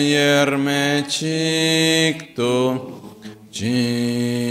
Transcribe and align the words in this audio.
yerme 0.00 1.04
chikto 1.08 2.52
jingilo 3.50 4.45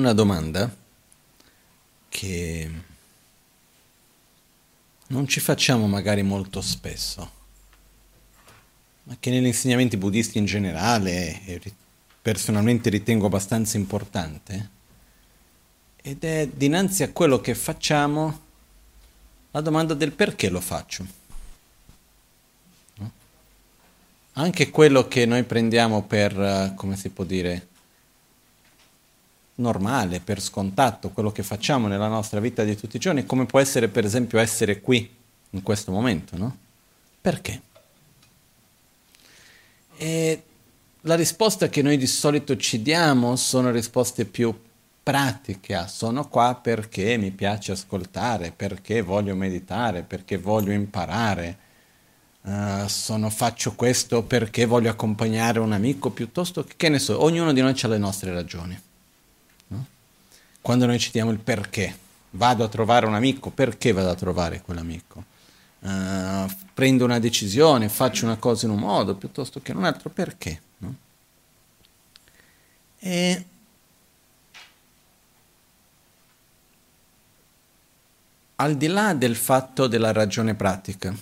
una 0.00 0.14
domanda 0.14 0.74
che 2.08 2.70
non 5.08 5.28
ci 5.28 5.40
facciamo 5.40 5.86
magari 5.86 6.22
molto 6.22 6.62
spesso, 6.62 7.30
ma 9.04 9.16
che 9.20 9.30
negli 9.30 9.44
insegnamenti 9.44 9.98
buddisti 9.98 10.38
in 10.38 10.46
generale 10.46 11.60
personalmente 12.22 12.88
ritengo 12.88 13.26
abbastanza 13.26 13.76
importante, 13.76 14.70
ed 15.96 16.24
è 16.24 16.48
dinanzi 16.48 17.02
a 17.02 17.12
quello 17.12 17.40
che 17.40 17.54
facciamo 17.54 18.40
la 19.50 19.60
domanda 19.60 19.92
del 19.92 20.12
perché 20.12 20.48
lo 20.48 20.60
faccio. 20.60 21.06
No? 22.94 23.12
Anche 24.32 24.70
quello 24.70 25.08
che 25.08 25.26
noi 25.26 25.44
prendiamo 25.44 26.02
per, 26.04 26.72
come 26.74 26.96
si 26.96 27.10
può 27.10 27.24
dire, 27.24 27.68
normale, 29.60 30.20
per 30.20 30.40
scontato, 30.40 31.10
quello 31.10 31.30
che 31.30 31.42
facciamo 31.42 31.86
nella 31.86 32.08
nostra 32.08 32.40
vita 32.40 32.64
di 32.64 32.76
tutti 32.76 32.96
i 32.96 33.00
giorni, 33.00 33.26
come 33.26 33.46
può 33.46 33.60
essere 33.60 33.88
per 33.88 34.04
esempio 34.04 34.38
essere 34.38 34.80
qui 34.80 35.08
in 35.50 35.62
questo 35.62 35.92
momento, 35.92 36.36
no? 36.36 36.56
Perché? 37.20 37.60
E 39.96 40.42
la 41.02 41.14
risposta 41.14 41.68
che 41.68 41.82
noi 41.82 41.96
di 41.96 42.06
solito 42.06 42.56
ci 42.56 42.82
diamo 42.82 43.36
sono 43.36 43.70
risposte 43.70 44.24
più 44.24 44.58
pratiche, 45.02 45.74
ah, 45.74 45.86
sono 45.86 46.28
qua 46.28 46.58
perché 46.60 47.16
mi 47.16 47.30
piace 47.30 47.72
ascoltare, 47.72 48.52
perché 48.54 49.02
voglio 49.02 49.34
meditare, 49.34 50.02
perché 50.02 50.38
voglio 50.38 50.72
imparare, 50.72 51.58
uh, 52.42 52.86
sono, 52.86 53.28
faccio 53.28 53.74
questo 53.74 54.22
perché 54.22 54.66
voglio 54.66 54.90
accompagnare 54.90 55.58
un 55.58 55.72
amico, 55.72 56.10
piuttosto 56.10 56.64
che, 56.64 56.74
che 56.76 56.88
ne 56.88 56.98
so, 56.98 57.22
ognuno 57.22 57.52
di 57.52 57.60
noi 57.60 57.74
ha 57.80 57.88
le 57.88 57.98
nostre 57.98 58.32
ragioni 58.32 58.88
quando 60.60 60.86
noi 60.86 60.98
citiamo 60.98 61.30
il 61.30 61.38
perché. 61.38 62.08
Vado 62.32 62.62
a 62.62 62.68
trovare 62.68 63.06
un 63.06 63.14
amico, 63.14 63.50
perché 63.50 63.92
vado 63.92 64.10
a 64.10 64.14
trovare 64.14 64.60
quell'amico? 64.60 65.24
Uh, 65.80 66.48
prendo 66.74 67.04
una 67.04 67.18
decisione, 67.18 67.88
faccio 67.88 68.24
una 68.24 68.36
cosa 68.36 68.66
in 68.66 68.72
un 68.72 68.78
modo 68.78 69.16
piuttosto 69.16 69.60
che 69.60 69.72
in 69.72 69.78
un 69.78 69.84
altro, 69.84 70.10
perché? 70.10 70.60
No? 70.78 70.94
E 72.98 73.44
al 78.56 78.76
di 78.76 78.86
là 78.88 79.14
del 79.14 79.36
fatto 79.36 79.86
della 79.86 80.12
ragione 80.12 80.54
pratica, 80.54 81.14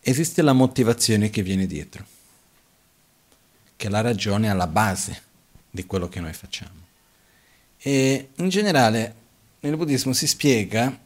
esiste 0.00 0.40
la 0.40 0.52
motivazione 0.52 1.30
che 1.30 1.42
viene 1.42 1.66
dietro, 1.66 2.06
che 3.76 3.88
è 3.88 3.90
la 3.90 4.00
ragione 4.00 4.48
alla 4.48 4.68
base 4.68 5.22
di 5.68 5.84
quello 5.84 6.08
che 6.08 6.20
noi 6.20 6.32
facciamo. 6.32 6.77
E 7.80 8.30
in 8.34 8.48
generale 8.48 9.14
nel 9.60 9.76
buddismo 9.76 10.12
si 10.12 10.26
spiega 10.26 10.96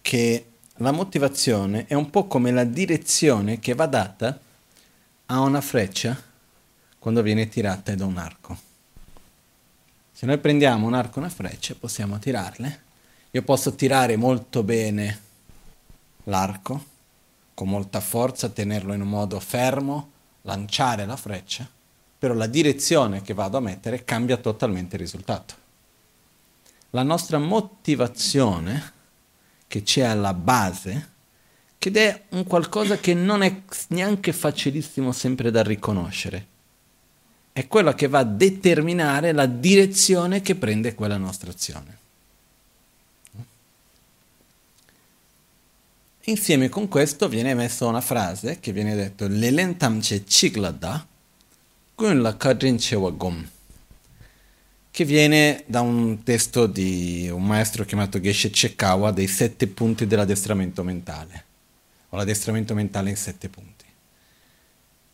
che 0.00 0.46
la 0.76 0.90
motivazione 0.90 1.84
è 1.86 1.94
un 1.94 2.08
po' 2.08 2.26
come 2.26 2.50
la 2.50 2.64
direzione 2.64 3.60
che 3.60 3.74
va 3.74 3.86
data 3.86 4.38
a 5.26 5.40
una 5.40 5.60
freccia 5.60 6.20
quando 6.98 7.20
viene 7.20 7.48
tirata 7.48 7.94
da 7.94 8.06
un 8.06 8.16
arco. 8.16 8.58
Se 10.12 10.24
noi 10.24 10.38
prendiamo 10.38 10.86
un 10.86 10.94
arco 10.94 11.16
e 11.16 11.18
una 11.20 11.28
freccia 11.28 11.74
possiamo 11.78 12.18
tirarle. 12.18 12.82
Io 13.32 13.42
posso 13.42 13.74
tirare 13.74 14.16
molto 14.16 14.62
bene 14.62 15.20
l'arco, 16.24 16.84
con 17.52 17.68
molta 17.68 18.00
forza, 18.00 18.48
tenerlo 18.48 18.94
in 18.94 19.02
un 19.02 19.08
modo 19.08 19.38
fermo, 19.40 20.10
lanciare 20.42 21.04
la 21.04 21.16
freccia, 21.16 21.68
però 22.18 22.32
la 22.32 22.46
direzione 22.46 23.20
che 23.20 23.34
vado 23.34 23.58
a 23.58 23.60
mettere 23.60 24.04
cambia 24.04 24.38
totalmente 24.38 24.96
il 24.96 25.02
risultato 25.02 25.62
la 26.94 27.02
nostra 27.02 27.38
motivazione 27.38 28.92
che 29.66 29.82
c'è 29.82 30.02
alla 30.02 30.32
base, 30.32 31.12
ed 31.78 31.96
è 31.98 32.22
un 32.30 32.44
qualcosa 32.44 32.96
che 32.96 33.12
non 33.12 33.42
è 33.42 33.62
neanche 33.88 34.32
facilissimo 34.32 35.12
sempre 35.12 35.50
da 35.50 35.62
riconoscere. 35.62 36.46
È 37.52 37.66
quella 37.66 37.94
che 37.94 38.08
va 38.08 38.20
a 38.20 38.24
determinare 38.24 39.32
la 39.32 39.44
direzione 39.44 40.40
che 40.40 40.54
prende 40.54 40.94
quella 40.94 41.18
nostra 41.18 41.50
azione. 41.50 41.98
Insieme 46.22 46.70
con 46.70 46.88
questo 46.88 47.28
viene 47.28 47.54
messa 47.54 47.84
una 47.84 48.00
frase 48.00 48.60
che 48.60 48.72
viene 48.72 48.94
detto 48.94 49.26
Lelentamche 49.28 50.24
chiglada 50.24 51.06
kun 51.94 52.22
la 52.22 52.34
kadrinche 52.34 52.94
wagom 52.94 53.46
che 54.94 55.04
viene 55.04 55.64
da 55.66 55.80
un 55.80 56.22
testo 56.22 56.68
di 56.68 57.28
un 57.28 57.44
maestro 57.44 57.84
chiamato 57.84 58.20
Geshe 58.20 58.50
Chekawa 58.50 59.10
dei 59.10 59.26
sette 59.26 59.66
punti 59.66 60.06
dell'addestramento 60.06 60.84
mentale, 60.84 61.44
o 62.10 62.16
l'addestramento 62.16 62.74
mentale 62.74 63.10
in 63.10 63.16
sette 63.16 63.48
punti. 63.48 63.84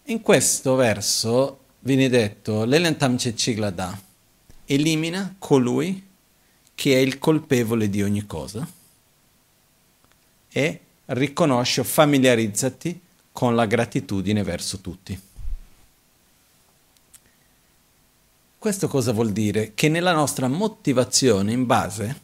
In 0.04 0.20
questo 0.20 0.74
verso 0.74 1.60
viene 1.78 2.10
detto 2.10 2.66
Lelentam 2.66 3.16
Ciglada 3.16 3.98
elimina 4.66 5.36
colui 5.38 6.06
che 6.74 6.96
è 6.96 6.98
il 6.98 7.18
colpevole 7.18 7.88
di 7.88 8.02
ogni 8.02 8.26
cosa 8.26 8.70
e 10.50 10.80
riconosci 11.06 11.80
o 11.80 11.84
familiarizzati 11.84 13.00
con 13.32 13.54
la 13.54 13.64
gratitudine 13.64 14.42
verso 14.42 14.80
tutti. 14.80 15.18
Questo 18.60 18.88
cosa 18.88 19.12
vuol 19.12 19.32
dire? 19.32 19.72
Che 19.72 19.88
nella 19.88 20.12
nostra 20.12 20.46
motivazione 20.46 21.50
in 21.50 21.64
base, 21.64 22.20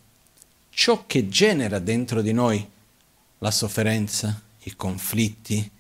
ciò 0.69 1.05
che 1.07 1.31
genera 1.31 1.79
dentro 1.79 2.21
di 2.21 2.35
noi 2.35 2.71
la 3.39 3.51
sofferenza, 3.51 4.39
i 4.65 4.77
conflitti, 4.77 5.71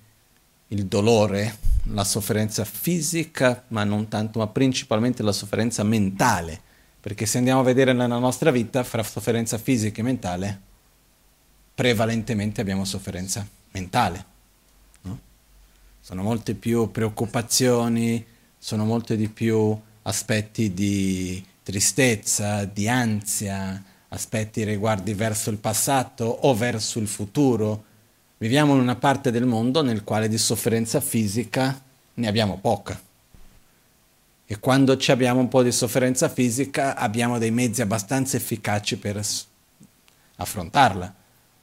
il 0.68 0.86
dolore, 0.86 1.58
la 1.92 2.04
sofferenza 2.04 2.64
fisica, 2.64 3.64
ma 3.68 3.84
non 3.84 4.08
tanto, 4.08 4.38
ma 4.38 4.46
principalmente 4.46 5.22
la 5.22 5.32
sofferenza 5.32 5.82
mentale, 5.82 6.58
perché 7.00 7.26
se 7.26 7.36
andiamo 7.36 7.60
a 7.60 7.64
vedere 7.64 7.92
nella 7.92 8.16
nostra 8.16 8.50
vita, 8.50 8.82
fra 8.82 9.02
sofferenza 9.02 9.58
fisica 9.58 10.00
e 10.00 10.04
mentale, 10.04 10.60
prevalentemente 11.74 12.62
abbiamo 12.62 12.86
sofferenza 12.86 13.46
mentale. 13.72 14.24
No? 15.02 15.18
Sono 16.00 16.22
molte 16.22 16.54
più 16.54 16.90
preoccupazioni, 16.90 18.24
sono 18.56 18.86
molte 18.86 19.18
di 19.18 19.28
più 19.28 19.78
aspetti 20.06 20.72
di 20.72 21.44
tristezza, 21.62 22.64
di 22.64 22.88
ansia, 22.88 23.82
aspetti 24.08 24.64
riguardi 24.64 25.14
verso 25.14 25.50
il 25.50 25.58
passato 25.58 26.24
o 26.24 26.54
verso 26.54 26.98
il 26.98 27.08
futuro. 27.08 27.84
Viviamo 28.38 28.74
in 28.74 28.80
una 28.80 28.96
parte 28.96 29.30
del 29.30 29.46
mondo 29.46 29.82
nel 29.82 30.04
quale 30.04 30.28
di 30.28 30.38
sofferenza 30.38 31.00
fisica 31.00 31.80
ne 32.14 32.26
abbiamo 32.28 32.58
poca. 32.58 33.00
E 34.48 34.58
quando 34.60 34.96
ci 34.96 35.10
abbiamo 35.10 35.40
un 35.40 35.48
po' 35.48 35.64
di 35.64 35.72
sofferenza 35.72 36.28
fisica 36.28 36.94
abbiamo 36.94 37.38
dei 37.38 37.50
mezzi 37.50 37.82
abbastanza 37.82 38.36
efficaci 38.36 38.98
per 38.98 39.20
affrontarla. 40.36 41.14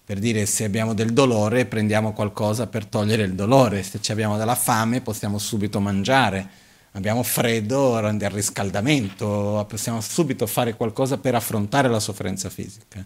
Per 0.05 0.19
dire 0.19 0.45
se 0.45 0.65
abbiamo 0.65 0.93
del 0.93 1.13
dolore 1.13 1.65
prendiamo 1.65 2.11
qualcosa 2.11 2.67
per 2.67 2.85
togliere 2.85 3.23
il 3.23 3.35
dolore, 3.35 3.83
se 3.83 3.99
abbiamo 4.11 4.37
della 4.37 4.55
fame 4.55 4.99
possiamo 4.99 5.37
subito 5.37 5.79
mangiare 5.79 6.61
abbiamo 6.93 7.21
freddo, 7.23 7.99
del 7.99 8.29
riscaldamento, 8.29 9.65
possiamo 9.67 10.01
subito 10.01 10.47
fare 10.47 10.75
qualcosa 10.75 11.17
per 11.17 11.35
affrontare 11.35 11.89
la 11.89 11.99
sofferenza 11.99 12.49
fisica. 12.49 13.05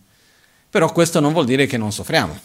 Però 0.69 0.91
questo 0.91 1.19
non 1.19 1.33
vuol 1.33 1.45
dire 1.45 1.65
che 1.65 1.77
non 1.77 1.91
soffriamo. 1.91 2.39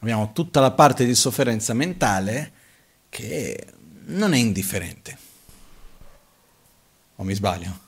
Abbiamo 0.00 0.32
tutta 0.32 0.60
la 0.60 0.70
parte 0.70 1.06
di 1.06 1.14
sofferenza 1.14 1.72
mentale 1.72 2.52
che 3.08 3.66
non 4.06 4.34
è 4.34 4.36
indifferente. 4.36 5.18
O 7.16 7.22
mi 7.22 7.34
sbaglio? 7.34 7.78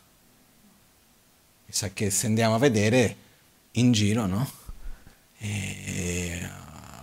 Mi 1.67 1.73
sa 1.73 1.91
che 1.91 2.11
se 2.11 2.27
andiamo 2.27 2.55
a 2.55 2.59
vedere 2.59 3.17
in 3.73 3.93
giro, 3.93 4.27
no? 4.27 4.51
E 5.39 6.49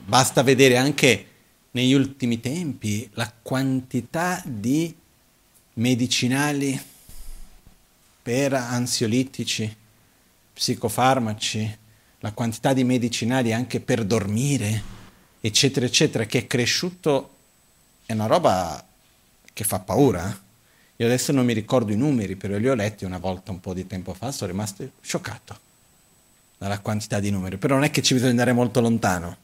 basta 0.04 0.42
vedere 0.42 0.78
anche 0.78 1.28
negli 1.74 1.94
ultimi 1.94 2.40
tempi 2.40 3.10
la 3.14 3.32
quantità 3.42 4.42
di 4.46 4.94
medicinali 5.74 6.80
per 8.22 8.54
ansiolitici, 8.54 9.76
psicofarmaci, 10.54 11.78
la 12.20 12.32
quantità 12.32 12.74
di 12.74 12.84
medicinali 12.84 13.54
anche 13.54 13.80
per 13.80 14.06
dormire, 14.06 14.82
eccetera, 15.42 15.86
eccetera, 15.86 16.26
che 16.26 16.40
è 16.40 16.48
cresciuto, 16.48 17.32
è 18.06 18.14
una 18.14 18.28
roba 18.28 18.86
che 19.52 19.64
fa 19.64 19.80
paura. 19.80 20.42
Io 20.96 21.06
adesso 21.06 21.32
non 21.32 21.44
mi 21.44 21.54
ricordo 21.54 21.92
i 21.92 21.98
numeri, 21.98 22.36
però 22.36 22.58
li 22.58 22.70
ho 22.70 22.76
letti 22.76 23.04
una 23.04 23.18
volta 23.18 23.52
un 23.52 23.60
po' 23.60 23.74
di 23.74 23.88
tempo 23.88 24.14
fa, 24.14 24.32
sono 24.32 24.52
rimasto 24.52 24.88
scioccato 25.02 25.60
dalla 26.60 26.80
quantità 26.80 27.20
di 27.20 27.32
numeri, 27.32 27.58
però 27.58 27.74
non 27.76 27.84
è 27.84 27.90
che 27.90 28.04
ci 28.04 28.14
bisogna 28.14 28.32
andare 28.32 28.54
molto 28.54 28.80
lontano. 28.80 29.38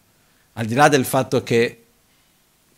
Al 0.53 0.67
di 0.67 0.75
là 0.75 0.87
del 0.87 1.05
fatto 1.05 1.43
che 1.43 1.85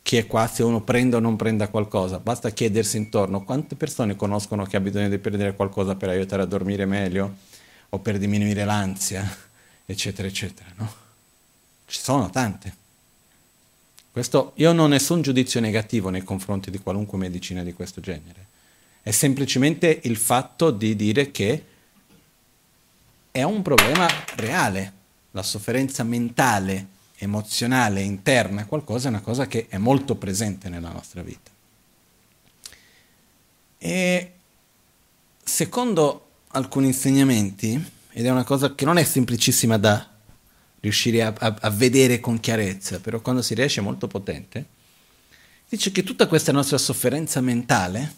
chi 0.03 0.17
è 0.17 0.27
qua 0.27 0.47
se 0.47 0.63
uno 0.63 0.81
prende 0.81 1.15
o 1.15 1.19
non 1.19 1.35
prenda 1.35 1.67
qualcosa, 1.67 2.19
basta 2.19 2.49
chiedersi 2.49 2.97
intorno 2.97 3.43
quante 3.43 3.75
persone 3.75 4.15
conoscono 4.15 4.65
che 4.65 4.77
ha 4.77 4.79
bisogno 4.79 5.09
di 5.09 5.17
prendere 5.17 5.55
qualcosa 5.55 5.95
per 5.95 6.09
aiutare 6.09 6.41
a 6.41 6.45
dormire 6.45 6.85
meglio 6.85 7.35
o 7.89 7.99
per 7.99 8.17
diminuire 8.17 8.65
l'ansia, 8.65 9.23
eccetera, 9.85 10.27
eccetera, 10.27 10.69
no? 10.75 10.93
Ci 11.85 11.99
sono 11.99 12.29
tante. 12.29 12.75
Questo, 14.11 14.51
io 14.55 14.73
non 14.73 14.85
ho 14.85 14.87
nessun 14.87 15.21
giudizio 15.21 15.59
negativo 15.61 16.09
nei 16.09 16.23
confronti 16.23 16.69
di 16.69 16.79
qualunque 16.79 17.17
medicina 17.17 17.63
di 17.63 17.73
questo 17.73 18.01
genere. 18.01 18.47
È 19.01 19.11
semplicemente 19.11 20.01
il 20.03 20.17
fatto 20.17 20.71
di 20.71 20.95
dire 20.95 21.31
che 21.31 21.65
è 23.31 23.43
un 23.43 23.61
problema 23.61 24.07
reale. 24.35 24.99
La 25.31 25.43
sofferenza 25.43 26.03
mentale 26.03 26.87
emozionale, 27.21 28.01
interna, 28.01 28.65
qualcosa, 28.65 29.07
è 29.07 29.11
una 29.11 29.21
cosa 29.21 29.45
che 29.45 29.67
è 29.69 29.77
molto 29.77 30.15
presente 30.15 30.69
nella 30.69 30.91
nostra 30.91 31.21
vita. 31.21 31.51
E 33.77 34.31
secondo 35.43 36.29
alcuni 36.47 36.87
insegnamenti, 36.87 37.91
ed 38.11 38.25
è 38.25 38.29
una 38.29 38.43
cosa 38.43 38.73
che 38.73 38.85
non 38.85 38.97
è 38.97 39.03
semplicissima 39.03 39.77
da 39.77 40.09
riuscire 40.79 41.21
a, 41.21 41.33
a, 41.37 41.55
a 41.61 41.69
vedere 41.69 42.19
con 42.19 42.39
chiarezza, 42.39 42.99
però 42.99 43.21
quando 43.21 43.43
si 43.43 43.53
riesce 43.53 43.81
è 43.81 43.83
molto 43.83 44.07
potente, 44.07 44.65
dice 45.69 45.91
che 45.91 46.01
tutta 46.01 46.25
questa 46.25 46.51
nostra 46.51 46.79
sofferenza 46.79 47.39
mentale 47.39 48.15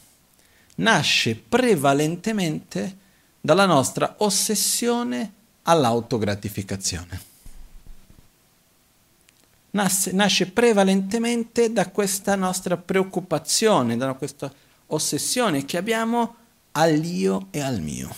nasce 0.76 1.36
prevalentemente 1.36 2.98
dalla 3.42 3.66
nostra 3.66 4.16
ossessione 4.20 5.34
all'autogratificazione 5.64 7.32
nasce, 9.74 10.12
nasce 10.12 10.48
prevalentemente 10.48 11.72
da 11.72 11.90
questa 11.90 12.36
nostra 12.36 12.78
preoccupazione, 12.78 13.98
da 13.98 14.14
questa 14.14 14.52
ossessione 14.88 15.66
che 15.66 15.78
abbiamo 15.78 16.36
all'io 16.72 17.48
e 17.52 17.62
al 17.62 17.80
mio, 17.82 18.14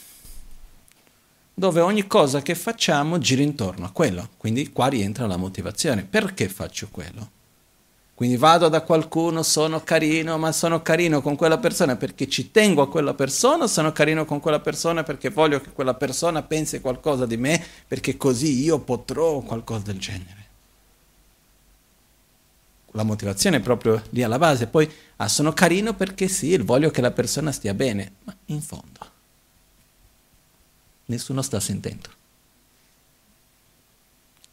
dove 1.53 1.81
ogni 1.81 2.07
cosa 2.07 2.41
che 2.41 2.55
facciamo 2.55 3.17
gira 3.17 3.41
intorno 3.41 3.85
a 3.85 3.91
quello. 3.91 4.29
Quindi 4.37 4.71
qua 4.71 4.87
rientra 4.87 5.27
la 5.27 5.37
motivazione. 5.37 6.03
Perché 6.03 6.49
faccio 6.49 6.87
quello? 6.91 7.31
Quindi 8.13 8.37
vado 8.37 8.69
da 8.69 8.81
qualcuno, 8.81 9.43
sono 9.43 9.83
carino, 9.83 10.37
ma 10.37 10.53
sono 10.53 10.81
carino 10.81 11.21
con 11.21 11.35
quella 11.35 11.57
persona 11.57 11.97
perché 11.97 12.29
ci 12.29 12.49
tengo 12.49 12.81
a 12.81 12.89
quella 12.89 13.13
persona, 13.13 13.67
sono 13.67 13.91
carino 13.91 14.23
con 14.23 14.39
quella 14.39 14.61
persona 14.61 15.03
perché 15.03 15.29
voglio 15.29 15.59
che 15.59 15.71
quella 15.71 15.95
persona 15.95 16.41
pensi 16.41 16.79
qualcosa 16.79 17.25
di 17.25 17.35
me, 17.35 17.61
perché 17.85 18.15
così 18.15 18.63
io 18.63 18.79
potrò 18.79 19.39
qualcosa 19.39 19.83
del 19.91 19.99
genere 19.99 20.44
la 22.95 23.03
motivazione 23.03 23.57
è 23.57 23.61
proprio 23.61 24.01
lì 24.09 24.23
alla 24.23 24.37
base, 24.37 24.67
poi 24.67 24.89
ah, 25.17 25.27
sono 25.27 25.51
carino 25.51 25.93
perché 25.93 26.27
sì, 26.27 26.57
voglio 26.57 26.89
che 26.91 27.01
la 27.01 27.11
persona 27.11 27.51
stia 27.51 27.73
bene, 27.73 28.13
ma 28.23 28.35
in 28.45 28.61
fondo 28.61 29.13
nessuno 31.05 31.41
sta 31.41 31.59
sentendo. 31.59 32.09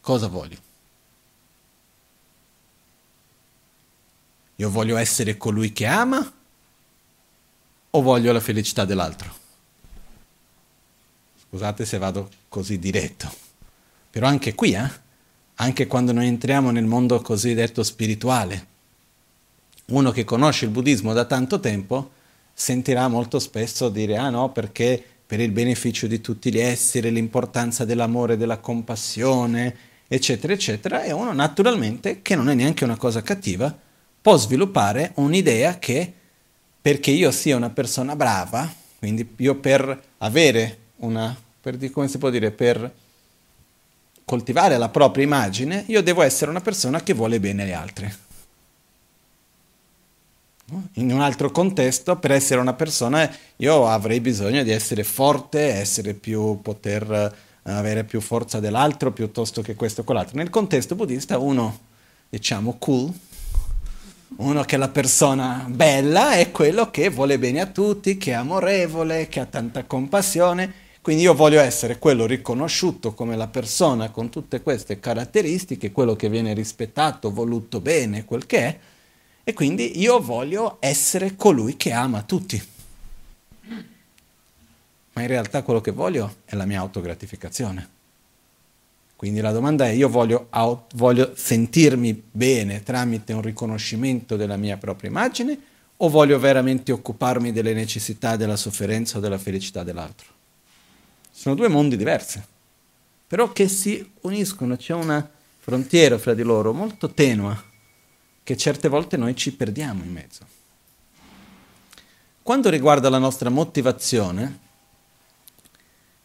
Cosa 0.01 0.27
voglio? 0.27 0.71
Io 4.57 4.71
voglio 4.71 4.97
essere 4.97 5.37
colui 5.37 5.73
che 5.73 5.87
ama 5.87 6.33
o 7.91 8.03
voglio 8.03 8.33
la 8.33 8.41
felicità 8.41 8.85
dell'altro? 8.85 9.39
Scusate 11.47 11.85
se 11.85 11.99
vado 11.99 12.29
così 12.49 12.79
diretto, 12.79 13.33
però 14.11 14.27
anche 14.27 14.55
qui, 14.55 14.75
eh? 14.75 15.02
Anche 15.57 15.87
quando 15.87 16.13
noi 16.13 16.27
entriamo 16.27 16.71
nel 16.71 16.85
mondo 16.85 17.21
cosiddetto 17.21 17.83
spirituale. 17.83 18.67
Uno 19.87 20.11
che 20.11 20.25
conosce 20.25 20.65
il 20.65 20.71
buddismo 20.71 21.13
da 21.13 21.25
tanto 21.25 21.61
tempo 21.61 22.11
sentirà 22.55 23.09
molto 23.09 23.39
spesso 23.39 23.89
dire 23.89 24.17
ah 24.17 24.31
no 24.31 24.51
perché 24.51 25.03
per 25.33 25.41
il 25.41 25.51
beneficio 25.51 26.07
di 26.07 26.21
tutti 26.21 26.53
gli 26.53 26.59
esseri, 26.59 27.11
l'importanza 27.11 27.87
dell'amore, 27.87 28.37
della 28.37 28.59
compassione, 28.59 29.75
eccetera, 30.07 30.53
eccetera, 30.53 31.05
e 31.05 31.13
uno 31.13 31.33
naturalmente, 31.33 32.21
che 32.21 32.37
non 32.37 32.51
è 32.51 32.55
neanche 32.55 32.85
una 32.85 32.99
cosa 32.99 33.23
cattiva, 33.23 33.75
può 34.21 34.37
sviluppare 34.37 35.13
un'idea 35.15 35.79
che 35.79 36.13
perché 36.83 37.13
io 37.13 37.31
sia 37.31 37.57
una 37.57 37.71
persona 37.71 38.15
brava, 38.15 38.71
quindi 38.99 39.27
io 39.37 39.55
per 39.55 40.03
avere 40.19 40.79
una, 40.97 41.35
per, 41.61 41.79
come 41.91 42.09
si 42.09 42.19
può 42.19 42.29
dire, 42.29 42.51
per 42.51 42.93
coltivare 44.33 44.79
la 44.79 44.89
propria 44.89 45.25
immagine, 45.25 45.85
io 45.89 46.03
devo 46.03 46.23
essere 46.23 46.51
una 46.51 46.63
persona 46.63 47.03
che 47.03 47.13
vuole 47.13 47.39
bene 47.39 47.65
agli 47.65 47.73
altri. 47.73 48.11
In 50.95 51.13
un 51.13 51.21
altro 51.21 51.51
contesto, 51.51 52.17
per 52.17 52.31
essere 52.31 52.59
una 52.59 52.73
persona, 52.73 53.31
io 53.57 53.87
avrei 53.87 54.21
bisogno 54.21 54.63
di 54.63 54.71
essere 54.71 55.05
forte, 55.05 55.75
essere 55.75 56.15
più, 56.15 56.63
poter 56.63 57.13
eh, 57.13 57.71
avere 57.71 58.05
più 58.05 58.23
forza 58.23 58.59
dell'altro 58.59 59.13
piuttosto 59.13 59.61
che 59.61 59.75
questo 59.75 60.01
o 60.01 60.05
quell'altro. 60.05 60.39
Nel 60.39 60.49
contesto 60.49 60.95
buddista, 60.95 61.37
uno, 61.37 61.79
diciamo, 62.31 62.77
cool, 62.79 63.13
uno 64.37 64.63
che 64.63 64.77
è 64.77 64.79
la 64.79 64.89
persona 64.89 65.67
bella 65.69 66.37
è 66.37 66.51
quello 66.51 66.91
che 66.91 67.11
vuole 67.11 67.39
bene 67.39 67.61
a 67.61 67.67
tutti, 67.67 68.17
che 68.17 68.31
è 68.31 68.37
amorevole, 68.37 69.29
che 69.29 69.41
ha 69.41 69.45
tanta 69.45 69.85
compassione, 69.85 70.82
Quindi 71.03 71.25
io 71.25 71.35
voglio 71.35 71.61
essere 71.61 71.99
quello 71.99 72.27
riconosciuto 72.27 73.13
come 73.13 73.35
la 73.35 73.49
persona 73.49 74.11
con 74.11 74.31
tutte 74.31 74.63
queste 74.63 75.01
caratteristiche, 75.01 75.91
quello 75.91 76.15
che 76.15 76.29
viene 76.29 76.55
rispettato, 76.55 77.33
voluto 77.33 77.81
bene, 77.81 78.25
quel 78.25 78.47
che 78.47 78.59
è, 78.59 78.79
e 79.43 79.53
quindi 79.53 79.99
io 80.01 80.21
voglio 80.21 80.77
essere 80.79 81.35
colui 81.35 81.77
che 81.77 81.91
ama 81.91 82.23
tutti. 82.23 82.63
Ma 85.15 85.23
in 85.23 85.27
realtà 85.27 85.65
quello 85.65 85.81
che 85.81 85.91
voglio 85.91 86.37
è 86.45 86.55
la 86.55 86.67
mia 86.67 86.79
autogratificazione. 86.79 87.89
Quindi 89.17 89.41
la 89.41 89.51
domanda 89.51 89.87
è, 89.87 89.91
io 89.91 90.09
voglio, 90.09 90.49
voglio 90.95 91.33
sentirmi 91.35 92.23
bene 92.31 92.85
tramite 92.85 93.33
un 93.33 93.43
riconoscimento 93.43 94.37
della 94.37 94.57
mia 94.57 94.77
propria 94.77 95.11
immagine 95.11 95.59
o 95.97 96.09
voglio 96.09 96.39
veramente 96.39 96.93
occuparmi 96.93 97.51
delle 97.51 97.75
necessità, 97.75 98.37
della 98.37 98.57
sofferenza 98.57 99.19
o 99.19 99.21
della 99.21 99.39
felicità 99.39 99.83
dell'altro? 99.83 100.42
Sono 101.35 101.55
due 101.55 101.69
mondi 101.69 101.97
diversi, 101.97 102.41
però 103.27 103.51
che 103.53 103.67
si 103.67 104.09
uniscono, 104.21 104.77
c'è 104.77 104.93
una 104.93 105.29
frontiera 105.59 106.19
fra 106.19 106.35
di 106.35 106.43
loro 106.43 106.73
molto 106.73 107.11
tenua 107.11 107.71
che 108.45 108.57
certe 108.57 108.89
volte 108.89 109.17
noi 109.17 109.35
ci 109.35 109.53
perdiamo 109.55 110.05
in 110.05 110.13
mezzo. 110.13 110.47
Quando 112.43 112.69
riguarda 112.69 113.09
la 113.09 113.19
nostra 113.19 113.49
motivazione, 113.49 114.59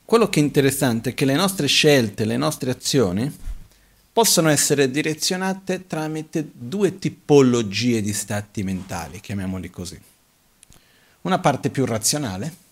quello 0.04 0.30
che 0.30 0.40
è 0.40 0.44
interessante 0.44 1.12
è 1.12 1.14
che 1.14 1.26
le 1.26 1.36
nostre 1.36 1.68
scelte, 1.68 2.26
le 2.26 2.38
nostre 2.38 2.72
azioni 2.72 3.32
possono 4.12 4.50
essere 4.50 4.90
direzionate 4.90 5.86
tramite 5.86 6.50
due 6.52 6.98
tipologie 6.98 8.02
di 8.02 8.14
stati 8.14 8.64
mentali, 8.64 9.20
chiamiamoli 9.20 9.70
così. 9.70 10.00
Una 11.22 11.40
parte 11.40 11.70
più 11.70 11.86
razionale, 11.86 12.66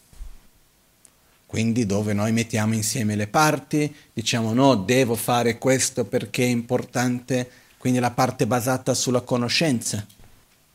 quindi 1.55 1.85
dove 1.85 2.11
noi 2.11 2.33
mettiamo 2.33 2.73
insieme 2.73 3.15
le 3.15 3.27
parti, 3.27 3.95
diciamo 4.11 4.51
no, 4.53 4.75
devo 4.75 5.15
fare 5.15 5.57
questo 5.57 6.03
perché 6.03 6.43
è 6.43 6.47
importante 6.47 7.49
quindi 7.77 7.99
la 7.99 8.11
parte 8.11 8.45
basata 8.45 8.93
sulla 8.93 9.21
conoscenza, 9.21 10.05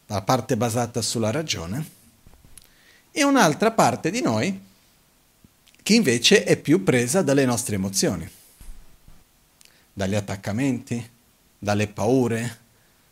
la 0.07 0.23
parte 0.23 0.57
basata 0.57 1.03
sulla 1.03 1.31
ragione, 1.31 1.87
e 3.11 3.23
un'altra 3.25 3.73
parte 3.73 4.11
di 4.11 4.23
noi 4.23 4.59
che 5.83 5.95
invece 5.95 6.45
è 6.45 6.57
più 6.57 6.83
presa 6.83 7.21
dalle 7.21 7.45
nostre 7.45 7.75
emozioni, 7.75 8.27
dagli 9.93 10.15
attaccamenti, 10.15 11.11
dalle 11.59 11.89
paure, 11.89 12.59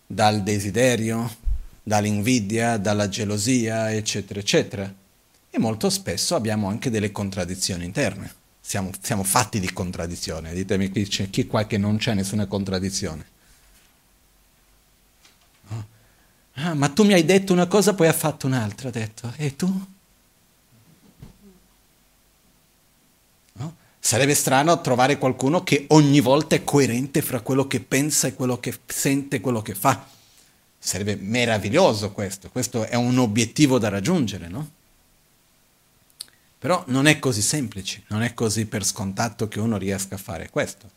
dal 0.06 0.42
desiderio, 0.42 1.36
dall'invidia, 1.82 2.78
dalla 2.78 3.10
gelosia, 3.10 3.92
eccetera, 3.92 4.40
eccetera. 4.40 4.97
Molto 5.58 5.90
spesso 5.90 6.34
abbiamo 6.34 6.68
anche 6.68 6.90
delle 6.90 7.12
contraddizioni 7.12 7.84
interne. 7.84 8.32
Siamo, 8.60 8.90
siamo 9.00 9.24
fatti 9.24 9.60
di 9.60 9.72
contraddizione. 9.72 10.54
Ditemi 10.54 10.90
chi, 10.90 11.06
c'è, 11.06 11.30
chi 11.30 11.46
qua 11.46 11.66
che 11.66 11.78
non 11.78 11.96
c'è 11.96 12.14
nessuna 12.14 12.46
contraddizione. 12.46 13.36
Ah, 16.60 16.74
ma 16.74 16.88
tu 16.88 17.04
mi 17.04 17.12
hai 17.12 17.24
detto 17.24 17.52
una 17.52 17.66
cosa, 17.66 17.94
poi 17.94 18.08
ha 18.08 18.12
fatto 18.12 18.46
un'altra, 18.46 18.88
ha 18.88 18.92
detto. 18.92 19.32
E 19.36 19.54
tu? 19.54 19.86
No? 23.52 23.76
Sarebbe 24.00 24.34
strano 24.34 24.80
trovare 24.80 25.18
qualcuno 25.18 25.62
che 25.62 25.84
ogni 25.88 26.20
volta 26.20 26.56
è 26.56 26.64
coerente 26.64 27.22
fra 27.22 27.40
quello 27.40 27.68
che 27.68 27.80
pensa 27.80 28.26
e 28.26 28.34
quello 28.34 28.58
che 28.58 28.76
sente 28.86 29.36
e 29.36 29.40
quello 29.40 29.62
che 29.62 29.74
fa. 29.74 30.08
Sarebbe 30.80 31.16
meraviglioso 31.16 32.10
questo, 32.10 32.50
questo 32.50 32.84
è 32.84 32.96
un 32.96 33.18
obiettivo 33.18 33.78
da 33.78 33.88
raggiungere, 33.88 34.48
no? 34.48 34.70
Però 36.58 36.82
non 36.88 37.06
è 37.06 37.18
così 37.18 37.40
semplice, 37.40 38.02
non 38.08 38.22
è 38.22 38.34
così 38.34 38.66
per 38.66 38.84
scontato 38.84 39.46
che 39.46 39.60
uno 39.60 39.76
riesca 39.76 40.16
a 40.16 40.18
fare 40.18 40.50
questo. 40.50 40.90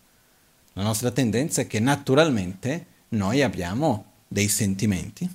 La 0.73 0.83
nostra 0.83 1.11
tendenza 1.11 1.61
è 1.61 1.67
che 1.67 1.79
naturalmente 1.79 2.85
noi 3.09 3.41
abbiamo 3.41 4.11
dei 4.27 4.47
sentimenti 4.47 5.29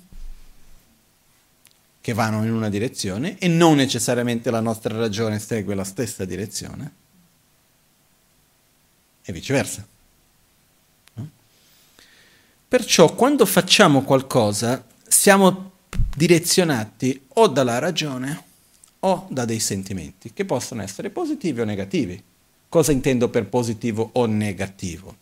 che 2.01 2.13
vanno 2.13 2.43
in 2.43 2.51
una 2.51 2.69
direzione 2.69 3.37
e 3.37 3.47
non 3.47 3.75
necessariamente 3.75 4.49
la 4.49 4.61
nostra 4.61 4.97
ragione 4.97 5.39
segue 5.39 5.75
la 5.75 5.83
stessa 5.83 6.25
direzione 6.25 6.91
e 9.23 9.33
viceversa. 9.33 9.85
Perciò 12.67 13.13
quando 13.13 13.45
facciamo 13.45 14.03
qualcosa 14.03 14.85
siamo 15.07 15.71
direzionati 16.15 17.27
o 17.35 17.47
dalla 17.47 17.79
ragione 17.79 18.43
o 19.01 19.27
da 19.29 19.45
dei 19.45 19.59
sentimenti 19.59 20.33
che 20.33 20.45
possono 20.45 20.81
essere 20.81 21.09
positivi 21.09 21.61
o 21.61 21.65
negativi. 21.65 22.21
Cosa 22.69 22.91
intendo 22.91 23.29
per 23.29 23.47
positivo 23.47 24.09
o 24.13 24.25
negativo? 24.25 25.15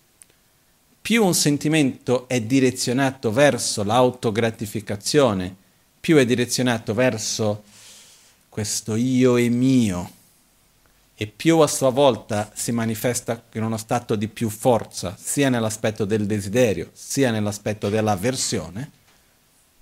Più 1.02 1.24
un 1.24 1.34
sentimento 1.34 2.28
è 2.28 2.42
direzionato 2.42 3.32
verso 3.32 3.84
l'autogratificazione 3.84 5.64
più 6.06 6.18
è 6.18 6.26
direzionato 6.28 6.94
verso 6.94 7.64
questo 8.48 8.94
io 8.94 9.38
e 9.38 9.50
mio 9.50 10.12
e 11.16 11.26
più 11.26 11.58
a 11.62 11.68
sua 11.68 11.90
volta 11.90 12.52
si 12.54 12.72
manifesta 12.72 13.42
in 13.54 13.64
uno 13.64 13.78
stato 13.78 14.16
di 14.16 14.28
più 14.28 14.50
forza, 14.50 15.18
sia 15.20 15.50
nell'aspetto 15.50 16.06
del 16.06 16.28
desiderio, 16.28 16.92
sia 16.94 17.32
nell'aspetto 17.32 17.90
dell'avversione, 17.90 18.92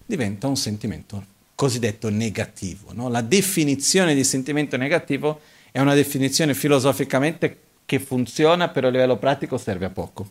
diventa 0.05 0.47
un 0.47 0.55
sentimento 0.55 1.25
cosiddetto 1.63 2.10
negativo. 2.10 2.91
No? 2.91 3.08
La 3.08 3.22
definizione 3.22 4.13
di 4.13 4.25
sentimento 4.25 4.75
negativo 4.75 5.39
è 5.72 5.79
una 5.79 5.93
definizione 5.93 6.53
filosoficamente 6.53 7.60
che 7.86 8.00
funziona, 8.00 8.67
però 8.67 8.89
a 8.89 8.91
livello 8.91 9.15
pratico 9.15 9.58
serve 9.58 9.86
a 9.86 9.89
poco. 9.89 10.29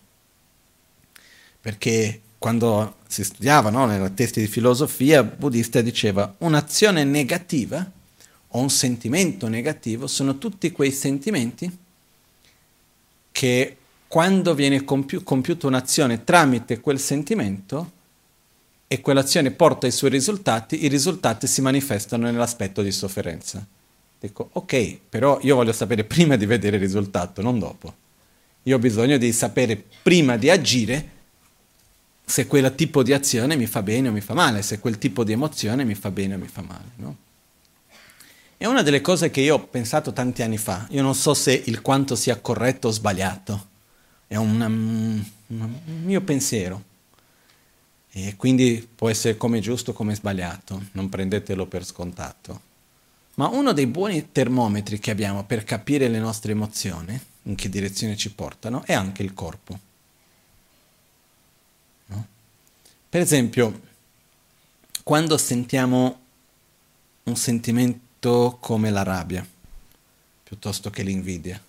Perché 1.58 2.20
quando 2.36 2.96
si 3.06 3.24
studiava 3.24 3.70
no, 3.70 3.86
nei 3.86 4.12
testi 4.12 4.40
di 4.40 4.46
filosofia 4.46 5.22
buddista 5.22 5.80
diceva 5.80 6.34
un'azione 6.38 7.02
negativa 7.04 7.90
o 8.48 8.58
un 8.58 8.68
sentimento 8.68 9.48
negativo 9.48 10.06
sono 10.06 10.36
tutti 10.36 10.70
quei 10.70 10.90
sentimenti 10.90 11.78
che 13.30 13.76
quando 14.06 14.54
viene 14.54 14.84
compi- 14.84 15.22
compiuta 15.22 15.66
un'azione 15.66 16.24
tramite 16.24 16.80
quel 16.80 16.98
sentimento 17.00 18.00
e 18.92 19.00
quell'azione 19.00 19.52
porta 19.52 19.86
i 19.86 19.90
suoi 19.90 20.10
risultati, 20.10 20.84
i 20.84 20.88
risultati 20.88 21.46
si 21.46 21.62
manifestano 21.62 22.24
nell'aspetto 22.24 22.82
di 22.82 22.92
sofferenza. 22.92 23.66
Dico, 24.20 24.50
ok, 24.52 24.98
però 25.08 25.38
io 25.40 25.54
voglio 25.54 25.72
sapere 25.72 26.04
prima 26.04 26.36
di 26.36 26.44
vedere 26.44 26.76
il 26.76 26.82
risultato, 26.82 27.40
non 27.40 27.58
dopo. 27.58 27.94
Io 28.64 28.76
ho 28.76 28.78
bisogno 28.78 29.16
di 29.16 29.32
sapere 29.32 29.82
prima 30.02 30.36
di 30.36 30.50
agire 30.50 31.08
se 32.22 32.46
quel 32.46 32.74
tipo 32.74 33.02
di 33.02 33.14
azione 33.14 33.56
mi 33.56 33.64
fa 33.64 33.82
bene 33.82 34.08
o 34.08 34.12
mi 34.12 34.20
fa 34.20 34.34
male, 34.34 34.60
se 34.60 34.78
quel 34.78 34.98
tipo 34.98 35.24
di 35.24 35.32
emozione 35.32 35.84
mi 35.84 35.94
fa 35.94 36.10
bene 36.10 36.34
o 36.34 36.38
mi 36.38 36.48
fa 36.48 36.60
male. 36.60 36.90
No? 36.96 37.16
È 38.58 38.66
una 38.66 38.82
delle 38.82 39.00
cose 39.00 39.30
che 39.30 39.40
io 39.40 39.54
ho 39.54 39.66
pensato 39.68 40.12
tanti 40.12 40.42
anni 40.42 40.58
fa, 40.58 40.86
io 40.90 41.00
non 41.00 41.14
so 41.14 41.32
se 41.32 41.62
il 41.64 41.80
quanto 41.80 42.14
sia 42.14 42.38
corretto 42.38 42.88
o 42.88 42.90
sbagliato, 42.90 43.68
è 44.26 44.36
un, 44.36 44.60
un 45.46 45.74
mio 46.04 46.20
pensiero. 46.20 46.90
E 48.14 48.36
quindi 48.36 48.86
può 48.94 49.08
essere 49.08 49.36
come 49.36 49.60
giusto 49.60 49.92
come 49.92 50.14
sbagliato, 50.14 50.82
non 50.92 51.08
prendetelo 51.08 51.66
per 51.66 51.84
scontato. 51.84 52.60
Ma 53.34 53.48
uno 53.48 53.72
dei 53.72 53.86
buoni 53.86 54.30
termometri 54.30 54.98
che 54.98 55.10
abbiamo 55.10 55.44
per 55.44 55.64
capire 55.64 56.08
le 56.08 56.18
nostre 56.18 56.52
emozioni, 56.52 57.18
in 57.44 57.54
che 57.54 57.70
direzione 57.70 58.16
ci 58.16 58.30
portano, 58.32 58.82
è 58.84 58.92
anche 58.92 59.22
il 59.22 59.32
corpo. 59.32 59.90
Per 63.08 63.20
esempio, 63.20 63.80
quando 65.02 65.36
sentiamo 65.36 66.20
un 67.24 67.36
sentimento 67.36 68.56
come 68.60 68.90
la 68.90 69.02
rabbia, 69.02 69.46
piuttosto 70.44 70.88
che 70.88 71.02
l'invidia, 71.02 71.62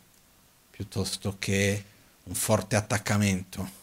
piuttosto 0.70 1.36
che 1.40 1.84
un 2.24 2.34
forte 2.34 2.78
attaccamento, 2.78 3.82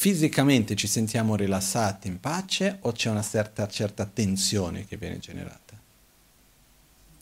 fisicamente 0.00 0.76
ci 0.76 0.86
sentiamo 0.86 1.36
rilassati, 1.36 2.08
in 2.08 2.20
pace 2.20 2.78
o 2.80 2.92
c'è 2.92 3.10
una 3.10 3.20
certa, 3.20 3.68
certa 3.68 4.06
tensione 4.06 4.86
che 4.86 4.96
viene 4.96 5.18
generata? 5.18 5.78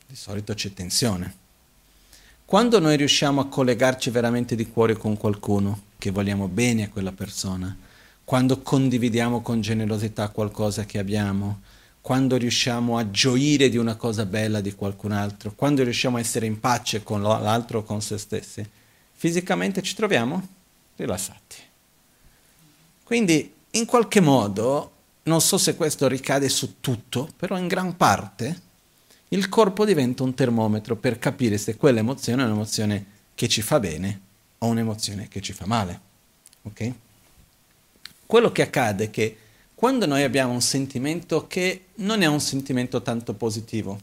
Di 0.07 0.15
solito 0.15 0.55
c'è 0.55 0.73
tensione. 0.73 1.35
Quando 2.45 2.79
noi 2.79 2.97
riusciamo 2.97 3.41
a 3.41 3.49
collegarci 3.49 4.11
veramente 4.11 4.55
di 4.55 4.69
cuore 4.69 4.95
con 4.95 5.17
qualcuno, 5.17 5.87
che 5.99 6.13
vogliamo 6.13 6.47
bene 6.47 6.85
a 6.85 6.89
quella 6.89 7.11
persona, 7.11 7.77
quando 8.23 8.61
condividiamo 8.61 9.43
con 9.43 9.61
generosità 9.61 10.29
qualcosa 10.29 10.85
che 10.85 11.01
abbiamo, 11.01 11.63
quando 12.01 12.37
riusciamo 12.37 12.97
a 12.97 13.11
gioire 13.11 13.71
di 13.71 13.77
una 13.77 13.97
cosa 13.97 14.25
bella 14.25 14.61
di 14.61 14.73
qualcun 14.77 15.11
altro, 15.11 15.53
quando 15.53 15.83
riusciamo 15.83 16.17
a 16.17 16.21
essere 16.21 16.47
in 16.47 16.61
pace 16.61 17.03
con 17.03 17.23
l'altro 17.23 17.81
o 17.81 17.83
con 17.83 18.01
se 18.01 18.19
stessi, 18.19 18.65
fisicamente 19.15 19.83
ci 19.83 19.97
troviamo 19.97 20.47
rilassati. 20.95 21.67
Quindi, 23.09 23.51
in 23.71 23.87
qualche 23.87 24.21
modo, 24.21 24.93
non 25.23 25.41
so 25.41 25.57
se 25.57 25.77
questo 25.77 26.07
ricade 26.09 26.51
su 26.51 26.79
tutto, 26.79 27.27
però 27.39 27.57
in 27.57 27.67
gran 27.67 27.97
parte, 27.97 28.61
il 29.29 29.49
corpo 29.49 29.87
diventa 29.87 30.25
un 30.25 30.35
termometro 30.35 30.95
per 30.95 31.19
capire 31.19 31.57
se 31.57 31.77
quell'emozione 31.77 32.43
è 32.43 32.45
un'emozione 32.45 33.07
che 33.35 33.49
ci 33.49 33.63
fa 33.63 33.81
bene 33.81 34.21
o 34.59 34.67
un'emozione 34.67 35.27
che 35.29 35.41
ci 35.41 35.55
fa 35.55 35.65
male. 35.65 36.01
Ok? 36.65 36.93
Quello 38.27 38.53
che 38.53 38.61
accade 38.61 39.05
è 39.05 39.11
che 39.11 39.39
quando 39.75 40.05
noi 40.05 40.23
abbiamo 40.23 40.53
un 40.53 40.61
sentimento 40.61 41.47
che 41.47 41.87
non 41.95 42.21
è 42.21 42.27
un 42.27 42.41
sentimento 42.43 43.01
tanto 43.01 43.33
positivo, 43.33 43.99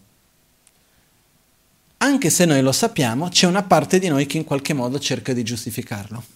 anche 1.97 2.31
se 2.31 2.45
noi 2.45 2.63
lo 2.63 2.71
sappiamo, 2.71 3.29
c'è 3.29 3.45
una 3.45 3.61
parte 3.61 3.99
di 3.99 4.07
noi 4.07 4.25
che 4.25 4.37
in 4.37 4.45
qualche 4.45 4.73
modo 4.73 4.97
cerca 4.97 5.31
di 5.31 5.43
giustificarlo. 5.43 6.33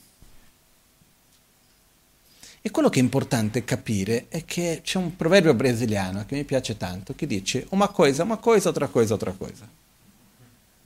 E 2.61 2.71
quello 2.71 2.89
che 2.89 2.99
è 2.99 3.03
importante 3.03 3.63
capire 3.63 4.25
è 4.27 4.43
che 4.43 4.81
c'è 4.83 4.97
un 4.97 5.15
proverbio 5.15 5.53
brasiliano 5.53 6.25
che 6.25 6.35
mi 6.35 6.43
piace 6.43 6.75
tanto, 6.75 7.15
che 7.15 7.25
dice 7.25 7.65
una 7.69 7.87
cosa, 7.87 8.23
una 8.23 8.37
cosa, 8.37 8.69
otra 8.69 8.87
cosa, 8.87 9.13
otra 9.13 9.31
cosa. 9.31 9.67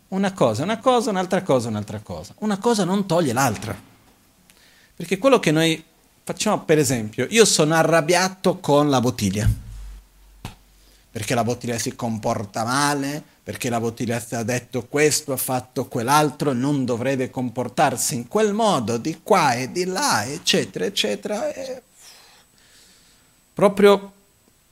Una 0.09 0.31
cosa, 0.33 0.61
una 0.61 0.77
cosa, 0.77 1.09
un'altra 1.09 1.41
cosa, 1.41 1.69
un'altra 1.69 1.99
cosa. 1.99 2.35
Una 2.39 2.59
cosa 2.59 2.83
non 2.83 3.07
toglie 3.07 3.33
l'altra. 3.33 3.75
Perché 4.95 5.17
quello 5.17 5.39
che 5.39 5.51
noi 5.51 5.83
facciamo, 6.23 6.63
per 6.63 6.77
esempio, 6.77 7.25
io 7.31 7.45
sono 7.45 7.73
arrabbiato 7.73 8.59
con 8.59 8.91
la 8.91 9.01
bottiglia, 9.01 9.49
perché 11.09 11.33
la 11.33 11.43
bottiglia 11.43 11.79
si 11.79 11.95
comporta 11.95 12.63
male, 12.63 13.23
perché 13.43 13.69
la 13.69 13.81
bottiglia 13.81 14.23
ha 14.31 14.43
detto 14.43 14.85
questo, 14.87 15.33
ha 15.33 15.37
fatto 15.37 15.87
quell'altro, 15.87 16.53
non 16.53 16.85
dovrebbe 16.85 17.29
comportarsi 17.29 18.15
in 18.15 18.29
quel 18.29 18.53
modo, 18.53 18.95
di 18.95 19.19
qua 19.21 19.53
e 19.53 19.69
di 19.69 19.83
là, 19.83 20.23
eccetera, 20.23 20.85
eccetera. 20.85 21.53
E... 21.53 21.81
Proprio 23.53 24.13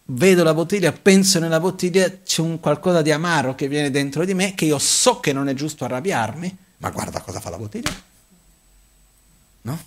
vedo 0.05 0.43
la 0.43 0.53
bottiglia, 0.53 0.93
penso 0.93 1.39
nella 1.39 1.59
bottiglia, 1.59 2.09
c'è 2.23 2.39
un 2.39 2.61
qualcosa 2.61 3.01
di 3.01 3.11
amaro 3.11 3.55
che 3.55 3.67
viene 3.67 3.91
dentro 3.91 4.23
di 4.23 4.33
me, 4.33 4.55
che 4.55 4.63
io 4.63 4.79
so 4.79 5.19
che 5.19 5.33
non 5.33 5.49
è 5.49 5.53
giusto 5.53 5.83
arrabbiarmi, 5.83 6.57
ma 6.77 6.89
guarda 6.91 7.19
cosa 7.19 7.41
fa 7.41 7.49
la 7.49 7.57
bottiglia. 7.57 7.91
No? 9.63 9.83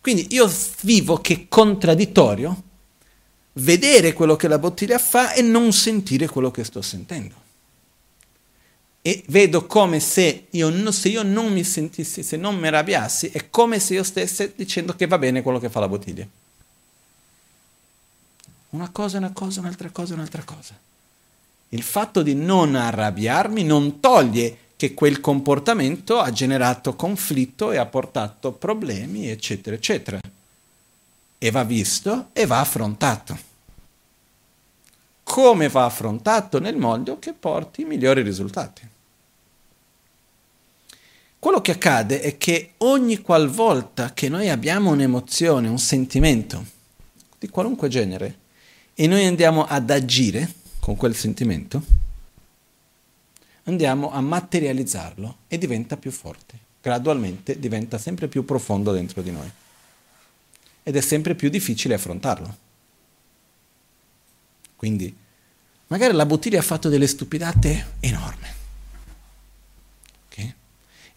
Quindi 0.00 0.34
io 0.34 0.52
vivo 0.80 1.20
che 1.20 1.46
contraddittorio 1.48 2.62
vedere 3.52 4.12
quello 4.12 4.34
che 4.34 4.48
la 4.48 4.58
bottiglia 4.58 4.98
fa 4.98 5.32
e 5.32 5.42
non 5.42 5.72
sentire 5.72 6.26
quello 6.26 6.50
che 6.50 6.64
sto 6.64 6.82
sentendo 6.82 7.44
e 9.06 9.22
vedo 9.28 9.66
come 9.66 10.00
se 10.00 10.48
io, 10.50 10.90
se 10.90 11.10
io 11.10 11.22
non 11.22 11.52
mi 11.52 11.62
sentissi, 11.62 12.24
se 12.24 12.36
non 12.36 12.56
mi 12.56 12.66
arrabbiassi, 12.66 13.28
è 13.28 13.50
come 13.50 13.78
se 13.78 13.94
io 13.94 14.02
stessi 14.02 14.52
dicendo 14.56 14.96
che 14.96 15.06
va 15.06 15.16
bene 15.16 15.42
quello 15.42 15.60
che 15.60 15.70
fa 15.70 15.78
la 15.78 15.86
bottiglia. 15.86 16.26
Una 18.70 18.90
cosa, 18.90 19.18
una 19.18 19.30
cosa, 19.30 19.60
un'altra 19.60 19.90
cosa, 19.90 20.14
un'altra 20.14 20.42
cosa. 20.42 20.76
Il 21.68 21.84
fatto 21.84 22.22
di 22.22 22.34
non 22.34 22.74
arrabbiarmi 22.74 23.62
non 23.62 24.00
toglie 24.00 24.58
che 24.74 24.92
quel 24.92 25.20
comportamento 25.20 26.18
ha 26.18 26.32
generato 26.32 26.96
conflitto 26.96 27.70
e 27.70 27.76
ha 27.76 27.86
portato 27.86 28.50
problemi, 28.50 29.28
eccetera, 29.28 29.76
eccetera. 29.76 30.18
E 31.38 31.50
va 31.52 31.62
visto 31.62 32.30
e 32.32 32.44
va 32.44 32.58
affrontato. 32.58 33.38
Come 35.22 35.68
va 35.68 35.84
affrontato 35.84 36.58
nel 36.58 36.76
modo 36.76 37.20
che 37.20 37.34
porti 37.34 37.82
i 37.82 37.84
migliori 37.84 38.22
risultati. 38.22 38.94
Quello 41.38 41.60
che 41.60 41.72
accade 41.72 42.20
è 42.20 42.38
che 42.38 42.72
ogni 42.78 43.20
qualvolta 43.20 44.12
che 44.12 44.28
noi 44.28 44.48
abbiamo 44.48 44.90
un'emozione, 44.90 45.68
un 45.68 45.78
sentimento 45.78 46.64
di 47.38 47.48
qualunque 47.48 47.88
genere 47.88 48.38
e 48.94 49.06
noi 49.06 49.26
andiamo 49.26 49.66
ad 49.66 49.90
agire 49.90 50.50
con 50.80 50.96
quel 50.96 51.14
sentimento, 51.14 51.82
andiamo 53.64 54.10
a 54.10 54.20
materializzarlo 54.20 55.36
e 55.46 55.58
diventa 55.58 55.96
più 55.96 56.10
forte. 56.10 56.58
Gradualmente 56.80 57.58
diventa 57.58 57.98
sempre 57.98 58.28
più 58.28 58.44
profondo 58.44 58.92
dentro 58.92 59.22
di 59.22 59.30
noi 59.30 59.50
ed 60.82 60.96
è 60.96 61.00
sempre 61.00 61.34
più 61.34 61.50
difficile 61.50 61.94
affrontarlo. 61.94 62.56
Quindi, 64.76 65.14
magari 65.88 66.14
la 66.14 66.26
bottiglia 66.26 66.60
ha 66.60 66.62
fatto 66.62 66.88
delle 66.88 67.06
stupidate 67.06 67.94
enormi 68.00 68.64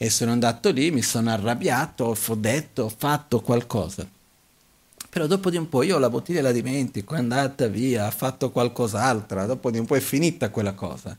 e 0.02 0.10
sono 0.10 0.32
andato 0.32 0.72
lì, 0.72 0.92
mi 0.92 1.02
sono 1.02 1.30
arrabbiato, 1.30 2.06
ho 2.06 2.36
detto, 2.36 2.84
ho 2.84 2.90
fatto 2.90 3.42
qualcosa. 3.42 4.08
Però 5.10 5.28
dopo 5.28 5.50
di 5.50 5.58
un 5.58 5.68
po' 5.68 5.84
io 5.84 5.98
la 5.98 6.10
bottiglia 6.10 6.42
la 6.42 6.54
dimentico, 6.54 7.16
è 7.16 7.18
andata 7.18 7.68
via, 7.68 8.06
ha 8.06 8.12
fatto 8.12 8.50
qualcos'altro, 8.50 9.46
dopo 9.46 9.70
di 9.70 9.78
un 9.78 9.86
po' 9.86 9.98
è 9.98 10.00
finita 10.00 10.52
quella 10.52 10.72
cosa. 10.72 11.18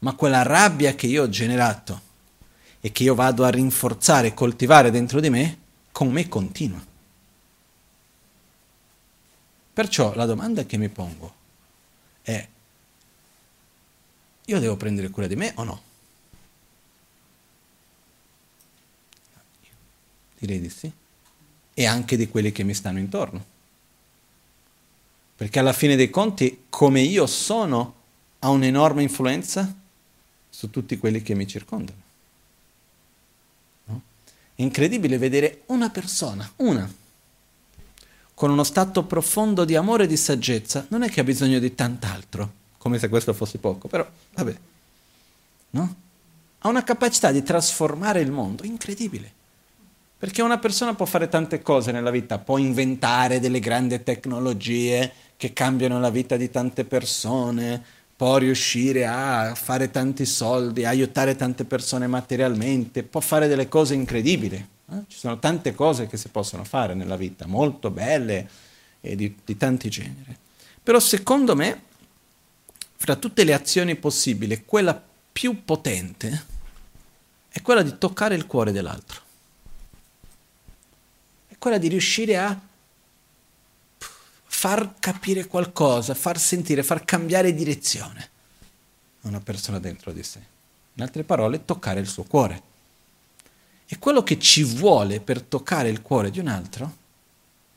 Ma 0.00 0.12
quella 0.12 0.42
rabbia 0.42 0.94
che 0.94 1.06
io 1.06 1.22
ho 1.22 1.28
generato 1.30 1.98
e 2.82 2.92
che 2.92 3.04
io 3.04 3.14
vado 3.14 3.42
a 3.42 3.48
rinforzare 3.48 4.34
coltivare 4.34 4.90
dentro 4.90 5.18
di 5.18 5.30
me, 5.30 5.58
con 5.90 6.10
me 6.12 6.28
continua. 6.28 6.84
Perciò 9.72 10.14
la 10.14 10.26
domanda 10.26 10.64
che 10.64 10.76
mi 10.76 10.90
pongo 10.90 11.34
è, 12.20 12.46
io 14.44 14.60
devo 14.60 14.76
prendere 14.76 15.08
cura 15.08 15.26
di 15.26 15.36
me 15.36 15.52
o 15.54 15.64
no? 15.64 15.88
Direi 20.40 20.60
di 20.60 20.70
sì. 20.70 20.90
E 21.74 21.86
anche 21.86 22.16
di 22.16 22.28
quelli 22.28 22.50
che 22.50 22.64
mi 22.64 22.74
stanno 22.74 22.98
intorno. 22.98 23.44
Perché 25.36 25.58
alla 25.58 25.72
fine 25.72 25.96
dei 25.96 26.10
conti, 26.10 26.64
come 26.68 27.00
io 27.00 27.26
sono, 27.26 27.94
ha 28.40 28.48
un'enorme 28.48 29.02
influenza 29.02 29.72
su 30.48 30.70
tutti 30.70 30.98
quelli 30.98 31.22
che 31.22 31.34
mi 31.34 31.46
circondano. 31.46 31.98
No? 33.84 34.02
È 34.54 34.62
incredibile 34.62 35.18
vedere 35.18 35.62
una 35.66 35.90
persona, 35.90 36.50
una, 36.56 36.92
con 38.34 38.50
uno 38.50 38.64
stato 38.64 39.04
profondo 39.04 39.64
di 39.66 39.76
amore 39.76 40.04
e 40.04 40.06
di 40.06 40.16
saggezza, 40.16 40.86
non 40.88 41.02
è 41.02 41.10
che 41.10 41.20
ha 41.20 41.24
bisogno 41.24 41.58
di 41.58 41.74
tant'altro, 41.74 42.52
come 42.78 42.98
se 42.98 43.10
questo 43.10 43.34
fosse 43.34 43.58
poco, 43.58 43.88
però 43.88 44.06
vabbè, 44.34 44.56
no? 45.70 45.94
Ha 46.58 46.68
una 46.68 46.82
capacità 46.82 47.32
di 47.32 47.42
trasformare 47.42 48.20
il 48.20 48.30
mondo 48.30 48.64
incredibile. 48.64 49.32
Perché 50.20 50.42
una 50.42 50.58
persona 50.58 50.92
può 50.94 51.06
fare 51.06 51.30
tante 51.30 51.62
cose 51.62 51.92
nella 51.92 52.10
vita, 52.10 52.38
può 52.38 52.58
inventare 52.58 53.40
delle 53.40 53.58
grandi 53.58 54.02
tecnologie 54.02 55.10
che 55.34 55.54
cambiano 55.54 55.98
la 55.98 56.10
vita 56.10 56.36
di 56.36 56.50
tante 56.50 56.84
persone, 56.84 57.82
può 58.14 58.36
riuscire 58.36 59.06
a 59.06 59.54
fare 59.54 59.90
tanti 59.90 60.26
soldi, 60.26 60.84
aiutare 60.84 61.36
tante 61.36 61.64
persone 61.64 62.06
materialmente, 62.06 63.02
può 63.02 63.20
fare 63.20 63.48
delle 63.48 63.66
cose 63.66 63.94
incredibili. 63.94 64.56
Eh? 64.56 65.04
Ci 65.08 65.16
sono 65.16 65.38
tante 65.38 65.74
cose 65.74 66.06
che 66.06 66.18
si 66.18 66.28
possono 66.28 66.64
fare 66.64 66.92
nella 66.92 67.16
vita, 67.16 67.46
molto 67.46 67.90
belle 67.90 68.46
e 69.00 69.16
di, 69.16 69.34
di 69.42 69.56
tanti 69.56 69.88
generi. 69.88 70.36
Però 70.82 71.00
secondo 71.00 71.56
me, 71.56 71.80
fra 72.94 73.16
tutte 73.16 73.42
le 73.42 73.54
azioni 73.54 73.96
possibili, 73.96 74.64
quella 74.66 75.02
più 75.32 75.64
potente 75.64 76.44
è 77.48 77.62
quella 77.62 77.80
di 77.80 77.96
toccare 77.96 78.34
il 78.34 78.44
cuore 78.44 78.70
dell'altro 78.70 79.28
quella 81.60 81.76
di 81.76 81.88
riuscire 81.88 82.38
a 82.38 82.58
far 84.46 84.94
capire 84.98 85.46
qualcosa, 85.46 86.14
far 86.14 86.38
sentire, 86.38 86.82
far 86.82 87.04
cambiare 87.04 87.54
direzione 87.54 88.28
a 89.20 89.28
una 89.28 89.40
persona 89.40 89.78
dentro 89.78 90.10
di 90.10 90.22
sé. 90.22 90.40
In 90.94 91.02
altre 91.02 91.22
parole, 91.22 91.66
toccare 91.66 92.00
il 92.00 92.08
suo 92.08 92.24
cuore. 92.24 92.62
E 93.86 93.98
quello 93.98 94.22
che 94.22 94.38
ci 94.38 94.64
vuole 94.64 95.20
per 95.20 95.42
toccare 95.42 95.90
il 95.90 96.00
cuore 96.00 96.30
di 96.30 96.38
un 96.38 96.48
altro 96.48 96.96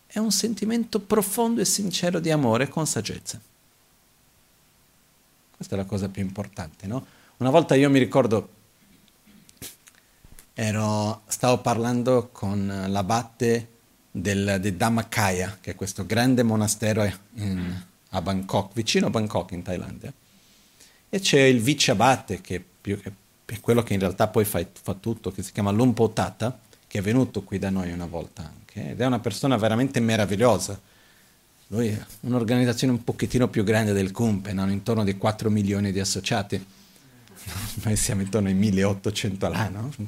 è 0.08 0.20
un 0.20 0.32
sentimento 0.32 1.02
profondo 1.02 1.60
e 1.60 1.66
sincero 1.66 2.20
di 2.20 2.32
amore 2.32 2.70
con 2.70 2.88
saggezza. 2.88 3.40
Questa 5.56 5.76
è 5.76 5.78
la 5.78 5.86
cosa 5.86 6.08
più 6.08 6.22
importante, 6.22 6.88
no? 6.88 7.06
Una 7.38 7.50
volta 7.50 7.76
io 7.76 7.90
mi 7.90 8.00
ricordo 8.00 8.50
ero, 10.54 11.24
stavo 11.28 11.58
parlando 11.60 12.30
con 12.32 12.86
l'abate 12.88 13.73
del, 14.16 14.60
di 14.62 14.78
Dhammakaya, 14.78 15.58
che 15.60 15.72
è 15.72 15.76
questo 15.76 16.06
grande 16.06 16.44
monastero 16.44 17.04
in, 17.36 17.84
a 18.10 18.22
Bangkok, 18.22 18.74
vicino 18.74 19.08
a 19.08 19.10
Bangkok 19.10 19.52
in 19.52 19.64
Thailandia. 19.64 20.14
E 21.10 21.20
c'è 21.20 21.42
il 21.42 21.62
vice 21.62 21.92
abate, 21.92 22.40
che 22.40 22.56
è, 22.56 22.62
più, 22.82 23.00
è 23.02 23.60
quello 23.60 23.82
che 23.82 23.94
in 23.94 24.00
realtà 24.00 24.28
poi 24.28 24.46
fa, 24.46 24.64
fa, 24.72 24.94
tutto, 24.94 25.32
che 25.32 25.42
si 25.42 25.52
chiama 25.52 25.72
Lumpo 25.72 26.12
Tata, 26.12 26.60
che 26.88 27.00
è 27.00 27.02
venuto 27.02 27.42
qui 27.42 27.58
da 27.58 27.72
noi 27.72 27.92
una 27.92 28.06
volta 28.06 28.44
anche, 28.44 28.92
ed 28.92 29.02
è 29.02 29.06
una 29.06 29.20
persona 29.20 29.58
veramente 29.58 30.00
meravigliosa. 30.00 30.80
Lui 31.68 31.88
è 31.88 32.06
un'organizzazione 32.22 32.94
un 32.94 33.04
pochettino 33.04 33.48
più 33.48 33.64
grande 33.64 33.94
del 33.94 34.12
Kumpen, 34.12 34.60
hanno 34.60 34.72
intorno 34.72 35.04
di 35.04 35.18
4 35.18 35.50
milioni 35.50 35.92
di 35.92 36.00
associati. 36.00 36.64
Noi 37.84 37.96
siamo 37.96 38.22
intorno 38.22 38.48
ai 38.48 38.54
1800 38.54 39.46
all'anno, 39.48 39.92
un 39.98 40.08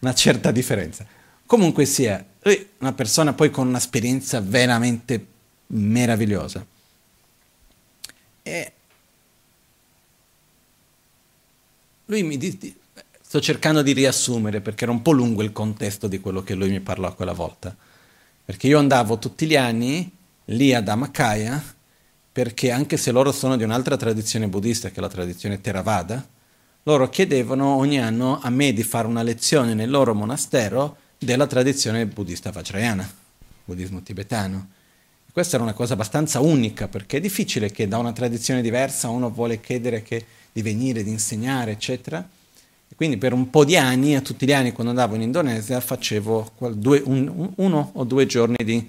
una 0.00 0.14
certa 0.14 0.50
differenza. 0.50 1.06
Comunque 1.48 1.86
sia, 1.86 2.22
lui 2.42 2.68
una 2.80 2.92
persona 2.92 3.32
poi 3.32 3.48
con 3.48 3.68
un'esperienza 3.68 4.38
veramente 4.42 5.26
meravigliosa. 5.68 6.62
E 8.42 8.72
lui 12.04 12.22
mi 12.22 12.36
dice, 12.36 12.74
sto 13.22 13.40
cercando 13.40 13.80
di 13.80 13.92
riassumere 13.94 14.60
perché 14.60 14.84
era 14.84 14.92
un 14.92 15.00
po' 15.00 15.12
lungo 15.12 15.42
il 15.42 15.52
contesto 15.52 16.06
di 16.06 16.20
quello 16.20 16.42
che 16.42 16.52
lui 16.52 16.68
mi 16.68 16.80
parlò 16.80 17.14
quella 17.14 17.32
volta, 17.32 17.74
perché 18.44 18.66
io 18.66 18.78
andavo 18.78 19.18
tutti 19.18 19.46
gli 19.46 19.56
anni 19.56 20.14
lì 20.44 20.74
ad 20.74 20.86
Amakaya, 20.86 21.64
perché 22.30 22.70
anche 22.70 22.98
se 22.98 23.10
loro 23.10 23.32
sono 23.32 23.56
di 23.56 23.64
un'altra 23.64 23.96
tradizione 23.96 24.48
buddista, 24.48 24.90
che 24.90 24.96
è 24.96 25.00
la 25.00 25.08
tradizione 25.08 25.62
Theravada, 25.62 26.28
loro 26.82 27.08
chiedevano 27.08 27.76
ogni 27.76 27.98
anno 27.98 28.38
a 28.38 28.50
me 28.50 28.74
di 28.74 28.82
fare 28.82 29.06
una 29.06 29.22
lezione 29.22 29.72
nel 29.72 29.88
loro 29.88 30.12
monastero 30.12 31.06
della 31.18 31.46
tradizione 31.46 32.06
buddista 32.06 32.50
vajrayana, 32.50 33.10
buddismo 33.64 34.02
tibetano. 34.02 34.68
Questa 35.32 35.56
era 35.56 35.64
una 35.64 35.74
cosa 35.74 35.92
abbastanza 35.92 36.40
unica 36.40 36.88
perché 36.88 37.18
è 37.18 37.20
difficile 37.20 37.70
che 37.70 37.86
da 37.86 37.98
una 37.98 38.12
tradizione 38.12 38.62
diversa 38.62 39.08
uno 39.08 39.30
vuole 39.30 39.60
chiedere 39.60 40.04
di 40.52 40.62
venire, 40.62 41.02
di 41.02 41.10
insegnare, 41.10 41.72
eccetera. 41.72 42.26
E 42.90 42.94
quindi 42.96 43.18
per 43.18 43.32
un 43.32 43.50
po' 43.50 43.64
di 43.64 43.76
anni, 43.76 44.16
a 44.16 44.20
tutti 44.20 44.46
gli 44.46 44.52
anni 44.52 44.72
quando 44.72 44.90
andavo 44.90 45.14
in 45.14 45.22
Indonesia, 45.22 45.80
facevo 45.80 46.52
due, 46.72 47.02
un, 47.04 47.52
uno 47.56 47.90
o 47.94 48.04
due 48.04 48.26
giorni 48.26 48.56
di 48.64 48.88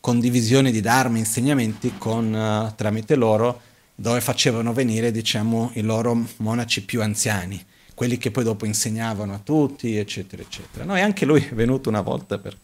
condivisione 0.00 0.70
di 0.70 0.80
Dharma, 0.80 1.18
insegnamenti 1.18 1.94
con, 1.98 2.32
uh, 2.32 2.74
tramite 2.74 3.14
loro, 3.14 3.60
dove 3.94 4.20
facevano 4.20 4.72
venire 4.72 5.10
diciamo, 5.10 5.70
i 5.74 5.82
loro 5.82 6.26
monaci 6.36 6.82
più 6.82 7.02
anziani, 7.02 7.62
quelli 7.96 8.18
che 8.18 8.30
poi 8.30 8.44
dopo 8.44 8.66
insegnavano 8.66 9.32
a 9.32 9.40
tutti, 9.42 9.96
eccetera, 9.96 10.42
eccetera. 10.42 10.84
No, 10.84 10.94
e 10.96 11.00
anche 11.00 11.24
lui 11.24 11.42
è 11.42 11.54
venuto 11.54 11.88
una 11.88 12.02
volta 12.02 12.36
per 12.36 12.54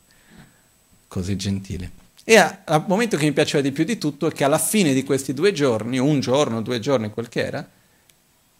così 1.09 1.37
gentile. 1.37 1.91
E 2.23 2.37
al 2.37 2.85
momento 2.87 3.17
che 3.17 3.25
mi 3.25 3.33
piaceva 3.33 3.63
di 3.63 3.73
più 3.73 3.85
di 3.85 3.97
tutto 3.97 4.27
è 4.27 4.33
che 4.33 4.45
alla 4.45 4.59
fine 4.59 4.93
di 4.93 5.03
questi 5.05 5.33
due 5.33 5.53
giorni, 5.53 5.97
un 5.97 6.21
giorno, 6.21 6.61
due 6.61 6.81
giorni, 6.81 7.09
quel 7.09 7.31
che 7.31 7.47
era, 7.47 7.67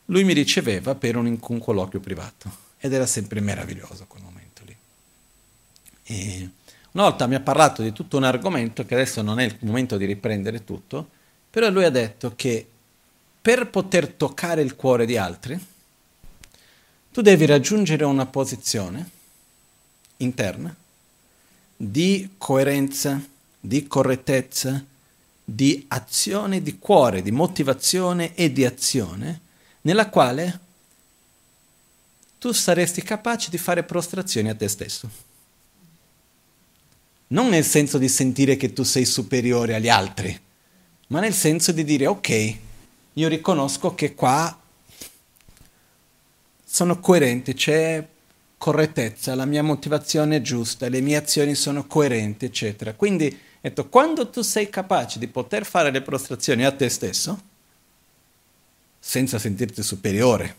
lui 0.07 0.25
mi 0.25 0.33
riceveva 0.33 0.95
per 0.95 1.17
un, 1.17 1.39
un 1.39 1.59
colloquio 1.59 2.01
privato. 2.01 2.51
Ed 2.79 2.95
era 2.95 3.05
sempre 3.05 3.41
meraviglioso 3.41 4.07
quel 4.09 4.23
momento 4.23 4.63
lì. 4.65 4.75
E 6.05 6.49
una 6.93 7.03
volta 7.03 7.27
mi 7.27 7.35
ha 7.35 7.41
parlato 7.41 7.83
di 7.83 7.93
tutto 7.93 8.17
un 8.17 8.25
argomento 8.25 8.87
che 8.87 8.95
adesso 8.95 9.21
non 9.21 9.41
è 9.41 9.45
il 9.45 9.59
momento 9.61 9.99
di 9.99 10.07
riprendere 10.07 10.65
tutto, 10.65 11.07
però 11.51 11.69
lui 11.69 11.85
ha 11.85 11.91
detto 11.91 12.33
che 12.35 12.67
per 13.43 13.69
poter 13.69 14.09
toccare 14.09 14.63
il 14.63 14.75
cuore 14.75 15.05
di 15.05 15.19
altri, 15.19 15.61
tu 17.13 17.21
devi 17.21 17.45
raggiungere 17.45 18.05
una 18.05 18.25
posizione 18.25 19.11
interna 20.19 20.75
di 21.77 22.31
coerenza, 22.39 23.23
di 23.61 23.87
correttezza, 23.87 24.83
di 25.45 25.85
azione 25.89 26.63
di 26.63 26.79
cuore, 26.79 27.21
di 27.21 27.31
motivazione 27.31 28.35
e 28.35 28.51
di 28.51 28.65
azione, 28.65 29.41
nella 29.83 30.09
quale 30.09 30.61
tu 32.39 32.51
saresti 32.53 33.03
capace 33.03 33.51
di 33.51 33.59
fare 33.59 33.83
prostrazioni 33.83 34.49
a 34.49 34.55
te 34.55 34.69
stesso. 34.69 35.11
Non 37.29 37.49
nel 37.49 37.65
senso 37.65 37.99
di 37.99 38.09
sentire 38.09 38.57
che 38.57 38.73
tu 38.73 38.85
sei 38.85 39.05
superiore 39.05 39.75
agli 39.75 39.89
altri, 39.89 40.39
ma 41.09 41.21
nel 41.21 41.35
senso 41.35 41.73
di 41.73 41.85
dire 41.85 42.07
ok, 42.07 42.57
io 43.15 43.29
riconosco 43.29 43.95
che 43.95 44.15
qua 44.15 44.62
sono 46.73 47.01
coerente, 47.01 47.53
c'è 47.53 48.03
correttezza, 48.57 49.35
la 49.35 49.45
mia 49.45 49.63
motivazione 49.63 50.37
è 50.37 50.41
giusta, 50.41 50.89
le 50.89 51.03
mie 51.03 51.17
azioni 51.17 51.55
sono 51.55 51.87
coerenti, 51.87 52.47
eccetera. 52.47 52.95
Quindi, 52.95 53.39
detto, 53.61 53.91
quando 53.91 54.31
tu 54.31 54.41
sei 54.41 54.71
capace 54.71 55.19
di 55.19 55.27
poter 55.27 55.67
fare 55.67 55.91
le 55.91 56.01
prostrazioni 56.01 56.65
a 56.65 56.73
te 56.73 56.89
stesso, 56.89 57.43
senza 58.99 59.39
sentirti 59.39 59.83
superiore, 59.83 60.57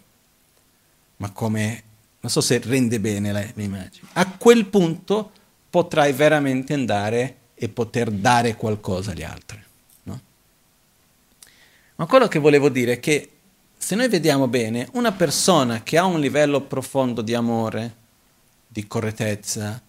ma 1.17 1.31
come, 1.31 1.83
non 2.19 2.31
so 2.31 2.41
se 2.41 2.61
rende 2.63 2.99
bene 2.99 3.51
l'immagine, 3.55 4.07
a 4.13 4.29
quel 4.37 4.67
punto 4.67 5.31
potrai 5.67 6.13
veramente 6.13 6.73
andare 6.73 7.37
e 7.55 7.69
poter 7.69 8.11
dare 8.11 8.55
qualcosa 8.55 9.11
agli 9.11 9.23
altri. 9.23 9.61
Ma 11.95 12.05
quello 12.05 12.27
che 12.27 12.39
volevo 12.39 12.69
dire 12.69 12.93
è 12.93 12.99
che 12.99 13.32
se 13.83 13.95
noi 13.95 14.07
vediamo 14.07 14.47
bene, 14.47 14.87
una 14.93 15.11
persona 15.11 15.83
che 15.83 15.97
ha 15.97 16.05
un 16.05 16.21
livello 16.21 16.61
profondo 16.61 17.21
di 17.21 17.33
amore, 17.33 17.95
di 18.65 18.87
correttezza, 18.87 19.81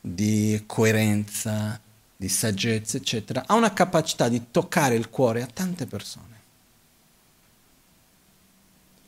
di 0.00 0.62
coerenza, 0.66 1.80
di 2.16 2.28
saggezza, 2.28 2.96
eccetera, 2.96 3.42
ha 3.48 3.54
una 3.54 3.72
capacità 3.72 4.28
di 4.28 4.52
toccare 4.52 4.94
il 4.94 5.10
cuore 5.10 5.42
a 5.42 5.48
tante 5.52 5.86
persone. 5.86 6.40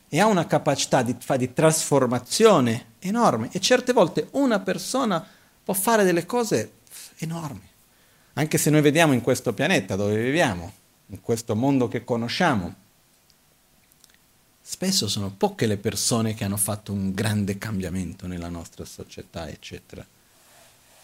E 0.08 0.18
ha 0.18 0.26
una 0.26 0.48
capacità 0.48 1.02
di, 1.02 1.16
di 1.36 1.52
trasformazione 1.52 2.86
enorme. 2.98 3.48
E 3.52 3.60
certe 3.60 3.92
volte 3.92 4.26
una 4.32 4.58
persona 4.58 5.24
può 5.62 5.72
fare 5.72 6.02
delle 6.02 6.26
cose 6.26 6.72
enormi. 7.18 7.68
Anche 8.32 8.58
se 8.58 8.70
noi 8.70 8.80
vediamo 8.80 9.12
in 9.12 9.20
questo 9.20 9.52
pianeta 9.52 9.94
dove 9.94 10.20
viviamo, 10.20 10.72
in 11.06 11.20
questo 11.20 11.54
mondo 11.54 11.86
che 11.86 12.02
conosciamo. 12.02 12.81
Spesso 14.64 15.08
sono 15.08 15.30
poche 15.30 15.66
le 15.66 15.76
persone 15.76 16.34
che 16.34 16.44
hanno 16.44 16.56
fatto 16.56 16.92
un 16.92 17.12
grande 17.12 17.58
cambiamento 17.58 18.26
nella 18.26 18.48
nostra 18.48 18.84
società, 18.84 19.48
eccetera. 19.48 20.06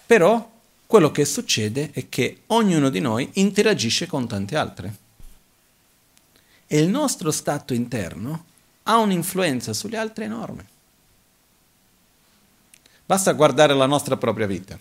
Però 0.07 0.51
quello 0.87 1.11
che 1.11 1.25
succede 1.25 1.91
è 1.93 2.09
che 2.09 2.43
ognuno 2.47 2.89
di 2.89 3.01
noi 3.01 3.29
interagisce 3.35 4.07
con 4.07 4.27
tanti 4.29 4.55
altri. 4.55 4.91
E 6.67 6.79
il 6.79 6.89
nostro 6.89 7.31
stato 7.31 7.75
interno 7.75 8.45
ha 8.85 8.97
un'influenza 8.99 9.73
sugli 9.73 9.97
altri 9.97 10.25
enorme. 10.25 10.67
Basta 13.05 13.33
guardare 13.33 13.75
la 13.75 13.87
nostra 13.87 14.17
propria 14.17 14.47
vita, 14.47 14.79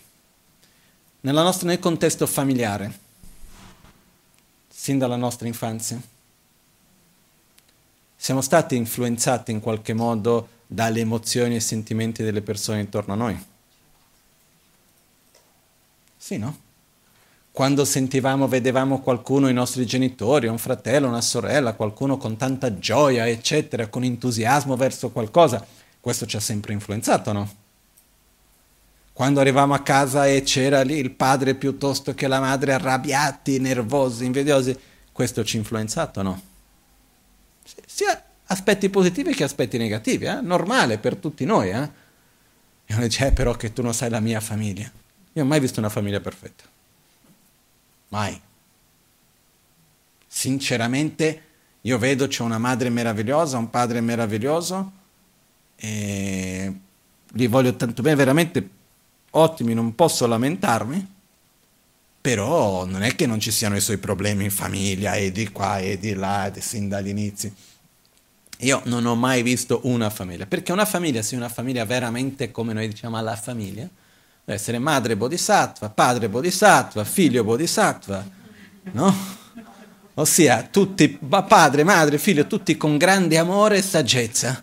nostra, 1.42 1.66
nel 1.66 1.78
contesto 1.78 2.26
familiare 2.26 3.06
sin 4.68 4.96
dalla 4.98 5.16
nostra 5.16 5.46
infanzia? 5.46 6.00
Siamo 8.20 8.40
stati 8.40 8.74
influenzati 8.74 9.52
in 9.52 9.60
qualche 9.60 9.94
modo 9.94 10.48
dalle 10.66 11.00
emozioni 11.00 11.54
e 11.54 11.60
sentimenti 11.60 12.24
delle 12.24 12.42
persone 12.42 12.80
intorno 12.80 13.12
a 13.12 13.16
noi? 13.16 13.44
Sì, 16.16 16.36
no? 16.36 16.58
Quando 17.52 17.84
sentivamo, 17.84 18.48
vedevamo 18.48 19.00
qualcuno, 19.00 19.48
i 19.48 19.52
nostri 19.52 19.86
genitori, 19.86 20.48
un 20.48 20.58
fratello, 20.58 21.06
una 21.06 21.20
sorella, 21.20 21.74
qualcuno 21.74 22.16
con 22.16 22.36
tanta 22.36 22.76
gioia, 22.78 23.26
eccetera, 23.26 23.86
con 23.86 24.02
entusiasmo 24.02 24.76
verso 24.76 25.10
qualcosa, 25.10 25.64
questo 26.00 26.26
ci 26.26 26.36
ha 26.36 26.40
sempre 26.40 26.72
influenzato, 26.72 27.32
no? 27.32 27.48
Quando 29.12 29.40
arrivavamo 29.40 29.74
a 29.74 29.82
casa 29.82 30.26
e 30.26 30.42
c'era 30.42 30.82
lì 30.82 30.96
il 30.96 31.12
padre 31.12 31.54
piuttosto 31.54 32.14
che 32.14 32.26
la 32.26 32.40
madre 32.40 32.72
arrabbiati, 32.72 33.58
nervosi, 33.58 34.24
invidiosi, 34.24 34.76
questo 35.12 35.44
ci 35.44 35.56
ha 35.56 35.60
influenzato 35.60 36.22
no? 36.22 36.47
Sia 37.86 38.22
aspetti 38.46 38.88
positivi 38.88 39.34
che 39.34 39.44
aspetti 39.44 39.78
negativi, 39.78 40.24
eh? 40.24 40.40
normale 40.40 40.98
per 40.98 41.16
tutti 41.16 41.44
noi. 41.44 41.70
Eh? 41.70 41.90
E 42.86 42.94
uno 42.94 43.02
dice, 43.02 43.26
eh, 43.26 43.32
però 43.32 43.52
che 43.52 43.72
tu 43.72 43.82
non 43.82 43.94
sai 43.94 44.10
la 44.10 44.20
mia 44.20 44.40
famiglia. 44.40 44.84
Io 44.84 44.90
non 45.34 45.46
ho 45.46 45.48
mai 45.48 45.60
visto 45.60 45.80
una 45.80 45.88
famiglia 45.88 46.20
perfetta. 46.20 46.64
Mai. 48.08 48.40
Sinceramente, 50.26 51.42
io 51.82 51.98
vedo 51.98 52.26
c'è 52.26 52.42
una 52.42 52.58
madre 52.58 52.88
meravigliosa, 52.88 53.58
un 53.58 53.70
padre 53.70 54.00
meraviglioso, 54.00 54.92
e 55.76 56.80
li 57.32 57.46
voglio 57.46 57.74
tanto 57.76 58.02
bene, 58.02 58.16
veramente 58.16 58.68
ottimi, 59.30 59.74
non 59.74 59.94
posso 59.94 60.26
lamentarmi, 60.26 61.16
però 62.28 62.84
non 62.84 63.02
è 63.02 63.14
che 63.16 63.24
non 63.24 63.40
ci 63.40 63.50
siano 63.50 63.74
i 63.74 63.80
suoi 63.80 63.96
problemi 63.96 64.44
in 64.44 64.50
famiglia 64.50 65.14
e 65.14 65.32
di 65.32 65.50
qua 65.50 65.78
e 65.78 65.98
di 65.98 66.12
là, 66.12 66.52
sin 66.58 66.86
dagli 66.86 67.08
inizi. 67.08 67.50
Io 68.58 68.82
non 68.84 69.06
ho 69.06 69.14
mai 69.14 69.42
visto 69.42 69.80
una 69.84 70.10
famiglia, 70.10 70.44
perché 70.44 70.70
una 70.72 70.84
famiglia, 70.84 71.22
sia 71.22 71.38
una 71.38 71.48
famiglia 71.48 71.86
veramente 71.86 72.50
come 72.50 72.74
noi 72.74 72.86
diciamo 72.86 73.16
alla 73.16 73.34
famiglia, 73.34 73.88
deve 74.44 74.58
essere 74.58 74.78
madre 74.78 75.16
bodhisattva, 75.16 75.88
padre 75.88 76.28
bodhisattva, 76.28 77.02
figlio 77.04 77.44
bodhisattva, 77.44 78.22
no? 78.92 79.16
Ossia, 80.12 80.68
tutti, 80.70 81.08
padre, 81.08 81.82
madre, 81.82 82.18
figlio, 82.18 82.46
tutti 82.46 82.76
con 82.76 82.98
grande 82.98 83.38
amore 83.38 83.78
e 83.78 83.82
saggezza 83.82 84.62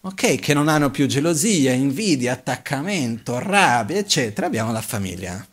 ok, 0.00 0.36
che 0.36 0.54
non 0.54 0.68
hanno 0.68 0.90
più 0.90 1.06
gelosia, 1.06 1.72
invidia, 1.72 2.32
attaccamento, 2.32 3.38
rabbia, 3.38 3.98
eccetera, 3.98 4.46
abbiamo 4.46 4.72
la 4.72 4.80
famiglia. 4.80 5.46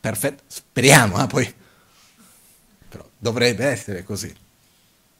Perfetto, 0.00 0.42
speriamo, 0.46 1.22
eh, 1.22 1.26
poi. 1.26 1.54
Però 2.88 3.08
dovrebbe 3.18 3.66
essere 3.66 4.02
così, 4.04 4.34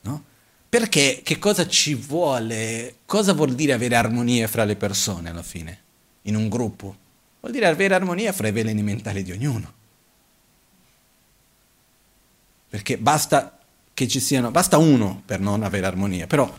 no? 0.02 0.24
Perché 0.68 1.20
che 1.24 1.38
cosa 1.38 1.66
ci 1.66 1.94
vuole, 1.94 2.98
cosa 3.06 3.32
vuol 3.32 3.54
dire 3.54 3.72
avere 3.72 3.96
armonia 3.96 4.46
fra 4.48 4.64
le 4.64 4.76
persone 4.76 5.30
alla 5.30 5.42
fine, 5.42 5.80
in 6.22 6.36
un 6.36 6.48
gruppo? 6.48 6.96
Vuol 7.40 7.52
dire 7.52 7.66
avere 7.66 7.94
armonia 7.94 8.32
fra 8.32 8.48
i 8.48 8.52
veleni 8.52 8.82
mentali 8.82 9.22
di 9.22 9.32
ognuno. 9.32 9.72
Perché 12.68 12.98
basta 12.98 13.58
che 13.94 14.06
ci 14.06 14.20
siano, 14.20 14.50
basta 14.50 14.76
uno 14.76 15.22
per 15.24 15.40
non 15.40 15.62
avere 15.62 15.86
armonia, 15.86 16.26
però 16.26 16.52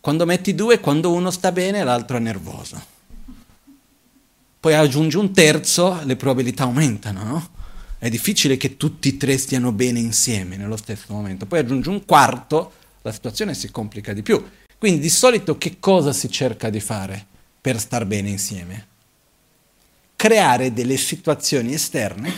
Quando 0.00 0.24
metti 0.24 0.54
due, 0.54 0.80
quando 0.80 1.12
uno 1.12 1.30
sta 1.30 1.52
bene, 1.52 1.82
l'altro 1.84 2.16
è 2.16 2.20
nervoso. 2.20 2.80
Poi 4.60 4.74
aggiungi 4.74 5.16
un 5.16 5.32
terzo, 5.32 6.00
le 6.04 6.16
probabilità 6.16 6.64
aumentano, 6.64 7.22
no? 7.22 7.48
È 7.98 8.08
difficile 8.08 8.56
che 8.56 8.76
tutti 8.76 9.10
e 9.10 9.16
tre 9.16 9.38
stiano 9.38 9.72
bene 9.72 9.98
insieme 9.98 10.56
nello 10.56 10.76
stesso 10.76 11.12
momento. 11.12 11.46
Poi 11.46 11.60
aggiungi 11.60 11.88
un 11.88 12.04
quarto, 12.04 12.72
la 13.02 13.12
situazione 13.12 13.54
si 13.54 13.70
complica 13.70 14.12
di 14.12 14.22
più. 14.22 14.44
Quindi 14.76 15.00
di 15.00 15.10
solito 15.10 15.58
che 15.58 15.76
cosa 15.80 16.12
si 16.12 16.30
cerca 16.30 16.70
di 16.70 16.80
fare 16.80 17.26
per 17.60 17.78
star 17.80 18.04
bene 18.04 18.30
insieme? 18.30 18.86
Creare 20.14 20.72
delle 20.72 20.96
situazioni 20.96 21.74
esterne 21.74 22.32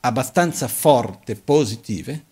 abbastanza 0.00 0.68
forti, 0.68 1.34
positive, 1.34 2.22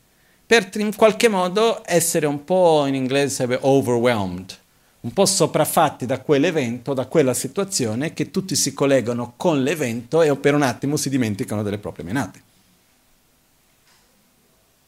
per 0.46 0.70
in 0.77 0.94
qualche 0.94 1.29
modo 1.29 1.83
essere 1.85 2.27
un 2.27 2.44
po' 2.44 2.87
in 2.87 2.94
inglese 2.94 3.35
sarebbe 3.35 3.59
overwhelmed, 3.62 4.59
un 5.04 5.12
po' 5.12 5.26
sopraffatti 5.26 6.06
da 6.06 6.20
quell'evento, 6.20 6.94
da 6.94 7.04
quella 7.06 7.34
situazione, 7.34 8.14
che 8.14 8.30
tutti 8.30 8.56
si 8.56 8.72
collegano 8.72 9.34
con 9.36 9.62
l'evento 9.62 10.22
e 10.22 10.34
per 10.36 10.54
un 10.54 10.62
attimo 10.62 10.96
si 10.96 11.10
dimenticano 11.10 11.62
delle 11.62 11.76
proprie 11.76 12.06
menate. 12.06 12.42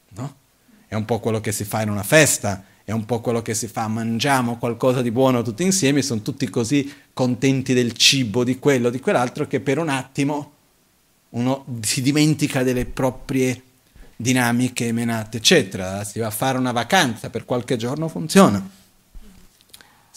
No? 0.09 0.35
È 0.87 0.95
un 0.95 1.05
po' 1.05 1.19
quello 1.19 1.39
che 1.39 1.51
si 1.51 1.65
fa 1.65 1.83
in 1.83 1.91
una 1.91 2.01
festa, 2.01 2.63
è 2.83 2.91
un 2.91 3.05
po' 3.05 3.21
quello 3.21 3.43
che 3.43 3.53
si 3.53 3.67
fa, 3.67 3.87
mangiamo 3.87 4.57
qualcosa 4.57 5.03
di 5.03 5.11
buono 5.11 5.43
tutti 5.43 5.61
insieme, 5.61 6.01
sono 6.01 6.21
tutti 6.21 6.49
così 6.49 6.91
contenti 7.13 7.75
del 7.75 7.93
cibo, 7.93 8.43
di 8.43 8.57
quello, 8.57 8.89
di 8.89 8.99
quell'altro, 8.99 9.45
che 9.45 9.59
per 9.59 9.77
un 9.77 9.89
attimo 9.89 10.53
uno 11.29 11.63
si 11.81 12.01
dimentica 12.01 12.63
delle 12.63 12.85
proprie 12.85 13.61
dinamiche, 14.15 14.91
menate, 14.91 15.37
eccetera. 15.37 16.03
Si 16.03 16.17
va 16.17 16.27
a 16.27 16.31
fare 16.31 16.57
una 16.57 16.71
vacanza, 16.71 17.29
per 17.29 17.45
qualche 17.45 17.77
giorno 17.77 18.07
funziona. 18.07 18.86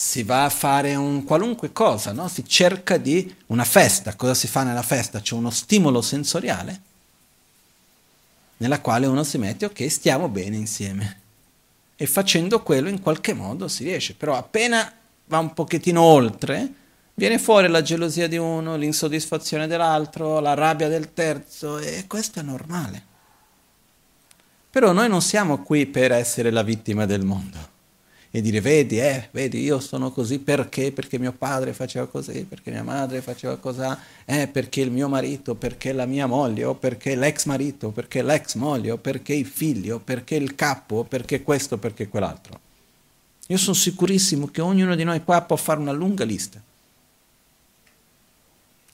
Si 0.00 0.22
va 0.22 0.46
a 0.46 0.48
fare 0.48 0.94
un 0.94 1.24
qualunque 1.24 1.72
cosa, 1.72 2.12
no? 2.12 2.26
Si 2.26 2.42
cerca 2.48 2.96
di 2.96 3.36
una 3.48 3.64
festa. 3.64 4.16
Cosa 4.16 4.32
si 4.32 4.48
fa 4.48 4.62
nella 4.62 4.80
festa? 4.80 5.20
C'è 5.20 5.34
uno 5.34 5.50
stimolo 5.50 6.00
sensoriale 6.00 6.80
nella 8.56 8.80
quale 8.80 9.04
uno 9.04 9.24
si 9.24 9.36
mette, 9.36 9.66
ok, 9.66 9.90
stiamo 9.90 10.30
bene 10.30 10.56
insieme. 10.56 11.20
E 11.96 12.06
facendo 12.06 12.62
quello 12.62 12.88
in 12.88 13.02
qualche 13.02 13.34
modo 13.34 13.68
si 13.68 13.84
riesce. 13.84 14.14
Però 14.14 14.38
appena 14.38 14.90
va 15.26 15.38
un 15.38 15.52
pochettino 15.52 16.00
oltre, 16.00 16.72
viene 17.12 17.38
fuori 17.38 17.68
la 17.68 17.82
gelosia 17.82 18.26
di 18.26 18.38
uno, 18.38 18.76
l'insoddisfazione 18.76 19.66
dell'altro, 19.66 20.40
la 20.40 20.54
rabbia 20.54 20.88
del 20.88 21.12
terzo, 21.12 21.76
e 21.76 22.06
questo 22.06 22.40
è 22.40 22.42
normale. 22.42 23.04
Però 24.70 24.92
noi 24.92 25.10
non 25.10 25.20
siamo 25.20 25.62
qui 25.62 25.84
per 25.84 26.10
essere 26.12 26.50
la 26.50 26.62
vittima 26.62 27.04
del 27.04 27.22
mondo 27.22 27.69
e 28.32 28.40
dire 28.40 28.60
vedi, 28.60 29.00
eh, 29.00 29.28
vedi, 29.32 29.60
io 29.60 29.80
sono 29.80 30.12
così 30.12 30.38
perché? 30.38 30.92
Perché 30.92 31.18
mio 31.18 31.32
padre 31.32 31.72
faceva 31.72 32.06
così, 32.06 32.44
perché 32.44 32.70
mia 32.70 32.84
madre 32.84 33.22
faceva 33.22 33.56
così, 33.56 33.82
eh, 34.24 34.46
perché 34.46 34.82
il 34.82 34.92
mio 34.92 35.08
marito, 35.08 35.56
perché 35.56 35.92
la 35.92 36.06
mia 36.06 36.26
moglie, 36.26 36.64
o 36.64 36.74
perché 36.74 37.16
l'ex 37.16 37.46
marito, 37.46 37.90
perché 37.90 38.22
l'ex 38.22 38.54
moglie, 38.54 38.92
o 38.92 38.98
perché 38.98 39.32
i 39.32 39.42
figli, 39.42 39.90
o 39.90 39.98
perché 39.98 40.36
il 40.36 40.54
capo, 40.54 40.96
o 40.96 41.04
perché 41.04 41.42
questo, 41.42 41.78
perché 41.78 42.08
quell'altro. 42.08 42.60
Io 43.48 43.56
sono 43.56 43.74
sicurissimo 43.74 44.46
che 44.46 44.60
ognuno 44.60 44.94
di 44.94 45.02
noi 45.02 45.24
qua 45.24 45.42
può 45.42 45.56
fare 45.56 45.80
una 45.80 45.90
lunga 45.90 46.24
lista. 46.24 46.62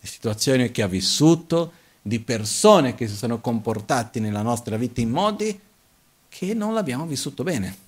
Le 0.00 0.08
situazioni 0.08 0.70
che 0.70 0.80
ha 0.80 0.86
vissuto, 0.86 1.72
di 2.00 2.20
persone 2.20 2.94
che 2.94 3.06
si 3.06 3.16
sono 3.16 3.40
comportati 3.40 4.20
nella 4.20 4.40
nostra 4.40 4.76
vita 4.76 5.00
in 5.00 5.10
modi 5.10 5.60
che 6.28 6.54
non 6.54 6.72
l'abbiamo 6.72 7.04
vissuto 7.04 7.42
bene. 7.42 7.85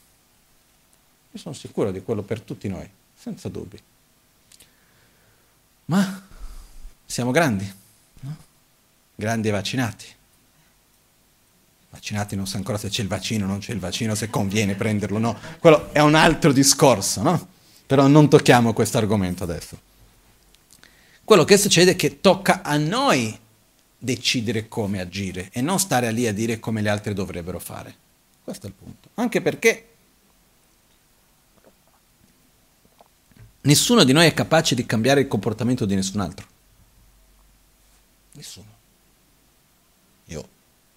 Io 1.38 1.44
sono 1.44 1.54
sicuro 1.54 1.92
di 1.92 2.02
quello 2.02 2.22
per 2.22 2.40
tutti 2.40 2.66
noi, 2.66 2.90
senza 3.14 3.48
dubbi. 3.48 3.80
Ma 5.84 6.26
siamo 7.06 7.30
grandi, 7.30 7.72
no? 8.20 8.36
grandi 9.14 9.46
e 9.46 9.50
vaccinati. 9.52 10.06
Vaccinati 11.90 12.34
non 12.34 12.48
so 12.48 12.56
ancora 12.56 12.76
se 12.76 12.88
c'è 12.88 13.02
il 13.02 13.08
vaccino, 13.08 13.46
non 13.46 13.60
c'è 13.60 13.72
il 13.72 13.78
vaccino, 13.78 14.16
se 14.16 14.28
conviene 14.28 14.74
prenderlo, 14.74 15.18
no. 15.18 15.38
Quello 15.60 15.92
è 15.92 16.00
un 16.00 16.16
altro 16.16 16.50
discorso, 16.50 17.22
no? 17.22 17.48
Però 17.86 18.08
non 18.08 18.28
tocchiamo 18.28 18.72
questo 18.72 18.98
argomento 18.98 19.44
adesso. 19.44 19.80
Quello 21.22 21.44
che 21.44 21.56
succede 21.56 21.92
è 21.92 21.96
che 21.96 22.20
tocca 22.20 22.62
a 22.62 22.76
noi 22.76 23.38
decidere 23.96 24.66
come 24.66 24.98
agire 25.00 25.50
e 25.52 25.60
non 25.60 25.78
stare 25.78 26.10
lì 26.10 26.26
a 26.26 26.34
dire 26.34 26.58
come 26.58 26.82
gli 26.82 26.88
altri 26.88 27.14
dovrebbero 27.14 27.60
fare. 27.60 27.94
Questo 28.42 28.66
è 28.66 28.70
il 28.70 28.74
punto. 28.74 29.10
Anche 29.14 29.40
perché 29.40 29.88
nessuno 33.62 34.04
di 34.04 34.12
noi 34.12 34.26
è 34.26 34.34
capace 34.34 34.74
di 34.74 34.86
cambiare 34.86 35.20
il 35.20 35.28
comportamento 35.28 35.84
di 35.84 35.94
nessun 35.94 36.20
altro. 36.20 36.46
Nessuno. 38.32 38.76
Io, 40.26 40.48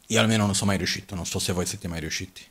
io 0.08 0.20
almeno 0.20 0.46
non 0.46 0.54
sono 0.54 0.70
mai 0.70 0.78
riuscito, 0.78 1.16
non 1.16 1.26
so 1.26 1.40
se 1.40 1.54
voi 1.54 1.66
siete 1.66 1.88
mai 1.88 2.00
riusciti. 2.00 2.42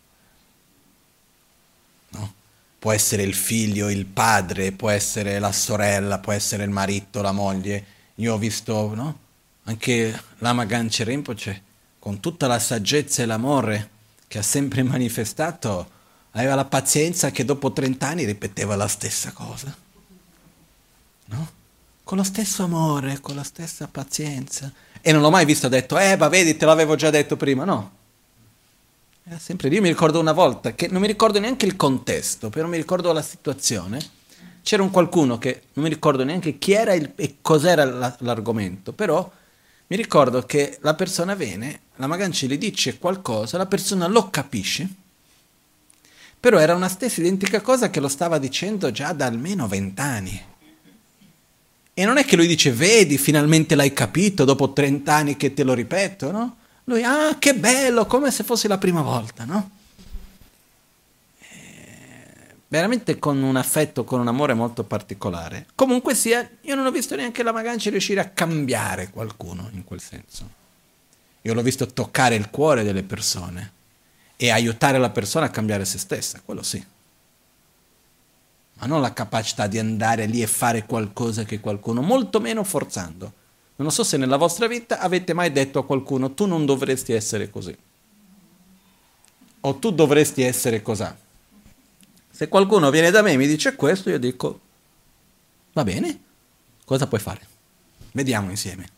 No? 2.10 2.34
Può 2.78 2.92
essere 2.92 3.22
il 3.22 3.34
figlio, 3.34 3.90
il 3.90 4.06
padre, 4.06 4.72
può 4.72 4.90
essere 4.90 5.38
la 5.38 5.52
sorella, 5.52 6.18
può 6.18 6.32
essere 6.32 6.64
il 6.64 6.70
marito, 6.70 7.22
la 7.22 7.32
moglie. 7.32 7.84
Io 8.16 8.34
ho 8.34 8.38
visto, 8.38 8.94
no? 8.94 9.18
Anche 9.64 10.22
Lama 10.38 10.64
Ganche 10.64 11.04
Rinpoche, 11.04 11.62
con 11.98 12.18
tutta 12.20 12.46
la 12.46 12.58
saggezza 12.58 13.22
e 13.22 13.26
l'amore 13.26 13.90
che 14.26 14.38
ha 14.38 14.42
sempre 14.42 14.82
manifestato, 14.82 15.90
aveva 16.32 16.54
la 16.54 16.64
pazienza 16.64 17.30
che 17.30 17.44
dopo 17.44 17.72
30 17.72 18.06
anni 18.06 18.24
ripeteva 18.24 18.74
la 18.76 18.88
stessa 18.88 19.32
cosa. 19.32 19.88
No? 21.30 21.50
Con 22.04 22.18
lo 22.18 22.24
stesso 22.24 22.64
amore, 22.64 23.20
con 23.20 23.34
la 23.34 23.42
stessa 23.42 23.88
pazienza. 23.88 24.72
E 25.00 25.12
non 25.12 25.22
l'ho 25.22 25.30
mai 25.30 25.44
visto 25.44 25.68
detto, 25.68 25.98
eh, 25.98 26.16
ma 26.16 26.28
vedi, 26.28 26.56
te 26.56 26.66
l'avevo 26.66 26.96
già 26.96 27.10
detto 27.10 27.36
prima, 27.36 27.64
no. 27.64 27.98
Era 29.24 29.38
sempre 29.38 29.68
lì. 29.68 29.76
Io 29.76 29.82
mi 29.82 29.88
ricordo 29.88 30.18
una 30.18 30.32
volta, 30.32 30.74
che 30.74 30.88
non 30.88 31.00
mi 31.00 31.06
ricordo 31.06 31.38
neanche 31.38 31.66
il 31.66 31.76
contesto, 31.76 32.50
però 32.50 32.66
mi 32.66 32.76
ricordo 32.76 33.12
la 33.12 33.22
situazione. 33.22 34.00
C'era 34.62 34.82
un 34.82 34.90
qualcuno 34.90 35.38
che 35.38 35.62
non 35.74 35.84
mi 35.84 35.90
ricordo 35.90 36.24
neanche 36.24 36.58
chi 36.58 36.72
era 36.72 36.92
il, 36.94 37.12
e 37.16 37.36
cos'era 37.40 37.84
l'argomento, 38.18 38.92
però 38.92 39.30
mi 39.86 39.96
ricordo 39.96 40.42
che 40.42 40.78
la 40.82 40.94
persona 40.94 41.34
viene, 41.34 41.80
la 41.96 42.06
Maganci 42.06 42.46
gli 42.46 42.58
dice 42.58 42.98
qualcosa, 42.98 43.56
la 43.56 43.66
persona 43.66 44.06
lo 44.06 44.30
capisce, 44.30 44.88
però 46.38 46.58
era 46.58 46.74
una 46.74 46.88
stessa 46.88 47.20
identica 47.20 47.60
cosa 47.60 47.90
che 47.90 48.00
lo 48.00 48.08
stava 48.08 48.38
dicendo 48.38 48.90
già 48.90 49.12
da 49.12 49.26
almeno 49.26 49.66
vent'anni. 49.66 50.48
E 52.00 52.06
non 52.06 52.16
è 52.16 52.24
che 52.24 52.34
lui 52.34 52.46
dice, 52.46 52.72
vedi, 52.72 53.18
finalmente 53.18 53.74
l'hai 53.74 53.92
capito 53.92 54.46
dopo 54.46 54.72
trent'anni 54.72 55.36
che 55.36 55.52
te 55.52 55.64
lo 55.64 55.74
ripeto, 55.74 56.30
no? 56.30 56.56
Lui, 56.84 57.02
ah, 57.04 57.36
che 57.38 57.54
bello, 57.54 58.06
come 58.06 58.30
se 58.30 58.42
fosse 58.42 58.68
la 58.68 58.78
prima 58.78 59.02
volta, 59.02 59.44
no? 59.44 59.70
veramente 62.68 63.18
con 63.18 63.42
un 63.42 63.56
affetto, 63.56 64.04
con 64.04 64.18
un 64.18 64.28
amore 64.28 64.54
molto 64.54 64.82
particolare. 64.84 65.66
Comunque 65.74 66.14
sia, 66.14 66.48
io 66.62 66.74
non 66.74 66.86
ho 66.86 66.90
visto 66.90 67.16
neanche 67.16 67.42
la 67.42 67.52
Maganci 67.52 67.90
riuscire 67.90 68.20
a 68.20 68.28
cambiare 68.30 69.10
qualcuno 69.10 69.68
in 69.72 69.84
quel 69.84 70.00
senso. 70.00 70.48
Io 71.42 71.52
l'ho 71.52 71.62
visto 71.62 71.86
toccare 71.86 72.34
il 72.34 72.48
cuore 72.48 72.82
delle 72.82 73.02
persone 73.02 73.72
e 74.36 74.50
aiutare 74.50 74.98
la 74.98 75.10
persona 75.10 75.46
a 75.46 75.50
cambiare 75.50 75.84
se 75.84 75.98
stessa, 75.98 76.40
quello 76.42 76.62
sì. 76.62 76.82
Ma 78.80 78.86
non 78.86 79.00
la 79.00 79.12
capacità 79.12 79.66
di 79.66 79.78
andare 79.78 80.26
lì 80.26 80.42
e 80.42 80.46
fare 80.46 80.84
qualcosa 80.84 81.44
che 81.44 81.60
qualcuno, 81.60 82.02
molto 82.02 82.40
meno 82.40 82.64
forzando. 82.64 83.32
Non 83.76 83.90
so 83.90 84.04
se 84.04 84.16
nella 84.16 84.36
vostra 84.36 84.66
vita 84.66 84.98
avete 84.98 85.32
mai 85.32 85.52
detto 85.52 85.78
a 85.78 85.84
qualcuno 85.86 86.32
tu 86.32 86.46
non 86.46 86.66
dovresti 86.66 87.12
essere 87.12 87.50
così. 87.50 87.76
O 89.62 89.74
tu 89.76 89.90
dovresti 89.90 90.42
essere 90.42 90.82
così 90.82 91.06
se 92.40 92.48
qualcuno 92.48 92.88
viene 92.88 93.10
da 93.10 93.20
me 93.20 93.32
e 93.32 93.36
mi 93.36 93.46
dice 93.46 93.76
questo, 93.76 94.08
io 94.08 94.18
dico, 94.18 94.60
va 95.74 95.84
bene, 95.84 96.20
cosa 96.86 97.06
puoi 97.06 97.20
fare? 97.20 97.46
Vediamo 98.12 98.48
insieme. 98.48 98.88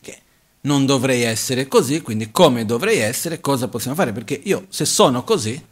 Che 0.00 0.20
non 0.62 0.84
dovrei 0.84 1.22
essere 1.22 1.68
così, 1.68 2.00
quindi 2.00 2.32
come 2.32 2.64
dovrei 2.64 2.98
essere, 2.98 3.40
cosa 3.40 3.68
possiamo 3.68 3.94
fare? 3.94 4.10
Perché 4.10 4.34
io, 4.34 4.66
se 4.68 4.84
sono 4.84 5.22
così, 5.22 5.64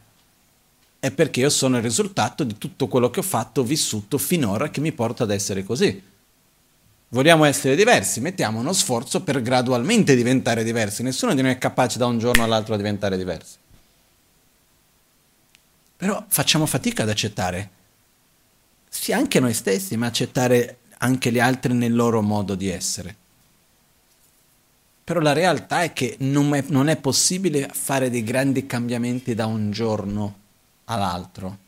è 1.04 1.10
perché 1.10 1.40
io 1.40 1.50
sono 1.50 1.76
il 1.76 1.82
risultato 1.82 2.44
di 2.44 2.56
tutto 2.56 2.88
quello 2.88 3.10
che 3.10 3.20
ho 3.20 3.22
fatto, 3.22 3.62
vissuto 3.62 4.16
finora, 4.16 4.70
che 4.70 4.80
mi 4.80 4.90
porta 4.90 5.24
ad 5.24 5.32
essere 5.32 5.62
così. 5.62 6.02
Vogliamo 7.10 7.44
essere 7.44 7.76
diversi, 7.76 8.22
mettiamo 8.22 8.60
uno 8.60 8.72
sforzo 8.72 9.22
per 9.22 9.42
gradualmente 9.42 10.16
diventare 10.16 10.64
diversi. 10.64 11.02
Nessuno 11.02 11.34
di 11.34 11.42
noi 11.42 11.50
è 11.50 11.58
capace 11.58 11.98
da 11.98 12.06
un 12.06 12.18
giorno 12.18 12.42
all'altro 12.42 12.72
a 12.72 12.78
diventare 12.78 13.18
diversi. 13.18 13.56
Però 15.94 16.24
facciamo 16.26 16.64
fatica 16.64 17.02
ad 17.02 17.10
accettare, 17.10 17.70
sì 18.88 19.12
anche 19.12 19.40
noi 19.40 19.52
stessi, 19.52 19.98
ma 19.98 20.06
accettare 20.06 20.78
anche 21.00 21.30
gli 21.30 21.38
altri 21.38 21.74
nel 21.74 21.94
loro 21.94 22.22
modo 22.22 22.54
di 22.54 22.70
essere. 22.70 23.14
Però 25.04 25.20
la 25.20 25.34
realtà 25.34 25.82
è 25.82 25.92
che 25.92 26.16
non 26.20 26.54
è, 26.54 26.64
non 26.68 26.88
è 26.88 26.96
possibile 26.96 27.68
fare 27.70 28.08
dei 28.08 28.22
grandi 28.22 28.64
cambiamenti 28.64 29.34
da 29.34 29.44
un 29.44 29.70
giorno 29.70 30.40
all'altro. 30.84 31.58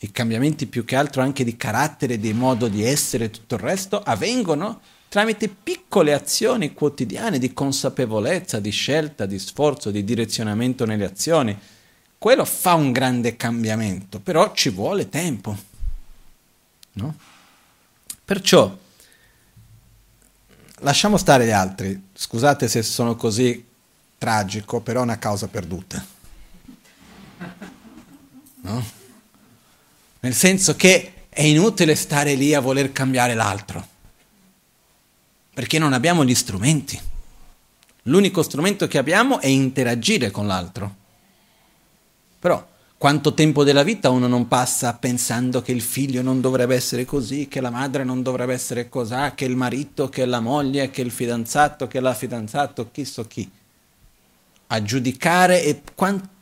i 0.00 0.10
cambiamenti 0.10 0.66
più 0.66 0.84
che 0.84 0.94
altro 0.94 1.22
anche 1.22 1.42
di 1.42 1.56
carattere, 1.56 2.18
di 2.18 2.32
modo 2.34 2.68
di 2.68 2.84
essere 2.84 3.24
e 3.24 3.30
tutto 3.30 3.54
il 3.54 3.62
resto, 3.62 4.00
avvengono 4.02 4.80
tramite 5.08 5.48
piccole 5.48 6.12
azioni 6.12 6.74
quotidiane 6.74 7.38
di 7.38 7.54
consapevolezza, 7.54 8.60
di 8.60 8.70
scelta, 8.70 9.24
di 9.24 9.38
sforzo, 9.38 9.90
di 9.90 10.04
direzionamento 10.04 10.84
nelle 10.84 11.06
azioni. 11.06 11.58
Quello 12.18 12.44
fa 12.44 12.74
un 12.74 12.92
grande 12.92 13.36
cambiamento, 13.36 14.20
però 14.20 14.52
ci 14.52 14.68
vuole 14.68 15.08
tempo. 15.08 15.56
No? 16.92 17.14
Perciò 18.24 18.76
lasciamo 20.80 21.16
stare 21.16 21.46
gli 21.46 21.50
altri. 21.50 22.08
Scusate 22.12 22.68
se 22.68 22.82
sono 22.82 23.16
così 23.16 23.64
tragico, 24.18 24.80
però 24.80 25.00
è 25.00 25.04
una 25.04 25.18
causa 25.18 25.48
perduta. 25.48 26.04
No? 28.62 28.84
Nel 30.20 30.34
senso 30.34 30.74
che 30.76 31.12
è 31.28 31.42
inutile 31.42 31.94
stare 31.94 32.34
lì 32.34 32.54
a 32.54 32.60
voler 32.60 32.92
cambiare 32.92 33.34
l'altro, 33.34 33.86
perché 35.52 35.78
non 35.78 35.92
abbiamo 35.92 36.24
gli 36.24 36.34
strumenti. 36.34 36.98
L'unico 38.04 38.42
strumento 38.42 38.88
che 38.88 38.98
abbiamo 38.98 39.40
è 39.40 39.48
interagire 39.48 40.30
con 40.30 40.46
l'altro. 40.46 40.94
Però 42.38 42.66
quanto 42.96 43.34
tempo 43.34 43.64
della 43.64 43.82
vita 43.82 44.10
uno 44.10 44.26
non 44.26 44.48
passa 44.48 44.94
pensando 44.94 45.60
che 45.60 45.72
il 45.72 45.82
figlio 45.82 46.22
non 46.22 46.40
dovrebbe 46.40 46.74
essere 46.74 47.04
così, 47.04 47.48
che 47.48 47.60
la 47.60 47.70
madre 47.70 48.04
non 48.04 48.22
dovrebbe 48.22 48.54
essere 48.54 48.88
così, 48.88 49.32
che 49.34 49.44
il 49.44 49.56
marito, 49.56 50.08
che 50.08 50.24
la 50.24 50.40
moglie, 50.40 50.90
che 50.90 51.02
il 51.02 51.10
fidanzato, 51.10 51.86
che 51.86 52.00
la 52.00 52.14
fidanzata, 52.14 52.86
chi 52.90 53.04
so 53.04 53.26
chi. 53.26 53.50
A 54.68 54.82
giudicare 54.82 55.62
e, 55.62 55.82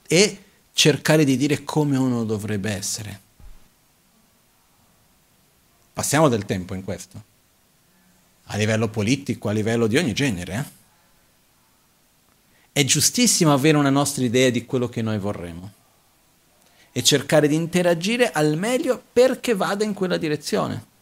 e 0.07 0.44
cercare 0.75 1.25
di 1.25 1.37
dire 1.37 1.63
come 1.63 1.97
uno 1.97 2.25
dovrebbe 2.25 2.71
essere. 2.71 3.21
Passiamo 5.93 6.29
del 6.29 6.45
tempo 6.45 6.75
in 6.75 6.83
questo, 6.83 7.23
a 8.47 8.57
livello 8.57 8.89
politico, 8.89 9.49
a 9.49 9.53
livello 9.53 9.87
di 9.87 9.97
ogni 9.97 10.13
genere. 10.13 10.55
Eh? 10.55 10.83
È 12.73 12.85
giustissimo 12.85 13.53
avere 13.53 13.79
una 13.79 13.91
nostra 13.91 14.25
idea 14.25 14.51
di 14.51 14.67
quello 14.67 14.89
che 14.89 15.01
noi 15.01 15.19
vorremmo 15.19 15.73
e 16.91 17.03
cercare 17.05 17.47
di 17.47 17.55
interagire 17.55 18.33
al 18.33 18.57
meglio 18.57 19.01
perché 19.13 19.55
vada 19.55 19.85
in 19.85 19.95
quella 19.95 20.17
direzione. 20.17 20.93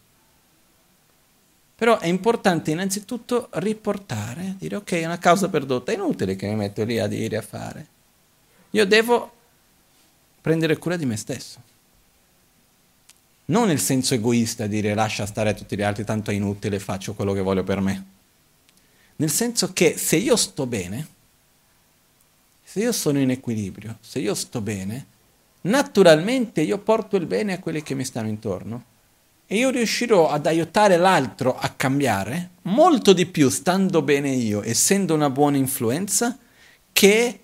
Però 1.75 1.97
è 1.97 2.05
importante 2.05 2.69
innanzitutto 2.69 3.49
riportare, 3.53 4.55
dire 4.59 4.75
ok, 4.75 4.91
è 4.93 5.05
una 5.05 5.17
causa 5.17 5.49
perduta, 5.49 5.91
è 5.91 5.95
inutile 5.95 6.35
che 6.35 6.47
mi 6.47 6.55
metto 6.55 6.83
lì 6.83 6.99
a 6.99 7.07
dire, 7.07 7.37
a 7.37 7.41
fare. 7.41 7.87
Io 8.71 8.85
devo 8.85 9.41
prendere 10.43 10.77
cura 10.77 10.97
di 10.97 11.05
me 11.05 11.15
stesso 11.15 11.71
non 13.45 13.67
nel 13.67 13.79
senso 13.79 14.13
egoista, 14.13 14.67
dire 14.67 14.93
lascia 14.93 15.25
stare 15.25 15.53
tutti 15.53 15.75
gli 15.75 15.81
altri, 15.81 16.05
tanto 16.05 16.31
è 16.31 16.33
inutile, 16.33 16.79
faccio 16.79 17.13
quello 17.13 17.33
che 17.33 17.41
voglio 17.41 17.63
per 17.63 17.81
me. 17.81 18.05
Nel 19.17 19.29
senso 19.29 19.73
che 19.73 19.97
se 19.97 20.15
io 20.15 20.35
sto 20.35 20.65
bene, 20.65 21.07
se 22.63 22.79
io 22.79 22.91
sono 22.91 23.19
in 23.19 23.31
equilibrio, 23.31 23.97
se 23.99 24.19
io 24.19 24.33
sto 24.33 24.61
bene, 24.61 25.05
naturalmente 25.61 26.61
io 26.61 26.77
porto 26.77 27.17
il 27.17 27.25
bene 27.25 27.53
a 27.53 27.59
quelli 27.59 27.83
che 27.83 27.95
mi 27.95 28.05
stanno 28.05 28.29
intorno 28.29 28.91
e 29.45 29.57
io 29.57 29.69
riuscirò 29.69 30.29
ad 30.29 30.45
aiutare 30.45 30.97
l'altro 30.97 31.57
a 31.57 31.69
cambiare 31.69 32.49
molto 32.63 33.11
di 33.11 33.25
più 33.25 33.49
stando 33.49 34.01
bene 34.01 34.29
io, 34.29 34.63
essendo 34.63 35.13
una 35.13 35.29
buona 35.29 35.57
influenza, 35.57 36.37
che 36.93 37.39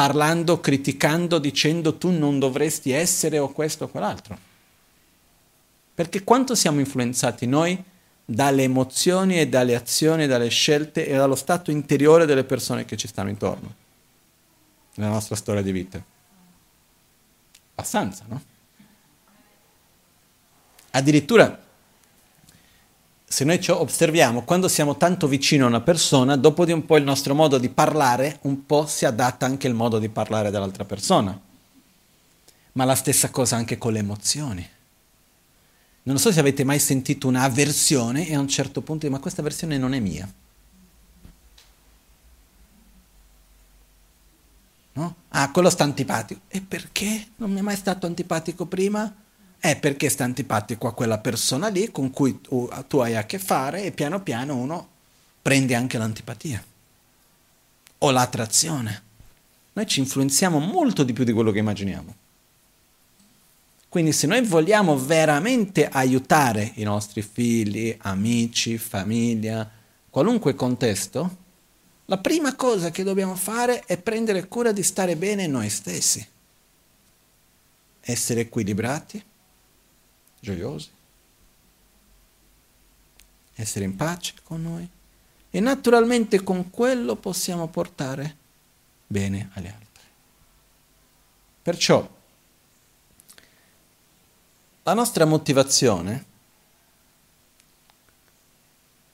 parlando, 0.00 0.60
criticando, 0.60 1.38
dicendo 1.38 1.98
tu 1.98 2.08
non 2.08 2.38
dovresti 2.38 2.90
essere 2.90 3.38
o 3.38 3.50
questo 3.50 3.84
o 3.84 3.88
quell'altro. 3.88 4.38
Perché 5.94 6.24
quanto 6.24 6.54
siamo 6.54 6.80
influenzati 6.80 7.44
noi 7.44 7.84
dalle 8.24 8.62
emozioni 8.62 9.38
e 9.38 9.46
dalle 9.46 9.74
azioni, 9.74 10.26
dalle 10.26 10.48
scelte 10.48 11.06
e 11.06 11.14
dallo 11.14 11.34
stato 11.34 11.70
interiore 11.70 12.24
delle 12.24 12.44
persone 12.44 12.86
che 12.86 12.96
ci 12.96 13.08
stanno 13.08 13.28
intorno 13.28 13.74
nella 14.94 15.10
nostra 15.10 15.36
storia 15.36 15.60
di 15.60 15.70
vita? 15.70 16.02
Abbastanza, 17.74 18.24
no? 18.26 18.42
Addirittura, 20.92 21.60
se 23.32 23.44
noi 23.44 23.60
ci 23.62 23.70
osserviamo, 23.70 24.42
quando 24.42 24.66
siamo 24.66 24.96
tanto 24.96 25.28
vicino 25.28 25.64
a 25.64 25.68
una 25.68 25.80
persona, 25.80 26.34
dopo 26.34 26.64
di 26.64 26.72
un 26.72 26.84
po' 26.84 26.96
il 26.96 27.04
nostro 27.04 27.32
modo 27.32 27.58
di 27.58 27.68
parlare, 27.68 28.38
un 28.42 28.66
po' 28.66 28.86
si 28.86 29.04
adatta 29.04 29.46
anche 29.46 29.68
il 29.68 29.72
modo 29.72 30.00
di 30.00 30.08
parlare 30.08 30.50
dell'altra 30.50 30.84
persona. 30.84 31.40
Ma 32.72 32.84
la 32.84 32.96
stessa 32.96 33.30
cosa 33.30 33.54
anche 33.54 33.78
con 33.78 33.92
le 33.92 34.00
emozioni. 34.00 34.68
Non 36.02 36.18
so 36.18 36.32
se 36.32 36.40
avete 36.40 36.64
mai 36.64 36.80
sentito 36.80 37.28
un'avversione 37.28 38.26
e 38.26 38.34
a 38.34 38.40
un 38.40 38.48
certo 38.48 38.80
punto 38.80 39.08
ma 39.08 39.20
questa 39.20 39.42
versione 39.42 39.78
non 39.78 39.94
è 39.94 40.00
mia. 40.00 40.28
No? 44.94 45.14
Ah, 45.28 45.52
quello 45.52 45.70
sta 45.70 45.84
antipatico. 45.84 46.40
E 46.48 46.60
perché 46.62 47.28
non 47.36 47.52
mi 47.52 47.60
è 47.60 47.62
mai 47.62 47.76
stato 47.76 48.06
antipatico 48.06 48.66
prima? 48.66 49.14
È 49.60 49.78
perché 49.78 50.08
sta 50.08 50.24
antipatico 50.24 50.88
a 50.88 50.94
quella 50.94 51.18
persona 51.18 51.68
lì 51.68 51.90
con 51.90 52.10
cui 52.10 52.40
tu, 52.40 52.66
tu 52.88 52.96
hai 52.98 53.14
a 53.14 53.26
che 53.26 53.38
fare 53.38 53.84
e 53.84 53.92
piano 53.92 54.22
piano 54.22 54.56
uno 54.56 54.88
prende 55.42 55.74
anche 55.74 55.98
l'antipatia 55.98 56.64
o 57.98 58.10
l'attrazione. 58.10 59.02
Noi 59.74 59.86
ci 59.86 60.00
influenziamo 60.00 60.58
molto 60.58 61.02
di 61.02 61.12
più 61.12 61.24
di 61.24 61.32
quello 61.32 61.50
che 61.50 61.58
immaginiamo. 61.58 62.14
Quindi 63.90 64.12
se 64.12 64.26
noi 64.26 64.40
vogliamo 64.42 64.96
veramente 64.96 65.86
aiutare 65.88 66.72
i 66.76 66.82
nostri 66.82 67.20
figli, 67.20 67.94
amici, 67.98 68.78
famiglia, 68.78 69.68
qualunque 70.08 70.54
contesto, 70.54 71.36
la 72.06 72.18
prima 72.18 72.54
cosa 72.56 72.90
che 72.90 73.02
dobbiamo 73.02 73.34
fare 73.34 73.80
è 73.84 73.98
prendere 73.98 74.48
cura 74.48 74.72
di 74.72 74.82
stare 74.82 75.16
bene 75.16 75.46
noi 75.46 75.68
stessi, 75.68 76.26
essere 78.00 78.40
equilibrati, 78.40 79.22
gioiosi, 80.40 80.90
essere 83.54 83.84
in 83.84 83.94
pace 83.94 84.34
con 84.42 84.62
noi 84.62 84.88
e 85.50 85.60
naturalmente 85.60 86.42
con 86.42 86.70
quello 86.70 87.16
possiamo 87.16 87.68
portare 87.68 88.36
bene 89.06 89.50
agli 89.54 89.66
altri. 89.66 90.04
Perciò 91.62 92.18
la 94.82 94.94
nostra 94.94 95.24
motivazione 95.26 96.24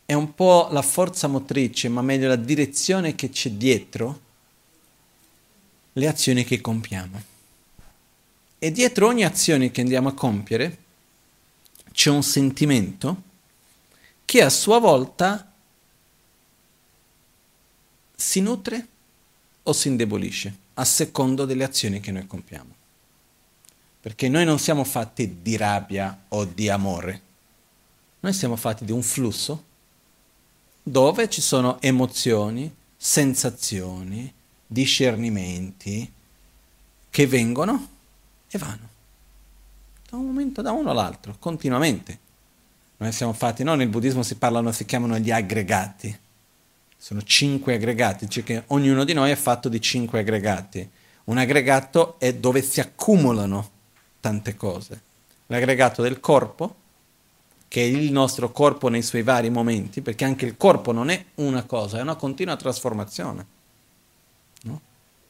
è 0.06 0.14
un 0.14 0.34
po' 0.34 0.68
la 0.70 0.82
forza 0.82 1.26
motrice, 1.26 1.88
ma 1.88 2.00
meglio 2.00 2.28
la 2.28 2.36
direzione 2.36 3.16
che 3.16 3.28
c'è 3.30 3.50
dietro 3.50 4.20
le 5.92 6.06
azioni 6.06 6.44
che 6.44 6.60
compiamo. 6.60 7.22
E 8.58 8.70
dietro 8.70 9.08
ogni 9.08 9.24
azione 9.24 9.72
che 9.72 9.80
andiamo 9.80 10.08
a 10.08 10.14
compiere 10.14 10.84
c'è 11.96 12.10
un 12.10 12.22
sentimento 12.22 13.22
che 14.26 14.42
a 14.42 14.50
sua 14.50 14.78
volta 14.78 15.50
si 18.14 18.40
nutre 18.42 18.86
o 19.62 19.72
si 19.72 19.88
indebolisce 19.88 20.54
a 20.74 20.84
secondo 20.84 21.46
delle 21.46 21.64
azioni 21.64 22.00
che 22.00 22.12
noi 22.12 22.26
compiamo. 22.26 22.74
Perché 23.98 24.28
noi 24.28 24.44
non 24.44 24.58
siamo 24.58 24.84
fatti 24.84 25.40
di 25.40 25.56
rabbia 25.56 26.24
o 26.28 26.44
di 26.44 26.68
amore, 26.68 27.22
noi 28.20 28.34
siamo 28.34 28.56
fatti 28.56 28.84
di 28.84 28.92
un 28.92 29.02
flusso 29.02 29.64
dove 30.82 31.30
ci 31.30 31.40
sono 31.40 31.80
emozioni, 31.80 32.72
sensazioni, 32.94 34.30
discernimenti 34.66 36.12
che 37.08 37.26
vengono 37.26 37.88
e 38.48 38.58
vanno 38.58 38.85
un 40.16 40.26
momento 40.26 40.62
da 40.62 40.72
uno 40.72 40.90
all'altro, 40.90 41.36
continuamente. 41.38 42.18
Noi 42.98 43.12
siamo 43.12 43.32
fatti, 43.32 43.62
no, 43.62 43.74
nel 43.74 43.88
buddismo 43.88 44.22
si 44.22 44.36
parlano, 44.36 44.72
si 44.72 44.84
chiamano 44.84 45.18
gli 45.18 45.30
aggregati. 45.30 46.18
Sono 46.96 47.22
cinque 47.22 47.74
aggregati, 47.74 48.28
cioè 48.28 48.42
che 48.42 48.62
ognuno 48.68 49.04
di 49.04 49.12
noi 49.12 49.30
è 49.30 49.36
fatto 49.36 49.68
di 49.68 49.80
cinque 49.80 50.20
aggregati. 50.20 50.88
Un 51.24 51.38
aggregato 51.38 52.18
è 52.18 52.34
dove 52.34 52.62
si 52.62 52.80
accumulano 52.80 53.70
tante 54.20 54.56
cose. 54.56 55.02
L'aggregato 55.46 56.02
del 56.02 56.20
corpo, 56.20 56.74
che 57.68 57.82
è 57.82 57.84
il 57.84 58.10
nostro 58.12 58.50
corpo 58.50 58.88
nei 58.88 59.02
suoi 59.02 59.22
vari 59.22 59.50
momenti, 59.50 60.00
perché 60.00 60.24
anche 60.24 60.46
il 60.46 60.56
corpo 60.56 60.92
non 60.92 61.10
è 61.10 61.22
una 61.36 61.64
cosa, 61.64 61.98
è 61.98 62.00
una 62.00 62.14
continua 62.14 62.56
trasformazione. 62.56 63.46
No? 64.62 64.80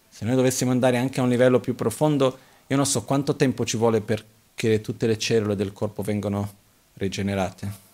Se 0.09 0.25
noi 0.25 0.37
dovessimo 0.37 0.71
andare 0.71 0.99
anche 0.99 1.21
a 1.21 1.25
un 1.25 1.29
livello 1.29 1.61
più 1.61 1.75
profondo, 1.75 2.39
io 2.69 2.77
non 2.77 2.87
so 2.87 3.05
quanto 3.05 3.37
tempo 3.37 3.65
ci 3.65 3.77
vuole 3.77 4.01
perché 4.57 4.81
tutte 4.81 5.07
le 5.07 5.19
cellule 5.19 5.55
del 5.55 5.75
corpo 5.75 6.03
vengano 6.03 6.55
rigenerate. 6.95 7.85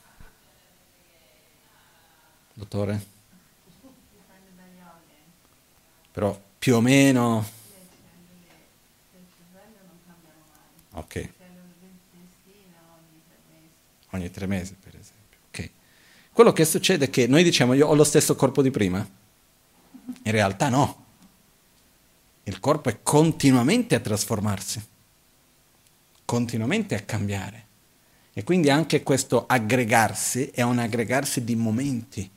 Dottore? 2.55 3.11
Però 6.13 6.41
più 6.59 6.77
o 6.77 6.81
meno 6.81 7.61
Ok. 10.95 11.31
ogni 14.11 14.31
tre 14.31 14.47
mesi 14.47 14.75
per 14.75 14.95
esempio. 14.95 15.39
Okay. 15.49 15.71
Quello 16.33 16.53
che 16.53 16.67
succede 16.67 17.07
è 17.07 17.11
che 17.11 17.27
noi 17.27 17.43
diciamo 17.43 17.73
io 17.73 17.89
ho 17.89 17.95
lo 17.95 18.05
stesso 18.05 18.37
corpo 18.37 18.61
di 18.61 18.71
prima, 18.71 19.05
in 20.23 20.31
realtà 20.31 20.69
no. 20.69 21.05
Il 22.45 22.61
corpo 22.61 22.91
è 22.91 23.03
continuamente 23.03 23.95
a 23.95 24.01
trasformarsi, 24.01 24.87
continuamente 26.33 26.95
a 26.95 27.01
cambiare. 27.01 27.66
E 28.33 28.43
quindi 28.43 28.70
anche 28.70 29.03
questo 29.03 29.45
aggregarsi 29.47 30.47
è 30.47 30.62
un 30.62 30.78
aggregarsi 30.78 31.45
di 31.45 31.55
momenti 31.55 32.30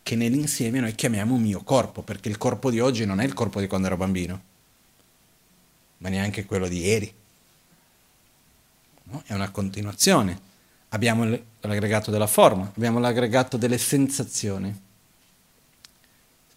che 0.00 0.14
nell'insieme 0.14 0.78
noi 0.78 0.94
chiamiamo 0.94 1.36
mio 1.36 1.64
corpo, 1.64 2.02
perché 2.02 2.28
il 2.28 2.38
corpo 2.38 2.70
di 2.70 2.78
oggi 2.78 3.04
non 3.04 3.18
è 3.18 3.24
il 3.24 3.34
corpo 3.34 3.58
di 3.58 3.66
quando 3.66 3.88
ero 3.88 3.96
bambino, 3.96 4.42
ma 5.98 6.08
neanche 6.08 6.44
quello 6.44 6.68
di 6.68 6.78
ieri. 6.78 7.12
No? 9.02 9.24
È 9.26 9.34
una 9.34 9.50
continuazione. 9.50 10.40
Abbiamo 10.90 11.24
l'aggregato 11.62 12.12
della 12.12 12.28
forma, 12.28 12.70
abbiamo 12.72 13.00
l'aggregato 13.00 13.56
delle 13.56 13.78
sensazioni. 13.78 14.72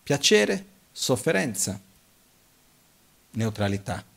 Piacere, 0.04 0.66
sofferenza, 0.92 1.80
neutralità. 3.32 4.12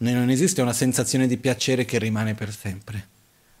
Non 0.00 0.30
esiste 0.30 0.62
una 0.62 0.72
sensazione 0.72 1.26
di 1.26 1.38
piacere 1.38 1.84
che 1.84 1.98
rimane 1.98 2.34
per 2.34 2.54
sempre, 2.54 3.08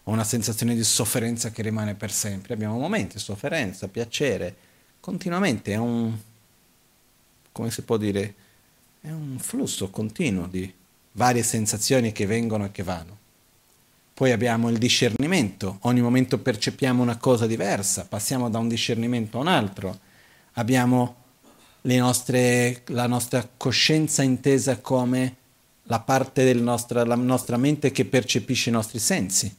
o 0.04 0.12
una 0.12 0.24
sensazione 0.24 0.76
di 0.76 0.84
sofferenza 0.84 1.50
che 1.50 1.62
rimane 1.62 1.94
per 1.94 2.12
sempre. 2.12 2.54
Abbiamo 2.54 2.78
momenti, 2.78 3.18
sofferenza, 3.18 3.88
piacere, 3.88 4.54
continuamente, 5.00 5.72
è 5.72 5.76
un, 5.76 6.16
come 7.50 7.70
si 7.72 7.82
può 7.82 7.96
dire, 7.96 8.34
è 9.00 9.10
un 9.10 9.38
flusso 9.40 9.90
continuo 9.90 10.46
di 10.46 10.72
varie 11.12 11.42
sensazioni 11.42 12.12
che 12.12 12.26
vengono 12.26 12.66
e 12.66 12.70
che 12.70 12.84
vanno. 12.84 13.16
Poi 14.14 14.30
abbiamo 14.30 14.68
il 14.68 14.78
discernimento, 14.78 15.78
ogni 15.82 16.00
momento 16.00 16.38
percepiamo 16.38 17.02
una 17.02 17.16
cosa 17.16 17.46
diversa, 17.46 18.04
passiamo 18.04 18.48
da 18.48 18.58
un 18.58 18.68
discernimento 18.68 19.38
a 19.38 19.40
un 19.40 19.48
altro, 19.48 19.98
abbiamo 20.52 21.16
nostre, 21.82 22.82
la 22.86 23.06
nostra 23.06 23.48
coscienza 23.56 24.22
intesa 24.22 24.78
come 24.78 25.36
la 25.88 26.00
parte 26.00 26.44
della 26.44 26.62
nostra, 26.62 27.02
nostra 27.02 27.56
mente 27.56 27.90
che 27.90 28.04
percepisce 28.04 28.68
i 28.68 28.72
nostri 28.72 28.98
sensi, 28.98 29.54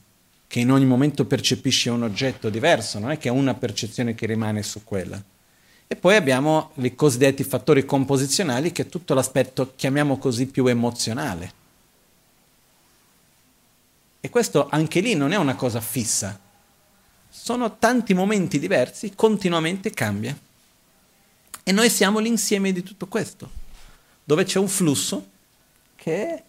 che 0.47 0.59
in 0.59 0.71
ogni 0.71 0.85
momento 0.85 1.25
percepisce 1.25 1.89
un 1.89 2.03
oggetto 2.03 2.49
diverso, 2.49 2.99
non 2.99 3.11
è 3.11 3.17
che 3.17 3.29
ha 3.29 3.33
una 3.33 3.55
percezione 3.55 4.13
che 4.13 4.27
rimane 4.27 4.61
su 4.61 4.83
quella. 4.83 5.21
E 5.87 5.95
poi 5.95 6.15
abbiamo 6.15 6.71
i 6.75 6.93
cosiddetti 6.93 7.43
fattori 7.43 7.83
composizionali, 7.83 8.71
che 8.71 8.83
è 8.83 8.87
tutto 8.87 9.15
l'aspetto, 9.15 9.73
chiamiamo 9.75 10.19
così, 10.19 10.45
più 10.45 10.67
emozionale. 10.67 11.53
E 14.19 14.29
questo 14.29 14.67
anche 14.69 14.99
lì 14.99 15.15
non 15.15 15.31
è 15.31 15.35
una 15.35 15.55
cosa 15.55 15.81
fissa. 15.81 16.39
Sono 17.27 17.77
tanti 17.79 18.13
momenti 18.13 18.59
diversi, 18.59 19.13
continuamente 19.15 19.89
cambia. 19.89 20.37
E 21.63 21.71
noi 21.71 21.89
siamo 21.89 22.19
l'insieme 22.19 22.71
di 22.71 22.83
tutto 22.83 23.07
questo, 23.07 23.49
dove 24.23 24.43
c'è 24.43 24.59
un 24.59 24.67
flusso 24.67 25.37
che 26.01 26.43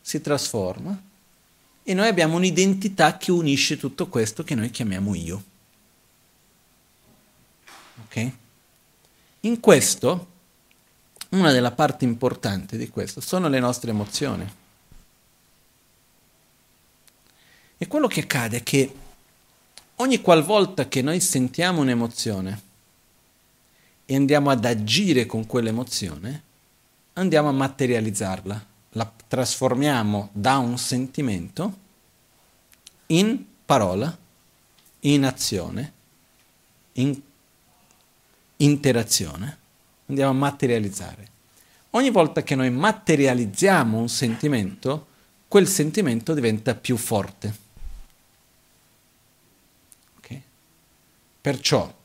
si 0.00 0.20
trasforma 0.20 1.00
e 1.84 1.94
noi 1.94 2.08
abbiamo 2.08 2.36
un'identità 2.36 3.16
che 3.16 3.30
unisce 3.30 3.76
tutto 3.76 4.08
questo 4.08 4.42
che 4.42 4.54
noi 4.54 4.70
chiamiamo 4.70 5.14
io. 5.14 5.44
Ok? 8.04 8.30
In 9.40 9.60
questo, 9.60 10.26
una 11.30 11.52
delle 11.52 11.70
parti 11.70 12.04
importanti 12.04 12.76
di 12.76 12.88
questo 12.88 13.20
sono 13.20 13.48
le 13.48 13.60
nostre 13.60 13.90
emozioni. 13.90 14.52
E 17.78 17.86
quello 17.86 18.06
che 18.06 18.20
accade 18.20 18.58
è 18.58 18.62
che 18.62 18.94
ogni 19.96 20.20
qualvolta 20.20 20.88
che 20.88 21.02
noi 21.02 21.20
sentiamo 21.20 21.80
un'emozione, 21.80 22.70
e 24.04 24.16
andiamo 24.16 24.50
ad 24.50 24.64
agire 24.64 25.26
con 25.26 25.46
quell'emozione, 25.46 26.42
andiamo 27.14 27.48
a 27.48 27.52
materializzarla, 27.52 28.66
la 28.90 29.12
trasformiamo 29.26 30.30
da 30.32 30.58
un 30.58 30.78
sentimento 30.78 31.78
in 33.06 33.44
parola, 33.64 34.16
in 35.00 35.24
azione, 35.24 35.92
in 36.92 37.20
interazione, 38.56 39.58
andiamo 40.06 40.30
a 40.30 40.34
materializzare. 40.34 41.30
Ogni 41.90 42.10
volta 42.10 42.42
che 42.42 42.54
noi 42.54 42.70
materializziamo 42.70 43.98
un 43.98 44.08
sentimento, 44.08 45.06
quel 45.48 45.68
sentimento 45.68 46.32
diventa 46.32 46.74
più 46.74 46.96
forte. 46.96 47.56
Okay? 50.18 50.42
Perciò 51.40 52.00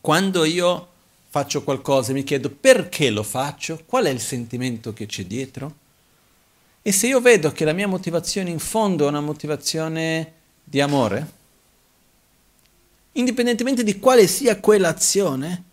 quando 0.00 0.44
io 0.44 0.88
faccio 1.34 1.64
qualcosa 1.64 2.12
e 2.12 2.14
mi 2.14 2.22
chiedo 2.22 2.48
perché 2.48 3.10
lo 3.10 3.24
faccio, 3.24 3.82
qual 3.86 4.04
è 4.04 4.08
il 4.08 4.20
sentimento 4.20 4.92
che 4.92 5.06
c'è 5.06 5.24
dietro? 5.24 5.74
E 6.80 6.92
se 6.92 7.08
io 7.08 7.20
vedo 7.20 7.50
che 7.50 7.64
la 7.64 7.72
mia 7.72 7.88
motivazione 7.88 8.50
in 8.50 8.60
fondo 8.60 9.06
è 9.06 9.08
una 9.08 9.20
motivazione 9.20 10.32
di 10.62 10.80
amore, 10.80 11.30
indipendentemente 13.14 13.82
di 13.82 13.98
quale 13.98 14.28
sia 14.28 14.60
quell'azione, 14.60 15.64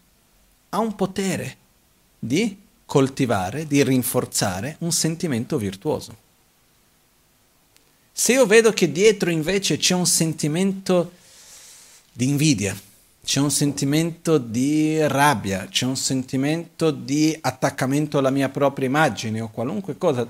ha 0.70 0.80
un 0.80 0.96
potere 0.96 1.58
di 2.18 2.58
coltivare, 2.84 3.68
di 3.68 3.84
rinforzare 3.84 4.78
un 4.80 4.92
sentimento 4.92 5.60
virtuoso. 5.60 6.18
Se 8.12 8.34
io 8.34 8.48
vedo 8.48 8.74
che 8.74 8.92
dietro 8.92 9.30
invece 9.30 9.78
c'è 9.78 9.94
un 9.94 10.08
sentimento 10.08 11.12
di 12.12 12.28
invidia, 12.28 12.76
c'è 13.32 13.40
un 13.40 13.50
sentimento 13.50 14.38
di 14.38 15.08
rabbia, 15.08 15.66
c'è 15.70 15.86
un 15.86 15.96
sentimento 15.96 16.92
di 16.92 17.38
attaccamento 17.40 18.18
alla 18.18 18.30
mia 18.30 18.50
propria 18.50 18.88
immagine 18.88 19.40
o 19.40 19.50
qualunque 19.50 19.98
cosa 19.98 20.30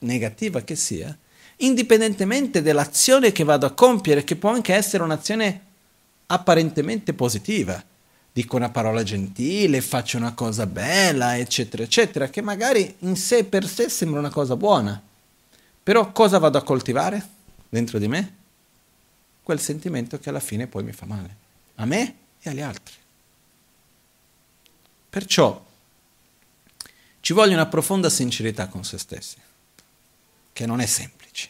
negativa 0.00 0.60
che 0.60 0.76
sia, 0.76 1.16
indipendentemente 1.56 2.60
dall'azione 2.60 3.32
che 3.32 3.44
vado 3.44 3.64
a 3.64 3.70
compiere, 3.72 4.24
che 4.24 4.36
può 4.36 4.50
anche 4.50 4.74
essere 4.74 5.04
un'azione 5.04 5.60
apparentemente 6.26 7.14
positiva. 7.14 7.82
Dico 8.30 8.56
una 8.56 8.68
parola 8.68 9.02
gentile, 9.02 9.80
faccio 9.80 10.18
una 10.18 10.34
cosa 10.34 10.66
bella, 10.66 11.38
eccetera, 11.38 11.82
eccetera, 11.82 12.28
che 12.28 12.42
magari 12.42 12.94
in 12.98 13.16
sé 13.16 13.44
per 13.44 13.66
sé 13.66 13.88
sembra 13.88 14.20
una 14.20 14.28
cosa 14.28 14.54
buona. 14.54 15.02
Però 15.82 16.12
cosa 16.12 16.36
vado 16.36 16.58
a 16.58 16.62
coltivare 16.62 17.26
dentro 17.70 17.98
di 17.98 18.06
me? 18.06 18.34
Quel 19.42 19.60
sentimento 19.60 20.18
che 20.18 20.28
alla 20.28 20.40
fine 20.40 20.66
poi 20.66 20.84
mi 20.84 20.92
fa 20.92 21.06
male 21.06 21.44
a 21.76 21.84
me 21.84 22.16
e 22.40 22.50
agli 22.50 22.60
altri. 22.60 22.94
Perciò 25.08 25.64
ci 27.20 27.32
vuole 27.32 27.54
una 27.54 27.66
profonda 27.66 28.10
sincerità 28.10 28.68
con 28.68 28.84
se 28.84 28.98
stessi, 28.98 29.36
che 30.52 30.66
non 30.66 30.80
è 30.80 30.86
semplice. 30.86 31.48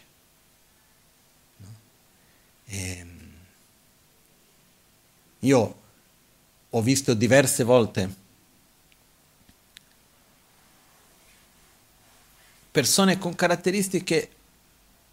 E 2.64 2.98
ehm, 2.98 3.34
io 5.40 5.80
ho 6.70 6.82
visto 6.82 7.14
diverse 7.14 7.62
volte 7.62 8.24
persone 12.70 13.18
con 13.18 13.34
caratteristiche 13.34 14.35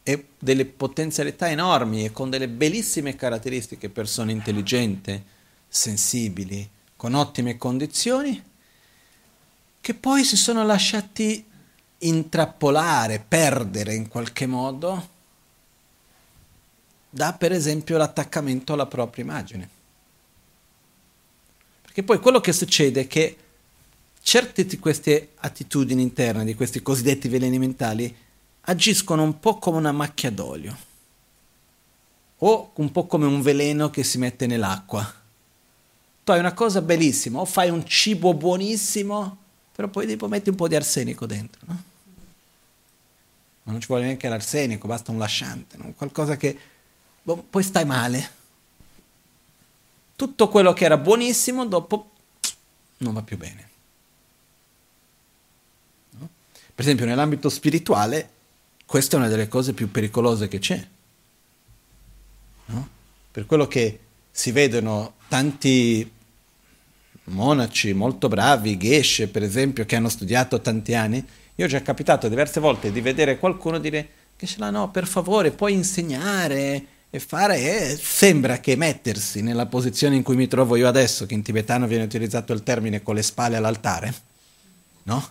e 0.04 0.28
delle 0.38 0.66
potenzialità 0.66 1.50
enormi 1.50 2.04
e 2.04 2.12
con 2.12 2.30
delle 2.30 2.50
bellissime 2.50 3.16
caratteristiche, 3.16 3.90
persone 3.90 4.34
intelligenti, 4.34 5.22
sensibili, 5.68 6.70
con 6.96 7.14
ottime 7.14 7.58
condizioni, 7.58 8.44
che 9.80 9.94
poi 9.94 10.24
si 10.24 10.36
sono 10.36 10.66
lasciati 10.66 11.46
intrappolare, 12.00 13.24
perdere 13.26 13.94
in 13.94 14.08
qualche 14.10 14.46
modo 14.46 15.12
da 17.10 17.34
per 17.34 17.52
esempio 17.52 17.98
l'attaccamento 17.98 18.74
alla 18.74 18.88
propria 18.88 19.24
immagine. 19.24 19.70
Perché 21.82 22.04
poi 22.04 22.20
quello 22.20 22.42
che 22.42 22.52
succede 22.52 23.02
è 23.02 23.08
che 23.08 23.38
certe 24.22 24.66
di 24.66 24.80
queste 24.80 25.30
attitudini 25.36 26.02
interne, 26.02 26.44
di 26.44 26.56
questi 26.56 26.82
cosiddetti 26.82 27.28
veleni 27.28 27.60
mentali, 27.60 28.16
agiscono 28.66 29.24
un 29.24 29.40
po' 29.40 29.58
come 29.58 29.78
una 29.78 29.92
macchia 29.92 30.32
d'olio 30.32 30.92
o 32.46 32.72
un 32.76 32.92
po' 32.92 33.06
come 33.06 33.26
un 33.26 33.42
veleno 33.42 33.90
che 33.90 34.04
si 34.04 34.18
mette 34.18 34.48
nell'acqua. 34.48 35.22
Tu 36.24 36.32
hai 36.32 36.40
una 36.40 36.54
cosa 36.54 36.82
bellissima, 36.82 37.40
o 37.40 37.46
fai 37.46 37.70
un 37.70 37.86
cibo 37.86 38.34
buonissimo, 38.34 39.38
però 39.72 39.88
poi 39.88 40.08
tipo 40.08 40.28
metti 40.28 40.50
un 40.50 40.56
po' 40.56 40.68
di 40.68 40.76
arsenico 40.76 41.26
dentro, 41.26 41.62
no? 41.66 41.84
Ma 43.64 43.72
non 43.72 43.80
ci 43.80 43.88
vuole 43.88 44.04
neanche 44.04 44.28
l'arsenico, 44.28 44.88
basta 44.88 45.12
un 45.12 45.18
lasciante, 45.18 45.78
no? 45.78 45.94
qualcosa 45.96 46.36
che 46.36 46.58
boh, 47.22 47.46
poi 47.50 47.64
stai 47.64 47.86
male. 47.86 48.42
Tutto 50.18 50.50
quello 50.50 50.74
che 50.74 50.84
era 50.84 50.98
buonissimo 50.98 51.66
dopo 51.66 52.12
non 52.98 53.14
va 53.14 53.22
più 53.22 53.38
bene. 53.38 53.70
No? 56.12 56.30
Per 56.76 56.84
esempio 56.84 57.06
nell'ambito 57.06 57.48
spirituale 57.48 58.33
questa 58.94 59.16
è 59.16 59.20
una 59.20 59.28
delle 59.28 59.48
cose 59.48 59.74
più 59.74 59.90
pericolose 59.90 60.48
che 60.48 60.60
c'è. 60.60 60.88
per 63.32 63.48
quello 63.48 63.68
che 63.68 64.00
si 64.30 64.52
vedono 64.52 65.16
tanti 65.30 66.12
monaci 67.24 67.92
molto 67.94 68.28
bravi, 68.28 68.78
geshe 68.78 69.30
per 69.30 69.42
esempio, 69.42 69.88
che 69.88 69.96
hanno 69.96 70.10
studiato 70.10 70.62
tanti 70.62 70.94
anni, 70.94 71.26
io 71.56 71.66
ho 71.66 71.68
già 71.68 71.82
capitato 71.82 72.30
diverse 72.30 72.60
volte 72.60 72.92
di 72.92 73.02
vedere 73.02 73.40
qualcuno 73.40 73.80
dire 73.80 74.08
che 74.36 74.46
ce 74.46 74.60
l'ha 74.60 74.70
no, 74.70 74.92
per 74.92 75.08
favore, 75.08 75.50
puoi 75.50 75.74
insegnare 75.74 76.86
e 77.10 77.20
fare, 77.20 77.90
e 77.90 77.98
sembra 78.00 78.60
che 78.60 78.76
mettersi 78.76 79.42
nella 79.42 79.66
posizione 79.66 80.18
in 80.18 80.22
cui 80.22 80.36
mi 80.36 80.48
trovo 80.48 80.76
io 80.76 80.88
adesso, 80.88 81.26
che 81.26 81.34
in 81.34 81.42
tibetano 81.42 81.88
viene 81.88 82.04
utilizzato 82.04 82.54
il 82.54 82.62
termine 82.62 83.02
con 83.02 83.16
le 83.16 83.24
spalle 83.24 83.56
all'altare, 83.56 84.14
no? 85.06 85.30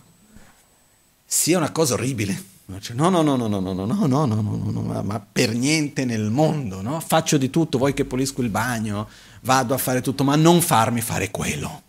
Sia 1.25 1.57
una 1.57 1.71
cosa 1.71 1.93
orribile. 1.93 2.51
No, 2.65 2.79
no, 3.09 3.09
no, 3.09 3.21
no, 3.21 3.35
no, 3.35 3.59
no, 3.59 3.73
no, 3.73 3.73
no, 3.73 3.85
no, 3.85 4.25
no, 4.25 4.25
no, 4.25 4.41
no, 4.41 4.81
no, 4.81 5.03
ma 5.03 5.19
per 5.19 5.53
niente 5.53 6.05
nel 6.05 6.29
mondo, 6.29 6.81
no? 6.81 6.99
Faccio 7.01 7.37
di 7.37 7.49
tutto, 7.49 7.77
vuoi 7.77 7.93
che 7.93 8.05
pulisco 8.05 8.41
il 8.41 8.49
bagno, 8.49 9.09
vado 9.41 9.73
a 9.73 9.77
fare 9.77 10.01
tutto, 10.01 10.23
ma 10.23 10.35
non 10.37 10.61
farmi 10.61 11.01
fare 11.01 11.29
quello. 11.29 11.81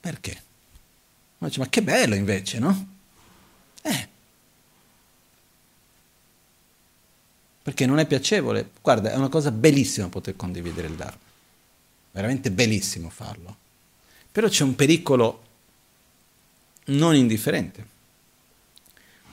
Perché? 0.00 0.42
Ma, 1.38 1.46
dice, 1.46 1.60
ma 1.60 1.68
che 1.68 1.82
bello 1.82 2.16
invece, 2.16 2.58
no? 2.58 2.86
Eh. 3.82 4.08
Perché 7.62 7.86
non 7.86 7.98
è 8.00 8.06
piacevole. 8.06 8.70
Guarda, 8.82 9.12
è 9.12 9.16
una 9.16 9.28
cosa 9.28 9.52
bellissima 9.52 10.08
poter 10.08 10.34
condividere 10.34 10.88
il 10.88 10.94
Dharma. 10.94 11.18
Veramente 12.10 12.50
bellissimo 12.50 13.10
farlo. 13.10 13.56
Però 14.32 14.48
c'è 14.48 14.64
un 14.64 14.74
pericolo 14.74 15.42
non 16.86 17.14
indifferente. 17.14 17.94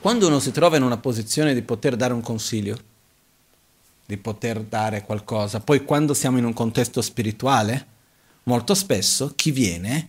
Quando 0.04 0.26
uno 0.26 0.38
si 0.38 0.50
trova 0.50 0.76
in 0.76 0.82
una 0.82 0.98
posizione 0.98 1.54
di 1.54 1.62
poter 1.62 1.96
dare 1.96 2.12
un 2.12 2.20
consiglio, 2.20 2.78
di 4.04 4.18
poter 4.18 4.60
dare 4.60 5.02
qualcosa, 5.02 5.60
poi 5.60 5.82
quando 5.82 6.12
siamo 6.12 6.36
in 6.36 6.44
un 6.44 6.52
contesto 6.52 7.00
spirituale, 7.00 7.86
molto 8.42 8.74
spesso 8.74 9.32
chi 9.34 9.50
viene 9.50 10.08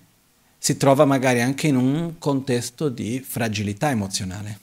si 0.58 0.76
trova 0.76 1.06
magari 1.06 1.42
anche 1.42 1.68
in 1.68 1.78
un 1.78 2.18
contesto 2.18 2.90
di 2.90 3.22
fragilità 3.22 3.90
emozionale. 3.90 4.60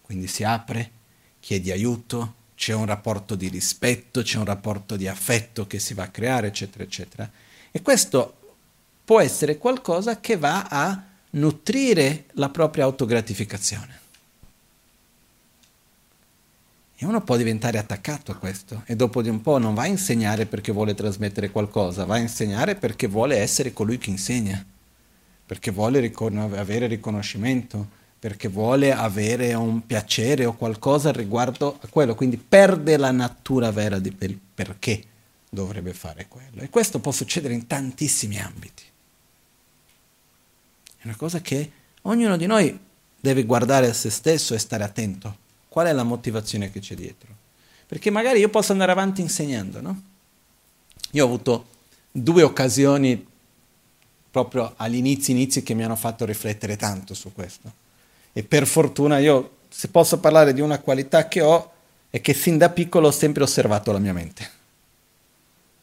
Quindi 0.00 0.26
si 0.26 0.42
apre, 0.42 0.90
chiede 1.38 1.70
aiuto, 1.70 2.34
c'è 2.56 2.72
un 2.72 2.86
rapporto 2.86 3.34
di 3.34 3.48
rispetto, 3.48 4.22
c'è 4.22 4.38
un 4.38 4.46
rapporto 4.46 4.96
di 4.96 5.06
affetto 5.06 5.66
che 5.66 5.78
si 5.78 5.92
va 5.92 6.04
a 6.04 6.08
creare, 6.08 6.46
eccetera, 6.46 6.82
eccetera. 6.82 7.30
E 7.70 7.82
questo 7.82 8.38
può 9.04 9.20
essere 9.20 9.58
qualcosa 9.58 10.18
che 10.18 10.38
va 10.38 10.66
a 10.66 11.12
nutrire 11.34 12.24
la 12.32 12.48
propria 12.48 12.84
autogratificazione. 12.84 14.02
E 16.96 17.06
uno 17.06 17.22
può 17.22 17.36
diventare 17.36 17.78
attaccato 17.78 18.30
a 18.30 18.36
questo 18.36 18.82
e 18.86 18.94
dopo 18.94 19.20
di 19.20 19.28
un 19.28 19.40
po' 19.40 19.58
non 19.58 19.74
va 19.74 19.82
a 19.82 19.86
insegnare 19.86 20.46
perché 20.46 20.72
vuole 20.72 20.94
trasmettere 20.94 21.50
qualcosa, 21.50 22.04
va 22.04 22.14
a 22.14 22.18
insegnare 22.18 22.76
perché 22.76 23.08
vuole 23.08 23.36
essere 23.38 23.72
colui 23.72 23.98
che 23.98 24.10
insegna, 24.10 24.64
perché 25.44 25.70
vuole 25.70 25.98
ricon- 26.00 26.38
avere 26.38 26.86
riconoscimento, 26.86 28.02
perché 28.18 28.48
vuole 28.48 28.92
avere 28.92 29.52
un 29.54 29.84
piacere 29.84 30.44
o 30.44 30.54
qualcosa 30.54 31.10
riguardo 31.10 31.78
a 31.82 31.88
quello, 31.88 32.14
quindi 32.14 32.36
perde 32.36 32.96
la 32.96 33.10
natura 33.10 33.70
vera 33.72 33.98
di 33.98 34.12
per- 34.12 34.38
perché 34.54 35.02
dovrebbe 35.50 35.92
fare 35.92 36.26
quello. 36.28 36.62
E 36.62 36.70
questo 36.70 37.00
può 37.00 37.10
succedere 37.10 37.54
in 37.54 37.66
tantissimi 37.66 38.38
ambiti. 38.38 38.84
È 41.04 41.08
una 41.08 41.16
cosa 41.16 41.42
che 41.42 41.70
ognuno 42.02 42.38
di 42.38 42.46
noi 42.46 42.78
deve 43.20 43.44
guardare 43.44 43.90
a 43.90 43.92
se 43.92 44.08
stesso 44.08 44.54
e 44.54 44.58
stare 44.58 44.84
attento. 44.84 45.36
Qual 45.68 45.86
è 45.86 45.92
la 45.92 46.02
motivazione 46.02 46.70
che 46.72 46.80
c'è 46.80 46.94
dietro? 46.94 47.28
Perché 47.86 48.08
magari 48.08 48.38
io 48.38 48.48
posso 48.48 48.72
andare 48.72 48.90
avanti 48.90 49.20
insegnando, 49.20 49.82
no? 49.82 50.02
Io 51.10 51.22
ho 51.22 51.26
avuto 51.26 51.66
due 52.10 52.42
occasioni 52.42 53.26
proprio 54.30 54.72
agli 54.76 54.94
inizi 54.94 55.32
inizi 55.32 55.62
che 55.62 55.74
mi 55.74 55.84
hanno 55.84 55.94
fatto 55.94 56.24
riflettere 56.24 56.76
tanto 56.76 57.12
su 57.12 57.34
questo. 57.34 57.70
E 58.32 58.42
per 58.42 58.66
fortuna 58.66 59.18
io, 59.18 59.58
se 59.68 59.88
posso 59.88 60.18
parlare 60.20 60.54
di 60.54 60.62
una 60.62 60.78
qualità 60.78 61.28
che 61.28 61.42
ho, 61.42 61.72
è 62.08 62.22
che 62.22 62.32
sin 62.32 62.56
da 62.56 62.70
piccolo 62.70 63.08
ho 63.08 63.12
sempre 63.12 63.42
osservato 63.42 63.92
la 63.92 63.98
mia 63.98 64.14
mente. 64.14 64.50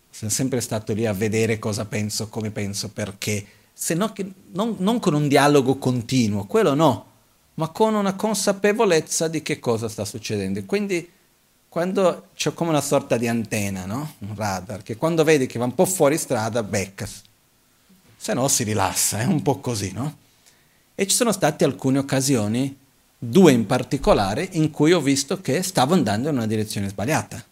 Sono 0.09 0.31
sempre 0.31 0.61
stato 0.61 0.93
lì 0.93 1.05
a 1.05 1.13
vedere 1.13 1.59
cosa 1.59 1.85
penso, 1.85 2.27
come 2.27 2.49
penso, 2.49 2.89
perché, 2.89 3.45
se 3.73 3.93
no 3.93 4.11
che, 4.13 4.31
non, 4.51 4.75
non 4.79 4.99
con 4.99 5.13
un 5.13 5.27
dialogo 5.27 5.77
continuo, 5.77 6.45
quello 6.45 6.73
no, 6.73 7.05
ma 7.55 7.69
con 7.69 7.93
una 7.93 8.15
consapevolezza 8.15 9.27
di 9.27 9.41
che 9.41 9.59
cosa 9.59 9.89
sta 9.89 10.05
succedendo. 10.05 10.63
Quindi 10.65 11.09
quando 11.67 12.27
c'è 12.35 12.53
come 12.53 12.69
una 12.69 12.81
sorta 12.81 13.17
di 13.17 13.27
antenna, 13.27 13.85
no? 13.85 14.15
un 14.19 14.35
radar, 14.35 14.83
che 14.83 14.97
quando 14.97 15.23
vedi 15.23 15.47
che 15.47 15.57
va 15.57 15.65
un 15.65 15.75
po' 15.75 15.85
fuori 15.85 16.17
strada, 16.17 16.63
becca, 16.63 17.07
se 18.17 18.33
no 18.33 18.47
si 18.47 18.63
rilassa, 18.63 19.19
è 19.19 19.25
un 19.25 19.41
po' 19.41 19.59
così, 19.59 19.91
no? 19.91 20.17
E 20.93 21.07
ci 21.07 21.15
sono 21.15 21.31
state 21.31 21.63
alcune 21.63 21.99
occasioni, 21.99 22.77
due 23.17 23.51
in 23.51 23.65
particolare, 23.65 24.47
in 24.51 24.69
cui 24.69 24.91
ho 24.91 24.99
visto 24.99 25.39
che 25.41 25.63
stavo 25.63 25.93
andando 25.93 26.29
in 26.29 26.35
una 26.35 26.45
direzione 26.45 26.89
sbagliata. 26.89 27.43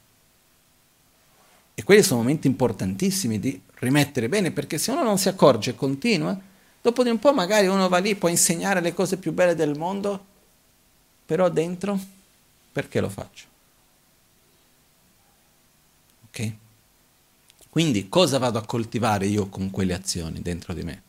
E 1.79 1.83
quelli 1.83 2.03
sono 2.03 2.19
momenti 2.19 2.47
importantissimi 2.47 3.39
di 3.39 3.61
rimettere 3.75 4.27
bene, 4.27 4.51
perché 4.51 4.77
se 4.77 4.91
uno 4.91 5.03
non 5.03 5.17
si 5.17 5.29
accorge 5.29 5.69
e 5.69 5.75
continua, 5.75 6.37
Dopo 6.81 7.03
di 7.03 7.09
un 7.09 7.19
po' 7.19 7.33
magari 7.33 7.67
uno 7.67 7.89
va 7.89 7.97
lì, 7.97 8.15
può 8.15 8.29
insegnare 8.29 8.79
le 8.79 8.93
cose 8.93 9.17
più 9.17 9.33
belle 9.33 9.53
del 9.53 9.77
mondo, 9.77 10.25
però 11.25 11.49
dentro 11.49 11.99
perché 12.71 13.01
lo 13.01 13.09
faccio? 13.09 13.47
Ok? 16.27 16.53
Quindi 17.69 18.07
cosa 18.07 18.37
vado 18.37 18.57
a 18.57 18.65
coltivare 18.65 19.25
io 19.25 19.47
con 19.49 19.69
quelle 19.71 19.93
azioni 19.93 20.41
dentro 20.41 20.73
di 20.73 20.83
me? 20.83 21.01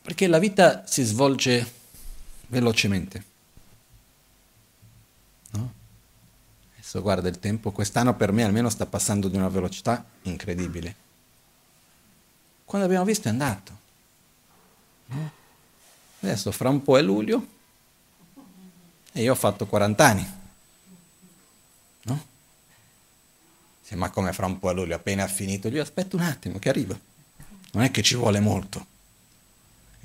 Perché 0.00 0.26
la 0.26 0.38
vita 0.38 0.86
si 0.86 1.02
svolge 1.02 1.73
velocemente. 2.54 3.24
No? 5.50 5.72
Adesso 6.74 7.02
guarda 7.02 7.28
il 7.28 7.38
tempo, 7.38 7.72
quest'anno 7.72 8.14
per 8.14 8.30
me 8.32 8.44
almeno 8.44 8.70
sta 8.70 8.86
passando 8.86 9.28
di 9.28 9.36
una 9.36 9.48
velocità 9.48 10.04
incredibile. 10.22 11.02
Quando 12.64 12.86
abbiamo 12.86 13.04
visto 13.04 13.28
è 13.28 13.30
andato. 13.30 13.82
Adesso 16.20 16.52
fra 16.52 16.68
un 16.68 16.82
po' 16.82 16.96
è 16.96 17.02
luglio 17.02 17.46
e 19.12 19.22
io 19.22 19.32
ho 19.32 19.36
fatto 19.36 19.66
40 19.66 20.04
anni. 20.04 20.32
No? 22.02 22.24
Sì, 23.82 23.94
ma 23.96 24.10
come 24.10 24.32
fra 24.32 24.46
un 24.46 24.58
po' 24.58 24.70
è 24.70 24.74
luglio, 24.74 24.94
appena 24.94 25.26
finito, 25.26 25.68
io 25.68 25.82
aspetto 25.82 26.16
un 26.16 26.22
attimo 26.22 26.58
che 26.58 26.68
arriva. 26.68 26.98
Non 27.72 27.82
è 27.82 27.90
che 27.90 28.02
ci 28.02 28.14
vuole 28.14 28.40
molto. 28.40 28.92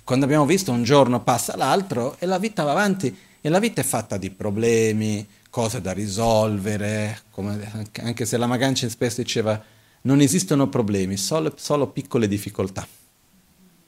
Quando 0.10 0.26
abbiamo 0.26 0.48
visto 0.48 0.72
un 0.72 0.82
giorno 0.82 1.22
passa 1.22 1.56
l'altro 1.56 2.16
e 2.18 2.26
la 2.26 2.40
vita 2.40 2.64
va 2.64 2.72
avanti 2.72 3.16
e 3.40 3.48
la 3.48 3.60
vita 3.60 3.82
è 3.82 3.84
fatta 3.84 4.18
di 4.18 4.32
problemi, 4.32 5.24
cose 5.52 5.82
da 5.82 5.92
risolvere, 5.92 7.20
come, 7.30 7.92
anche 8.02 8.26
se 8.26 8.38
la 8.38 8.48
Magancia 8.48 8.90
spesso 8.90 9.22
diceva 9.22 9.62
non 10.02 10.20
esistono 10.20 10.68
problemi, 10.68 11.16
solo, 11.16 11.54
solo 11.58 11.90
piccole 11.90 12.28
difficoltà, 12.28 12.88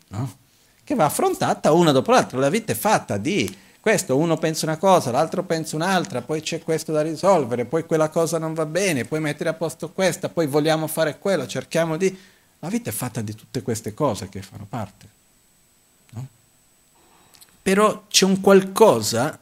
no? 0.09 0.35
che 0.83 0.93
va 0.93 1.05
affrontata 1.05 1.71
una 1.71 1.91
dopo 1.91 2.11
l'altra. 2.11 2.37
La 2.37 2.49
vita 2.49 2.71
è 2.71 2.75
fatta 2.75 3.17
di 3.17 3.57
questo, 3.79 4.15
uno 4.15 4.37
pensa 4.37 4.67
una 4.67 4.77
cosa, 4.77 5.09
l'altro 5.09 5.41
pensa 5.41 5.75
un'altra, 5.75 6.21
poi 6.21 6.41
c'è 6.41 6.61
questo 6.61 6.91
da 6.91 7.01
risolvere, 7.01 7.65
poi 7.65 7.83
quella 7.87 8.09
cosa 8.09 8.37
non 8.37 8.53
va 8.53 8.67
bene, 8.67 9.05
poi 9.05 9.21
mettere 9.21 9.49
a 9.49 9.53
posto 9.53 9.89
questa, 9.89 10.29
poi 10.29 10.45
vogliamo 10.45 10.85
fare 10.85 11.17
quello, 11.17 11.47
cerchiamo 11.47 11.97
di... 11.97 12.15
La 12.59 12.69
vita 12.69 12.91
è 12.91 12.93
fatta 12.93 13.21
di 13.21 13.33
tutte 13.33 13.63
queste 13.63 13.95
cose 13.95 14.29
che 14.29 14.43
fanno 14.43 14.67
parte. 14.69 15.19
Però 17.61 18.05
c'è 18.07 18.25
un 18.25 18.41
qualcosa 18.41 19.39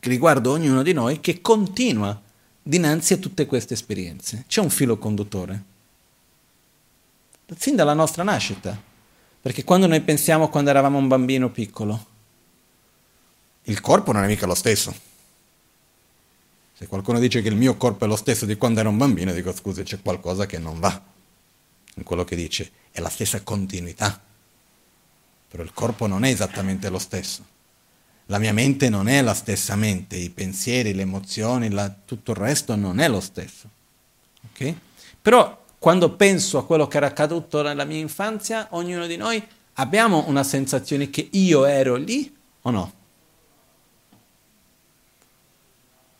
riguardo 0.00 0.50
ognuno 0.50 0.82
di 0.82 0.92
noi 0.92 1.20
che 1.20 1.40
continua 1.40 2.20
dinanzi 2.62 3.14
a 3.14 3.18
tutte 3.18 3.46
queste 3.46 3.74
esperienze. 3.74 4.44
C'è 4.46 4.60
un 4.60 4.70
filo 4.70 4.98
conduttore. 4.98 5.70
Fin 7.54 7.76
dalla 7.76 7.94
nostra 7.94 8.22
nascita. 8.22 8.90
Perché 9.40 9.64
quando 9.64 9.86
noi 9.86 10.00
pensiamo 10.00 10.48
quando 10.48 10.70
eravamo 10.70 10.98
un 10.98 11.08
bambino 11.08 11.50
piccolo, 11.50 12.06
il 13.64 13.80
corpo 13.80 14.12
non 14.12 14.24
è 14.24 14.26
mica 14.26 14.46
lo 14.46 14.54
stesso. 14.54 14.94
Se 16.72 16.86
qualcuno 16.86 17.18
dice 17.18 17.42
che 17.42 17.48
il 17.48 17.56
mio 17.56 17.76
corpo 17.76 18.04
è 18.04 18.08
lo 18.08 18.16
stesso 18.16 18.46
di 18.46 18.56
quando 18.56 18.80
ero 18.80 18.88
un 18.88 18.96
bambino, 18.96 19.32
dico 19.32 19.52
scusi, 19.52 19.82
c'è 19.82 20.00
qualcosa 20.00 20.46
che 20.46 20.58
non 20.58 20.80
va 20.80 21.00
in 21.94 22.02
quello 22.02 22.24
che 22.24 22.36
dice. 22.36 22.70
È 22.90 23.00
la 23.00 23.08
stessa 23.08 23.42
continuità. 23.42 24.20
Però 25.52 25.62
il 25.62 25.74
corpo 25.74 26.06
non 26.06 26.24
è 26.24 26.30
esattamente 26.30 26.88
lo 26.88 26.98
stesso. 26.98 27.44
La 28.26 28.38
mia 28.38 28.54
mente 28.54 28.88
non 28.88 29.06
è 29.06 29.20
la 29.20 29.34
stessa 29.34 29.76
mente, 29.76 30.16
i 30.16 30.30
pensieri, 30.30 30.94
le 30.94 31.02
emozioni, 31.02 31.68
la, 31.68 31.90
tutto 31.90 32.30
il 32.30 32.38
resto 32.38 32.74
non 32.74 33.00
è 33.00 33.06
lo 33.06 33.20
stesso. 33.20 33.68
Okay? 34.50 34.74
Però 35.20 35.62
quando 35.78 36.12
penso 36.12 36.56
a 36.56 36.64
quello 36.64 36.88
che 36.88 36.96
era 36.96 37.08
accaduto 37.08 37.60
nella 37.60 37.84
mia 37.84 37.98
infanzia, 37.98 38.68
ognuno 38.70 39.06
di 39.06 39.16
noi 39.18 39.46
abbiamo 39.74 40.24
una 40.26 40.42
sensazione 40.42 41.10
che 41.10 41.28
io 41.32 41.66
ero 41.66 41.96
lì 41.96 42.34
o 42.62 42.70
no? 42.70 42.92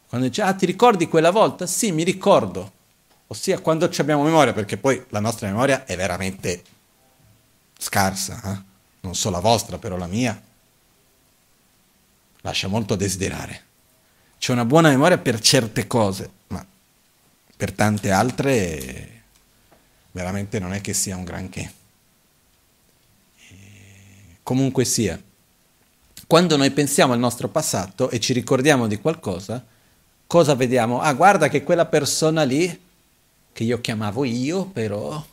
Quando 0.09 0.29
dice, 0.29 0.43
ah 0.43 0.53
ti 0.53 0.67
ricordi 0.67 1.09
quella 1.09 1.31
volta? 1.31 1.65
Sì, 1.67 1.91
mi 1.91 2.05
ricordo. 2.05 2.71
Ossia 3.29 3.61
quando 3.61 3.91
abbiamo 3.97 4.25
memoria, 4.25 4.53
perché 4.53 4.77
poi 4.77 5.03
la 5.09 5.21
nostra 5.21 5.49
memoria 5.49 5.87
è 5.87 5.97
veramente 5.97 6.63
scarsa, 7.79 8.43
eh? 8.45 8.71
Non 9.03 9.15
solo 9.15 9.37
la 9.37 9.43
vostra, 9.43 9.79
però 9.79 9.97
la 9.97 10.07
mia. 10.07 10.41
Lascia 12.41 12.69
molto 12.69 12.95
a 12.95 12.97
desiderare. 12.97 13.71
C'è 14.39 14.53
una 14.53 14.65
buona 14.65 14.89
memoria 14.89 15.19
per 15.19 15.39
certe 15.41 15.87
cose, 15.87 16.31
ma 16.49 16.65
per 17.57 17.73
tante 17.73 18.11
altre 18.11 19.23
veramente 20.13 20.59
non 20.59 20.73
è 20.73 20.81
che 20.81 20.93
sia 20.93 21.17
un 21.17 21.25
granché. 21.25 21.73
Comunque 24.43 24.85
sia, 24.85 25.21
quando 26.27 26.57
noi 26.57 26.71
pensiamo 26.73 27.13
al 27.13 27.21
nostro 27.21 27.49
passato 27.49 28.11
e 28.11 28.19
ci 28.19 28.33
ricordiamo 28.33 28.89
di 28.89 28.99
qualcosa, 28.99 29.65
cosa 30.27 30.55
vediamo? 30.55 31.01
Ah, 31.01 31.13
guarda 31.13 31.49
che 31.49 31.63
quella 31.63 31.87
persona 31.87 32.43
lì, 32.43 32.81
che 33.53 33.65
io 33.65 33.81
chiamavo 33.81 34.25
io, 34.25 34.65
però 34.65 35.25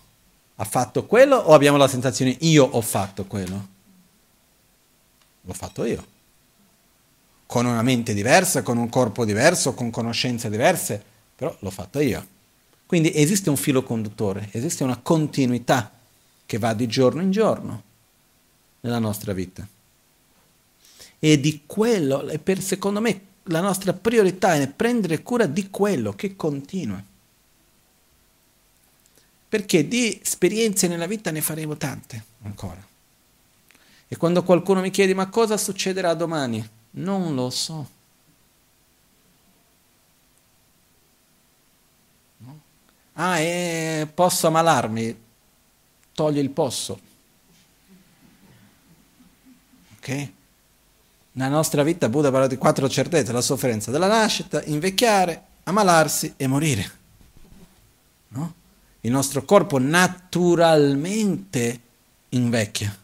ha 0.62 0.66
fatto 0.66 1.06
quello 1.06 1.38
o 1.38 1.54
abbiamo 1.54 1.78
la 1.78 1.88
sensazione 1.88 2.36
io 2.42 2.66
ho 2.66 2.82
fatto 2.82 3.26
quello? 3.26 3.68
L'ho 5.42 5.54
fatto 5.54 5.86
io. 5.86 6.06
Con 7.46 7.66
una 7.66 7.82
mente 7.82 8.14
diversa, 8.14 8.62
con 8.62 8.78
un 8.78 8.90
corpo 8.90 9.24
diverso, 9.24 9.74
con 9.74 9.90
conoscenze 9.90 10.50
diverse, 10.50 11.02
però 11.34 11.56
l'ho 11.60 11.70
fatto 11.70 12.02
io. 12.02 12.38
Quindi 12.86 13.14
esiste 13.16 13.50
un 13.50 13.56
filo 13.56 13.84
conduttore, 13.84 14.50
esiste 14.52 14.84
una 14.84 14.98
continuità 14.98 15.92
che 16.46 16.58
va 16.58 16.74
di 16.74 16.88
giorno 16.88 17.22
in 17.22 17.32
giorno 17.32 17.84
nella 18.82 19.00
nostra 19.00 19.32
vita. 19.32 19.66
E 21.20 21.40
di 21.40 21.64
quello, 21.66 22.30
per, 22.44 22.62
secondo 22.62 23.00
me, 23.00 23.22
la 23.44 23.62
nostra 23.62 23.94
priorità 23.94 24.56
è 24.56 24.68
prendere 24.68 25.24
cura 25.24 25.46
di 25.46 25.70
quello 25.70 26.14
che 26.14 26.36
continua. 26.36 27.02
Perché 29.50 29.88
di 29.88 30.20
esperienze 30.22 30.88
nella 30.88 31.08
vita 31.08 31.32
ne 31.32 31.42
faremo 31.42 31.76
tante 31.76 32.24
ancora. 32.44 32.86
E 34.08 34.16
quando 34.16 34.44
qualcuno 34.44 34.80
mi 34.82 34.92
chiede 34.92 35.14
ma 35.14 35.28
cosa 35.28 35.58
succederà 35.58 36.14
domani? 36.14 36.68
Non 36.92 37.34
lo 37.34 37.50
so. 37.50 37.98
Ah, 43.14 43.40
eh, 43.40 44.08
posso 44.14 44.48
ammalarmi? 44.48 45.24
Togli 46.14 46.38
il 46.38 46.50
posso. 46.52 47.00
Ok? 49.98 50.32
Nella 51.34 51.50
nostra 51.50 51.84
vita 51.84 52.08
Buddha 52.08 52.32
parla 52.32 52.48
di 52.48 52.56
quattro 52.56 52.88
certezze, 52.88 53.34
la 53.34 53.42
sofferenza 53.42 53.92
della 53.92 54.08
nascita, 54.08 54.64
invecchiare, 54.64 55.44
ammalarsi 55.64 56.34
e 56.38 56.48
morire. 56.48 56.92
No? 58.30 58.54
Il 59.02 59.12
nostro 59.12 59.46
corpo 59.46 59.80
naturalmente 59.80 61.80
invecchia. 62.30 62.98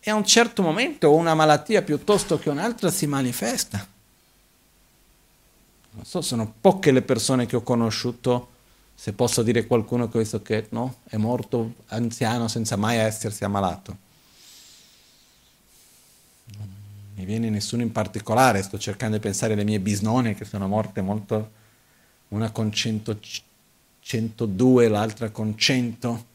E 0.00 0.10
a 0.10 0.14
un 0.14 0.24
certo 0.24 0.62
momento 0.62 1.12
una 1.12 1.34
malattia 1.34 1.82
piuttosto 1.82 2.38
che 2.38 2.48
un'altra 2.48 2.90
si 2.90 3.06
manifesta. 3.06 3.86
Non 5.92 6.04
so, 6.04 6.20
sono 6.20 6.54
poche 6.60 6.92
le 6.92 7.02
persone 7.02 7.46
che 7.46 7.56
ho 7.56 7.62
conosciuto, 7.62 8.48
se 8.94 9.12
posso 9.12 9.42
dire 9.42 9.66
qualcuno 9.66 10.08
che 10.08 10.16
ho 10.16 10.20
visto 10.20 10.40
che 10.40 10.66
no, 10.70 10.98
è 11.04 11.16
morto 11.16 11.74
anziano 11.88 12.48
senza 12.48 12.76
mai 12.76 12.96
essersi 12.96 13.44
ammalato 13.44 14.08
mi 17.20 17.26
viene 17.26 17.50
nessuno 17.50 17.82
in 17.82 17.92
particolare, 17.92 18.62
sto 18.62 18.78
cercando 18.78 19.16
di 19.16 19.22
pensare 19.22 19.52
alle 19.52 19.64
mie 19.64 19.78
bisnone 19.78 20.34
che 20.34 20.46
sono 20.46 20.66
morte 20.66 21.02
molto, 21.02 21.50
una 22.28 22.50
con 22.50 22.72
100, 22.72 23.18
102, 24.10 24.88
l'altra 24.88 25.30
con 25.30 25.56
100, 25.56 26.26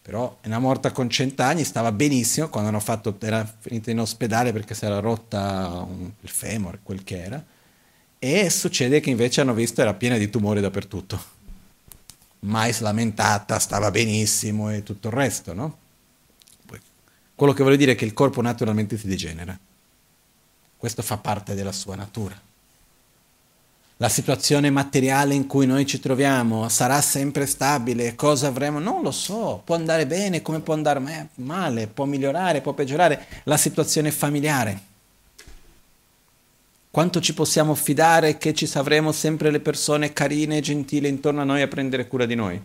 però 0.00 0.38
è 0.40 0.46
una 0.46 0.60
morta 0.60 0.92
con 0.92 1.10
100 1.10 1.42
anni, 1.42 1.64
stava 1.64 1.90
benissimo 1.90 2.48
quando 2.48 2.68
hanno 2.68 2.78
fatto, 2.78 3.16
era 3.20 3.44
finita 3.44 3.90
in 3.90 3.98
ospedale 3.98 4.52
perché 4.52 4.72
si 4.72 4.84
era 4.84 5.00
rotta 5.00 5.84
un, 5.84 6.08
il 6.20 6.28
femore, 6.28 6.78
quel 6.80 7.02
che 7.02 7.20
era, 7.20 7.44
e 8.16 8.48
succede 8.48 9.00
che 9.00 9.10
invece 9.10 9.40
hanno 9.40 9.54
visto 9.54 9.80
era 9.80 9.94
piena 9.94 10.16
di 10.18 10.30
tumori 10.30 10.60
dappertutto, 10.60 11.20
mai 12.40 12.72
slamentata, 12.72 13.58
stava 13.58 13.90
benissimo 13.90 14.70
e 14.70 14.84
tutto 14.84 15.08
il 15.08 15.14
resto, 15.14 15.52
no? 15.54 15.78
Quello 17.34 17.54
che 17.54 17.64
voglio 17.64 17.76
dire 17.76 17.92
è 17.92 17.96
che 17.96 18.04
il 18.04 18.12
corpo 18.12 18.40
naturalmente 18.40 18.96
si 18.96 19.08
degenera. 19.08 19.58
Questo 20.76 21.02
fa 21.02 21.16
parte 21.16 21.54
della 21.56 21.72
sua 21.72 21.96
natura. 21.96 22.40
La 23.98 24.08
situazione 24.08 24.70
materiale 24.70 25.34
in 25.34 25.46
cui 25.46 25.66
noi 25.66 25.86
ci 25.86 26.00
troviamo 26.00 26.68
sarà 26.68 27.00
sempre 27.00 27.46
stabile? 27.46 28.14
Cosa 28.16 28.48
avremo? 28.48 28.78
Non 28.78 29.02
lo 29.02 29.10
so. 29.10 29.62
Può 29.64 29.74
andare 29.74 30.06
bene, 30.06 30.42
come 30.42 30.60
può 30.60 30.74
andare 30.74 31.28
male, 31.36 31.86
può 31.86 32.04
migliorare, 32.04 32.60
può 32.60 32.72
peggiorare. 32.72 33.26
La 33.44 33.56
situazione 33.56 34.10
familiare. 34.10 34.90
Quanto 36.90 37.20
ci 37.20 37.32
possiamo 37.32 37.74
fidare 37.74 38.38
che 38.38 38.52
ci 38.52 38.68
avremo 38.74 39.12
sempre 39.12 39.50
le 39.50 39.60
persone 39.60 40.12
carine 40.12 40.58
e 40.58 40.60
gentili 40.60 41.08
intorno 41.08 41.40
a 41.40 41.44
noi 41.44 41.62
a 41.62 41.68
prendere 41.68 42.08
cura 42.08 42.26
di 42.26 42.34
noi? 42.34 42.60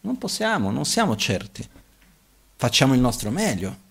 Non 0.00 0.18
possiamo, 0.18 0.70
non 0.70 0.84
siamo 0.84 1.16
certi 1.16 1.66
facciamo 2.58 2.92
il 2.92 3.00
nostro 3.00 3.30
meglio, 3.30 3.86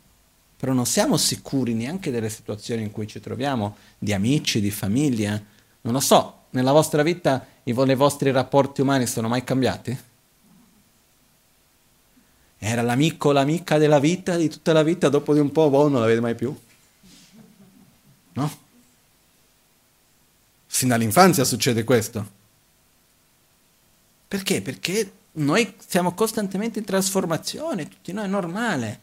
però 0.58 0.74
non 0.74 0.86
siamo 0.86 1.16
sicuri 1.16 1.74
neanche 1.74 2.12
delle 2.12 2.30
situazioni 2.30 2.84
in 2.84 2.92
cui 2.92 3.08
ci 3.08 3.22
troviamo, 3.22 3.78
di 3.98 4.12
amici, 4.12 4.60
di 4.60 4.72
famiglia. 4.72 5.42
Non 5.88 5.96
lo 5.96 6.02
so, 6.02 6.48
nella 6.50 6.74
vostra 6.74 7.02
vita 7.02 7.48
i, 7.64 7.72
vostri 7.72 8.30
rapporti 8.32 8.82
umani 8.82 9.08
sono 9.08 9.30
mai 9.30 9.46
cambiati? 9.46 9.98
Era 12.58 12.82
l'amico, 12.82 13.32
l'amica 13.32 13.78
della 13.78 13.98
vita, 13.98 14.36
di 14.36 14.50
tutta 14.50 14.74
la 14.74 14.84
vita, 14.84 15.08
dopo 15.08 15.34
di 15.34 15.40
un 15.40 15.50
po' 15.50 15.70
boh, 15.70 15.88
non 15.88 16.02
la 16.02 16.08
vede 16.08 16.20
mai 16.20 16.36
più. 16.36 16.54
No? 18.34 18.58
Sin 20.68 20.90
dall'infanzia 20.90 21.46
succede 21.46 21.86
questo. 21.86 22.32
Perché? 24.28 24.62
Perché 24.62 25.12
noi 25.34 25.74
siamo 25.88 26.14
costantemente 26.16 26.80
in 26.80 26.86
trasformazione, 26.86 27.88
tutti 27.88 28.12
noi 28.12 28.26
è 28.26 28.28
normale. 28.28 29.00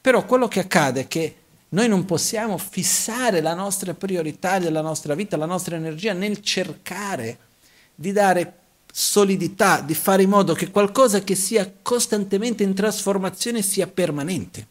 Però 0.00 0.24
quello 0.24 0.46
che 0.46 0.60
accade 0.60 1.00
è 1.00 1.08
che 1.08 1.36
noi 1.74 1.88
non 1.88 2.04
possiamo 2.04 2.56
fissare 2.56 3.40
la 3.40 3.52
nostra 3.52 3.94
priorità 3.94 4.60
della 4.60 4.80
nostra 4.80 5.16
vita, 5.16 5.36
la 5.36 5.44
nostra 5.44 5.74
energia 5.74 6.12
nel 6.12 6.40
cercare 6.40 7.38
di 7.92 8.12
dare 8.12 8.58
solidità, 8.92 9.80
di 9.80 9.94
fare 9.94 10.22
in 10.22 10.28
modo 10.28 10.54
che 10.54 10.70
qualcosa 10.70 11.24
che 11.24 11.34
sia 11.34 11.70
costantemente 11.82 12.62
in 12.62 12.74
trasformazione 12.74 13.60
sia 13.60 13.88
permanente. 13.88 14.66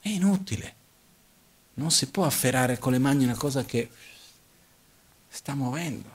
È 0.00 0.08
inutile. 0.08 0.74
Non 1.74 1.90
si 1.90 2.06
può 2.06 2.24
afferrare 2.24 2.78
con 2.78 2.92
le 2.92 2.98
mani 2.98 3.24
una 3.24 3.36
cosa 3.36 3.62
che 3.62 3.90
sta 5.28 5.54
muovendo. 5.54 6.08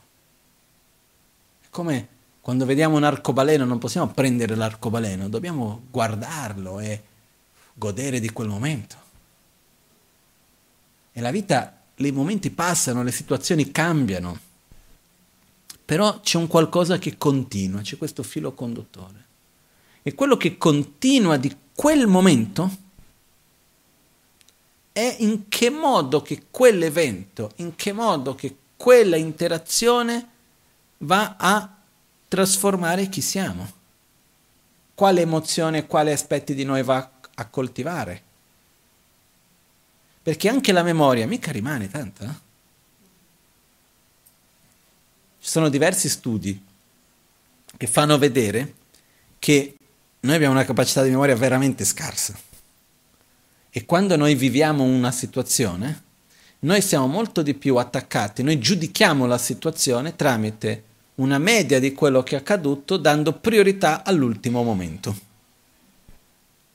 È 1.61 1.67
come 1.69 2.07
quando 2.41 2.65
vediamo 2.65 2.95
un 2.95 3.03
arcobaleno 3.03 3.65
non 3.65 3.77
possiamo 3.77 4.07
prendere 4.07 4.55
l'arcobaleno, 4.55 5.29
dobbiamo 5.29 5.83
guardarlo 5.91 6.79
e 6.79 7.03
godere 7.79 8.19
di 8.19 8.29
quel 8.29 8.49
momento. 8.49 8.97
E 11.11 11.21
la 11.21 11.31
vita, 11.31 11.81
i 11.95 12.11
momenti 12.11 12.51
passano, 12.51 13.01
le 13.01 13.11
situazioni 13.11 13.71
cambiano, 13.71 14.39
però 15.83 16.19
c'è 16.19 16.37
un 16.37 16.45
qualcosa 16.45 16.99
che 16.99 17.17
continua, 17.17 17.81
c'è 17.81 17.97
questo 17.97 18.21
filo 18.21 18.53
conduttore. 18.53 19.25
E 20.03 20.13
quello 20.13 20.37
che 20.37 20.57
continua 20.57 21.37
di 21.37 21.55
quel 21.73 22.05
momento 22.05 22.87
è 24.91 25.15
in 25.19 25.47
che 25.47 25.69
modo 25.71 26.21
che 26.21 26.43
quell'evento, 26.51 27.53
in 27.55 27.75
che 27.75 27.91
modo 27.91 28.35
che 28.35 28.55
quella 28.77 29.15
interazione 29.15 30.29
va 30.99 31.35
a 31.37 31.77
trasformare 32.27 33.09
chi 33.09 33.21
siamo. 33.21 33.77
Quale 34.93 35.21
emozione, 35.21 35.87
quali 35.87 36.11
aspetti 36.11 36.53
di 36.53 36.65
noi 36.65 36.83
va 36.83 37.09
a 37.39 37.45
coltivare. 37.47 38.21
Perché 40.21 40.49
anche 40.49 40.71
la 40.71 40.83
memoria 40.83 41.25
mica 41.27 41.51
rimane 41.51 41.89
tanta. 41.89 42.25
Eh? 42.25 42.47
Ci 45.41 45.49
sono 45.49 45.69
diversi 45.69 46.09
studi 46.09 46.65
che 47.77 47.87
fanno 47.87 48.17
vedere 48.17 48.73
che 49.39 49.75
noi 50.19 50.35
abbiamo 50.35 50.53
una 50.53 50.65
capacità 50.65 51.01
di 51.01 51.09
memoria 51.09 51.35
veramente 51.35 51.85
scarsa. 51.85 52.37
E 53.71 53.85
quando 53.85 54.15
noi 54.17 54.35
viviamo 54.35 54.83
una 54.83 55.11
situazione, 55.11 56.03
noi 56.59 56.81
siamo 56.81 57.07
molto 57.07 57.41
di 57.41 57.53
più 57.53 57.77
attaccati, 57.77 58.43
noi 58.43 58.59
giudichiamo 58.59 59.25
la 59.25 59.37
situazione 59.37 60.15
tramite 60.15 60.83
una 61.15 61.37
media 61.37 61.79
di 61.79 61.93
quello 61.93 62.23
che 62.23 62.35
è 62.35 62.39
accaduto 62.39 62.97
dando 62.97 63.33
priorità 63.33 64.03
all'ultimo 64.03 64.63
momento. 64.63 65.27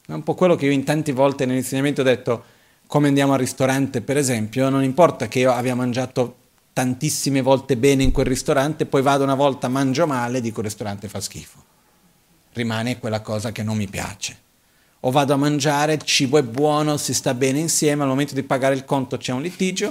È 0.07 0.13
un 0.13 0.23
po' 0.23 0.35
quello 0.35 0.55
che 0.55 0.67
io 0.67 0.73
in 0.73 0.85
tante 0.85 1.13
volte 1.13 1.47
nell'insegnamento 1.47 2.03
ho 2.03 2.05
detto, 2.05 2.45
come 2.87 3.09
andiamo 3.09 3.33
al 3.33 3.39
ristorante 3.39 4.03
per 4.03 4.19
esempio, 4.19 4.69
non 4.69 4.85
importa 4.85 5.29
che 5.29 5.39
io 5.39 5.51
abbia 5.51 5.75
mangiato 5.75 6.37
tantissime 6.75 7.41
volte 7.41 7.79
bene 7.79 8.03
in 8.03 8.11
quel 8.11 8.27
ristorante, 8.27 8.85
poi 8.85 9.01
vado 9.01 9.23
una 9.23 9.35
volta, 9.35 9.69
mangio 9.69 10.07
male, 10.07 10.43
dico 10.43 10.61
il 10.61 10.67
ristorante 10.67 11.09
fa 11.09 11.21
schifo. 11.21 11.63
Rimane 12.53 12.99
quella 12.99 13.23
cosa 13.23 13.51
che 13.51 13.63
non 13.63 13.79
mi 13.79 13.89
piace. 13.89 14.37
O 15.01 15.11
vado 15.11 15.33
a 15.33 15.37
mangiare, 15.37 15.95
il 15.95 16.03
cibo 16.03 16.37
è 16.37 16.43
buono, 16.43 16.99
si 16.99 17.15
sta 17.15 17.33
bene 17.33 17.59
insieme, 17.59 18.03
al 18.03 18.09
momento 18.09 18.35
di 18.35 18.43
pagare 18.43 18.75
il 18.75 18.85
conto 18.85 19.17
c'è 19.17 19.33
un 19.33 19.41
litigio, 19.41 19.89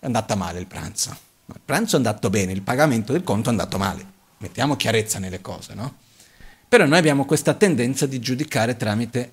è 0.00 0.06
andata 0.06 0.34
male 0.34 0.58
il 0.58 0.66
pranzo. 0.66 1.16
Il 1.46 1.60
pranzo 1.64 1.94
è 1.94 1.98
andato 1.98 2.28
bene, 2.28 2.52
il 2.52 2.62
pagamento 2.62 3.12
del 3.12 3.22
conto 3.22 3.50
è 3.50 3.52
andato 3.52 3.78
male. 3.78 4.04
Mettiamo 4.38 4.76
chiarezza 4.76 5.18
nelle 5.18 5.40
cose, 5.40 5.74
no? 5.74 5.94
Però 6.70 6.86
noi 6.86 6.98
abbiamo 6.98 7.24
questa 7.24 7.54
tendenza 7.54 8.06
di 8.06 8.20
giudicare 8.20 8.76
tramite 8.76 9.32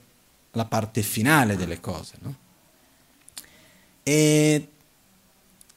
la 0.54 0.66
parte 0.66 1.04
finale 1.04 1.56
delle 1.56 1.80
cose. 1.80 2.14
No? 2.22 2.36
E 4.02 4.68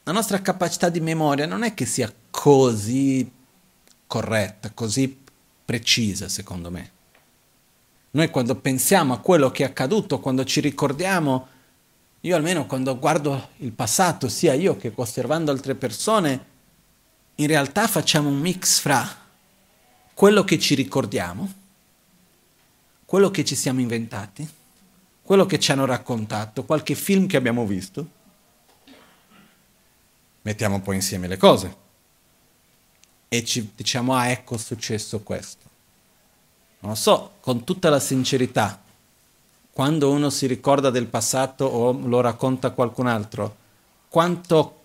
la 0.05 0.13
nostra 0.13 0.41
capacità 0.41 0.89
di 0.89 1.01
memoria 1.01 1.45
non 1.45 1.63
è 1.63 1.75
che 1.75 1.85
sia 1.85 2.11
così 2.31 3.31
corretta, 4.07 4.71
così 4.71 5.15
precisa, 5.63 6.31
secondo 6.31 6.71
me. 6.71 6.91
Noi 8.13 8.31
quando 8.31 8.55
pensiamo 8.55 9.13
a 9.13 9.19
quello 9.19 9.51
che 9.51 9.63
è 9.63 9.67
accaduto, 9.67 10.19
quando 10.19 10.45
ci 10.45 10.61
ricordiamo, 10.61 11.47
io 12.21 12.37
almeno 12.37 12.65
quando 12.65 12.99
guardo 12.99 13.51
il 13.59 13.73
passato, 13.73 14.31
sia 14.31 14.55
io 14.55 14.79
che 14.79 14.91
osservando 14.95 15.51
altre 15.51 15.75
persone, 15.75 16.47
in 17.35 17.47
realtà 17.47 17.87
facciamo 17.87 18.31
un 18.31 18.39
mix 18.39 18.79
fra 18.79 19.20
quello 20.21 20.45
che 20.45 20.59
ci 20.59 20.75
ricordiamo, 20.75 21.51
quello 23.07 23.31
che 23.31 23.43
ci 23.43 23.57
siamo 23.57 23.81
inventati, 23.81 24.47
quello 25.23 25.47
che 25.47 25.59
ci 25.59 25.73
hanno 25.73 25.87
raccontato, 25.87 26.65
qualche 26.65 26.95
film 26.95 27.27
che 27.27 27.39
abbiamo 27.39 27.65
visto. 27.65 28.07
Mettiamo 30.43 30.83
poi 30.83 30.97
insieme 30.97 31.27
le 31.27 31.39
cose 31.39 31.75
e 33.29 33.45
ci 33.47 33.73
diciamo, 33.75 34.15
ah 34.15 34.29
ecco 34.29 34.57
è 34.57 34.59
successo 34.59 35.21
questo. 35.21 35.65
Non 36.81 36.97
so, 36.97 37.37
con 37.41 37.65
tutta 37.65 37.89
la 37.89 37.99
sincerità, 37.99 38.79
quando 39.73 40.11
uno 40.11 40.29
si 40.29 40.47
ricorda 40.47 40.91
del 40.91 41.07
passato 41.07 41.65
o 41.65 41.93
lo 41.93 42.21
racconta 42.21 42.67
a 42.67 42.73
qualcun 42.73 43.07
altro, 43.07 43.57
quanto, 44.11 44.81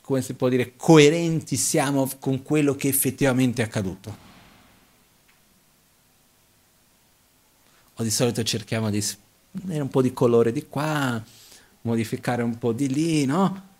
come 0.00 0.20
si 0.20 0.34
può 0.34 0.48
dire, 0.48 0.72
coerenti 0.74 1.54
siamo 1.54 2.10
con 2.18 2.42
quello 2.42 2.74
che 2.74 2.88
effettivamente 2.88 3.62
è 3.62 3.66
accaduto. 3.66 4.23
O 7.96 8.02
di 8.02 8.10
solito 8.10 8.42
cerchiamo 8.42 8.90
di 8.90 9.04
mettere 9.52 9.80
un 9.80 9.88
po' 9.88 10.02
di 10.02 10.12
colore 10.12 10.52
di 10.52 10.66
qua, 10.68 11.22
modificare 11.82 12.42
un 12.42 12.58
po' 12.58 12.72
di 12.72 12.88
lì, 12.88 13.24
no? 13.24 13.72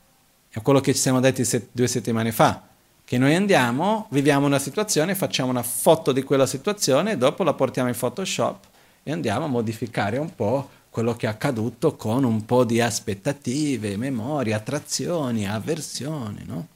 È 0.48 0.62
quello 0.62 0.80
che 0.80 0.94
ci 0.94 1.00
siamo 1.00 1.20
detti 1.20 1.44
set- 1.44 1.68
due 1.72 1.88
settimane 1.88 2.30
fa, 2.30 2.62
che 3.04 3.18
noi 3.18 3.34
andiamo, 3.34 4.06
viviamo 4.10 4.46
una 4.46 4.58
situazione, 4.58 5.14
facciamo 5.14 5.50
una 5.50 5.62
foto 5.62 6.12
di 6.12 6.22
quella 6.22 6.46
situazione 6.46 7.16
dopo 7.16 7.42
la 7.42 7.54
portiamo 7.54 7.88
in 7.88 7.96
Photoshop 7.96 8.66
e 9.02 9.12
andiamo 9.12 9.46
a 9.46 9.48
modificare 9.48 10.16
un 10.18 10.34
po' 10.34 10.70
quello 10.90 11.14
che 11.14 11.26
è 11.26 11.28
accaduto 11.28 11.96
con 11.96 12.22
un 12.22 12.44
po' 12.44 12.64
di 12.64 12.80
aspettative, 12.80 13.96
memorie, 13.96 14.54
attrazioni, 14.54 15.48
avversioni, 15.48 16.44
no? 16.46 16.68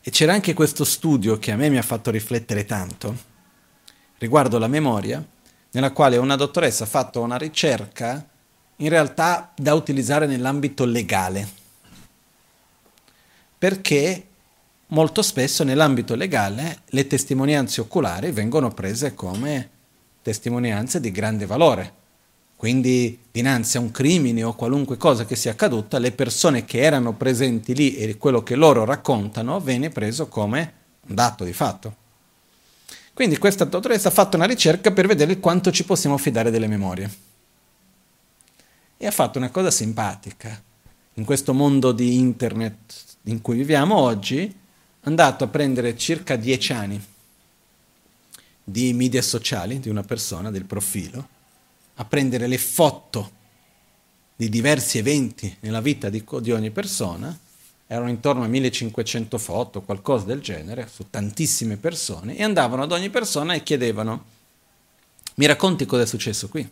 E 0.00 0.10
c'era 0.10 0.32
anche 0.32 0.54
questo 0.54 0.84
studio 0.84 1.38
che 1.38 1.52
a 1.52 1.56
me 1.56 1.68
mi 1.68 1.78
ha 1.78 1.82
fatto 1.82 2.10
riflettere 2.10 2.64
tanto 2.64 3.34
riguardo 4.18 4.58
la 4.58 4.68
memoria, 4.68 5.24
nella 5.76 5.92
quale 5.92 6.16
una 6.16 6.36
dottoressa 6.36 6.84
ha 6.84 6.86
fatto 6.86 7.20
una 7.20 7.36
ricerca 7.36 8.26
in 8.76 8.88
realtà 8.88 9.52
da 9.54 9.74
utilizzare 9.74 10.26
nell'ambito 10.26 10.86
legale, 10.86 11.46
perché 13.58 14.26
molto 14.86 15.20
spesso 15.20 15.64
nell'ambito 15.64 16.14
legale 16.14 16.80
le 16.86 17.06
testimonianze 17.06 17.82
oculari 17.82 18.30
vengono 18.30 18.72
prese 18.72 19.12
come 19.12 19.68
testimonianze 20.22 20.98
di 20.98 21.10
grande 21.10 21.44
valore. 21.44 21.92
Quindi 22.56 23.18
dinanzi 23.30 23.76
a 23.76 23.80
un 23.80 23.90
crimine 23.90 24.44
o 24.44 24.54
qualunque 24.54 24.96
cosa 24.96 25.26
che 25.26 25.36
sia 25.36 25.50
accaduta, 25.50 25.98
le 25.98 26.12
persone 26.12 26.64
che 26.64 26.80
erano 26.80 27.12
presenti 27.12 27.74
lì 27.74 27.96
e 27.96 28.16
quello 28.16 28.42
che 28.42 28.54
loro 28.56 28.86
raccontano 28.86 29.60
viene 29.60 29.90
preso 29.90 30.26
come 30.28 30.72
un 31.06 31.14
dato 31.14 31.44
di 31.44 31.52
fatto. 31.52 32.04
Quindi 33.16 33.38
questa 33.38 33.64
dottoressa 33.64 34.08
ha 34.08 34.10
fatto 34.10 34.36
una 34.36 34.44
ricerca 34.44 34.90
per 34.92 35.06
vedere 35.06 35.40
quanto 35.40 35.72
ci 35.72 35.84
possiamo 35.84 36.18
fidare 36.18 36.50
delle 36.50 36.66
memorie. 36.66 37.10
E 38.94 39.06
ha 39.06 39.10
fatto 39.10 39.38
una 39.38 39.48
cosa 39.48 39.70
simpatica. 39.70 40.62
In 41.14 41.24
questo 41.24 41.54
mondo 41.54 41.92
di 41.92 42.18
internet 42.18 42.76
in 43.22 43.40
cui 43.40 43.56
viviamo 43.56 43.96
oggi, 43.96 44.44
è 44.44 45.08
andato 45.08 45.44
a 45.44 45.46
prendere 45.46 45.96
circa 45.96 46.36
dieci 46.36 46.74
anni 46.74 47.02
di 48.62 48.92
media 48.92 49.22
sociali 49.22 49.80
di 49.80 49.88
una 49.88 50.02
persona, 50.02 50.50
del 50.50 50.66
profilo, 50.66 51.26
a 51.94 52.04
prendere 52.04 52.46
le 52.46 52.58
foto 52.58 53.30
di 54.36 54.50
diversi 54.50 54.98
eventi 54.98 55.56
nella 55.60 55.80
vita 55.80 56.10
di, 56.10 56.22
di 56.42 56.52
ogni 56.52 56.70
persona 56.70 57.34
erano 57.86 58.08
intorno 58.08 58.44
a 58.44 58.48
1500 58.48 59.38
foto, 59.38 59.82
qualcosa 59.82 60.24
del 60.24 60.40
genere, 60.40 60.88
su 60.92 61.06
tantissime 61.08 61.76
persone, 61.76 62.36
e 62.36 62.42
andavano 62.42 62.82
ad 62.82 62.92
ogni 62.92 63.10
persona 63.10 63.54
e 63.54 63.62
chiedevano, 63.62 64.24
mi 65.34 65.46
racconti 65.46 65.86
cosa 65.86 66.02
è 66.02 66.06
successo 66.06 66.48
qui? 66.48 66.68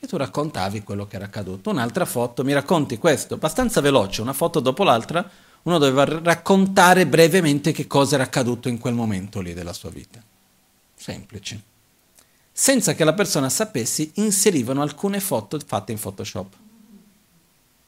E 0.00 0.06
tu 0.06 0.16
raccontavi 0.16 0.82
quello 0.82 1.06
che 1.06 1.14
era 1.16 1.26
accaduto. 1.26 1.70
Un'altra 1.70 2.04
foto, 2.04 2.42
mi 2.42 2.52
racconti 2.52 2.98
questo, 2.98 3.34
abbastanza 3.34 3.80
veloce, 3.80 4.20
una 4.20 4.32
foto 4.32 4.58
dopo 4.58 4.82
l'altra, 4.82 5.28
uno 5.62 5.78
doveva 5.78 6.04
raccontare 6.04 7.06
brevemente 7.06 7.70
che 7.70 7.86
cosa 7.86 8.16
era 8.16 8.24
accaduto 8.24 8.68
in 8.68 8.78
quel 8.78 8.94
momento 8.94 9.40
lì 9.40 9.54
della 9.54 9.72
sua 9.72 9.90
vita. 9.90 10.20
Semplice. 10.96 11.62
Senza 12.50 12.94
che 12.94 13.04
la 13.04 13.12
persona 13.12 13.48
sapesse, 13.48 14.10
inserivano 14.14 14.82
alcune 14.82 15.20
foto 15.20 15.60
fatte 15.64 15.92
in 15.92 16.00
Photoshop. 16.00 16.54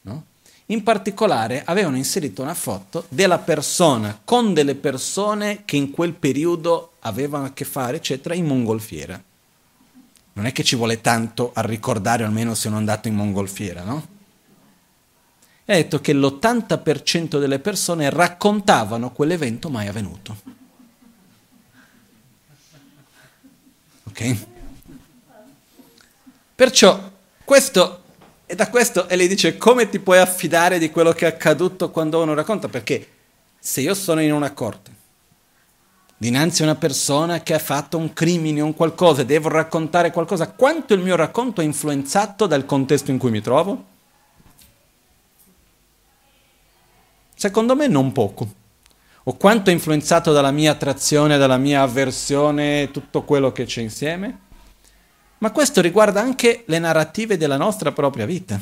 No? 0.03 0.25
In 0.67 0.83
particolare 0.83 1.63
avevano 1.65 1.97
inserito 1.97 2.41
una 2.41 2.55
foto 2.55 3.05
della 3.11 3.39
persona 3.39 4.19
con 4.25 4.55
delle 4.55 4.75
persone 4.75 5.63
che 5.67 5.77
in 5.77 5.91
quel 5.91 6.15
periodo 6.15 6.93
avevano 7.01 7.45
a 7.45 7.53
che 7.53 7.67
fare, 7.67 7.99
eccetera, 7.99 8.35
in 8.35 8.47
mongolfiera. 8.47 9.23
Non 10.33 10.47
è 10.47 10.53
che 10.53 10.65
ci 10.65 10.75
vuole 10.75 11.03
tanto 11.03 11.53
a 11.55 11.61
ricordare, 11.61 12.25
almeno 12.25 12.55
se 12.55 12.71
non 12.71 12.79
andato 12.79 13.09
in 13.09 13.15
mongolfiera, 13.15 13.85
no? 13.85 14.07
E 15.67 15.73
ha 15.73 15.77
detto 15.77 16.01
che 16.01 16.13
l'80% 16.13 17.39
delle 17.39 17.59
persone 17.59 18.09
raccontavano 18.09 19.13
quell'evento 19.13 19.69
mai 19.69 19.87
avvenuto. 19.87 20.37
Ok? 24.05 24.37
Perciò 26.55 27.11
questo 27.45 28.04
e 28.55 28.57
da 28.57 28.71
questo 28.71 29.09
e 29.09 29.17
lei 29.17 29.27
dice 29.27 29.59
come 29.59 29.89
ti 29.89 29.99
puoi 29.99 30.19
affidare 30.19 30.79
di 30.79 30.91
quello 30.91 31.13
che 31.13 31.27
è 31.27 31.29
accaduto 31.29 31.91
quando 31.91 32.23
uno 32.23 32.35
racconta? 32.35 32.69
Perché 32.69 33.07
se 33.59 33.81
io 33.81 33.95
sono 33.95 34.23
in 34.23 34.33
una 34.33 34.53
corte, 34.53 34.93
dinanzi 36.17 36.63
a 36.63 36.67
una 36.67 36.77
persona 36.77 37.43
che 37.43 37.53
ha 37.53 37.59
fatto 37.59 37.99
un 37.99 38.13
crimine 38.13 38.61
un 38.61 38.75
qualcosa 38.75 39.23
e 39.23 39.27
devo 39.27 39.49
raccontare 39.49 40.13
qualcosa, 40.13 40.53
quanto 40.53 40.95
il 40.95 41.01
mio 41.01 41.17
racconto 41.17 41.61
è 41.61 41.65
influenzato 41.65 42.47
dal 42.47 42.65
contesto 42.65 43.11
in 43.11 43.19
cui 43.19 43.31
mi 43.31 43.41
trovo? 43.41 43.85
Secondo 47.35 47.75
me 47.75 47.89
non 47.89 48.13
poco. 48.13 48.63
O 49.25 49.37
quanto 49.37 49.71
è 49.71 49.73
influenzato 49.73 50.33
dalla 50.33 50.53
mia 50.53 50.71
attrazione, 50.71 51.39
dalla 51.39 51.57
mia 51.57 51.83
avversione, 51.83 52.91
tutto 52.93 53.23
quello 53.23 53.51
che 53.53 53.65
c'è 53.65 53.81
insieme? 53.81 54.43
Ma 55.45 55.51
questo 55.51 55.83
riguarda 55.83 56.23
anche 56.23 56.63
le 56.65 56.79
narrative 56.79 57.37
della 57.37 57.59
nostra 57.59 57.93
propria 57.93 58.25
vita. 58.25 58.59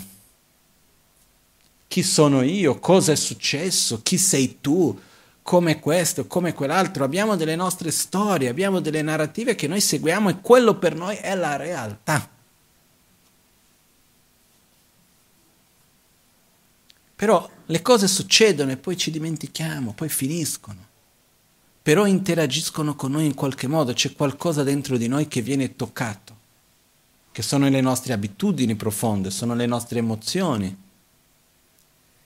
Chi 1.87 2.03
sono 2.03 2.43
io? 2.43 2.81
Cosa 2.81 3.13
è 3.13 3.15
successo? 3.15 4.01
Chi 4.03 4.19
sei 4.19 4.59
tu? 4.61 5.01
Come 5.43 5.79
questo, 5.79 6.27
come 6.27 6.53
quell'altro. 6.53 7.05
Abbiamo 7.05 7.37
delle 7.37 7.55
nostre 7.55 7.93
storie, 7.93 8.49
abbiamo 8.49 8.81
delle 8.81 9.01
narrative 9.01 9.55
che 9.55 9.69
noi 9.69 9.81
seguiamo 9.81 10.29
e 10.29 10.41
quello 10.41 10.75
per 10.75 10.97
noi 10.97 11.15
è 11.15 11.37
la 11.37 11.55
realtà. 11.55 12.29
Però 17.15 17.49
le 17.65 17.81
cose 17.81 18.09
succedono 18.09 18.73
e 18.73 18.77
poi 18.77 18.97
ci 18.97 19.13
dimentichiamo, 19.13 19.93
poi 19.93 20.09
finiscono. 20.09 20.85
Però 21.81 22.07
interagiscono 22.07 22.97
con 22.97 23.13
noi 23.13 23.27
in 23.27 23.35
qualche 23.35 23.69
modo, 23.69 23.93
c'è 23.93 24.13
qualcosa 24.15 24.65
dentro 24.65 24.97
di 24.97 25.07
noi 25.07 25.29
che 25.29 25.43
viene 25.43 25.77
toccato 25.77 26.41
che 27.33 27.43
sono 27.43 27.69
le 27.69 27.81
nostre 27.81 28.13
abitudini 28.13 28.77
profonde, 28.77 29.31
sono 29.31 29.55
le 29.55 29.67
nostre 29.67 29.99
emozioni. 29.99 30.81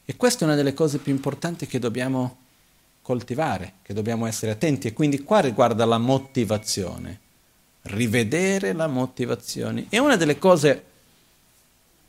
E 0.04 0.16
questa 0.16 0.40
è 0.40 0.48
una 0.48 0.56
delle 0.56 0.74
cose 0.74 0.98
più 0.98 1.12
importanti 1.12 1.66
che 1.66 1.78
dobbiamo 1.78 2.38
coltivare, 3.02 3.74
che 3.82 3.94
dobbiamo 3.94 4.26
essere 4.26 4.52
attenti. 4.52 4.88
E 4.88 4.92
quindi 4.92 5.22
qua 5.22 5.40
riguarda 5.40 5.84
la 5.84 5.98
motivazione. 5.98 7.20
rivedere 7.88 8.72
la 8.72 8.88
motivazione. 8.88 9.86
È 9.88 9.98
una 9.98 10.16
delle 10.16 10.38
cose 10.38 10.84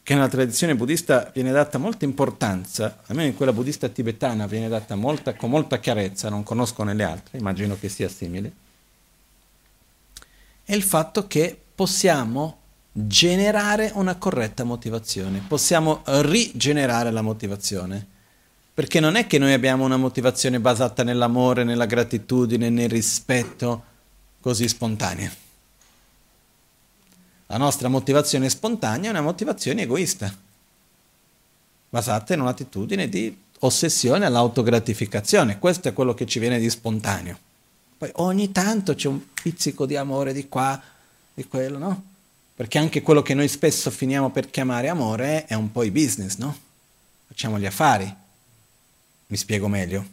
che 0.01 0.13
nella 0.15 0.29
tradizione 0.29 0.73
buddista 0.73 1.29
viene 1.33 1.51
data 1.51 1.77
molta 1.77 2.05
importanza, 2.05 3.01
almeno 3.07 3.27
in 3.27 3.35
quella 3.35 3.51
buddista 3.51 3.89
tibetana 3.89 4.47
viene 4.47 4.69
data 4.69 4.95
molta, 4.95 5.35
con 5.35 5.49
molta 5.49 5.79
chiarezza, 5.79 6.29
non 6.29 6.43
conosco 6.43 6.83
nelle 6.83 7.03
altre, 7.03 7.37
immagino 7.37 7.77
che 7.77 7.89
sia 7.89 8.07
simile, 8.07 8.51
è 10.63 10.73
il 10.73 10.83
fatto 10.83 11.27
che 11.27 11.59
possiamo 11.75 12.57
generare 12.99 13.91
una 13.93 14.15
corretta 14.15 14.63
motivazione, 14.63 15.43
possiamo 15.47 16.01
rigenerare 16.05 17.11
la 17.11 17.21
motivazione, 17.21 18.03
perché 18.73 18.99
non 18.99 19.15
è 19.15 19.27
che 19.27 19.37
noi 19.37 19.53
abbiamo 19.53 19.85
una 19.85 19.97
motivazione 19.97 20.59
basata 20.59 21.03
nell'amore, 21.03 21.63
nella 21.63 21.85
gratitudine, 21.85 22.69
nel 22.69 22.89
rispetto 22.89 23.83
così 24.41 24.67
spontanea. 24.67 25.31
La 27.45 27.57
nostra 27.57 27.87
motivazione 27.87 28.49
spontanea 28.49 29.09
è 29.09 29.13
una 29.13 29.21
motivazione 29.21 29.83
egoista, 29.83 30.35
basata 31.89 32.33
in 32.33 32.41
un'attitudine 32.41 33.07
di 33.07 33.37
ossessione 33.59 34.25
all'autogratificazione. 34.25 35.59
Questo 35.59 35.87
è 35.87 35.93
quello 35.93 36.15
che 36.15 36.25
ci 36.25 36.39
viene 36.39 36.57
di 36.57 36.69
spontaneo. 36.69 37.37
Poi 37.95 38.09
ogni 38.15 38.51
tanto 38.51 38.95
c'è 38.95 39.07
un 39.07 39.21
pizzico 39.33 39.85
di 39.85 39.95
amore 39.95 40.33
di 40.33 40.47
qua, 40.47 40.81
di 41.33 41.45
quello, 41.45 41.77
no? 41.77 42.03
Perché 42.57 42.79
anche 42.79 43.03
quello 43.03 43.21
che 43.21 43.35
noi 43.35 43.47
spesso 43.47 43.91
finiamo 43.91 44.31
per 44.31 44.49
chiamare 44.49 44.89
amore 44.89 45.45
è 45.45 45.53
un 45.53 45.71
po' 45.71 45.83
i 45.83 45.91
business, 45.91 46.37
no? 46.37 46.57
Facciamo 47.27 47.59
gli 47.59 47.67
affari. 47.67 48.11
Mi 49.27 49.37
spiego 49.37 49.67
meglio. 49.67 50.03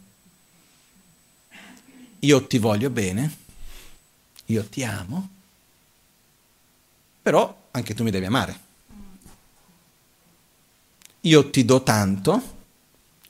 Io 2.19 2.45
ti 2.45 2.59
voglio 2.59 2.91
bene, 2.91 3.35
io 4.45 4.63
ti 4.65 4.83
amo, 4.83 5.27
però 7.23 7.63
anche 7.71 7.95
tu 7.95 8.03
mi 8.03 8.11
devi 8.11 8.25
amare. 8.27 8.59
Io 11.21 11.49
ti 11.49 11.65
do 11.65 11.81
tanto 11.81 12.53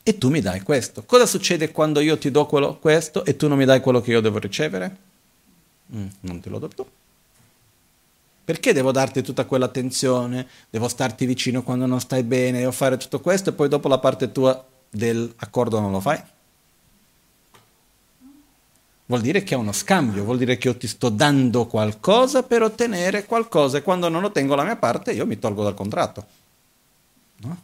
e 0.04 0.18
tu 0.18 0.30
mi 0.30 0.42
dai 0.42 0.60
questo. 0.60 1.06
Cosa 1.06 1.26
succede 1.26 1.72
quando 1.72 2.02
io 2.02 2.18
ti 2.18 2.32
do 2.32 2.46
quello, 2.48 2.78
questo 2.80 3.24
e 3.24 3.38
tu 3.38 3.48
non 3.48 3.58
mi 3.58 3.64
dai 3.64 3.80
quello 3.80 4.02
che 4.02 4.12
io 4.12 4.20
devo 4.20 4.40
ricevere? 4.40 4.98
Mm, 5.96 6.08
non 6.20 6.42
te 6.42 6.50
lo 6.50 6.60
do 6.60 6.68
più. 6.68 6.86
Perché 8.46 8.74
devo 8.74 8.92
darti 8.92 9.24
tutta 9.24 9.46
quell'attenzione? 9.46 10.48
Devo 10.70 10.88
starti 10.88 11.26
vicino 11.26 11.64
quando 11.64 11.88
non 11.88 12.00
stai 12.00 12.22
bene, 12.22 12.60
devo 12.60 12.72
fare 12.72 12.96
tutto 12.96 13.20
questo 13.20 13.50
e 13.50 13.54
poi 13.54 13.68
dopo 13.68 13.88
la 13.88 13.98
parte 13.98 14.32
tua 14.32 14.64
dell'accordo 14.88 15.80
non 15.80 15.92
lo 15.92 16.00
fai? 16.00 16.22
Vuol 19.08 19.22
dire 19.22 19.44
che 19.44 19.56
è 19.56 19.58
uno 19.58 19.72
scambio, 19.72 20.24
vuol 20.24 20.38
dire 20.38 20.58
che 20.58 20.68
io 20.68 20.78
ti 20.78 20.88
sto 20.88 21.10
dando 21.10 21.66
qualcosa 21.66 22.44
per 22.44 22.62
ottenere 22.62 23.26
qualcosa 23.26 23.80
e 23.80 23.82
quando 23.82 24.10
non 24.10 24.24
ottengo 24.24 24.54
la 24.54 24.64
mia 24.64 24.76
parte 24.76 25.12
io 25.12 25.26
mi 25.26 25.40
tolgo 25.40 25.64
dal 25.64 25.74
contratto. 25.74 26.26
No? 27.38 27.62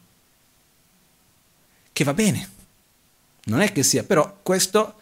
Che 1.94 2.04
va 2.04 2.14
bene, 2.16 2.50
non 3.46 3.62
è 3.62 3.72
che 3.72 3.84
sia, 3.84 4.04
però 4.04 4.40
questo 4.42 4.96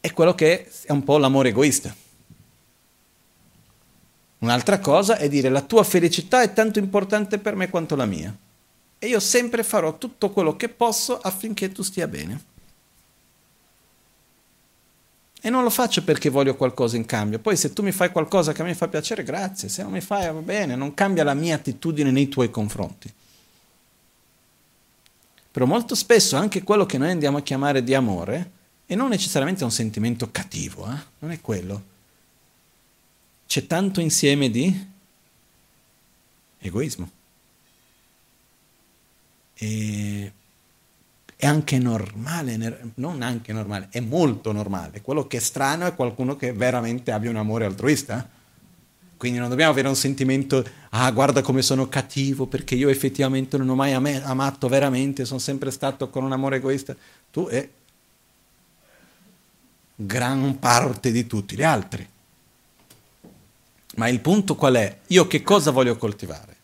è 0.00 0.12
quello 0.12 0.34
che 0.34 0.68
è 0.82 0.90
un 0.90 1.04
po' 1.04 1.18
l'amore 1.18 1.50
egoista. 1.50 1.94
Un'altra 4.38 4.78
cosa 4.78 5.16
è 5.18 5.28
dire 5.28 5.48
la 5.48 5.62
tua 5.62 5.82
felicità 5.82 6.42
è 6.42 6.52
tanto 6.52 6.78
importante 6.78 7.38
per 7.38 7.56
me 7.56 7.68
quanto 7.68 7.96
la 7.96 8.06
mia 8.06 8.34
e 8.98 9.06
io 9.06 9.20
sempre 9.20 9.62
farò 9.62 9.96
tutto 9.96 10.30
quello 10.30 10.56
che 10.56 10.68
posso 10.68 11.18
affinché 11.18 11.70
tu 11.70 11.82
stia 11.82 12.08
bene. 12.08 12.44
E 15.40 15.50
non 15.50 15.62
lo 15.62 15.70
faccio 15.70 16.02
perché 16.02 16.30
voglio 16.30 16.56
qualcosa 16.56 16.96
in 16.96 17.06
cambio. 17.06 17.38
Poi 17.38 17.56
se 17.56 17.72
tu 17.72 17.82
mi 17.82 17.92
fai 17.92 18.10
qualcosa 18.10 18.52
che 18.52 18.62
a 18.62 18.64
me 18.64 18.74
fa 18.74 18.88
piacere, 18.88 19.22
grazie. 19.22 19.68
Se 19.68 19.82
non 19.84 19.92
mi 19.92 20.00
fai, 20.00 20.32
va 20.32 20.40
bene, 20.40 20.74
non 20.74 20.94
cambia 20.94 21.22
la 21.22 21.34
mia 21.34 21.54
attitudine 21.54 22.10
nei 22.10 22.28
tuoi 22.28 22.50
confronti. 22.50 23.12
Però 25.50 25.64
molto 25.64 25.94
spesso 25.94 26.36
anche 26.36 26.64
quello 26.64 26.86
che 26.86 26.98
noi 26.98 27.10
andiamo 27.10 27.38
a 27.38 27.42
chiamare 27.42 27.84
di 27.84 27.94
amore, 27.94 28.50
e 28.84 28.94
non 28.96 29.10
necessariamente 29.10 29.62
un 29.62 29.70
sentimento 29.70 30.30
cattivo, 30.32 30.86
eh? 30.86 30.96
non 31.20 31.30
è 31.30 31.40
quello. 31.40 31.82
C'è 33.48 33.66
tanto 33.66 34.00
insieme 34.00 34.50
di 34.50 34.86
egoismo. 36.58 37.10
E 39.54 40.32
è 41.34 41.46
anche 41.46 41.78
normale, 41.78 42.92
non 42.96 43.22
anche 43.22 43.54
normale, 43.54 43.88
è 43.90 44.00
molto 44.00 44.52
normale. 44.52 45.00
Quello 45.00 45.26
che 45.26 45.38
è 45.38 45.40
strano 45.40 45.86
è 45.86 45.94
qualcuno 45.94 46.36
che 46.36 46.52
veramente 46.52 47.10
abbia 47.10 47.30
un 47.30 47.36
amore 47.36 47.64
altruista. 47.64 48.28
Quindi 49.16 49.38
non 49.38 49.48
dobbiamo 49.48 49.72
avere 49.72 49.88
un 49.88 49.96
sentimento, 49.96 50.62
ah 50.90 51.10
guarda 51.10 51.40
come 51.40 51.62
sono 51.62 51.88
cattivo 51.88 52.44
perché 52.44 52.74
io 52.74 52.90
effettivamente 52.90 53.56
non 53.56 53.70
ho 53.70 53.74
mai 53.74 53.94
am- 53.94 54.20
amato 54.24 54.68
veramente, 54.68 55.24
sono 55.24 55.40
sempre 55.40 55.70
stato 55.70 56.10
con 56.10 56.22
un 56.22 56.32
amore 56.32 56.56
egoista. 56.56 56.94
Tu 57.30 57.46
è 57.46 57.66
gran 59.94 60.58
parte 60.58 61.10
di 61.10 61.26
tutti 61.26 61.56
gli 61.56 61.62
altri. 61.62 62.06
Ma 63.96 64.08
il 64.08 64.20
punto 64.20 64.54
qual 64.54 64.74
è? 64.74 65.00
Io 65.08 65.26
che 65.26 65.42
cosa 65.42 65.70
voglio 65.70 65.96
coltivare? 65.96 66.56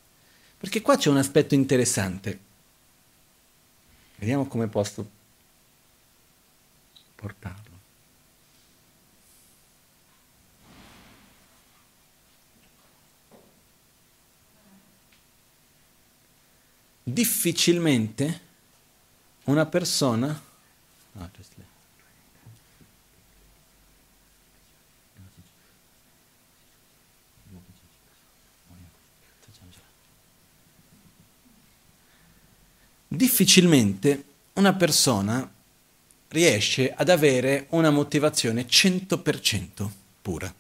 Perché 0.58 0.82
qua 0.82 0.96
c'è 0.96 1.10
un 1.10 1.16
aspetto 1.16 1.54
interessante. 1.54 2.38
Vediamo 4.16 4.46
come 4.46 4.68
posso 4.68 5.08
portarlo. 7.14 7.72
Difficilmente 17.02 18.40
una 19.44 19.66
persona... 19.66 20.40
Ah, 21.18 21.30
difficilmente 33.14 34.24
una 34.54 34.74
persona 34.74 35.50
riesce 36.28 36.92
ad 36.92 37.08
avere 37.08 37.66
una 37.70 37.90
motivazione 37.90 38.66
100% 38.66 39.88
pura. 40.20 40.52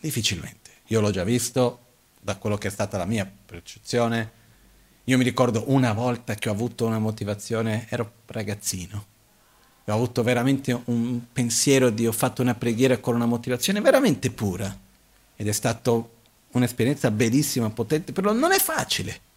Difficilmente. 0.00 0.70
Io 0.88 1.00
l'ho 1.00 1.10
già 1.10 1.24
visto 1.24 1.78
da 2.20 2.36
quello 2.36 2.56
che 2.56 2.68
è 2.68 2.70
stata 2.70 2.96
la 2.96 3.04
mia 3.04 3.30
percezione. 3.46 4.42
Io 5.04 5.18
mi 5.18 5.24
ricordo 5.24 5.64
una 5.66 5.92
volta 5.92 6.34
che 6.34 6.48
ho 6.48 6.52
avuto 6.52 6.86
una 6.86 6.98
motivazione, 6.98 7.86
ero 7.90 8.12
ragazzino, 8.26 9.06
ho 9.84 9.92
avuto 9.92 10.22
veramente 10.22 10.78
un 10.86 11.20
pensiero 11.30 11.90
di 11.90 12.06
ho 12.06 12.12
fatto 12.12 12.40
una 12.40 12.54
preghiera 12.54 12.98
con 12.98 13.14
una 13.14 13.26
motivazione 13.26 13.82
veramente 13.82 14.30
pura 14.30 14.74
ed 15.36 15.46
è 15.46 15.52
stata 15.52 15.92
un'esperienza 16.52 17.10
bellissima, 17.10 17.68
potente, 17.68 18.12
però 18.12 18.32
non 18.32 18.52
è 18.52 18.58
facile 18.58 19.32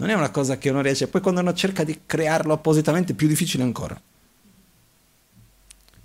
non 0.00 0.08
è 0.08 0.14
una 0.14 0.30
cosa 0.30 0.56
che 0.56 0.70
uno 0.70 0.80
riesce, 0.80 1.08
poi 1.08 1.20
quando 1.20 1.42
uno 1.42 1.52
cerca 1.52 1.84
di 1.84 2.00
crearlo 2.06 2.54
appositamente 2.54 3.12
è 3.12 3.14
più 3.14 3.28
difficile 3.28 3.62
ancora. 3.62 4.00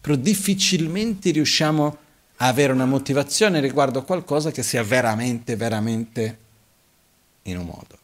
Però 0.02 0.16
difficilmente 0.16 1.32
riusciamo 1.32 1.98
a 2.36 2.48
avere 2.48 2.74
una 2.74 2.86
motivazione 2.86 3.62
riguardo 3.62 4.00
a 4.00 4.04
qualcosa 4.04 4.52
che 4.52 4.64
sia 4.64 4.84
veramente, 4.84 5.56
veramente 5.56 6.38
in 7.44 7.58
un 7.58 7.66
modo. 7.68 7.98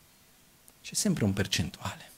C'è 0.81 0.93
sempre 0.93 1.25
un 1.25 1.33
percentuale. 1.33 2.09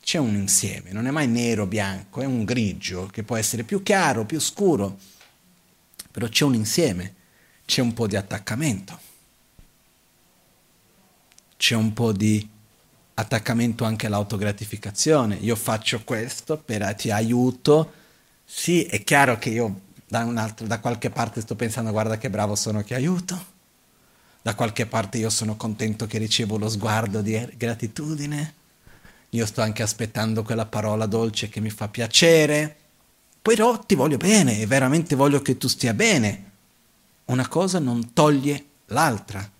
C'è 0.00 0.18
un 0.18 0.36
insieme, 0.36 0.92
non 0.92 1.08
è 1.08 1.10
mai 1.10 1.26
nero 1.26 1.64
o 1.64 1.66
bianco, 1.66 2.20
è 2.20 2.24
un 2.24 2.44
grigio 2.44 3.08
che 3.08 3.24
può 3.24 3.34
essere 3.34 3.64
più 3.64 3.82
chiaro, 3.82 4.24
più 4.26 4.38
scuro, 4.38 4.96
però 6.12 6.28
c'è 6.28 6.44
un 6.44 6.54
insieme, 6.54 7.14
c'è 7.64 7.80
un 7.80 7.92
po' 7.92 8.06
di 8.06 8.14
attaccamento 8.14 9.14
c'è 11.56 11.74
un 11.74 11.92
po' 11.92 12.12
di 12.12 12.48
attaccamento 13.14 13.84
anche 13.84 14.06
all'autogratificazione. 14.06 15.36
Io 15.36 15.56
faccio 15.56 16.02
questo, 16.04 16.58
per, 16.58 16.94
ti 16.94 17.10
aiuto. 17.10 17.92
Sì, 18.44 18.84
è 18.84 19.02
chiaro 19.02 19.38
che 19.38 19.50
io 19.50 19.80
da, 20.06 20.54
da 20.62 20.80
qualche 20.80 21.10
parte 21.10 21.40
sto 21.40 21.56
pensando 21.56 21.90
guarda 21.90 22.18
che 22.18 22.30
bravo 22.30 22.54
sono 22.54 22.82
che 22.82 22.94
aiuto. 22.94 23.54
Da 24.42 24.54
qualche 24.54 24.86
parte 24.86 25.18
io 25.18 25.30
sono 25.30 25.56
contento 25.56 26.06
che 26.06 26.18
ricevo 26.18 26.56
lo 26.56 26.68
sguardo 26.68 27.20
di 27.20 27.48
gratitudine. 27.56 28.54
Io 29.30 29.44
sto 29.44 29.60
anche 29.60 29.82
aspettando 29.82 30.44
quella 30.44 30.66
parola 30.66 31.06
dolce 31.06 31.48
che 31.48 31.60
mi 31.60 31.70
fa 31.70 31.88
piacere. 31.88 32.76
Però 33.42 33.78
ti 33.78 33.94
voglio 33.94 34.16
bene 34.18 34.60
e 34.60 34.66
veramente 34.66 35.16
voglio 35.16 35.42
che 35.42 35.56
tu 35.56 35.66
stia 35.68 35.94
bene. 35.94 36.44
Una 37.26 37.48
cosa 37.48 37.78
non 37.78 38.12
toglie 38.12 38.64
l'altra. 38.86 39.50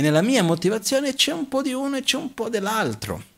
E 0.00 0.02
nella 0.02 0.22
mia 0.22 0.42
motivazione 0.42 1.12
c'è 1.12 1.30
un 1.30 1.46
po' 1.46 1.60
di 1.60 1.74
uno 1.74 1.98
e 1.98 2.02
c'è 2.02 2.16
un 2.16 2.32
po' 2.32 2.48
dell'altro. 2.48 3.28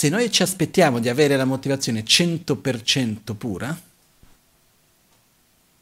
se 0.00 0.08
noi 0.08 0.30
ci 0.30 0.42
aspettiamo 0.42 0.98
di 0.98 1.10
avere 1.10 1.36
la 1.36 1.44
motivazione 1.44 2.04
100% 2.04 3.34
pura, 3.34 3.78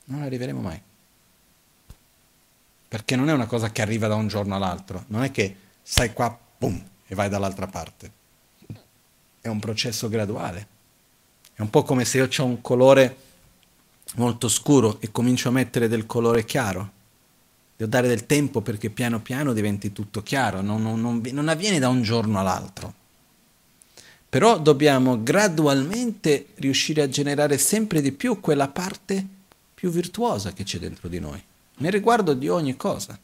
non 0.05 0.23
arriveremo 0.23 0.61
mai. 0.61 0.81
Perché 2.89 3.15
non 3.15 3.29
è 3.29 3.33
una 3.33 3.47
cosa 3.47 3.71
che 3.71 3.81
arriva 3.81 4.09
da 4.09 4.17
un 4.17 4.27
giorno 4.27 4.57
all'altro, 4.57 5.05
non 5.09 5.23
è 5.23 5.31
che 5.31 5.55
stai 5.83 6.13
qua, 6.13 6.37
boom, 6.59 6.85
e 7.07 7.15
vai 7.15 7.29
dall'altra 7.29 7.69
parte. 7.69 8.11
È 9.41 9.47
un 9.47 9.61
processo 9.61 10.09
graduale. 10.09 10.67
È 11.55 11.61
un 11.61 11.71
po' 11.71 11.85
come 11.85 12.05
se 12.05 12.19
io 12.19 12.29
ho 12.37 12.45
un 12.45 12.61
colore 12.61 13.17
molto 14.15 14.49
scuro 14.49 15.01
e 15.01 15.13
comincio 15.13 15.49
a 15.51 15.53
mettere 15.53 15.87
del 15.87 16.07
colore 16.07 16.45
chiaro. 16.45 16.97
Devo 17.79 17.91
dare 17.91 18.09
del 18.09 18.27
tempo 18.27 18.61
perché 18.61 18.91
piano 18.91 19.21
piano 19.21 19.53
diventi 19.53 19.93
tutto 19.93 20.21
chiaro, 20.25 20.63
non, 20.63 20.83
non, 20.83 21.01
non, 21.01 21.23
non 21.31 21.47
avviene 21.47 21.79
da 21.79 21.89
un 21.89 22.03
giorno 22.03 22.41
all'altro. 22.41 22.93
Però 24.29 24.59
dobbiamo 24.59 25.23
gradualmente 25.23 26.49
riuscire 26.57 27.03
a 27.03 27.09
generare 27.09 27.57
sempre 27.57 28.01
di 28.01 28.11
più 28.11 28.41
quella 28.41 28.67
parte 28.67 29.25
più 29.73 29.91
virtuosa 29.91 30.53
che 30.53 30.65
c'è 30.65 30.81
dentro 30.81 31.07
di 31.07 31.21
noi, 31.21 31.41
nel 31.77 31.93
riguardo 31.93 32.35
di 32.35 32.49
ogni 32.49 32.77
cosa. 32.77 33.17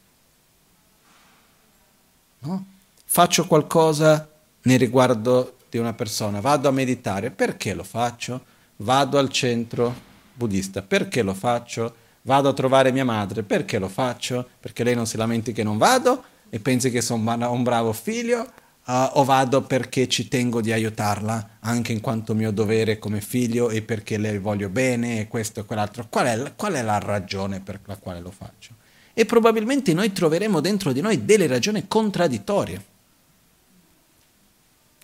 No? 2.39 2.65
Faccio 3.03 3.47
qualcosa 3.47 4.25
nel 4.61 4.79
riguardo 4.79 5.57
di 5.69 5.77
una 5.79 5.91
persona, 5.91 6.39
vado 6.39 6.69
a 6.69 6.71
meditare, 6.71 7.29
perché 7.29 7.73
lo 7.73 7.83
faccio? 7.83 8.41
Vado 8.77 9.17
al 9.17 9.27
centro 9.27 9.93
buddista, 10.33 10.81
perché 10.81 11.23
lo 11.23 11.33
faccio? 11.33 12.03
Vado 12.25 12.49
a 12.49 12.53
trovare 12.53 12.91
mia 12.91 13.05
madre, 13.05 13.43
perché 13.43 13.77
lo 13.77 13.87
faccio? 13.87 14.47
Perché 14.59 14.83
lei 14.83 14.95
non 14.95 15.05
si 15.05 15.15
lamenti 15.15 15.53
che 15.53 15.61
non 15.61 15.77
vado 15.77 16.23
e 16.49 16.59
pensi 16.59 16.89
che 16.89 17.01
sono 17.01 17.51
un 17.51 17.61
bravo 17.61 17.93
figlio 17.93 18.39
uh, 18.41 18.91
o 19.13 19.23
vado 19.23 19.61
perché 19.61 20.07
ci 20.07 20.27
tengo 20.27 20.59
di 20.59 20.71
aiutarla, 20.71 21.57
anche 21.59 21.91
in 21.91 22.01
quanto 22.01 22.33
mio 22.33 22.51
dovere 22.51 22.97
come 22.97 23.21
figlio 23.21 23.69
e 23.69 23.83
perché 23.83 24.17
le 24.17 24.39
voglio 24.39 24.69
bene 24.69 25.19
e 25.19 25.27
questo 25.27 25.59
e 25.59 25.65
quell'altro. 25.65 26.07
Qual 26.09 26.25
è, 26.25 26.53
qual 26.55 26.73
è 26.73 26.81
la 26.81 26.97
ragione 26.97 27.59
per 27.59 27.79
la 27.85 27.95
quale 27.97 28.21
lo 28.21 28.31
faccio? 28.31 28.73
E 29.13 29.25
probabilmente 29.25 29.93
noi 29.93 30.11
troveremo 30.11 30.61
dentro 30.61 30.93
di 30.93 31.01
noi 31.01 31.25
delle 31.25 31.45
ragioni 31.45 31.87
contraddittorie. 31.87 32.93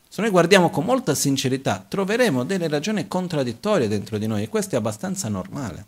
Se 0.10 0.22
noi 0.22 0.32
guardiamo 0.32 0.72
con 0.72 0.86
molta 0.86 1.14
sincerità, 1.14 1.86
troveremo 1.88 2.44
delle 2.46 2.68
ragioni 2.68 3.08
contraddittorie 3.08 3.88
dentro 3.88 4.18
di 4.18 4.26
noi 4.26 4.42
e 4.42 4.50
questo 4.50 4.74
è 4.74 4.80
abbastanza 4.80 5.30
normale. 5.30 5.86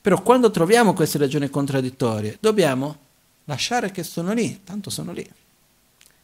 Però 0.00 0.22
quando 0.22 0.50
troviamo 0.50 0.94
queste 0.94 1.18
ragioni 1.18 1.50
contraddittorie, 1.50 2.38
dobbiamo 2.40 2.98
lasciare 3.44 3.90
che 3.90 4.02
sono 4.02 4.32
lì, 4.32 4.62
tanto 4.64 4.90
sono 4.90 5.12
lì 5.12 5.28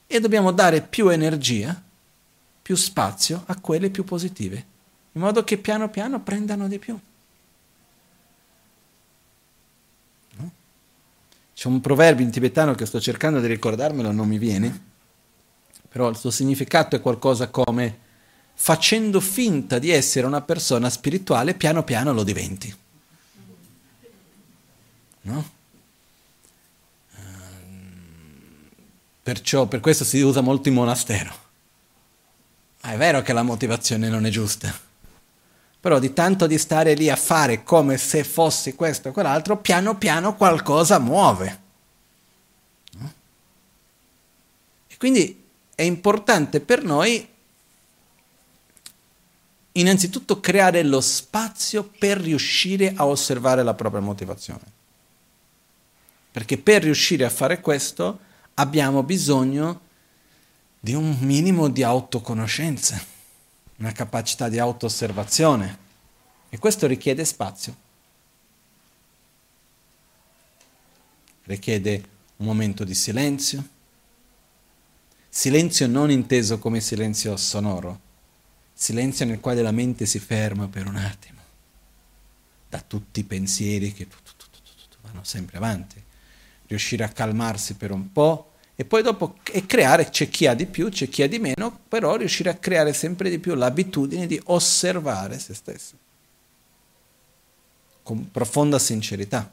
e 0.06 0.20
dobbiamo 0.20 0.52
dare 0.52 0.82
più 0.82 1.08
energia, 1.08 1.80
più 2.62 2.76
spazio 2.76 3.42
a 3.46 3.58
quelle 3.58 3.90
più 3.90 4.04
positive, 4.04 4.64
in 5.12 5.20
modo 5.20 5.42
che 5.44 5.58
piano 5.58 5.90
piano 5.90 6.20
prendano 6.20 6.68
di 6.68 6.78
più. 6.78 6.98
No? 10.36 10.50
C'è 11.52 11.68
un 11.68 11.80
proverbio 11.80 12.24
in 12.24 12.30
tibetano 12.30 12.74
che 12.74 12.86
sto 12.86 13.00
cercando 13.00 13.40
di 13.40 13.48
ricordarmelo, 13.48 14.12
non 14.12 14.28
mi 14.28 14.38
viene, 14.38 14.84
però 15.88 16.08
il 16.08 16.16
suo 16.16 16.30
significato 16.30 16.96
è 16.96 17.00
qualcosa 17.00 17.48
come 17.48 18.04
facendo 18.54 19.20
finta 19.20 19.78
di 19.78 19.90
essere 19.90 20.26
una 20.26 20.40
persona 20.40 20.88
spirituale, 20.88 21.54
piano 21.54 21.82
piano 21.82 22.12
lo 22.12 22.22
diventi. 22.22 22.74
No? 25.26 25.54
Perciò 29.22 29.66
per 29.66 29.80
questo 29.80 30.04
si 30.04 30.20
usa 30.20 30.40
molto 30.40 30.68
in 30.68 30.74
monastero. 30.74 31.34
Ma 32.82 32.92
è 32.92 32.96
vero 32.96 33.22
che 33.22 33.32
la 33.32 33.42
motivazione 33.42 34.08
non 34.08 34.24
è 34.24 34.30
giusta. 34.30 34.72
Però 35.80 35.98
di 35.98 36.12
tanto 36.12 36.46
di 36.46 36.56
stare 36.58 36.94
lì 36.94 37.10
a 37.10 37.16
fare 37.16 37.64
come 37.64 37.96
se 37.96 38.22
fossi 38.22 38.74
questo 38.76 39.08
o 39.08 39.12
quell'altro, 39.12 39.56
piano 39.56 39.96
piano 39.96 40.36
qualcosa 40.36 41.00
muove. 41.00 41.60
No? 42.92 43.12
E 44.86 44.96
quindi 44.96 45.42
è 45.74 45.82
importante 45.82 46.60
per 46.60 46.84
noi 46.84 47.28
innanzitutto 49.72 50.38
creare 50.38 50.84
lo 50.84 51.00
spazio 51.00 51.82
per 51.98 52.18
riuscire 52.18 52.92
a 52.94 53.06
osservare 53.06 53.64
la 53.64 53.74
propria 53.74 54.00
motivazione. 54.00 54.75
Perché 56.36 56.58
per 56.58 56.82
riuscire 56.82 57.24
a 57.24 57.30
fare 57.30 57.62
questo 57.62 58.18
abbiamo 58.56 59.02
bisogno 59.02 59.80
di 60.78 60.92
un 60.92 61.16
minimo 61.20 61.70
di 61.70 61.82
autoconoscenza, 61.82 63.02
una 63.76 63.92
capacità 63.92 64.50
di 64.50 64.58
auto-osservazione. 64.58 65.78
E 66.50 66.58
questo 66.58 66.86
richiede 66.86 67.24
spazio. 67.24 67.74
Richiede 71.44 72.04
un 72.36 72.44
momento 72.44 72.84
di 72.84 72.94
silenzio, 72.94 73.66
silenzio 75.30 75.86
non 75.86 76.10
inteso 76.10 76.58
come 76.58 76.82
silenzio 76.82 77.34
sonoro, 77.38 77.98
silenzio 78.74 79.24
nel 79.24 79.40
quale 79.40 79.62
la 79.62 79.72
mente 79.72 80.04
si 80.04 80.18
ferma 80.18 80.68
per 80.68 80.86
un 80.86 80.96
attimo, 80.96 81.40
da 82.68 82.82
tutti 82.82 83.20
i 83.20 83.24
pensieri 83.24 83.94
che 83.94 84.06
vanno 85.00 85.24
sempre 85.24 85.56
avanti 85.56 86.04
riuscire 86.66 87.04
a 87.04 87.08
calmarsi 87.08 87.74
per 87.74 87.90
un 87.90 88.12
po' 88.12 88.52
e 88.74 88.84
poi 88.84 89.02
dopo 89.02 89.36
e 89.50 89.64
creare, 89.64 90.10
c'è 90.10 90.28
chi 90.28 90.46
ha 90.46 90.54
di 90.54 90.66
più, 90.66 90.90
c'è 90.90 91.08
chi 91.08 91.22
ha 91.22 91.28
di 91.28 91.38
meno, 91.38 91.80
però 91.88 92.16
riuscire 92.16 92.50
a 92.50 92.56
creare 92.56 92.92
sempre 92.92 93.30
di 93.30 93.38
più 93.38 93.54
l'abitudine 93.54 94.26
di 94.26 94.40
osservare 94.46 95.38
se 95.38 95.54
stesso 95.54 96.04
con 98.06 98.30
profonda 98.30 98.78
sincerità. 98.78 99.50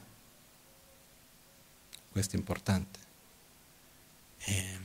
Questo 2.12 2.36
è 2.36 2.38
importante. 2.38 2.98
E... 4.44 4.54
Ehm. 4.54 4.82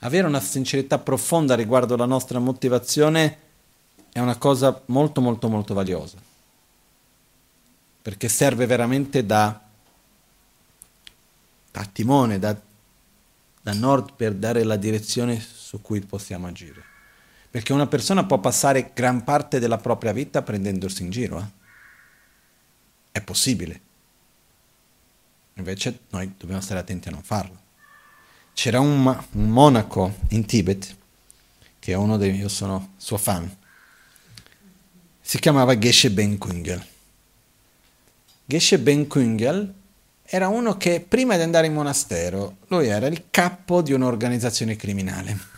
Avere 0.00 0.26
una 0.26 0.40
sincerità 0.40 0.98
profonda 0.98 1.54
riguardo 1.54 1.96
la 1.96 2.04
nostra 2.04 2.38
motivazione 2.38 3.38
è 4.12 4.18
una 4.18 4.36
cosa 4.36 4.82
molto 4.86 5.20
molto 5.20 5.48
molto 5.48 5.72
valiosa, 5.72 6.18
perché 8.02 8.28
serve 8.28 8.66
veramente 8.66 9.24
da, 9.24 9.58
da 11.70 11.84
timone, 11.90 12.38
da, 12.38 12.54
da 13.62 13.72
nord 13.72 14.12
per 14.14 14.34
dare 14.34 14.64
la 14.64 14.76
direzione 14.76 15.40
su 15.40 15.80
cui 15.80 16.00
possiamo 16.00 16.46
agire. 16.46 16.90
Perché 17.50 17.72
una 17.72 17.86
persona 17.86 18.24
può 18.24 18.38
passare 18.38 18.92
gran 18.94 19.24
parte 19.24 19.58
della 19.58 19.76
propria 19.76 20.12
vita 20.12 20.40
prendendosi 20.40 21.02
in 21.02 21.10
giro. 21.10 21.38
Eh? 21.38 21.44
È 23.12 23.20
possibile. 23.20 23.80
Invece 25.54 26.00
noi 26.10 26.34
dobbiamo 26.38 26.62
stare 26.62 26.80
attenti 26.80 27.08
a 27.08 27.10
non 27.10 27.22
farlo. 27.22 27.60
C'era 28.54 28.80
un, 28.80 29.06
un 29.32 29.50
monaco 29.50 30.14
in 30.28 30.46
Tibet, 30.46 30.96
che 31.78 31.92
è 31.92 31.94
uno 31.94 32.16
dei... 32.16 32.34
io 32.34 32.48
sono 32.48 32.94
suo 32.96 33.18
fan, 33.18 33.54
si 35.22 35.38
chiamava 35.38 35.78
Geshe 35.78 36.10
Ben 36.10 36.36
Kungel. 36.36 36.84
Geshe 38.44 38.78
Ben 38.78 39.06
Kungel 39.06 39.72
era 40.24 40.48
uno 40.48 40.76
che 40.76 41.04
prima 41.06 41.36
di 41.36 41.42
andare 41.42 41.68
in 41.68 41.74
monastero, 41.74 42.56
lui 42.68 42.88
era 42.88 43.06
il 43.06 43.24
capo 43.30 43.80
di 43.82 43.92
un'organizzazione 43.92 44.76
criminale. 44.76 45.50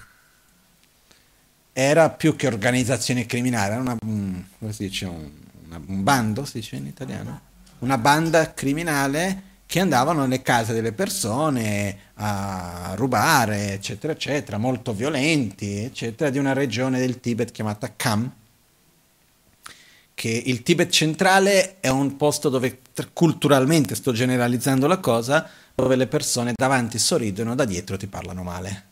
Era 1.73 2.11
più 2.11 2.37
che 2.37 2.47
organizzazione 2.47 3.27
criminale, 3.27 3.73
era 3.73 3.81
una, 3.81 3.97
un, 4.03 4.45
dice, 4.77 5.07
un, 5.07 5.31
una, 5.67 5.81
un 5.85 6.03
bando, 6.05 6.45
si 6.45 6.59
dice 6.59 6.77
in 6.77 6.87
italiano, 6.87 7.41
una 7.81 7.99
banda 7.99 8.53
criminale 8.53 9.43
che 9.67 9.81
andavano 9.81 10.23
nelle 10.23 10.43
case 10.43 10.73
delle 10.73 10.93
persone 10.93 11.99
a 12.15 12.93
rubare, 12.97 13.73
eccetera, 13.73 14.13
eccetera, 14.13 14.59
molto 14.59 14.93
violenti, 14.93 15.79
eccetera, 15.79 16.31
di 16.31 16.39
una 16.39 16.53
regione 16.53 17.01
del 17.01 17.19
Tibet 17.19 17.51
chiamata 17.51 17.93
Kham, 17.97 18.31
che 20.15 20.43
il 20.47 20.63
Tibet 20.63 20.91
centrale 20.91 21.81
è 21.81 21.89
un 21.89 22.17
posto 22.17 22.49
dove 22.49 22.81
culturalmente, 23.13 23.95
sto 23.95 24.13
generalizzando 24.13 24.87
la 24.87 24.99
cosa, 24.99 25.49
dove 25.75 25.97
le 25.97 26.07
persone 26.07 26.53
davanti 26.57 26.99
sorridono, 26.99 27.55
da 27.55 27.65
dietro 27.65 27.97
ti 27.97 28.07
parlano 28.07 28.43
male. 28.43 28.85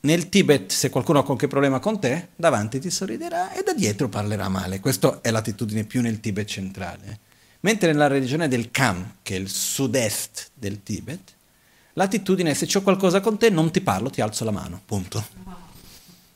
Nel 0.00 0.28
Tibet, 0.28 0.70
se 0.70 0.90
qualcuno 0.90 1.18
ha 1.18 1.24
qualche 1.24 1.48
problema 1.48 1.80
con 1.80 1.98
te, 1.98 2.28
davanti 2.36 2.78
ti 2.78 2.90
sorriderà 2.90 3.52
e 3.52 3.62
da 3.64 3.72
dietro 3.72 4.08
parlerà 4.08 4.48
male. 4.48 4.80
Questa 4.80 5.20
è 5.22 5.30
l'attitudine 5.30 5.84
più 5.84 6.02
nel 6.02 6.20
Tibet 6.20 6.46
centrale. 6.46 7.18
Mentre 7.60 7.90
nella 7.90 8.06
regione 8.06 8.46
del 8.46 8.70
Kham, 8.70 9.14
che 9.22 9.34
è 9.34 9.38
il 9.38 9.48
sud-est 9.48 10.50
del 10.54 10.82
Tibet, 10.84 11.32
l'attitudine 11.94 12.50
è 12.50 12.54
se 12.54 12.66
c'ho 12.66 12.82
qualcosa 12.82 13.20
con 13.20 13.38
te 13.38 13.50
non 13.50 13.72
ti 13.72 13.80
parlo, 13.80 14.10
ti 14.10 14.20
alzo 14.20 14.44
la 14.44 14.52
mano, 14.52 14.80
punto 14.84 15.67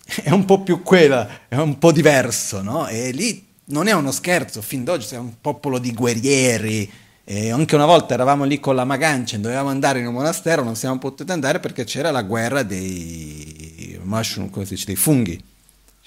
è 0.23 0.31
un 0.31 0.45
po' 0.45 0.63
più 0.63 0.83
quella, 0.83 1.47
è 1.49 1.57
un 1.57 1.79
po' 1.79 1.93
diverso, 1.93 2.63
no? 2.63 2.87
E 2.89 3.11
lì 3.13 3.47
non 3.67 3.87
è 3.87 3.93
uno 3.93 4.11
scherzo, 4.11 4.61
fin 4.63 4.85
d'oggi 4.85 5.07
sei 5.07 5.19
un 5.19 5.41
popolo 5.41 5.79
di 5.79 5.93
guerrieri, 5.93 6.91
E 7.25 7.51
anche 7.51 7.77
una 7.77 7.87
volta 7.87 8.15
eravamo 8.15 8.45
lì 8.45 8.59
con 8.59 8.75
la 8.75 8.85
Magancia, 8.85 9.39
dovevamo 9.39 9.69
andare 9.69 10.01
in 10.01 10.07
un 10.07 10.15
monastero, 10.15 10.65
non 10.65 10.75
siamo 10.75 10.99
potuti 10.99 11.31
andare 11.31 11.61
perché 11.61 11.85
c'era 11.85 12.11
la 12.11 12.23
guerra 12.23 12.65
dei 12.65 13.99
mushroom, 14.03 14.51
come 14.51 14.65
si 14.65 14.75
dice, 14.75 14.87
dei 14.87 14.97
funghi. 14.97 15.43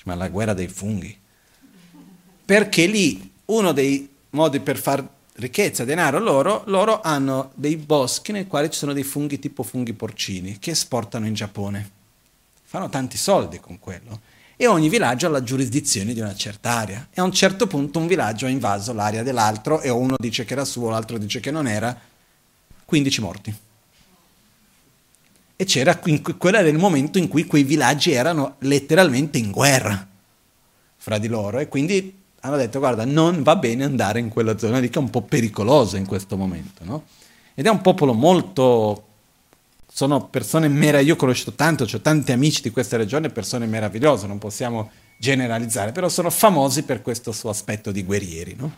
Ma 0.04 0.14
la 0.14 0.28
guerra 0.28 0.54
dei 0.54 0.68
funghi. 0.68 1.18
Perché 2.46 2.86
lì 2.86 3.32
uno 3.46 3.72
dei 3.72 4.08
modi 4.32 4.60
per 4.60 4.78
far 4.78 5.04
ricchezza, 5.38 5.84
denaro 5.84 6.20
loro, 6.20 6.64
loro 6.68 7.02
hanno 7.02 7.52
dei 7.56 7.76
boschi 7.78 8.32
nei 8.32 8.46
quali 8.46 8.70
ci 8.70 8.78
sono 8.78 8.94
dei 8.94 9.04
funghi 9.04 9.40
tipo 9.40 9.64
funghi 9.64 9.94
porcini 9.94 10.60
che 10.60 10.72
esportano 10.72 11.26
in 11.26 11.34
Giappone. 11.34 11.95
Fanno 12.76 12.90
tanti 12.90 13.16
soldi 13.16 13.62
con 13.62 13.80
quello. 13.80 14.20
E 14.58 14.68
ogni 14.68 14.90
villaggio 14.90 15.28
ha 15.28 15.30
la 15.30 15.42
giurisdizione 15.42 16.14
di 16.14 16.20
una 16.20 16.36
certa 16.36 16.72
area. 16.72 17.08
E 17.10 17.22
a 17.22 17.24
un 17.24 17.32
certo 17.32 17.68
punto 17.68 18.00
un 18.00 18.08
villaggio 18.08 18.48
ha 18.48 18.50
invaso 18.50 18.92
l'area 18.92 19.24
dell'altro 19.24 19.80
e 19.80 19.88
uno 19.88 20.18
dice 20.20 20.44
che 20.44 20.52
era 20.52 20.66
suo, 20.66 20.90
l'altro 20.90 21.18
dice 21.18 21.40
che 21.40 21.52
non 21.52 21.68
era. 21.68 21.98
15 22.84 23.22
morti. 23.22 23.56
E 25.56 25.64
c'era, 25.64 25.98
quello 25.98 26.58
era 26.58 26.68
il 26.68 26.78
momento 26.78 27.18
in 27.18 27.30
cui 27.30 27.46
quei 27.46 27.64
villaggi 27.64 28.12
erano 28.12 28.56
letteralmente 28.60 29.38
in 29.38 29.52
guerra 29.52 30.06
fra 30.98 31.18
di 31.18 31.30
loro 31.30 31.60
e 31.60 31.70
quindi 31.70 32.24
hanno 32.42 32.58
detto 32.58 32.80
guarda 32.80 33.06
non 33.06 33.42
va 33.42 33.56
bene 33.56 33.86
andare 33.86 34.20
in 34.20 34.28
quella 34.28 34.58
zona 34.58 34.80
lì 34.80 34.90
che 34.90 35.00
è 35.00 35.02
un 35.02 35.10
po' 35.10 35.22
pericolosa 35.22 35.96
in 35.96 36.06
questo 36.06 36.36
momento, 36.36 36.84
no? 36.84 37.06
Ed 37.54 37.68
è 37.68 37.70
un 37.70 37.80
popolo 37.80 38.12
molto... 38.12 39.05
sono 39.96 40.28
persone 40.28 40.68
meravigliose, 40.68 41.08
io 41.08 41.14
ho 41.14 41.16
conosciuto 41.16 41.54
tanto, 41.54 41.86
ho 41.86 42.02
tanti 42.02 42.34
amici 42.34 42.62
di 42.62 42.70
questa 42.70 42.98
regione, 42.98 43.30
persone 43.30 43.66
meravigliose, 43.66 44.28
non 44.28 44.40
possiamo 44.40 44.92
generalizzare, 45.18 45.94
però 45.94 46.10
sono 46.10 46.30
famosi 46.30 46.84
per 46.84 47.02
questo 47.02 47.32
suo 47.32 47.50
aspetto 47.50 47.94
di 47.94 48.04
guerrieri, 48.04 48.56
no? 48.58 48.74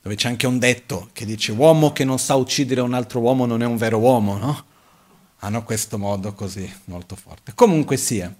Dove 0.00 0.14
c'è 0.14 0.28
anche 0.28 0.46
un 0.46 0.58
detto 0.58 1.10
che 1.12 1.26
dice 1.26 1.52
uomo 1.52 1.92
che 1.92 2.04
non 2.04 2.18
sa 2.18 2.36
uccidere 2.36 2.80
un 2.80 2.94
altro 2.94 3.20
uomo 3.20 3.44
non 3.44 3.60
è 3.60 3.66
un 3.66 3.76
vero 3.76 3.98
uomo, 3.98 4.38
no? 4.38 4.64
Hanno 5.40 5.62
questo 5.62 5.98
modo 5.98 6.32
così 6.32 6.72
molto 6.84 7.14
forte. 7.14 7.52
Comunque 7.54 7.98
sia, 7.98 8.34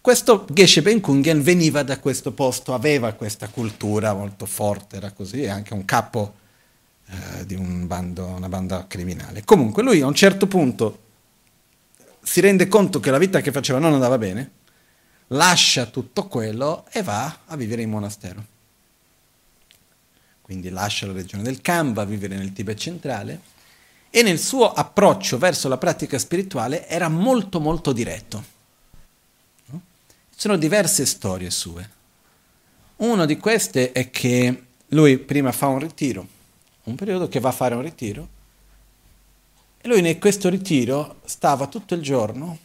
questo 0.00 0.46
Geshe 0.52 0.82
Ben 0.82 1.00
veniva 1.42 1.82
da 1.82 1.98
questo 1.98 2.30
posto, 2.30 2.74
aveva 2.74 3.12
questa 3.14 3.48
cultura 3.48 4.14
molto 4.14 4.46
forte, 4.46 4.98
era 4.98 5.10
così, 5.10 5.42
è 5.42 5.48
anche 5.48 5.74
un 5.74 5.84
capo 5.84 6.34
eh, 7.10 7.46
di 7.46 7.54
un 7.54 7.86
bando, 7.86 8.26
una 8.26 8.48
banda 8.48 8.86
criminale. 8.86 9.44
Comunque 9.44 9.82
lui 9.82 10.00
a 10.00 10.06
un 10.06 10.14
certo 10.14 10.46
punto 10.46 10.98
si 12.22 12.40
rende 12.40 12.68
conto 12.68 13.00
che 13.00 13.10
la 13.10 13.18
vita 13.18 13.40
che 13.40 13.52
faceva 13.52 13.78
non 13.78 13.92
andava 13.92 14.18
bene, 14.18 14.50
lascia 15.28 15.86
tutto 15.86 16.26
quello 16.26 16.86
e 16.90 17.02
va 17.02 17.40
a 17.46 17.56
vivere 17.56 17.82
in 17.82 17.90
monastero. 17.90 18.44
Quindi 20.42 20.68
lascia 20.70 21.06
la 21.06 21.12
regione 21.12 21.42
del 21.42 21.60
Kham, 21.60 21.92
va 21.92 22.02
a 22.02 22.06
vivere 22.06 22.36
nel 22.36 22.52
Tibet 22.52 22.78
centrale 22.78 23.40
e 24.10 24.22
nel 24.22 24.38
suo 24.38 24.72
approccio 24.72 25.38
verso 25.38 25.68
la 25.68 25.78
pratica 25.78 26.18
spirituale 26.18 26.88
era 26.88 27.08
molto 27.08 27.60
molto 27.60 27.92
diretto 27.92 28.58
sono 30.40 30.56
diverse 30.56 31.04
storie 31.04 31.50
sue. 31.50 31.90
Una 32.96 33.26
di 33.26 33.36
queste 33.36 33.92
è 33.92 34.10
che 34.10 34.62
lui 34.86 35.18
prima 35.18 35.52
fa 35.52 35.66
un 35.66 35.80
ritiro, 35.80 36.26
un 36.84 36.94
periodo 36.94 37.28
che 37.28 37.40
va 37.40 37.50
a 37.50 37.52
fare 37.52 37.74
un 37.74 37.82
ritiro, 37.82 38.28
e 39.80 39.88
lui 39.88 40.06
in 40.06 40.18
questo 40.18 40.48
ritiro 40.48 41.20
stava 41.24 41.66
tutto 41.66 41.94
il 41.94 42.02
giorno, 42.02 42.58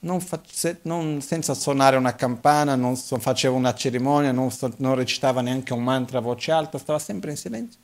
non 0.00 0.20
fa, 0.20 0.40
se, 0.46 0.78
non, 0.82 1.20
senza 1.20 1.54
suonare 1.54 1.96
una 1.96 2.14
campana, 2.14 2.74
non 2.76 2.96
so, 2.96 3.18
faceva 3.18 3.56
una 3.56 3.74
cerimonia, 3.74 4.32
non, 4.32 4.50
non 4.76 4.94
recitava 4.94 5.40
neanche 5.40 5.72
un 5.72 5.82
mantra 5.82 6.18
a 6.18 6.22
voce 6.22 6.52
alta, 6.52 6.78
stava 6.78 6.98
sempre 6.98 7.30
in 7.30 7.36
silenzio 7.36 7.80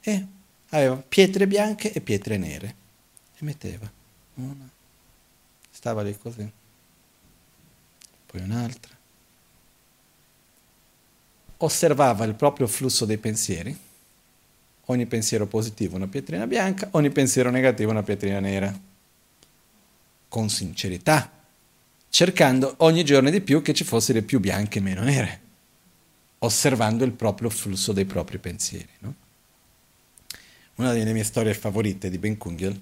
e 0.00 0.26
aveva 0.70 0.96
pietre 0.96 1.46
bianche 1.46 1.92
e 1.92 2.00
pietre 2.00 2.36
nere 2.36 2.74
e 3.38 3.44
metteva 3.44 3.90
una, 4.34 4.68
stava 5.70 6.02
lì 6.02 6.18
così 6.18 6.50
poi 8.34 8.42
un'altra. 8.42 8.92
Osservava 11.58 12.24
il 12.24 12.34
proprio 12.34 12.66
flusso 12.66 13.04
dei 13.04 13.18
pensieri, 13.18 13.78
ogni 14.86 15.06
pensiero 15.06 15.46
positivo 15.46 15.96
una 15.96 16.08
pietrina 16.08 16.46
bianca, 16.46 16.88
ogni 16.92 17.10
pensiero 17.10 17.50
negativo 17.50 17.90
una 17.90 18.02
pietrina 18.02 18.40
nera, 18.40 18.72
con 20.28 20.48
sincerità, 20.48 21.30
cercando 22.08 22.74
ogni 22.78 23.04
giorno 23.04 23.30
di 23.30 23.40
più 23.40 23.62
che 23.62 23.72
ci 23.72 23.84
fossero 23.84 24.20
più 24.22 24.40
bianche 24.40 24.78
e 24.78 24.82
meno 24.82 25.02
nere, 25.02 25.40
osservando 26.38 27.04
il 27.04 27.12
proprio 27.12 27.50
flusso 27.50 27.92
dei 27.92 28.04
propri 28.04 28.38
pensieri. 28.38 28.88
No? 29.00 29.14
Una 30.76 30.92
delle 30.92 31.12
mie 31.12 31.24
storie 31.24 31.54
favorite 31.54 32.10
di 32.10 32.18
Ben 32.18 32.36
Kungel 32.36 32.80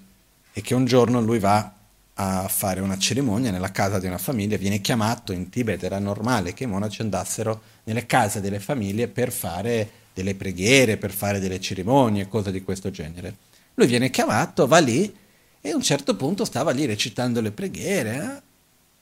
è 0.51 0.61
che 0.61 0.73
un 0.73 0.85
giorno 0.85 1.21
lui 1.21 1.39
va 1.39 1.73
a 2.15 2.47
fare 2.47 2.79
una 2.79 2.97
cerimonia 2.97 3.51
nella 3.51 3.71
casa 3.71 3.99
di 3.99 4.05
una 4.05 4.17
famiglia, 4.17 4.57
viene 4.57 4.81
chiamato 4.81 5.31
in 5.31 5.49
Tibet, 5.49 5.83
era 5.83 5.99
normale 5.99 6.53
che 6.53 6.63
i 6.63 6.67
monaci 6.67 7.01
andassero 7.01 7.61
nelle 7.85 8.05
case 8.05 8.41
delle 8.41 8.59
famiglie 8.59 9.07
per 9.07 9.31
fare 9.31 9.89
delle 10.13 10.35
preghiere, 10.35 10.97
per 10.97 11.11
fare 11.11 11.39
delle 11.39 11.59
cerimonie, 11.59 12.27
cose 12.27 12.51
di 12.51 12.63
questo 12.63 12.91
genere. 12.91 13.35
Lui 13.75 13.87
viene 13.87 14.09
chiamato, 14.09 14.67
va 14.67 14.79
lì 14.79 15.13
e 15.61 15.69
a 15.71 15.75
un 15.75 15.81
certo 15.81 16.15
punto 16.15 16.45
stava 16.45 16.71
lì 16.71 16.85
recitando 16.85 17.41
le 17.41 17.51
preghiere, 17.51 18.15
eh? 18.15 18.41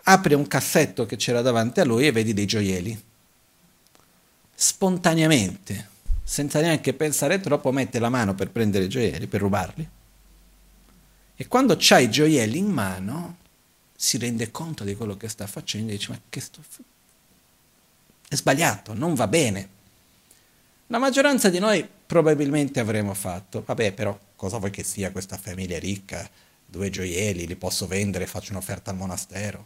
apre 0.04 0.36
un 0.36 0.48
cassetto 0.48 1.06
che 1.06 1.16
c'era 1.16 1.42
davanti 1.42 1.80
a 1.80 1.86
lui 1.86 2.08
e 2.08 2.12
vedi 2.12 2.34
dei 2.34 2.46
gioielli. 2.46 3.04
Spontaneamente, 4.54 5.90
senza 6.24 6.62
neanche 6.62 6.94
pensare 6.94 7.40
troppo, 7.40 7.72
mette 7.72 8.00
la 8.00 8.10
mano 8.10 8.36
per 8.36 8.50
prendere 8.50 8.86
i 8.86 8.90
gioielli, 8.90 9.28
per 9.28 9.42
rubarli 9.42 9.90
e 11.42 11.48
quando 11.48 11.76
c'ha 11.76 11.98
i 11.98 12.12
gioielli 12.12 12.60
in 12.60 12.68
mano, 12.68 13.38
si 13.96 14.20
rende 14.20 14.52
conto 14.52 14.84
di 14.84 14.94
quello 14.94 15.18
che 15.18 15.28
sta 15.28 15.48
facendo 15.48 15.92
e 15.92 15.96
dice, 15.96 16.12
ma 16.12 16.20
che 16.30 16.40
sto... 16.40 16.62
È 18.28 18.36
sbagliato, 18.36 18.94
non 18.94 19.16
va 19.16 19.26
bene. 19.26 19.68
La 20.92 20.98
maggioranza 20.98 21.50
di 21.50 21.58
noi 21.58 21.88
probabilmente 22.06 22.82
avremmo 22.82 23.14
fatto, 23.14 23.64
vabbè 23.66 23.94
però 23.94 24.20
cosa 24.36 24.58
vuoi 24.58 24.72
che 24.72 24.84
sia 24.84 25.10
questa 25.14 25.38
famiglia 25.38 25.80
ricca, 25.80 26.30
due 26.66 26.90
gioielli, 26.90 27.48
li 27.48 27.56
posso 27.56 27.88
vendere, 27.88 28.28
faccio 28.28 28.52
un'offerta 28.52 28.92
al 28.92 28.98
monastero. 28.98 29.66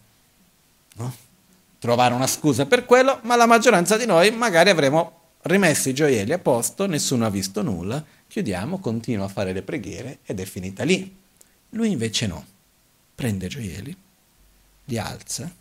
No? 0.98 1.16
Trovare 1.80 2.14
una 2.14 2.28
scusa 2.28 2.68
per 2.68 2.86
quello, 2.86 3.22
ma 3.24 3.36
la 3.36 3.48
maggioranza 3.48 3.98
di 3.98 4.06
noi 4.06 4.30
magari 4.30 4.70
avremmo 4.70 5.22
rimesso 5.42 5.90
i 5.90 5.96
gioielli 5.96 6.32
a 6.32 6.38
posto, 6.38 6.86
nessuno 6.86 7.26
ha 7.26 7.32
visto 7.32 7.64
nulla, 7.64 8.06
chiudiamo, 8.28 8.78
continua 8.78 9.26
a 9.26 9.30
fare 9.30 9.52
le 9.52 9.64
preghiere 9.64 10.20
ed 10.26 10.40
è 10.40 10.46
finita 10.46 10.84
lì. 10.84 11.12
Lui 11.70 11.90
invece 11.90 12.28
no, 12.28 12.46
prende 13.16 13.48
gioielli, 13.48 13.98
li 14.86 14.98
alza, 15.00 15.52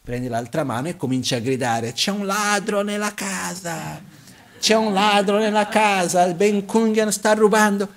prende 0.00 0.28
l'altra 0.28 0.62
mano 0.62 0.86
e 0.86 0.96
comincia 0.96 1.34
a 1.34 1.40
gridare, 1.40 1.92
c'è 1.92 2.12
un 2.12 2.24
ladro 2.24 2.82
nella 2.82 3.14
casa, 3.14 4.00
c'è 4.58 4.74
un 4.74 4.92
ladro 4.92 5.38
nella 5.38 5.68
casa, 5.68 6.24
il 6.24 6.34
Ben 6.34 6.64
Kungan 6.64 7.10
sta 7.12 7.32
rubando. 7.34 7.88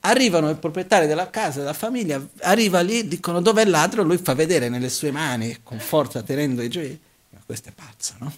Arrivano 0.00 0.50
i 0.50 0.54
proprietari 0.54 1.06
della 1.06 1.30
casa, 1.30 1.60
della 1.60 1.72
famiglia, 1.72 2.24
arriva 2.42 2.80
lì, 2.80 3.08
dicono 3.08 3.40
dov'è 3.40 3.62
il 3.62 3.70
ladro, 3.70 4.02
lui 4.02 4.18
fa 4.18 4.34
vedere 4.34 4.68
nelle 4.68 4.88
sue 4.88 5.10
mani, 5.10 5.58
con 5.62 5.80
forza 5.80 6.22
tenendo 6.22 6.62
i 6.62 6.68
gioielli, 6.68 7.00
ma 7.30 7.40
questo 7.44 7.70
è 7.70 7.72
pazzo, 7.72 8.14
no? 8.18 8.32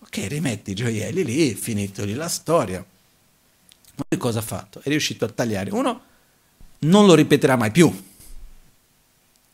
Ok, 0.00 0.26
rimetti 0.28 0.72
i 0.72 0.74
gioielli 0.74 1.24
lì, 1.24 1.54
finito 1.54 2.04
lì 2.04 2.14
la 2.14 2.28
storia. 2.28 2.84
Ma 3.96 4.04
lui 4.08 4.18
cosa 4.18 4.40
ha 4.40 4.42
fatto? 4.42 4.80
È 4.82 4.88
riuscito 4.88 5.24
a 5.24 5.28
tagliare. 5.28 5.70
Uno, 5.70 6.02
non 6.80 7.06
lo 7.06 7.14
ripeterà 7.14 7.56
mai 7.56 7.70
più. 7.70 7.92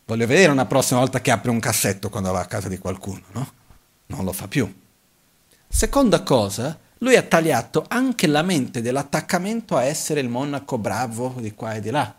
Voglio 0.06 0.27
vedere 0.27 0.51
una 0.51 0.66
prossima 0.66 1.01
volta 1.01 1.20
che 1.20 1.31
apre 1.31 1.51
un 1.51 1.60
cassetto 1.60 2.09
quando 2.09 2.32
va 2.32 2.40
a 2.40 2.47
casa 2.47 2.68
di 2.68 2.78
qualcuno, 2.78 3.22
no? 3.32 3.52
Non 4.06 4.24
lo 4.24 4.32
fa 4.32 4.48
più. 4.48 4.72
Seconda 5.72 6.22
cosa, 6.24 6.76
lui 6.98 7.14
ha 7.14 7.22
tagliato 7.22 7.84
anche 7.88 8.26
la 8.26 8.42
mente 8.42 8.82
dell'attaccamento 8.82 9.76
a 9.76 9.84
essere 9.84 10.20
il 10.20 10.28
monaco 10.28 10.76
bravo 10.76 11.36
di 11.38 11.55
qua 11.55 11.74
e 11.74 11.80
di 11.80 11.90
là. 11.90 12.12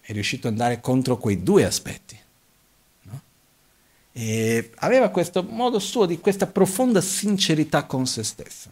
È 0.00 0.12
riuscito 0.12 0.48
ad 0.48 0.54
andare 0.54 0.80
contro 0.80 1.18
quei 1.18 1.42
due 1.42 1.64
aspetti. 1.66 2.18
No? 3.02 3.20
E 4.12 4.72
aveva 4.76 5.10
questo 5.10 5.44
modo 5.44 5.78
suo 5.78 6.06
di 6.06 6.18
questa 6.18 6.46
profonda 6.46 7.02
sincerità 7.02 7.84
con 7.84 8.06
se 8.06 8.24
stesso. 8.24 8.70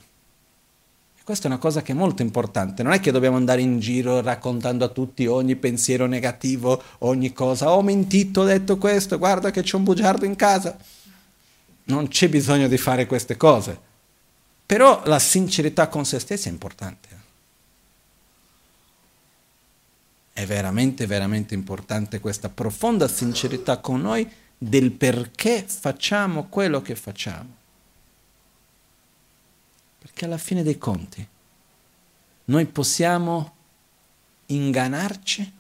Questa 1.23 1.45
è 1.45 1.51
una 1.51 1.61
cosa 1.61 1.83
che 1.83 1.93
è 1.93 1.95
molto 1.95 2.23
importante, 2.23 2.83
non 2.83 2.93
è 2.93 3.01
che 3.01 3.13
dobbiamo 3.13 3.37
andare 3.37 3.61
in 3.61 3.81
giro 3.81 4.21
raccontando 4.21 4.85
a 4.85 4.89
tutti 4.89 5.27
ogni 5.27 5.57
pensiero 5.57 6.07
negativo, 6.07 6.83
ogni 6.99 7.33
cosa, 7.33 7.71
ho 7.71 7.83
mentito, 7.83 8.41
ho 8.41 8.45
detto 8.45 8.77
questo, 8.77 9.19
guarda 9.19 9.51
che 9.51 9.63
c'è 9.63 9.77
un 9.77 9.85
bugiardo 9.85 10.25
in 10.25 10.37
casa. 10.37 10.77
Non 11.85 12.09
c'è 12.09 12.29
bisogno 12.29 12.69
di 12.69 12.79
fare 12.79 13.07
queste 13.07 13.37
cose. 13.37 13.93
Però 14.67 15.03
la 15.05 15.19
sincerità 15.19 15.89
con 15.89 16.05
se 16.05 16.19
stessi 16.19 16.49
è 16.49 16.51
importante. 16.51 17.09
È 20.33 20.47
veramente, 20.47 21.07
veramente 21.07 21.55
importante 21.55 22.19
questa 22.21 22.49
profonda 22.49 23.07
sincerità 23.07 23.79
con 23.79 24.01
noi 24.01 24.29
del 24.57 24.93
perché 24.93 25.65
facciamo 25.67 26.47
quello 26.49 26.81
che 26.83 26.97
facciamo 26.97 27.63
che 30.15 30.25
alla 30.25 30.39
fine 30.39 30.63
dei 30.63 30.79
conti 30.79 31.27
noi 32.47 32.67
possiamo 32.67 33.53
ingannarci 34.47 35.53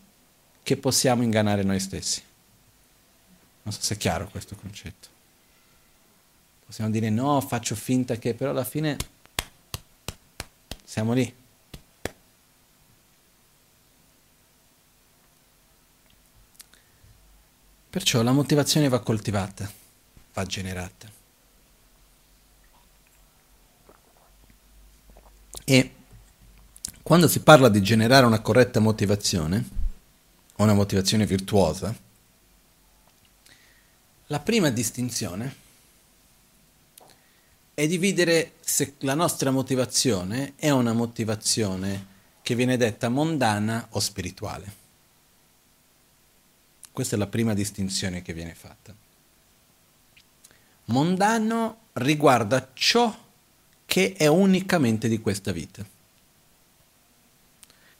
che 0.62 0.76
possiamo 0.76 1.22
ingannare 1.22 1.62
noi 1.62 1.80
stessi. 1.80 2.22
Non 3.62 3.72
so 3.72 3.80
se 3.82 3.94
è 3.94 3.96
chiaro 3.96 4.28
questo 4.28 4.54
concetto. 4.54 5.08
Possiamo 6.74 6.90
dire 6.90 7.08
no, 7.08 7.40
faccio 7.40 7.76
finta 7.76 8.16
che, 8.16 8.34
però 8.34 8.50
alla 8.50 8.64
fine 8.64 8.96
siamo 10.84 11.12
lì. 11.12 11.32
Perciò 17.90 18.22
la 18.22 18.32
motivazione 18.32 18.88
va 18.88 18.98
coltivata, 18.98 19.70
va 20.32 20.44
generata. 20.46 21.08
E 25.64 25.94
quando 27.04 27.28
si 27.28 27.38
parla 27.38 27.68
di 27.68 27.82
generare 27.82 28.26
una 28.26 28.40
corretta 28.40 28.80
motivazione, 28.80 29.68
una 30.56 30.74
motivazione 30.74 31.24
virtuosa, 31.24 31.96
la 34.26 34.40
prima 34.40 34.70
distinzione 34.70 35.62
è 37.74 37.86
dividere 37.88 38.52
se 38.60 38.94
la 38.98 39.14
nostra 39.14 39.50
motivazione 39.50 40.52
è 40.56 40.70
una 40.70 40.92
motivazione 40.92 42.12
che 42.40 42.54
viene 42.54 42.76
detta 42.76 43.08
mondana 43.08 43.88
o 43.90 44.00
spirituale. 44.00 44.82
Questa 46.92 47.16
è 47.16 47.18
la 47.18 47.26
prima 47.26 47.54
distinzione 47.54 48.22
che 48.22 48.32
viene 48.32 48.54
fatta. 48.54 48.94
Mondano 50.86 51.78
riguarda 51.94 52.70
ciò 52.74 53.12
che 53.84 54.12
è 54.12 54.26
unicamente 54.26 55.08
di 55.08 55.20
questa 55.20 55.50
vita. 55.50 55.84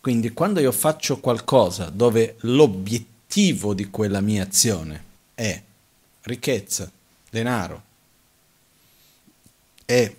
Quindi 0.00 0.30
quando 0.32 0.60
io 0.60 0.70
faccio 0.70 1.18
qualcosa 1.18 1.88
dove 1.88 2.36
l'obiettivo 2.40 3.74
di 3.74 3.90
quella 3.90 4.20
mia 4.20 4.44
azione 4.44 5.04
è 5.34 5.60
ricchezza, 6.22 6.90
denaro, 7.30 7.82
è 9.84 10.14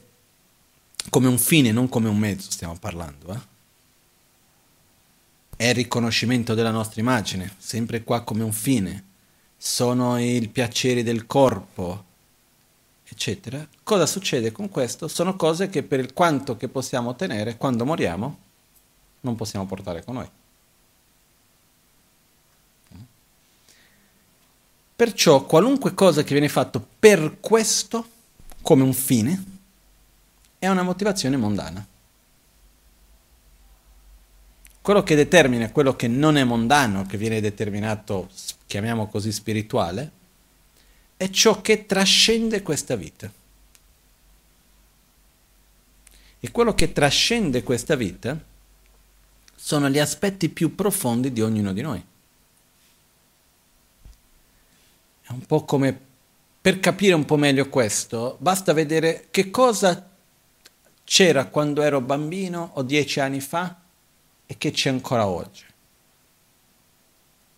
come 1.10 1.28
un 1.28 1.38
fine, 1.38 1.72
non 1.72 1.90
come 1.90 2.10
un 2.10 2.18
mezzo, 2.18 2.52
stiamo 2.52 2.78
parlando, 2.80 3.34
eh? 3.34 3.54
è 5.58 5.68
il 5.70 5.76
riconoscimento 5.76 6.54
della 6.54 6.72
nostra 6.72 7.02
immagine, 7.02 7.54
sempre 7.58 8.04
qua 8.04 8.22
come 8.22 8.44
un 8.44 8.52
fine, 8.52 9.04
sono 9.58 10.18
i 10.18 10.48
piaceri 10.52 11.02
del 11.02 11.26
corpo, 11.26 12.04
eccetera. 13.08 13.66
Cosa 13.84 14.06
succede 14.06 14.52
con 14.52 14.70
questo? 14.70 15.08
Sono 15.08 15.36
cose 15.36 15.70
che 15.70 15.84
per 15.84 16.00
il 16.00 16.14
quanto 16.14 16.58
che 16.58 16.68
possiamo 16.68 17.10
ottenere, 17.10 17.58
quando 17.58 17.86
moriamo, 17.86 18.38
non 19.22 19.36
possiamo 19.36 19.66
portare 19.66 20.04
con 20.04 20.16
noi. 20.16 20.30
Perciò 24.96 25.44
qualunque 25.46 25.94
cosa 25.94 26.24
che 26.24 26.32
viene 26.32 26.48
fatto 26.48 26.86
per 27.00 27.38
questo, 27.42 28.08
come 28.62 28.84
un 28.84 28.94
fine, 28.94 29.55
è 30.66 30.70
una 30.70 30.84
motivazione 30.84 31.38
mondana. 31.38 31.86
Quello 34.82 35.04
che 35.04 35.16
determina 35.16 35.72
quello 35.72 35.96
che 35.96 36.08
non 36.08 36.38
è 36.38 36.44
mondano, 36.44 37.06
che 37.06 37.18
viene 37.18 37.40
determinato, 37.40 38.30
chiamiamo 38.66 39.08
così, 39.08 39.32
spirituale, 39.32 40.12
è 41.18 41.30
ciò 41.30 41.62
che 41.62 41.86
trascende 41.86 42.62
questa 42.62 42.96
vita. 42.96 43.32
E 46.40 46.52
quello 46.52 46.76
che 46.76 46.92
trascende 46.92 47.64
questa 47.64 47.96
vita 47.96 48.40
sono 49.56 49.90
gli 49.90 50.00
aspetti 50.00 50.50
più 50.50 50.76
profondi 50.76 51.32
di 51.32 51.42
ognuno 51.42 51.74
di 51.74 51.82
noi. 51.82 52.06
È 55.22 55.32
un 55.32 55.46
po' 55.46 55.64
come, 55.64 56.00
per 56.62 56.80
capire 56.80 57.14
un 57.14 57.26
po' 57.26 57.38
meglio 57.38 57.70
questo, 57.70 58.38
basta 58.40 58.74
vedere 58.74 59.28
che 59.32 59.50
cosa 59.50 60.10
c'era 61.06 61.46
quando 61.46 61.82
ero 61.82 62.02
bambino 62.02 62.72
o 62.74 62.82
dieci 62.82 63.22
anni 63.22 63.40
fa 63.40 63.80
e 64.46 64.58
che 64.58 64.72
c'è 64.72 64.90
ancora 64.90 65.28
oggi. 65.28 65.64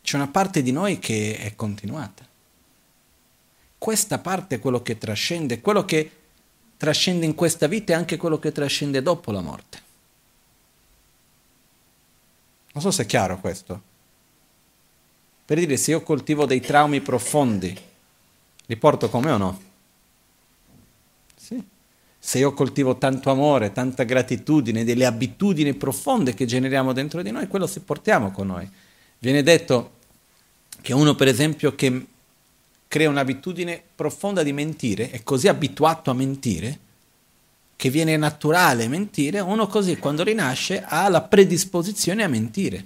C'è 0.02 0.16
una 0.16 0.28
parte 0.28 0.62
di 0.62 0.72
noi 0.72 1.00
che 1.00 1.38
è 1.38 1.56
continuata. 1.56 2.26
Questa 3.78 4.20
parte 4.20 4.56
è 4.56 4.60
quello 4.60 4.82
che 4.82 4.98
trascende, 4.98 5.62
quello 5.62 5.86
che 5.86 6.12
trascende 6.78 7.26
in 7.26 7.36
questa 7.36 7.68
vita 7.68 7.94
è 7.94 7.96
anche 7.96 8.18
quello 8.18 8.38
che 8.38 8.52
trascende 8.52 9.02
dopo 9.02 9.32
la 9.32 9.42
morte. 9.42 9.82
Non 12.74 12.84
so 12.84 12.92
se 12.92 13.04
è 13.04 13.06
chiaro 13.06 13.40
questo. 13.40 13.82
Per 15.46 15.58
dire, 15.58 15.78
se 15.78 15.92
io 15.92 16.04
coltivo 16.04 16.46
dei 16.46 16.60
traumi 16.60 17.02
profondi, 17.02 17.76
li 18.66 18.78
porto 18.78 19.10
con 19.10 19.24
me 19.24 19.32
o 19.32 19.38
no? 19.38 19.62
Se 22.28 22.40
io 22.40 22.52
coltivo 22.52 22.98
tanto 22.98 23.32
amore, 23.32 23.72
tanta 23.72 24.04
gratitudine, 24.04 24.84
delle 24.84 25.06
abitudini 25.06 25.74
profonde 25.76 26.34
che 26.34 26.46
generiamo 26.46 26.92
dentro 26.92 27.22
di 27.22 27.32
noi, 27.32 27.48
quello 27.48 27.68
si 27.68 27.80
portiamo 27.80 28.32
con 28.32 28.48
noi. 28.48 28.70
Viene 29.20 29.44
detto 29.44 29.92
che 30.82 30.94
uno, 30.94 31.16
per 31.16 31.30
esempio, 31.30 31.74
che 31.74 32.06
crea 32.90 33.08
un'abitudine 33.08 33.82
profonda 33.96 34.44
di 34.44 34.52
mentire, 34.52 35.10
è 35.10 35.24
così 35.24 35.48
abituato 35.48 36.12
a 36.12 36.14
mentire, 36.14 36.80
che 37.78 37.90
viene 37.90 38.18
naturale 38.18 38.90
mentire, 38.90 39.40
uno 39.40 39.68
così 39.68 39.96
quando 39.96 40.24
rinasce 40.24 40.84
ha 40.86 41.08
la 41.08 41.22
predisposizione 41.22 42.26
a 42.26 42.28
mentire. 42.28 42.86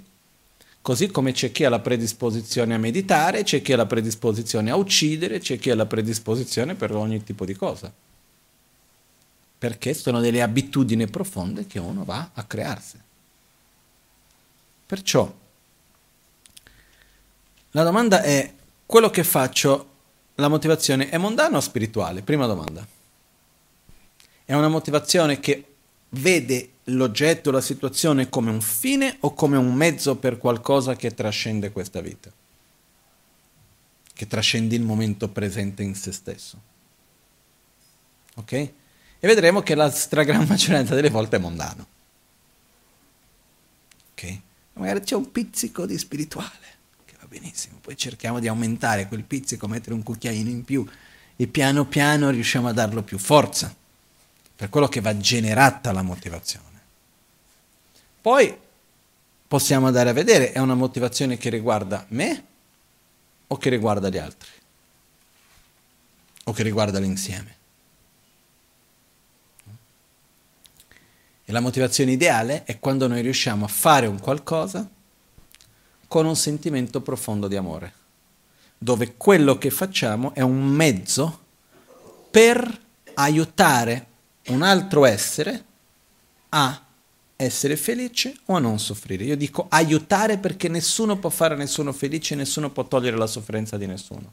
Così 0.80 1.08
come 1.08 1.32
c'è 1.32 1.50
chi 1.50 1.64
ha 1.64 1.68
la 1.68 1.80
predisposizione 1.80 2.74
a 2.74 2.78
meditare, 2.78 3.42
c'è 3.42 3.60
chi 3.60 3.72
ha 3.72 3.76
la 3.76 3.86
predisposizione 3.86 4.70
a 4.70 4.76
uccidere, 4.76 5.40
c'è 5.40 5.58
chi 5.58 5.70
ha 5.70 5.74
la 5.74 5.86
predisposizione 5.86 6.76
per 6.76 6.94
ogni 6.94 7.24
tipo 7.24 7.44
di 7.44 7.56
cosa 7.56 7.92
perché 9.62 9.94
sono 9.94 10.18
delle 10.18 10.42
abitudini 10.42 11.06
profonde 11.06 11.68
che 11.68 11.78
uno 11.78 12.02
va 12.02 12.30
a 12.34 12.42
crearsi. 12.42 13.00
Perciò 14.84 15.32
la 17.70 17.82
domanda 17.84 18.22
è, 18.22 18.52
quello 18.84 19.08
che 19.10 19.22
faccio, 19.22 19.90
la 20.34 20.48
motivazione 20.48 21.10
è 21.10 21.16
mondana 21.16 21.58
o 21.58 21.60
spirituale? 21.60 22.22
Prima 22.22 22.46
domanda. 22.46 22.84
È 24.44 24.52
una 24.52 24.66
motivazione 24.66 25.38
che 25.38 25.64
vede 26.08 26.70
l'oggetto, 26.86 27.52
la 27.52 27.60
situazione 27.60 28.28
come 28.28 28.50
un 28.50 28.60
fine 28.60 29.18
o 29.20 29.32
come 29.32 29.56
un 29.58 29.72
mezzo 29.74 30.16
per 30.16 30.38
qualcosa 30.38 30.96
che 30.96 31.14
trascende 31.14 31.70
questa 31.70 32.00
vita? 32.00 32.32
Che 34.12 34.26
trascende 34.26 34.74
il 34.74 34.82
momento 34.82 35.28
presente 35.28 35.84
in 35.84 35.94
se 35.94 36.10
stesso. 36.10 36.60
Ok? 38.34 38.80
E 39.24 39.28
vedremo 39.28 39.62
che 39.62 39.76
la 39.76 39.88
stragrande 39.88 40.46
maggioranza 40.46 40.96
delle 40.96 41.08
volte 41.08 41.36
è 41.36 41.38
mondano. 41.38 41.86
Ok? 44.10 44.38
Magari 44.72 45.02
c'è 45.02 45.14
un 45.14 45.30
pizzico 45.30 45.86
di 45.86 45.96
spirituale, 45.96 46.66
che 47.04 47.14
va 47.20 47.28
benissimo, 47.28 47.78
poi 47.80 47.96
cerchiamo 47.96 48.40
di 48.40 48.48
aumentare 48.48 49.06
quel 49.06 49.22
pizzico, 49.22 49.68
mettere 49.68 49.94
un 49.94 50.02
cucchiaino 50.02 50.50
in 50.50 50.64
più 50.64 50.84
e 51.36 51.46
piano 51.46 51.86
piano 51.86 52.30
riusciamo 52.30 52.66
a 52.66 52.72
darlo 52.72 53.02
più 53.02 53.16
forza, 53.16 53.72
per 54.56 54.68
quello 54.68 54.88
che 54.88 55.00
va 55.00 55.16
generata 55.16 55.92
la 55.92 56.02
motivazione. 56.02 56.80
Poi 58.20 58.58
possiamo 59.46 59.86
andare 59.86 60.10
a 60.10 60.14
vedere, 60.14 60.50
è 60.50 60.58
una 60.58 60.74
motivazione 60.74 61.36
che 61.36 61.48
riguarda 61.48 62.04
me 62.08 62.44
o 63.46 63.56
che 63.56 63.70
riguarda 63.70 64.08
gli 64.08 64.18
altri? 64.18 64.50
O 66.42 66.52
che 66.52 66.64
riguarda 66.64 66.98
l'insieme? 66.98 67.60
La 71.52 71.60
motivazione 71.60 72.12
ideale 72.12 72.64
è 72.64 72.78
quando 72.78 73.06
noi 73.06 73.20
riusciamo 73.20 73.66
a 73.66 73.68
fare 73.68 74.06
un 74.06 74.18
qualcosa 74.18 74.88
con 76.08 76.24
un 76.24 76.34
sentimento 76.34 77.02
profondo 77.02 77.46
di 77.46 77.56
amore, 77.56 77.92
dove 78.78 79.16
quello 79.18 79.58
che 79.58 79.68
facciamo 79.68 80.32
è 80.32 80.40
un 80.40 80.64
mezzo 80.64 81.40
per 82.30 82.80
aiutare 83.14 84.06
un 84.46 84.62
altro 84.62 85.04
essere 85.04 85.64
a 86.48 86.86
essere 87.36 87.76
felice 87.76 88.34
o 88.46 88.56
a 88.56 88.58
non 88.58 88.78
soffrire. 88.78 89.24
Io 89.24 89.36
dico 89.36 89.66
aiutare 89.68 90.38
perché 90.38 90.68
nessuno 90.68 91.18
può 91.18 91.28
fare 91.28 91.54
nessuno 91.54 91.92
felice, 91.92 92.34
nessuno 92.34 92.70
può 92.70 92.88
togliere 92.88 93.18
la 93.18 93.26
sofferenza 93.26 93.76
di 93.76 93.86
nessuno. 93.86 94.32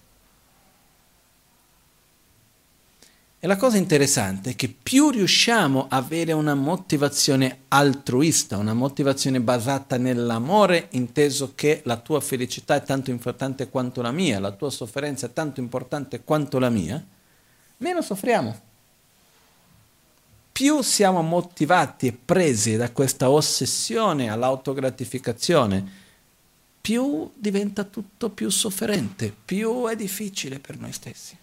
E 3.42 3.48
la 3.48 3.56
cosa 3.56 3.78
interessante 3.78 4.50
è 4.50 4.56
che 4.58 4.68
più 4.68 5.12
riusciamo 5.12 5.88
a 5.88 5.96
avere 5.96 6.34
una 6.34 6.56
motivazione 6.56 7.60
altruista, 7.70 8.58
una 8.58 8.74
motivazione 8.74 9.40
basata 9.40 9.98
nell'amore, 9.98 10.88
inteso 10.92 11.54
che 11.56 11.80
la 11.86 11.96
tua 11.96 12.20
felicità 12.20 12.76
è 12.76 12.84
tanto 12.84 13.12
importante 13.12 13.70
quanto 13.70 14.02
la 14.02 14.12
mia, 14.12 14.42
la 14.42 14.52
tua 14.52 14.70
sofferenza 14.70 15.28
è 15.28 15.32
tanto 15.32 15.62
importante 15.62 16.22
quanto 16.26 16.60
la 16.60 16.70
mia, 16.70 17.02
meno 17.78 18.02
soffriamo. 18.02 18.60
più 20.52 20.82
siamo 20.82 21.22
motivati 21.22 22.08
e 22.08 22.12
presi 22.12 22.76
da 22.76 22.92
questa 22.92 23.30
ossessione 23.30 24.30
all'autogratificazione, 24.30 25.90
più 26.82 27.32
diventa 27.36 27.86
tutto 27.86 28.30
più 28.32 28.50
sofferente, 28.50 29.34
più 29.46 29.88
è 29.88 29.96
difficile 29.96 30.60
per 30.60 30.78
noi 30.78 30.92
stessi. 30.92 31.39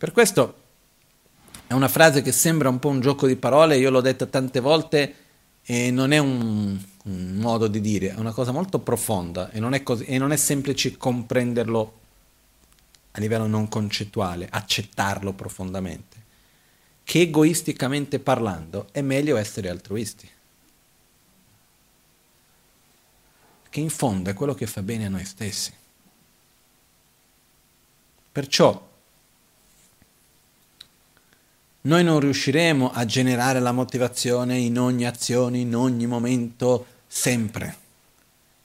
Per 0.00 0.12
questo 0.12 0.54
è 1.66 1.74
una 1.74 1.86
frase 1.86 2.22
che 2.22 2.32
sembra 2.32 2.70
un 2.70 2.78
po' 2.78 2.88
un 2.88 3.02
gioco 3.02 3.26
di 3.26 3.36
parole, 3.36 3.76
io 3.76 3.90
l'ho 3.90 4.00
detta 4.00 4.24
tante 4.24 4.58
volte 4.58 5.14
e 5.62 5.90
non 5.90 6.12
è 6.12 6.16
un, 6.16 6.82
un 7.04 7.32
modo 7.34 7.68
di 7.68 7.82
dire, 7.82 8.14
è 8.14 8.18
una 8.18 8.32
cosa 8.32 8.50
molto 8.50 8.78
profonda 8.78 9.50
e 9.50 9.60
non 9.60 9.74
è, 9.74 9.82
così, 9.82 10.04
e 10.04 10.16
non 10.16 10.32
è 10.32 10.38
semplice 10.38 10.96
comprenderlo 10.96 11.98
a 13.10 13.20
livello 13.20 13.46
non 13.46 13.68
concettuale, 13.68 14.48
accettarlo 14.50 15.34
profondamente, 15.34 16.16
che 17.04 17.20
egoisticamente 17.20 18.20
parlando 18.20 18.88
è 18.92 19.02
meglio 19.02 19.36
essere 19.36 19.68
altruisti. 19.68 20.30
Che 23.68 23.80
in 23.80 23.90
fondo 23.90 24.30
è 24.30 24.32
quello 24.32 24.54
che 24.54 24.66
fa 24.66 24.80
bene 24.80 25.04
a 25.04 25.10
noi 25.10 25.26
stessi. 25.26 25.74
Perciò 28.32 28.88
noi 31.82 32.04
non 32.04 32.20
riusciremo 32.20 32.90
a 32.92 33.04
generare 33.04 33.60
la 33.60 33.72
motivazione 33.72 34.58
in 34.58 34.78
ogni 34.78 35.06
azione, 35.06 35.58
in 35.58 35.74
ogni 35.74 36.06
momento, 36.06 36.86
sempre. 37.06 37.76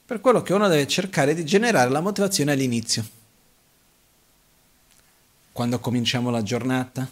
Per 0.06 0.20
quello 0.20 0.42
che 0.42 0.54
uno 0.54 0.68
deve 0.68 0.88
cercare 0.88 1.34
di 1.34 1.46
generare 1.46 1.90
la 1.90 2.02
motivazione 2.02 2.52
all'inizio 2.52 3.06
quando 5.56 5.80
cominciamo 5.80 6.32
la 6.32 6.44
giornata, 6.44 7.10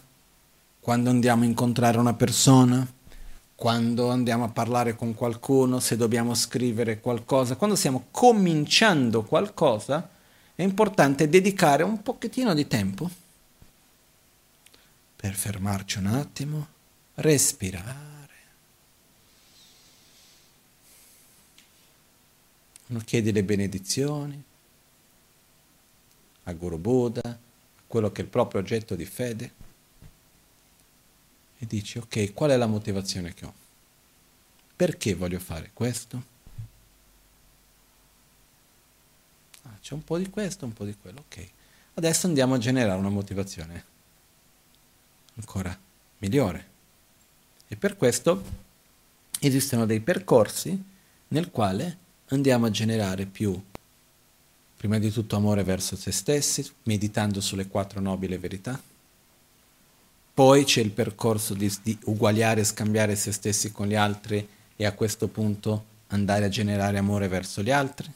quando 0.81 1.09
andiamo 1.09 1.43
a 1.43 1.45
incontrare 1.45 1.97
una 1.97 2.13
persona, 2.13 2.85
quando 3.55 4.09
andiamo 4.09 4.43
a 4.43 4.49
parlare 4.49 4.97
con 4.97 5.13
qualcuno, 5.13 5.79
se 5.79 5.95
dobbiamo 5.95 6.33
scrivere 6.33 6.99
qualcosa, 6.99 7.55
quando 7.55 7.77
stiamo 7.77 8.07
cominciando 8.11 9.23
qualcosa, 9.23 10.09
è 10.55 10.61
importante 10.61 11.29
dedicare 11.29 11.83
un 11.83 12.01
pochettino 12.01 12.53
di 12.53 12.67
tempo 12.67 13.09
per 15.23 15.35
fermarci 15.35 15.99
un 15.99 16.07
attimo, 16.07 16.67
respirare. 17.13 18.35
Uno 22.87 22.99
chiede 22.99 23.31
le 23.31 23.41
benedizioni 23.45 24.43
a 26.43 26.51
Guru 26.51 26.77
Buddha, 26.77 27.39
quello 27.87 28.11
che 28.11 28.19
è 28.19 28.23
il 28.25 28.29
proprio 28.29 28.59
oggetto 28.59 28.95
di 28.95 29.05
fede 29.05 29.53
e 31.57 31.65
dici 31.67 31.99
ok, 31.99 32.33
qual 32.33 32.49
è 32.49 32.57
la 32.57 32.67
motivazione 32.67 33.33
che 33.33 33.45
ho? 33.45 33.53
Perché 34.75 35.13
voglio 35.15 35.39
fare 35.39 35.71
questo? 35.73 36.23
Ah, 39.61 39.77
c'è 39.79 39.93
un 39.93 40.03
po' 40.03 40.17
di 40.17 40.29
questo, 40.29 40.65
un 40.65 40.73
po' 40.73 40.83
di 40.83 40.97
quello, 41.01 41.23
ok. 41.29 41.49
Adesso 41.93 42.27
andiamo 42.27 42.55
a 42.55 42.57
generare 42.57 42.99
una 42.99 43.07
motivazione 43.07 43.91
ancora 45.35 45.77
migliore. 46.19 46.71
E 47.67 47.75
per 47.75 47.97
questo 47.97 48.43
esistono 49.39 49.85
dei 49.85 49.99
percorsi 49.99 50.81
nel 51.29 51.51
quale 51.51 51.97
andiamo 52.27 52.65
a 52.67 52.71
generare 52.71 53.25
più 53.25 53.61
Prima 54.83 54.99
di 54.99 55.11
tutto 55.11 55.37
amore 55.37 55.63
verso 55.63 55.95
se 55.95 56.11
stessi, 56.11 56.69
meditando 56.83 57.39
sulle 57.39 57.69
quattro 57.69 58.01
nobili 58.01 58.35
verità. 58.37 58.77
Poi 60.33 60.65
c'è 60.65 60.81
il 60.81 60.91
percorso 60.91 61.53
di, 61.53 61.73
di 61.81 61.97
uguagliare 62.03 62.59
e 62.59 62.65
scambiare 62.65 63.15
se 63.15 63.31
stessi 63.31 63.71
con 63.71 63.87
gli 63.87 63.95
altri 63.95 64.45
e 64.75 64.85
a 64.85 64.91
questo 64.91 65.29
punto 65.29 65.85
andare 66.07 66.43
a 66.43 66.49
generare 66.49 66.97
amore 66.97 67.29
verso 67.29 67.61
gli 67.61 67.71
altri. 67.71 68.11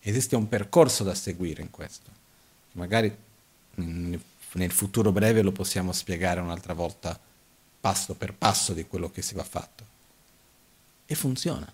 Esiste 0.00 0.36
un 0.36 0.46
percorso 0.46 1.04
da 1.04 1.14
seguire 1.14 1.62
in 1.62 1.70
questo. 1.70 2.10
Magari 2.72 3.16
nel 4.54 4.70
futuro 4.70 5.12
breve 5.12 5.42
lo 5.42 5.52
possiamo 5.52 5.92
spiegare 5.92 6.40
un'altra 6.40 6.74
volta 6.74 7.18
passo 7.80 8.14
per 8.14 8.34
passo 8.34 8.72
di 8.72 8.86
quello 8.86 9.10
che 9.10 9.22
si 9.22 9.34
va 9.34 9.44
fatto. 9.44 9.84
E 11.06 11.14
funziona 11.14 11.70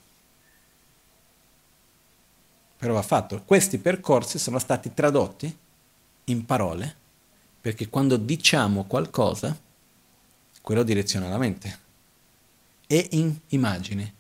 però 2.81 2.95
va 2.95 3.03
fatto. 3.03 3.43
Questi 3.45 3.77
percorsi 3.77 4.39
sono 4.39 4.59
stati 4.59 4.95
tradotti 4.95 5.55
in 6.25 6.47
parole, 6.47 6.97
perché 7.61 7.91
quando 7.91 8.17
diciamo 8.17 8.85
qualcosa, 8.85 9.55
quello 10.63 10.83
direziona 10.83 11.29
la 11.29 11.37
mente, 11.37 11.79
e 12.87 13.07
in 13.11 13.39
immagini, 13.49 14.11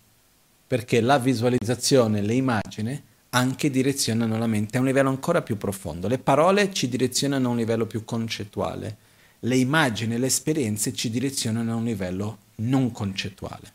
perché 0.66 1.00
la 1.00 1.18
visualizzazione, 1.18 2.20
le 2.20 2.34
immagini, 2.34 3.02
anche 3.30 3.70
direzionano 3.70 4.38
la 4.38 4.46
mente 4.46 4.76
a 4.76 4.80
un 4.80 4.86
livello 4.86 5.08
ancora 5.08 5.42
più 5.42 5.56
profondo. 5.56 6.08
Le 6.08 6.18
parole 6.18 6.72
ci 6.72 6.88
direzionano 6.88 7.48
a 7.48 7.50
un 7.50 7.56
livello 7.56 7.86
più 7.86 8.04
concettuale, 8.04 8.96
le 9.40 9.56
immagini, 9.56 10.18
le 10.18 10.26
esperienze 10.26 10.92
ci 10.92 11.10
direzionano 11.10 11.72
a 11.72 11.76
un 11.76 11.84
livello 11.84 12.38
non 12.56 12.90
concettuale. 12.92 13.72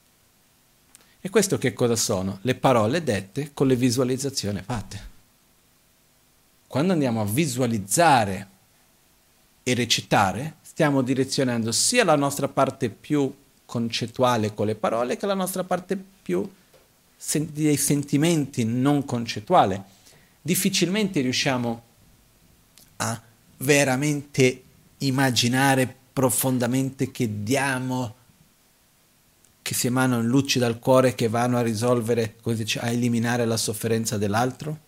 E 1.22 1.30
questo 1.30 1.58
che 1.58 1.74
cosa 1.74 1.96
sono? 1.96 2.40
Le 2.42 2.56
parole 2.56 3.04
dette 3.04 3.52
con 3.54 3.68
le 3.68 3.76
visualizzazioni 3.76 4.62
fatte. 4.62 5.14
Quando 6.68 6.94
andiamo 6.94 7.22
a 7.22 7.26
visualizzare 7.26 8.48
e 9.64 9.74
recitare, 9.74 10.58
stiamo 10.62 11.02
direzionando 11.02 11.72
sia 11.72 12.04
la 12.04 12.16
nostra 12.16 12.48
parte 12.48 12.90
più 12.90 13.34
concettuale 13.66 14.54
con 14.54 14.68
le 14.68 14.76
parole 14.76 15.18
che 15.18 15.26
la 15.26 15.34
nostra 15.34 15.64
parte 15.64 15.98
più 15.98 16.48
dei 17.52 17.78
sentimenti 17.78 18.64
non 18.64 19.06
concettuale. 19.06 19.84
Difficilmente 20.42 21.22
riusciamo 21.22 21.84
a 22.98 23.22
veramente 23.58 24.64
immaginare 25.00 25.94
profondamente 26.14 27.12
che 27.12 27.44
diamo 27.44 28.16
che 29.62 29.74
si 29.74 29.88
emanano 29.88 30.22
luci 30.22 30.60
dal 30.60 30.78
cuore 30.78 31.16
che 31.16 31.28
vanno 31.28 31.58
a 31.58 31.62
risolvere, 31.62 32.36
dice, 32.44 32.80
a 32.80 32.90
eliminare 32.90 33.46
la 33.46 33.58
sofferenza 33.58 34.18
dell'altro 34.18 34.80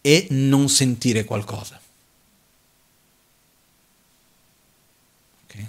e 0.00 0.28
non 0.30 0.68
sentire 0.68 1.24
qualcosa. 1.24 1.80
Okay? 5.44 5.68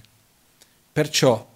Perciò 0.93 1.53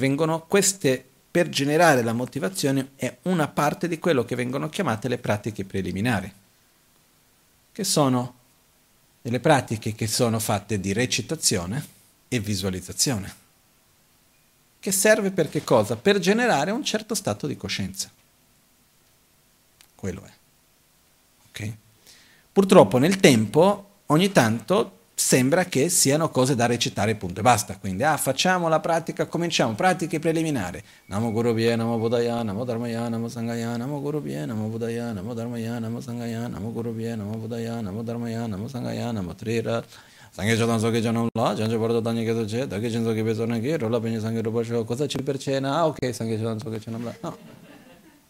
vengono, 0.00 0.44
queste 0.46 1.10
per 1.34 1.48
generare 1.48 2.02
la 2.02 2.12
motivazione 2.12 2.90
è 2.94 3.16
una 3.22 3.48
parte 3.48 3.88
di 3.88 3.98
quello 3.98 4.24
che 4.24 4.36
vengono 4.36 4.68
chiamate 4.68 5.08
le 5.08 5.18
pratiche 5.18 5.64
preliminari, 5.64 6.32
che 7.72 7.82
sono 7.84 8.34
delle 9.20 9.40
pratiche 9.40 9.94
che 9.94 10.06
sono 10.06 10.38
fatte 10.38 10.78
di 10.78 10.92
recitazione 10.92 11.84
e 12.28 12.38
visualizzazione 12.38 13.42
che 14.84 14.92
serve 14.92 15.30
per 15.30 15.48
che 15.48 15.64
cosa? 15.64 15.96
Per 15.96 16.18
generare 16.18 16.70
un 16.70 16.84
certo 16.84 17.14
stato 17.14 17.46
di 17.46 17.56
coscienza. 17.56 18.10
Quello 19.94 20.22
è. 20.22 20.30
Okay? 21.48 21.74
Purtroppo 22.52 22.98
nel 22.98 23.18
tempo 23.18 24.02
ogni 24.08 24.30
tanto 24.30 25.03
sembra 25.14 25.64
che 25.64 25.88
siano 25.88 26.28
cose 26.28 26.54
da 26.54 26.66
recitare 26.66 27.14
punto 27.14 27.40
e 27.40 27.42
basta. 27.42 27.78
Quindi, 27.78 28.02
ah, 28.02 28.16
facciamo 28.16 28.68
la 28.68 28.80
pratica, 28.80 29.26
cominciamo, 29.26 29.74
pratiche 29.74 30.18
preliminari. 30.18 30.82
Namo 31.06 31.30
Guru 31.32 31.54
Bhye, 31.54 31.76
Namo 31.76 31.98
Buddhaya, 31.98 32.42
Namo 32.42 32.64
Dharmaya, 32.64 33.08
Namo 33.08 33.28
Sanghaya, 33.28 33.76
Namo 33.76 34.00
Guru 34.00 34.20
Bhye, 34.20 34.44
Namo 34.44 34.66
Buddhaya, 34.66 35.12
Namo 35.12 35.34
Dharmaya, 35.34 35.78
Namo 35.78 36.00
Sanghaya, 36.00 36.48
Namo 36.48 36.72
Guru 36.72 36.92
Bhye, 36.92 37.14
Namo 37.14 37.36
Buddhaya, 37.36 37.80
Namo 37.80 38.02
Dharmaya, 38.02 38.46
Namo 38.46 38.68
Sanghaya, 38.68 39.12
Namo 39.12 39.34
Trirat. 39.34 39.84
Sanghe 40.34 40.56
Chodan 40.56 40.80
Soghe 40.80 41.00
Janam 41.00 41.28
La, 41.32 41.54
Janjo 41.54 41.78
Bardo 41.78 42.00
Danye 42.00 42.24
Kedo 42.24 42.44
Che, 42.44 42.66
Dage 42.66 42.90
Chen 42.90 43.04
Soghe 43.04 43.22
Beso 43.22 43.46
Nagi, 43.46 43.76
Rola 43.76 44.00
Penye 44.00 44.18
Sanghe 44.18 44.42
Rupa 44.42 44.64
Sho, 44.64 44.84
Cosa 44.84 45.06
Ci 45.06 45.22
Per 45.22 45.38
Cena, 45.38 45.76
ah 45.76 45.86
ok, 45.86 46.12
Sanghe 46.12 46.36
Chodan 46.36 46.58
Soghe 46.58 46.80
Janam 46.80 47.04
La. 47.04 47.14
No, 47.20 47.36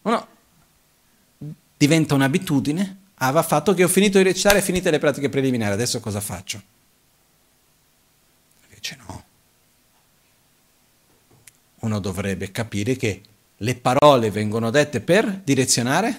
oh, 0.03 0.11
no, 0.11 0.27
diventa 1.79 2.15
un'abitudine. 2.15 2.99
Ah, 3.15 3.31
va 3.31 3.43
fatto 3.43 3.73
che 3.73 3.85
ho 3.85 3.89
finito 3.89 4.19
di 4.19 4.25
recitare, 4.25 4.61
finite 4.61 4.91
le 4.91 4.99
pratiche 4.99 5.31
preliminari, 5.31 5.73
adesso 5.73 5.99
cosa 6.01 6.21
faccio? 6.21 6.61
Invece 8.85 8.97
no 9.07 9.25
uno 11.81 11.99
dovrebbe 12.01 12.51
capire 12.51 12.97
che 12.97 13.23
le 13.59 13.75
parole 13.77 14.31
vengono 14.31 14.71
dette 14.71 15.01
per 15.01 15.41
direzionare 15.45 16.19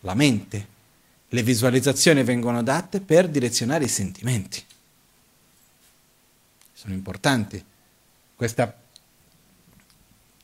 la 0.00 0.14
mente 0.14 0.78
le 1.32 1.42
visualizzazioni 1.42 2.24
vengono 2.24 2.62
date 2.62 3.00
per 3.00 3.28
direzionare 3.28 3.84
i 3.84 3.88
sentimenti. 3.88 4.60
Sono 6.72 6.92
importanti. 6.92 7.64
Questa 8.34 8.76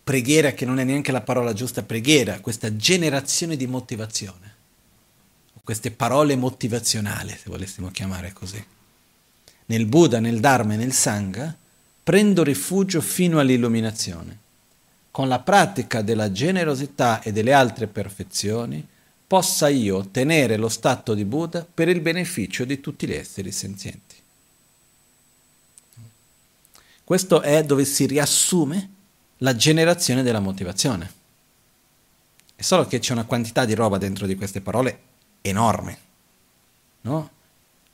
preghiera, 0.04 0.52
che 0.52 0.64
non 0.64 0.78
è 0.78 0.84
neanche 0.84 1.10
la 1.10 1.22
parola 1.22 1.52
giusta, 1.54 1.82
preghiera, 1.82 2.38
questa 2.38 2.76
generazione 2.76 3.56
di 3.56 3.66
motivazione, 3.66 4.54
queste 5.64 5.90
parole 5.90 6.36
motivazionali, 6.36 7.30
se 7.30 7.44
volessimo 7.46 7.90
chiamare 7.90 8.32
così, 8.32 8.64
nel 9.66 9.86
Buddha, 9.86 10.20
nel 10.20 10.40
Dharma 10.40 10.74
e 10.74 10.76
nel 10.76 10.92
Sangha, 10.92 11.54
prendo 12.02 12.42
rifugio 12.42 13.00
fino 13.00 13.38
all'illuminazione. 13.38 14.38
Con 15.10 15.28
la 15.28 15.40
pratica 15.40 16.02
della 16.02 16.30
generosità 16.30 17.22
e 17.22 17.32
delle 17.32 17.52
altre 17.52 17.86
perfezioni, 17.86 18.86
possa 19.26 19.68
io 19.68 19.96
ottenere 19.96 20.56
lo 20.56 20.68
stato 20.68 21.14
di 21.14 21.24
Buddha 21.24 21.66
per 21.72 21.88
il 21.88 22.00
beneficio 22.00 22.64
di 22.64 22.80
tutti 22.80 23.06
gli 23.06 23.12
esseri 23.14 23.50
senzienti. 23.50 24.14
Questo 27.02 27.40
è 27.40 27.64
dove 27.64 27.84
si 27.84 28.06
riassume 28.06 28.90
la 29.38 29.54
generazione 29.56 30.22
della 30.22 30.40
motivazione. 30.40 31.12
È 32.54 32.62
solo 32.62 32.86
che 32.86 32.98
c'è 32.98 33.12
una 33.12 33.24
quantità 33.24 33.64
di 33.64 33.74
roba 33.74 33.98
dentro 33.98 34.26
di 34.26 34.34
queste 34.34 34.60
parole 34.60 35.00
enorme. 35.40 35.98
No? 37.02 37.30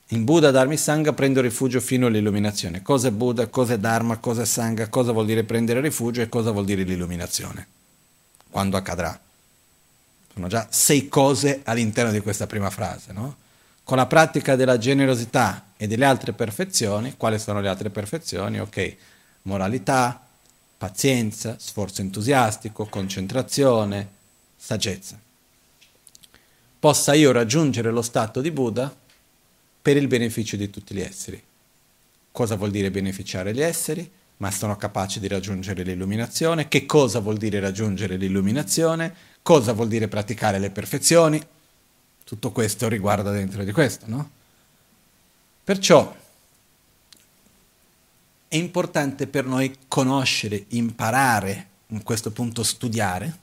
In 0.07 0.25
Buddha, 0.25 0.51
Dharma 0.51 0.73
e 0.73 0.77
Sangha 0.77 1.13
prendo 1.13 1.41
rifugio 1.41 1.79
fino 1.79 2.07
all'illuminazione. 2.07 2.81
Cosa 2.81 3.07
è 3.07 3.11
Buddha, 3.11 3.47
cosa 3.47 3.73
è 3.73 3.79
Dharma, 3.79 4.17
cosa 4.17 4.43
è 4.43 4.45
Sangha, 4.45 4.89
cosa 4.89 5.11
vuol 5.11 5.25
dire 5.25 5.43
prendere 5.43 5.79
rifugio 5.81 6.21
e 6.21 6.29
cosa 6.29 6.51
vuol 6.51 6.65
dire 6.65 6.83
l'illuminazione. 6.83 7.67
Quando 8.49 8.77
accadrà. 8.77 9.19
Sono 10.33 10.47
già 10.47 10.67
sei 10.69 11.07
cose 11.07 11.61
all'interno 11.63 12.11
di 12.11 12.19
questa 12.19 12.47
prima 12.47 12.69
frase. 12.69 13.13
No? 13.13 13.35
Con 13.83 13.97
la 13.97 14.05
pratica 14.05 14.55
della 14.55 14.77
generosità 14.77 15.67
e 15.77 15.87
delle 15.87 16.05
altre 16.05 16.33
perfezioni, 16.33 17.15
quali 17.17 17.39
sono 17.39 17.61
le 17.61 17.69
altre 17.69 17.89
perfezioni? 17.89 18.59
Ok, 18.59 18.95
moralità, 19.43 20.21
pazienza, 20.77 21.55
sforzo 21.57 22.01
entusiastico, 22.01 22.85
concentrazione, 22.85 24.07
saggezza. 24.55 25.17
Possa 26.79 27.13
io 27.13 27.31
raggiungere 27.31 27.89
lo 27.91 28.01
stato 28.01 28.41
di 28.41 28.51
Buddha 28.51 28.93
per 29.83 29.97
il 29.97 30.07
beneficio 30.07 30.55
di 30.55 30.69
tutti 30.69 30.95
gli 30.95 31.01
esseri. 31.01 31.43
Cosa 32.31 32.55
vuol 32.55 32.71
dire 32.71 32.89
beneficiare 32.89 33.53
gli 33.53 33.61
esseri? 33.61 34.09
Ma 34.37 34.49
sono 34.49 34.77
capaci 34.77 35.19
di 35.19 35.27
raggiungere 35.27 35.83
l'illuminazione. 35.83 36.69
Che 36.69 36.85
cosa 36.85 37.19
vuol 37.19 37.37
dire 37.37 37.59
raggiungere 37.59 38.15
l'illuminazione? 38.15 39.13
Cosa 39.41 39.73
vuol 39.73 39.89
dire 39.89 40.07
praticare 40.07 40.57
le 40.57 40.71
perfezioni? 40.71 41.39
Tutto 42.23 42.51
questo 42.53 42.87
riguarda 42.87 43.29
dentro 43.31 43.65
di 43.65 43.73
questo, 43.73 44.05
no? 44.07 44.29
Perciò 45.65 46.15
è 48.47 48.55
importante 48.55 49.27
per 49.27 49.45
noi 49.45 49.75
conoscere, 49.89 50.65
imparare, 50.69 51.67
in 51.87 52.03
questo 52.03 52.31
punto 52.31 52.63
studiare, 52.63 53.37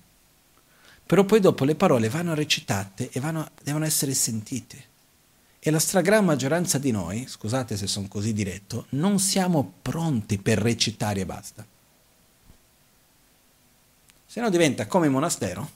però 1.04 1.24
poi 1.24 1.40
dopo 1.40 1.64
le 1.64 1.74
parole 1.74 2.08
vanno 2.08 2.32
recitate 2.32 3.10
e 3.12 3.20
vanno, 3.20 3.50
devono 3.62 3.84
essere 3.84 4.14
sentite. 4.14 4.88
E 5.62 5.70
la 5.70 5.78
stragrande 5.78 6.24
maggioranza 6.24 6.78
di 6.78 6.90
noi, 6.90 7.26
scusate 7.28 7.76
se 7.76 7.86
sono 7.86 8.08
così 8.08 8.32
diretto, 8.32 8.86
non 8.90 9.18
siamo 9.18 9.74
pronti 9.82 10.38
per 10.38 10.56
recitare 10.56 11.20
e 11.20 11.26
basta. 11.26 11.66
Se 14.24 14.40
no 14.40 14.48
diventa 14.48 14.86
come 14.86 15.06
il 15.06 15.12
monastero, 15.12 15.70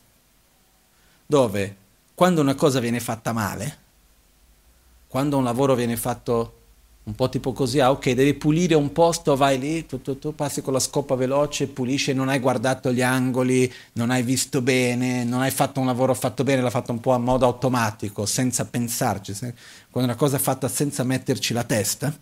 dove 1.27 1.77
quando 2.15 2.41
una 2.41 2.55
cosa 2.55 2.81
viene 2.81 2.99
fatta 2.99 3.33
male, 3.33 3.79
quando 5.07 5.37
un 5.37 5.45
lavoro 5.45 5.75
viene 5.75 5.97
fatto 5.99 6.61
un 7.05 7.15
po' 7.15 7.29
tipo 7.29 7.53
così, 7.53 7.81
ah 7.81 7.91
ok, 7.91 8.13
devi 8.13 8.33
pulire 8.33 8.75
un 8.75 8.91
posto, 8.91 9.37
vai 9.37 9.59
lì, 9.59 9.85
tu, 9.85 10.01
tu, 10.01 10.19
tu 10.19 10.35
passi 10.35 10.63
con 10.63 10.73
la 10.73 10.79
scopa 10.79 11.15
veloce, 11.15 11.67
pulisci, 11.67 12.15
non 12.15 12.31
hai 12.31 12.39
guardato 12.39 12.93
gli 12.93 13.03
angoli, 13.03 13.71
non 13.93 14.11
hai 14.11 14.23
visto 14.23 14.63
bene, 14.63 15.23
non 15.23 15.43
hai 15.43 15.51
fatto 15.51 15.81
un 15.81 15.87
lavoro 15.87 16.15
fatto 16.15 16.45
bene, 16.45 16.63
l'hai 16.63 16.71
fatto 16.71 16.93
un 16.93 17.01
po' 17.01 17.13
a 17.13 17.19
modo 17.19 17.45
automatico, 17.45 18.25
senza 18.25 18.65
pensarci. 18.65 19.37
Quando 19.91 20.11
una 20.11 20.15
cosa 20.15 20.37
è 20.37 20.41
fatta 20.41 20.67
senza 20.67 21.05
metterci 21.05 21.53
la 21.53 21.65
testa, 21.65 22.17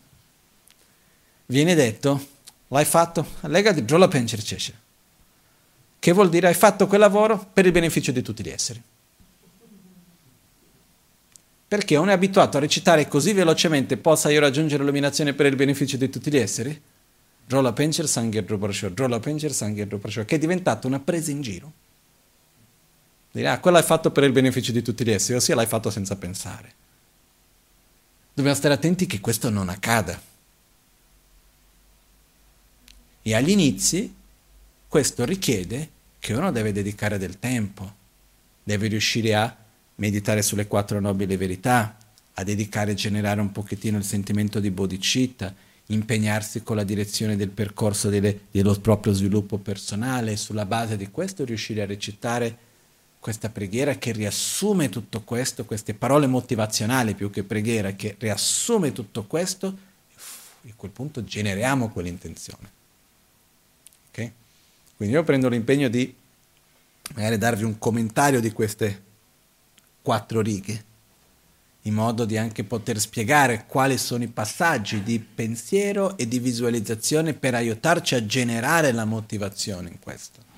viene 1.46 1.76
detto, 1.76 2.26
l'hai 2.68 2.84
fatto, 2.84 3.24
legati, 3.42 3.84
giù 3.84 3.96
la 3.96 4.08
pencercesce. 4.08 4.80
Che 5.96 6.12
vuol 6.12 6.28
dire 6.28 6.48
hai 6.48 6.54
fatto 6.54 6.88
quel 6.88 6.98
lavoro 6.98 7.46
per 7.52 7.66
il 7.66 7.72
beneficio 7.72 8.10
di 8.10 8.22
tutti 8.22 8.42
gli 8.42 8.48
esseri 8.48 8.82
perché 11.72 11.96
uno 11.96 12.10
è 12.10 12.12
abituato 12.12 12.58
a 12.58 12.60
recitare 12.60 13.08
così 13.08 13.32
velocemente 13.32 13.96
possa 13.96 14.28
io 14.28 14.40
raggiungere 14.40 14.82
l'illuminazione 14.82 15.32
per 15.32 15.46
il 15.46 15.56
beneficio 15.56 15.96
di 15.96 16.10
tutti 16.10 16.30
gli 16.30 16.36
esseri? 16.36 16.78
Rola 17.48 17.72
Pencher 17.72 18.06
Sangher 18.06 18.44
Druparasho, 18.44 18.92
Rola 18.94 19.18
Pencher 19.18 19.54
Sangher 19.54 19.86
Druparasho, 19.86 20.26
che 20.26 20.34
è 20.34 20.38
diventato 20.38 20.86
una 20.86 21.00
presa 21.00 21.30
in 21.30 21.40
giro. 21.40 21.72
Dire, 23.30 23.48
ah, 23.48 23.58
quello 23.58 23.78
l'hai 23.78 23.86
fatto 23.86 24.10
per 24.10 24.24
il 24.24 24.32
beneficio 24.32 24.70
di 24.70 24.82
tutti 24.82 25.02
gli 25.02 25.12
esseri, 25.12 25.38
ossia 25.38 25.54
l'hai 25.54 25.64
fatto 25.64 25.88
senza 25.88 26.14
pensare. 26.16 26.74
Dobbiamo 28.34 28.58
stare 28.58 28.74
attenti 28.74 29.06
che 29.06 29.20
questo 29.20 29.48
non 29.48 29.70
accada. 29.70 30.20
E 33.22 33.34
agli 33.34 33.48
inizi 33.48 34.14
questo 34.88 35.24
richiede 35.24 35.88
che 36.18 36.34
uno 36.34 36.52
deve 36.52 36.72
dedicare 36.72 37.16
del 37.16 37.38
tempo, 37.38 37.94
deve 38.62 38.88
riuscire 38.88 39.34
a 39.34 39.56
meditare 39.96 40.42
sulle 40.42 40.66
quattro 40.66 41.00
nobili 41.00 41.36
verità, 41.36 41.96
a 42.34 42.44
dedicare 42.44 42.92
e 42.92 42.94
generare 42.94 43.40
un 43.40 43.52
pochettino 43.52 43.98
il 43.98 44.04
sentimento 44.04 44.60
di 44.60 44.70
bodhicitta, 44.70 45.54
impegnarsi 45.86 46.62
con 46.62 46.76
la 46.76 46.84
direzione 46.84 47.36
del 47.36 47.50
percorso 47.50 48.08
delle, 48.08 48.42
dello 48.50 48.74
proprio 48.80 49.12
sviluppo 49.12 49.58
personale, 49.58 50.36
sulla 50.36 50.64
base 50.64 50.96
di 50.96 51.10
questo 51.10 51.44
riuscire 51.44 51.82
a 51.82 51.86
recitare 51.86 52.70
questa 53.20 53.50
preghiera 53.50 53.94
che 53.96 54.12
riassume 54.12 54.88
tutto 54.88 55.22
questo, 55.22 55.64
queste 55.64 55.94
parole 55.94 56.26
motivazionali 56.26 57.14
più 57.14 57.30
che 57.30 57.44
preghiera, 57.44 57.92
che 57.92 58.16
riassume 58.18 58.92
tutto 58.92 59.24
questo, 59.24 59.76
e 60.64 60.70
a 60.70 60.74
quel 60.74 60.90
punto 60.90 61.22
generiamo 61.22 61.90
quell'intenzione. 61.90 62.70
Okay? 64.08 64.32
Quindi 64.96 65.14
io 65.14 65.22
prendo 65.22 65.48
l'impegno 65.48 65.88
di 65.88 66.12
magari 67.14 67.38
darvi 67.38 67.64
un 67.64 67.78
commentario 67.78 68.40
di 68.40 68.50
queste 68.52 69.02
quattro 70.02 70.40
righe, 70.40 70.84
in 71.82 71.94
modo 71.94 72.24
di 72.24 72.36
anche 72.36 72.64
poter 72.64 73.00
spiegare 73.00 73.64
quali 73.66 73.96
sono 73.98 74.24
i 74.24 74.28
passaggi 74.28 75.02
di 75.02 75.18
pensiero 75.18 76.16
e 76.16 76.28
di 76.28 76.38
visualizzazione 76.38 77.32
per 77.34 77.54
aiutarci 77.54 78.14
a 78.14 78.26
generare 78.26 78.92
la 78.92 79.04
motivazione 79.04 79.88
in 79.88 79.98
questo. 79.98 80.50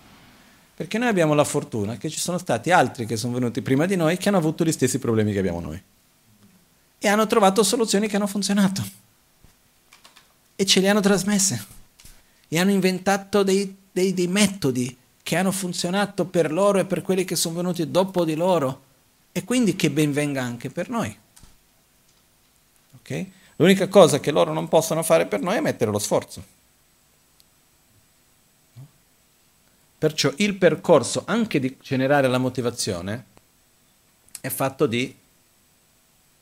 Perché 0.75 0.99
noi 0.99 1.09
abbiamo 1.09 1.35
la 1.35 1.45
fortuna 1.45 1.97
che 1.97 2.11
ci 2.11 2.19
sono 2.19 2.37
stati 2.37 2.73
altri 2.73 3.07
che 3.07 3.17
sono 3.17 3.35
venuti 3.35 3.63
prima 3.63 3.87
di 3.87 3.95
noi 3.95 4.17
che 4.17 4.29
hanno 4.29 4.39
avuto 4.39 4.65
gli 4.65 4.73
stessi 4.73 4.99
problemi 4.99 5.33
che 5.33 5.39
abbiamo 5.39 5.61
noi. 5.61 5.81
E 6.99 7.09
hanno 7.09 7.27
trovato 7.27 7.63
soluzioni 7.63 8.09
che 8.09 8.17
hanno 8.17 8.27
funzionato. 8.27 8.83
E 10.57 10.67
ce 10.67 10.81
le 10.81 10.89
hanno 10.89 11.01
trasmesse. 11.01 11.65
E 12.49 12.59
hanno 12.59 12.73
inventato 12.73 13.43
dei, 13.43 13.77
dei, 13.93 14.13
dei 14.13 14.27
metodi 14.27 14.97
che 15.23 15.37
hanno 15.37 15.53
funzionato 15.53 16.27
per 16.27 16.53
loro 16.53 16.81
e 16.81 16.85
per 16.85 17.03
quelli 17.03 17.25
che 17.25 17.37
sono 17.37 17.57
venuti 17.57 17.89
dopo 17.91 18.25
di 18.25 18.35
loro 18.35 18.83
e 19.37 19.43
quindi 19.43 19.75
che 19.75 19.91
ben 19.91 20.13
venga 20.13 20.45
anche 20.45 20.71
per 20.71 20.89
noi. 20.89 21.19
Okay? 23.01 23.33
L'unica 23.57 23.89
cosa 23.89 24.21
che 24.21 24.31
loro 24.31 24.53
non 24.53 24.69
possono 24.69 25.03
fare 25.03 25.27
per 25.27 25.41
noi 25.41 25.57
è 25.57 25.61
mettere 25.61 25.91
lo 25.91 25.99
sforzo. 25.99 26.45
Perciò 29.99 30.33
il 30.37 30.55
percorso 30.55 31.25
anche 31.27 31.59
di 31.59 31.77
generare 31.81 32.29
la 32.29 32.39
motivazione 32.39 33.25
è 34.41 34.51
fatto 34.51 34.87
di, 34.87 35.13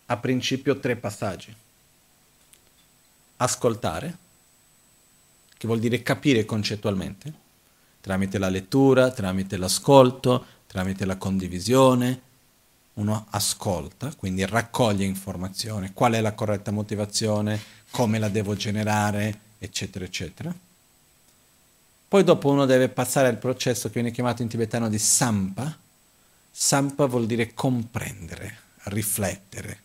a 0.04 0.16
principio, 0.18 0.78
tre 0.78 0.96
passaggi. 0.96 1.54
Ascoltare, 3.36 4.18
che 5.56 5.66
vuol 5.66 5.80
dire 5.80 6.02
capire 6.02 6.44
concettualmente, 6.44 7.32
tramite 8.02 8.36
la 8.36 8.50
lettura, 8.50 9.10
tramite 9.10 9.56
l'ascolto, 9.56 10.44
tramite 10.66 11.06
la 11.06 11.16
condivisione, 11.16 12.30
uno 12.94 13.26
ascolta, 13.30 14.12
quindi 14.16 14.44
raccoglie 14.44 15.04
informazione, 15.04 15.92
qual 15.92 16.12
è 16.12 16.20
la 16.20 16.34
corretta 16.34 16.70
motivazione, 16.70 17.60
come 17.90 18.18
la 18.18 18.28
devo 18.28 18.54
generare, 18.54 19.38
eccetera, 19.58 20.04
eccetera. 20.04 20.54
Poi 22.08 22.24
dopo 22.24 22.50
uno 22.50 22.66
deve 22.66 22.90
passare 22.90 23.28
al 23.28 23.38
processo 23.38 23.88
che 23.88 23.94
viene 23.94 24.10
chiamato 24.10 24.42
in 24.42 24.48
tibetano 24.48 24.90
di 24.90 24.98
sampa. 24.98 25.78
Sampa 26.50 27.06
vuol 27.06 27.24
dire 27.24 27.54
comprendere, 27.54 28.58
riflettere, 28.84 29.78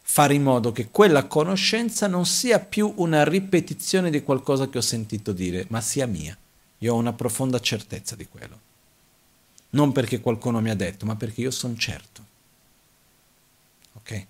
fare 0.00 0.32
in 0.32 0.42
modo 0.42 0.72
che 0.72 0.88
quella 0.88 1.26
conoscenza 1.26 2.06
non 2.06 2.24
sia 2.24 2.60
più 2.60 2.94
una 2.96 3.24
ripetizione 3.24 4.08
di 4.08 4.22
qualcosa 4.22 4.70
che 4.70 4.78
ho 4.78 4.82
sentito 4.82 5.32
dire, 5.32 5.66
ma 5.68 5.82
sia 5.82 6.06
mia. 6.06 6.34
Io 6.78 6.94
ho 6.94 6.96
una 6.96 7.12
profonda 7.12 7.60
certezza 7.60 8.16
di 8.16 8.26
quello. 8.26 8.60
Non 9.70 9.92
perché 9.92 10.20
qualcuno 10.20 10.62
mi 10.62 10.70
ha 10.70 10.74
detto, 10.74 11.04
ma 11.04 11.16
perché 11.16 11.42
io 11.42 11.50
sono 11.50 11.76
certo 11.76 12.27
ok? 14.08 14.26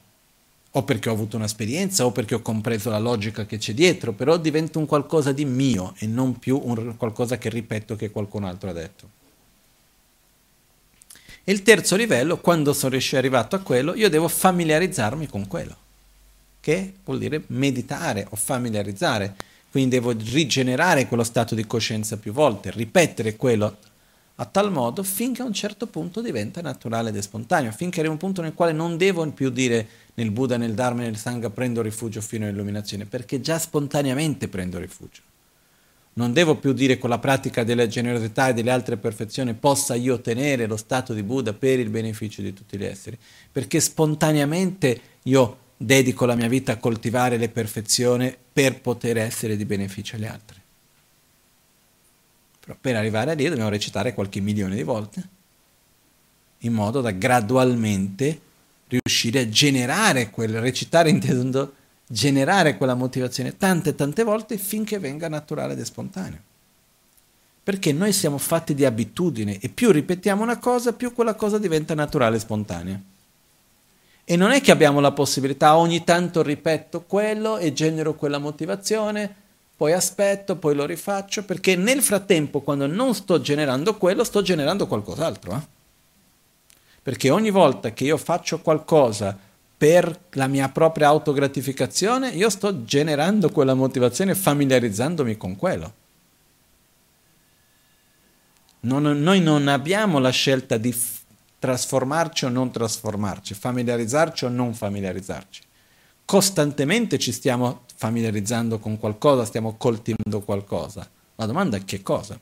O 0.73 0.83
perché 0.83 1.09
ho 1.09 1.13
avuto 1.13 1.37
un'esperienza 1.37 2.05
o 2.05 2.13
perché 2.13 2.35
ho 2.35 2.43
compreso 2.43 2.91
la 2.91 2.99
logica 2.99 3.47
che 3.47 3.59
c'è 3.59 3.73
dietro, 3.73 4.13
però 4.13 4.37
diventa 4.37 4.79
un 4.79 4.87
qualcosa 4.87 5.33
di 5.33 5.45
mio 5.45 5.95
e 5.99 6.07
non 6.07 6.39
più 6.39 6.61
un 6.63 6.97
qualcosa 6.97 7.39
che 7.39 7.49
ripeto 7.49 7.97
che 7.97 8.11
qualcun 8.11 8.45
altro 8.45 8.71
ha 8.71 8.75
detto. 8.75 9.17
E 11.45 11.53
il 11.53 11.63
terzo 11.63 11.97
livello, 11.97 12.39
quando 12.39 12.75
sono 12.75 12.99
arrivato 13.13 13.57
a 13.57 13.61
quello, 13.61 13.95
io 13.95 14.11
devo 14.11 14.29
familiarizzarmi 14.29 15.27
con 15.27 15.47
quello. 15.47 15.77
Che 16.61 16.95
vuol 17.05 17.19
dire 17.19 17.43
meditare 17.47 18.27
o 18.29 18.37
familiarizzare. 18.37 19.35
Quindi 19.71 19.97
devo 19.97 20.13
rigenerare 20.13 21.07
quello 21.07 21.25
stato 21.25 21.55
di 21.55 21.67
coscienza 21.67 22.19
più 22.19 22.33
volte, 22.33 22.71
ripetere 22.71 23.37
quello 23.37 23.79
a 24.41 24.45
tal 24.45 24.71
modo 24.71 25.03
finché 25.03 25.43
a 25.43 25.45
un 25.45 25.53
certo 25.53 25.87
punto 25.87 26.21
diventa 26.21 26.61
naturale 26.61 27.11
ed 27.11 27.19
spontaneo, 27.19 27.73
finché 27.73 27.99
arriva 27.99 28.15
un 28.15 28.21
punto 28.21 28.41
nel 28.41 28.55
quale 28.55 28.73
non 28.73 28.97
devo 28.97 29.29
più 29.33 29.51
dire 29.51 29.87
nel 30.15 30.31
Buddha, 30.31 30.57
nel 30.57 30.75
Dharma, 30.75 31.03
nel 31.03 31.17
Sangha 31.17 31.51
prendo 31.51 31.83
rifugio 31.83 32.21
fino 32.21 32.47
all'illuminazione, 32.47 33.05
perché 33.05 33.41
già 33.41 33.59
spontaneamente 33.59 34.47
prendo 34.47 34.79
rifugio. 34.79 35.23
Non 36.15 36.33
devo 36.33 36.57
più 36.57 36.73
dire 36.73 36.99
con 36.99 37.11
la 37.11 37.19
pratica 37.19 37.65
della 37.65 37.89
generosità 37.89 38.49
e 38.49 38.55
delle 38.55 38.71
altre 38.71 38.97
perfezioni 38.97 39.55
possa 39.55 39.95
io 39.95 40.15
ottenere 40.15 40.67
lo 40.67 40.77
stato 40.77 41.15
di 41.15 41.23
Buddha 41.23 41.53
per 41.53 41.81
il 41.81 41.91
beneficio 41.91 42.41
di 42.41 42.53
tutti 42.53 42.77
gli 42.77 42.85
esseri, 42.85 43.19
perché 43.51 43.81
spontaneamente 43.81 45.01
io 45.25 45.59
dedico 45.77 46.27
la 46.27 46.37
mia 46.37 46.49
vita 46.49 46.73
a 46.73 46.77
coltivare 46.77 47.39
le 47.39 47.49
perfezioni 47.49 48.35
per 48.53 48.81
poter 48.81 49.17
essere 49.17 49.57
di 49.57 49.65
beneficio 49.65 50.15
agli 50.15 50.27
altri. 50.27 50.58
Però 52.69 52.79
per 52.79 52.97
arrivare 52.97 53.31
a 53.31 53.35
lì 53.35 53.49
dobbiamo 53.49 53.71
recitare 53.71 54.13
qualche 54.13 54.41
milione 54.41 54.75
di 54.75 54.83
volte, 54.83 55.23
in 56.59 56.75
modo 56.75 57.01
da 57.01 57.13
gradualmente 57.13 58.41
riuscire 58.89 59.41
a 59.41 59.49
generare 59.49 60.29
quel 60.29 60.61
recitare 60.61 61.09
intendo 61.09 61.73
generare 62.07 62.77
quella 62.77 62.95
motivazione 62.95 63.57
tante 63.57 63.95
tante 63.95 64.23
volte 64.23 64.59
finché 64.59 64.99
venga 64.99 65.31
naturale 65.31 65.73
ed 65.73 65.81
spontaneo. 65.81 66.41
Perché 67.63 67.91
noi 67.93 68.13
siamo 68.13 68.37
fatti 68.37 68.75
di 68.75 68.85
abitudine 68.85 69.59
e 69.61 69.71
più 69.71 69.91
ripetiamo 69.91 70.43
una 70.43 70.59
cosa, 70.59 70.93
più 70.93 71.15
quella 71.15 71.35
cosa 71.35 71.57
diventa 71.57 71.95
naturale 71.95 72.37
e 72.37 72.41
spontanea. 72.41 73.01
E 74.25 74.37
non 74.37 74.51
è 74.51 74.61
che 74.61 74.73
abbiamo 74.73 75.01
la 75.01 75.13
possibilità, 75.13 75.79
ogni 75.79 76.05
tanto 76.05 76.43
ripeto 76.43 77.05
quello 77.05 77.57
e 77.57 77.73
genero 77.73 78.15
quella 78.15 78.37
motivazione, 78.37 79.35
poi 79.79 79.93
aspetto, 79.93 80.57
poi 80.57 80.75
lo 80.75 80.85
rifaccio, 80.85 81.45
perché 81.45 81.77
nel 81.77 82.03
frattempo, 82.03 82.63
quando 82.63 82.89
non 82.89 83.15
sto 83.15 83.41
generando 83.41 83.97
quello, 83.97 84.25
sto 84.25 84.43
generando 84.43 84.89
qualcos'altro. 84.89 85.53
Eh? 85.53 85.61
Perché 87.01 87.31
ogni 87.31 87.51
volta 87.51 87.93
che 87.93 88.03
io 88.03 88.17
faccio 88.17 88.59
qualcosa 88.59 89.39
per 89.77 90.23
la 90.31 90.49
mia 90.49 90.69
propria 90.69 91.07
autogratificazione, 91.07 92.31
io 92.31 92.51
sto 92.51 92.83
generando 92.83 93.51
quella 93.51 93.75
motivazione 93.75 94.35
familiarizzandomi 94.35 95.37
con 95.37 95.55
quello. 95.55 95.93
Non, 98.81 99.05
noi 99.05 99.41
non 99.41 99.69
abbiamo 99.69 100.19
la 100.19 100.31
scelta 100.31 100.77
di 100.77 100.91
f- 100.91 101.21
trasformarci 101.61 102.47
o 102.47 102.49
non 102.49 102.73
trasformarci, 102.73 103.55
familiarizzarci 103.55 104.45
o 104.45 104.49
non 104.49 104.75
familiarizzarci. 104.75 105.67
Costantemente 106.29 107.19
ci 107.19 107.33
stiamo 107.33 107.85
familiarizzando 107.95 108.79
con 108.79 108.99
qualcosa, 108.99 109.47
stiamo 109.47 109.77
coltivando 109.79 110.43
qualcosa. 110.43 111.09
La 111.37 111.47
domanda 111.47 111.79
è 111.79 111.85
che 111.87 112.03
cosa? 112.03 112.39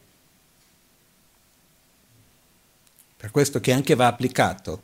Per 3.17 3.31
questo 3.31 3.61
che 3.61 3.73
anche 3.73 3.95
va 3.95 4.09
applicato 4.09 4.83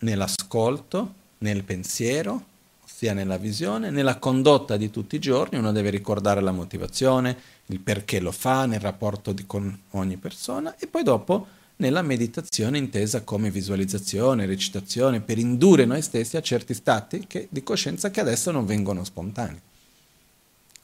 nell'ascolto, 0.00 1.14
nel 1.38 1.64
pensiero, 1.64 2.44
ossia 2.84 3.14
nella 3.14 3.38
visione, 3.38 3.88
nella 3.88 4.18
condotta 4.18 4.76
di 4.76 4.90
tutti 4.90 5.16
i 5.16 5.18
giorni, 5.18 5.56
uno 5.56 5.72
deve 5.72 5.88
ricordare 5.88 6.42
la 6.42 6.52
motivazione, 6.52 7.34
il 7.68 7.80
perché 7.80 8.20
lo 8.20 8.32
fa 8.32 8.66
nel 8.66 8.80
rapporto 8.80 9.32
di, 9.32 9.46
con 9.46 9.80
ogni 9.92 10.18
persona 10.18 10.76
e 10.76 10.88
poi 10.88 11.04
dopo 11.04 11.46
nella 11.76 12.02
meditazione 12.02 12.78
intesa 12.78 13.22
come 13.22 13.50
visualizzazione, 13.50 14.46
recitazione, 14.46 15.20
per 15.20 15.38
indurre 15.38 15.84
noi 15.84 16.02
stessi 16.02 16.36
a 16.36 16.42
certi 16.42 16.74
stati 16.74 17.26
che, 17.26 17.48
di 17.50 17.62
coscienza 17.62 18.10
che 18.10 18.20
adesso 18.20 18.50
non 18.50 18.64
vengono 18.64 19.04
spontanei. 19.04 19.60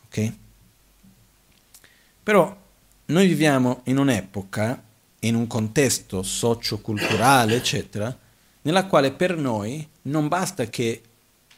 Ok? 0.07 0.33
Però 2.23 2.57
noi 3.07 3.27
viviamo 3.27 3.83
in 3.85 3.99
un'epoca, 3.99 4.83
in 5.21 5.35
un 5.35 5.47
contesto 5.47 6.23
socio-culturale, 6.23 7.55
eccetera, 7.55 8.17
nella 8.63 8.87
quale 8.87 9.13
per 9.13 9.37
noi 9.37 9.87
non 10.03 10.29
basta 10.29 10.67
che 10.67 11.03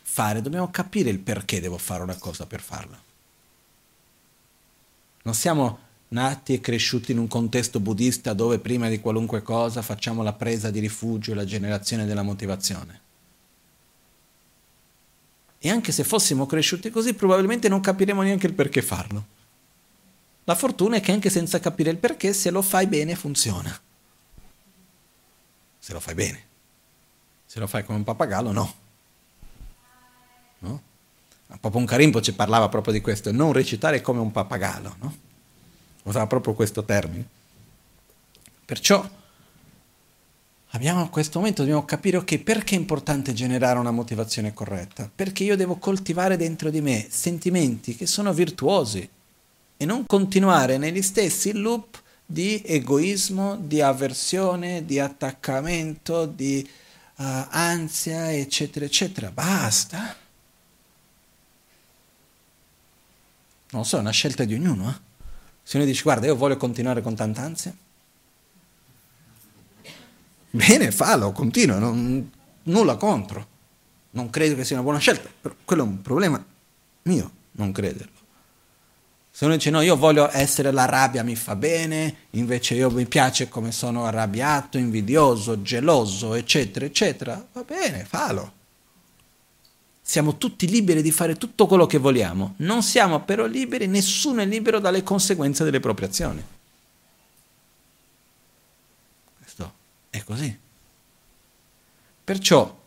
fare, 0.02 0.42
dobbiamo 0.42 0.70
capire 0.70 1.10
il 1.10 1.18
perché 1.18 1.60
devo 1.60 1.78
fare 1.78 2.02
una 2.02 2.16
cosa 2.16 2.46
per 2.46 2.60
farla. 2.60 3.00
Non 5.22 5.34
siamo 5.34 5.78
nati 6.12 6.55
e 6.55 6.60
cresciuti 6.60 7.12
in 7.12 7.18
un 7.18 7.28
contesto 7.28 7.80
buddista 7.80 8.32
dove 8.32 8.59
prima 8.59 8.89
di 8.89 9.01
qualunque 9.01 9.43
cosa 9.43 9.82
facciamo 9.82 10.22
la 10.22 10.32
presa 10.32 10.70
di 10.70 10.78
rifugio 10.78 11.32
e 11.32 11.34
la 11.34 11.44
generazione 11.44 12.06
della 12.06 12.22
motivazione. 12.22 13.01
E 15.59 15.70
anche 15.70 15.93
se 15.93 16.05
fossimo 16.05 16.47
cresciuti 16.47 16.90
così, 16.90 17.14
probabilmente 17.14 17.68
non 17.68 17.80
capiremo 17.80 18.22
neanche 18.22 18.47
il 18.47 18.52
perché 18.52 18.82
farlo. 18.82 19.26
La 20.44 20.56
fortuna 20.56 20.97
è 20.97 21.01
che 21.01 21.12
anche 21.12 21.30
senza 21.30 21.60
capire 21.60 21.90
il 21.90 21.98
perché, 21.98 22.32
se 22.32 22.51
lo 22.51 22.62
fai 22.62 22.86
bene, 22.86 23.14
funziona. 23.14 23.80
Se 25.78 25.93
lo 25.93 26.01
fai 26.01 26.14
bene. 26.14 26.43
Se 27.47 27.60
lo 27.60 27.66
fai 27.68 27.84
come 27.84 27.98
un 27.98 28.05
pappagallo, 28.05 28.51
no. 28.51 28.74
no? 30.60 30.82
Papon 31.60 31.84
Carimpo 31.84 32.20
ci 32.20 32.32
parlava 32.32 32.68
proprio 32.68 32.93
di 32.93 33.01
questo, 33.01 33.30
non 33.30 33.52
recitare 33.52 34.01
come 34.01 34.20
un 34.20 34.32
pappagallo, 34.32 34.97
no? 34.98 35.16
Usava 36.03 36.27
proprio 36.27 36.55
questo 36.55 36.85
termine. 36.85 37.24
Perciò 38.65 39.09
abbiamo 40.70 41.09
questo 41.11 41.39
momento, 41.39 41.62
dobbiamo 41.62 41.85
capire, 41.85 42.16
ok, 42.16 42.39
perché 42.39 42.74
è 42.74 42.79
importante 42.79 43.33
generare 43.33 43.79
una 43.79 43.91
motivazione 43.91 44.53
corretta? 44.53 45.11
Perché 45.15 45.45
io 45.45 45.57
devo 45.57 45.77
coltivare 45.77 46.37
dentro 46.37 46.70
di 46.70 46.81
me 46.81 47.07
sentimenti 47.11 47.95
che 47.95 48.07
sono 48.07 48.33
virtuosi 48.33 49.09
e 49.77 49.85
non 49.85 50.07
continuare 50.07 50.79
negli 50.79 51.03
stessi 51.03 51.53
loop 51.53 52.01
di 52.24 52.62
egoismo, 52.65 53.57
di 53.57 53.83
avversione, 53.83 54.85
di 54.85 54.99
attaccamento, 54.99 56.24
di 56.24 56.66
uh, 57.16 57.24
ansia, 57.51 58.33
eccetera, 58.33 58.87
eccetera. 58.87 59.31
Basta. 59.31 60.16
Non 63.70 63.85
so, 63.85 63.97
è 63.99 64.01
una 64.01 64.11
scelta 64.11 64.45
di 64.45 64.55
ognuno. 64.55 64.89
Eh? 64.89 65.11
Se 65.62 65.76
uno 65.76 65.86
dice, 65.86 66.02
guarda, 66.02 66.26
io 66.26 66.36
voglio 66.36 66.56
continuare 66.56 67.02
con 67.02 67.14
tanta 67.14 67.43
ansia, 67.43 67.74
bene, 70.51 70.90
fallo, 70.90 71.32
continua, 71.32 71.78
non, 71.78 72.30
nulla 72.64 72.97
contro. 72.97 73.48
Non 74.10 74.28
credo 74.28 74.56
che 74.56 74.64
sia 74.64 74.76
una 74.76 74.84
buona 74.84 74.98
scelta, 74.98 75.30
però 75.40 75.55
quello 75.64 75.84
è 75.84 75.86
un 75.86 76.02
problema 76.02 76.44
mio, 77.02 77.30
non 77.52 77.72
crederlo. 77.72 78.20
Se 79.30 79.47
uno 79.47 79.55
dice 79.55 79.70
no, 79.70 79.80
io 79.80 79.97
voglio 79.97 80.28
essere 80.30 80.70
la 80.72 80.84
rabbia, 80.84 81.22
mi 81.22 81.34
fa 81.36 81.56
bene, 81.56 82.26
invece 82.30 82.74
io 82.74 82.90
mi 82.90 83.06
piace 83.06 83.48
come 83.48 83.72
sono 83.72 84.05
arrabbiato, 84.05 84.76
invidioso, 84.76 85.62
geloso, 85.62 86.34
eccetera, 86.34 86.84
eccetera, 86.84 87.47
va 87.52 87.62
bene, 87.62 88.05
fallo. 88.05 88.60
Siamo 90.12 90.36
tutti 90.36 90.68
liberi 90.68 91.01
di 91.01 91.10
fare 91.10 91.36
tutto 91.36 91.66
quello 91.66 91.86
che 91.86 91.97
vogliamo, 91.97 92.52
non 92.59 92.82
siamo 92.82 93.24
però 93.24 93.47
liberi, 93.47 93.86
nessuno 93.86 94.43
è 94.43 94.44
libero 94.44 94.78
dalle 94.78 95.02
conseguenze 95.02 95.64
delle 95.64 95.80
proprie 95.80 96.09
azioni. 96.09 96.44
Questo 99.39 99.72
è 100.10 100.22
così. 100.22 100.59
Perciò, 102.24 102.78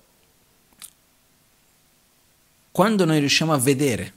quando 2.69 3.05
noi 3.05 3.17
riusciamo 3.17 3.53
a 3.53 3.57
vedere 3.57 4.13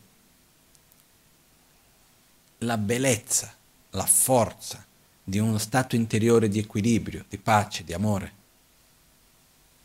la 2.59 2.77
bellezza, 2.77 3.57
la 3.93 4.05
forza 4.05 4.85
di 5.25 5.39
uno 5.39 5.57
stato 5.57 5.97
interiore 5.97 6.51
di 6.51 6.59
equilibrio, 6.59 7.25
di 7.27 7.39
pace, 7.39 7.85
di 7.85 7.95
amore, 7.95 8.33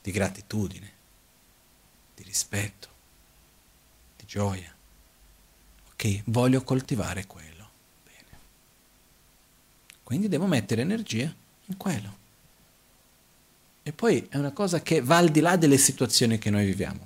di 0.01 0.11
gratitudine, 0.11 0.91
di 2.15 2.23
rispetto, 2.23 2.91
gioia. 4.33 4.73
Ok, 5.91 6.21
voglio 6.25 6.63
coltivare 6.63 7.27
quello. 7.27 7.69
Bene. 8.03 8.39
Quindi 10.01 10.27
devo 10.27 10.47
mettere 10.47 10.81
energia 10.81 11.31
in 11.65 11.77
quello. 11.77 12.17
E 13.83 13.91
poi 13.91 14.25
è 14.29 14.37
una 14.37 14.51
cosa 14.51 14.81
che 14.81 15.01
va 15.01 15.17
al 15.17 15.29
di 15.29 15.39
là 15.39 15.55
delle 15.55 15.77
situazioni 15.77 16.39
che 16.39 16.49
noi 16.49 16.65
viviamo. 16.65 17.05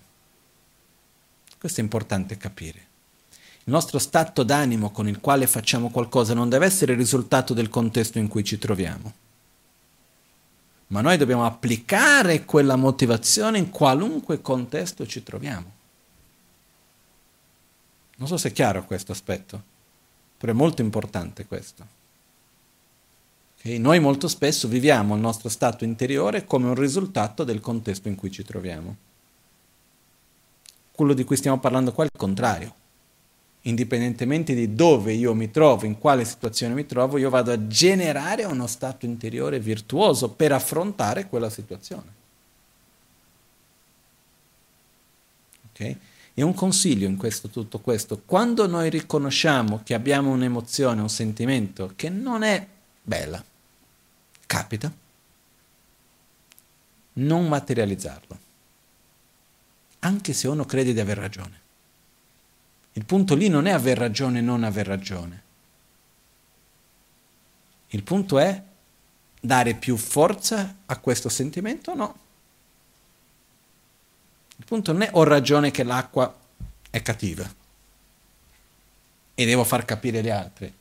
Questo 1.58 1.82
è 1.82 1.84
importante 1.84 2.38
capire. 2.38 2.86
Il 3.66 3.74
nostro 3.74 4.00
stato 4.00 4.44
d'animo 4.44 4.92
con 4.92 5.10
il 5.10 5.20
quale 5.20 5.48
facciamo 5.48 5.90
qualcosa 5.90 6.34
non 6.34 6.48
deve 6.48 6.66
essere 6.66 6.94
il 6.94 6.98
risultato 6.98 7.54
del 7.54 7.68
contesto 7.68 8.20
in 8.20 8.30
cui 8.30 8.46
ci 8.46 8.58
troviamo. 8.58 9.14
Ma 10.88 11.02
noi 11.02 11.18
dobbiamo 11.18 11.46
applicare 11.46 12.46
quella 12.46 12.78
motivazione 12.78 13.58
in 13.58 13.70
qualunque 13.70 14.42
contesto 14.42 15.06
ci 15.06 15.24
troviamo. 15.24 15.76
Non 18.18 18.28
so 18.28 18.38
se 18.38 18.50
è 18.50 18.52
chiaro 18.52 18.86
questo 18.86 19.12
aspetto, 19.12 19.62
però 20.38 20.52
è 20.52 20.56
molto 20.56 20.82
importante 20.82 21.46
questo. 21.46 21.86
Okay? 23.60 23.78
Noi 23.80 24.00
molto 24.00 24.28
spesso 24.28 24.68
viviamo 24.68 25.16
il 25.16 25.22
nostro 25.22 25.50
stato 25.50 25.84
interiore 25.84 26.46
come 26.46 26.68
un 26.68 26.76
risultato 26.76 27.44
del 27.44 27.60
contesto 27.60 28.08
in 28.08 28.16
cui 28.16 28.32
ci 28.32 28.44
troviamo. 28.44 28.96
quello 30.98 31.14
di 31.14 31.24
cui 31.24 31.36
stiamo 31.36 31.60
parlando 31.60 31.94
qua 31.94 32.06
è 32.06 32.08
il 32.12 32.18
contrario. 32.18 32.74
Indipendentemente 33.62 34.56
di 34.56 34.74
dove 34.74 35.14
io 35.14 35.36
mi 35.36 35.52
trovo, 35.52 35.86
in 35.86 36.00
quale 36.00 36.26
situazione 36.26 36.74
mi 36.74 36.88
trovo, 36.88 37.20
io 37.20 37.30
vado 37.30 37.52
a 37.52 37.68
generare 37.68 38.46
uno 38.46 38.66
stato 38.66 39.06
interiore 39.06 39.60
virtuoso 39.60 40.32
per 40.32 40.54
affrontare 40.54 41.28
quella 41.28 41.52
situazione. 41.52 42.16
Okay? 45.72 45.98
E 46.40 46.44
un 46.44 46.54
consiglio 46.54 47.08
in 47.08 47.18
questo, 47.18 47.48
tutto 47.48 47.80
questo, 47.80 48.22
quando 48.24 48.68
noi 48.68 48.92
riconosciamo 48.92 49.82
che 49.84 49.96
abbiamo 49.96 50.30
un'emozione, 50.30 51.02
un 51.02 51.10
sentimento 51.10 51.94
che 51.96 52.10
non 52.10 52.44
è 52.44 52.64
bella, 53.02 53.44
capita, 54.46 54.94
non 57.14 57.48
materializzarlo, 57.48 58.40
anche 59.98 60.34
se 60.34 60.48
uno 60.48 60.64
crede 60.66 60.94
di 60.94 61.00
aver 61.00 61.18
ragione. 61.18 61.60
Il 62.94 63.06
punto 63.06 63.34
lì 63.34 63.48
non 63.48 63.66
è 63.66 63.72
aver 63.72 63.98
ragione 63.98 64.40
non 64.40 64.64
aver 64.64 64.86
ragione. 64.86 65.42
Il 67.88 68.04
punto 68.04 68.38
è 68.38 68.62
dare 69.42 69.74
più 69.74 69.98
forza 69.98 70.76
a 70.86 70.98
questo 71.00 71.30
sentimento 71.30 71.90
o 71.90 71.96
no. 71.96 72.20
Il 74.58 74.66
punto 74.66 74.92
non 74.92 75.04
è 75.04 75.10
ho 75.14 75.24
ragione 75.24 75.72
che 75.72 75.84
l'acqua 75.84 76.36
è 76.90 77.02
cattiva 77.02 77.50
e 79.36 79.46
devo 79.46 79.64
far 79.64 79.86
capire 79.86 80.24
gli 80.24 80.30
altri. 80.30 80.74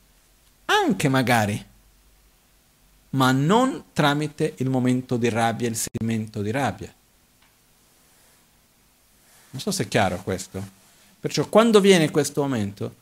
Anche 0.64 1.08
magari, 1.08 1.64
ma 3.10 3.32
non 3.32 3.84
tramite 3.92 4.54
il 4.56 4.70
momento 4.70 5.16
di 5.16 5.28
rabbia, 5.28 5.68
il 5.68 5.76
sentimento 5.76 6.42
di 6.42 6.50
rabbia. 6.50 6.92
Non 9.50 9.60
so 9.60 9.70
se 9.70 9.84
è 9.84 9.88
chiaro 9.88 10.22
questo. 10.22 10.66
Perciò 11.20 11.46
quando 11.48 11.80
viene 11.80 12.10
questo 12.10 12.40
momento, 12.40 12.94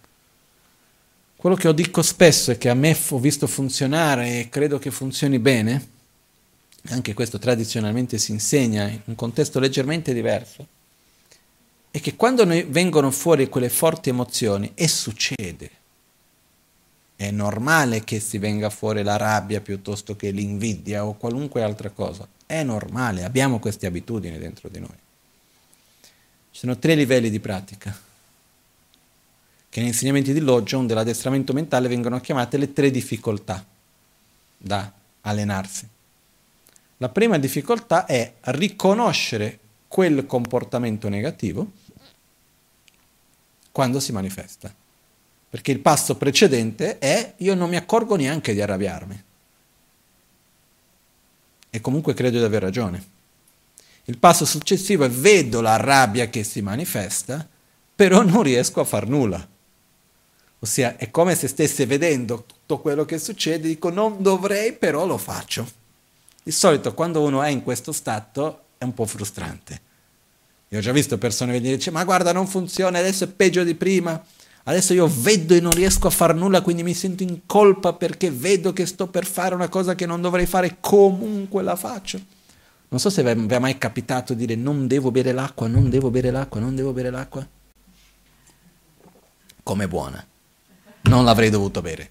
quello 1.37 1.57
che 1.57 1.67
io 1.67 1.73
dico 1.73 2.03
spesso 2.03 2.51
e 2.51 2.59
che 2.59 2.69
a 2.69 2.75
me 2.75 2.97
ho 3.09 3.19
visto 3.19 3.47
funzionare 3.47 4.41
e 4.41 4.49
credo 4.49 4.79
che 4.79 4.91
funzioni 4.91 5.39
bene, 5.39 5.89
anche 6.89 7.15
questo 7.15 7.39
tradizionalmente 7.39 8.19
si 8.19 8.33
insegna 8.33 8.87
in 8.89 9.01
un 9.05 9.15
contesto 9.15 9.59
leggermente 9.59 10.13
diverso, 10.13 10.67
è 11.91 12.01
che 12.01 12.17
quando 12.17 12.45
vengono 12.45 13.11
fuori 13.11 13.49
quelle 13.49 13.69
forti 13.69 14.09
emozioni, 14.09 14.73
e 14.75 14.89
succede, 14.89 15.71
è 17.17 17.31
normale 17.31 18.03
che 18.03 18.19
si 18.19 18.39
venga 18.39 18.69
fuori 18.69 19.03
la 19.03 19.17
rabbia 19.17 19.61
piuttosto 19.61 20.17
che 20.17 20.31
l'invidia 20.31 21.07
o 21.07 21.15
qualunque 21.15 21.63
altra 21.63 21.91
cosa, 21.91 22.27
è 22.47 22.63
normale, 22.63 23.23
abbiamo 23.23 23.61
queste 23.61 23.87
abitudini 23.87 24.39
dentro 24.39 24.69
di 24.69 24.81
noi. 24.81 24.99
Ci 26.51 26.61
sono 26.61 26.79
tre 26.79 26.95
livelli 26.95 27.31
di 27.31 27.41
pratica, 27.41 27.97
che 29.71 29.81
negli 29.81 29.89
insegnamenti 29.89 30.33
di 30.33 30.41
Loggion 30.41 30.87
dell'addestramento 30.87 31.53
mentale 31.53 31.89
vengono 31.89 32.21
chiamate 32.21 32.59
le 32.59 32.73
tre 32.73 32.91
difficoltà 32.91 33.65
da 34.57 34.93
allenarsi. 35.23 35.89
La 37.05 37.11
prima 37.11 37.37
difficoltà 37.37 38.07
è 38.07 38.33
riconoscere 38.45 39.59
quel 39.89 40.25
comportamento 40.25 41.11
negativo 41.11 41.71
quando 43.71 44.01
si 44.01 44.11
manifesta. 44.11 44.75
Perché 45.51 45.71
il 45.71 45.81
passo 45.81 46.17
precedente 46.17 46.97
è 46.97 47.35
io 47.37 47.55
non 47.55 47.69
mi 47.69 47.77
accorgo 47.77 48.17
neanche 48.17 48.55
di 48.55 48.63
arrabbiarmi. 48.63 49.25
E 51.69 51.81
comunque 51.83 52.15
credo 52.15 52.39
di 52.39 52.45
aver 52.45 52.63
ragione. 52.63 53.05
Il 54.05 54.17
passo 54.17 54.47
successivo 54.47 55.05
è 55.05 55.11
vedo 55.11 55.61
la 55.61 55.77
rabbia 55.77 56.31
che 56.31 56.43
si 56.43 56.63
manifesta, 56.63 57.47
però 57.95 58.23
non 58.23 58.43
riesco 58.43 58.81
a 58.81 58.85
far 58.85 59.07
nulla. 59.07 59.47
Ossia, 60.61 60.97
è 60.97 61.11
come 61.11 61.35
se 61.35 61.49
stesse 61.49 61.85
vedendo 61.85 62.45
tutto 62.47 62.81
quello 62.81 63.05
che 63.05 63.19
succede, 63.19 63.69
dico 63.69 63.91
non 63.91 64.23
dovrei, 64.23 64.73
però 64.73 65.05
lo 65.05 65.19
faccio. 65.19 65.83
Di 66.45 66.51
solito 66.51 66.93
quando 66.93 67.23
uno 67.23 67.43
è 67.43 67.49
in 67.49 67.63
questo 67.63 67.91
stato 67.91 68.65
è 68.77 68.85
un 68.85 68.93
po' 68.93 69.07
frustrante. 69.07 69.81
Io 70.69 70.79
ho 70.79 70.83
già 70.83 70.93
visto 70.93 71.17
persone 71.17 71.53
venire 71.53 71.73
e 71.73 71.77
dire, 71.79 71.91
ma 71.91 72.05
guarda 72.05 72.33
non 72.33 72.47
funziona, 72.47 72.99
adesso 72.99 73.25
è 73.25 73.29
peggio 73.29 73.65
di 73.65 73.75
prima. 73.75 74.23
Adesso 74.65 74.93
io 74.93 75.09
vedo 75.11 75.55
e 75.55 75.61
non 75.61 75.73
riesco 75.73 76.07
a 76.07 76.11
far 76.11 76.35
nulla, 76.35 76.61
quindi 76.61 76.83
mi 76.83 76.93
sento 76.93 77.23
in 77.23 77.47
colpa 77.47 77.95
perché 77.95 78.31
vedo 78.31 78.75
che 78.75 78.85
sto 78.85 79.07
per 79.07 79.25
fare 79.25 79.55
una 79.55 79.71
cosa 79.71 79.95
che 79.95 80.05
non 80.05 80.21
dovrei 80.21 80.45
fare, 80.45 80.77
comunque 80.81 81.63
la 81.63 81.77
faccio. 81.77 82.21
Non 82.89 83.01
so 83.01 83.09
se 83.09 83.23
vi 83.23 83.55
è 83.55 83.59
mai 83.59 83.79
capitato 83.79 84.35
di 84.35 84.45
dire 84.45 84.61
non 84.61 84.87
devo 84.87 85.11
bere 85.11 85.33
l'acqua, 85.33 85.67
non 85.67 85.89
devo 85.89 86.11
bere 86.11 86.31
l'acqua, 86.31 86.61
non 86.61 86.75
devo 86.75 86.93
bere 86.93 87.09
l'acqua. 87.09 87.47
Come 89.63 89.89
buona. 89.89 90.23
Non 91.05 91.25
l'avrei 91.25 91.49
dovuto 91.49 91.81
bere 91.81 92.11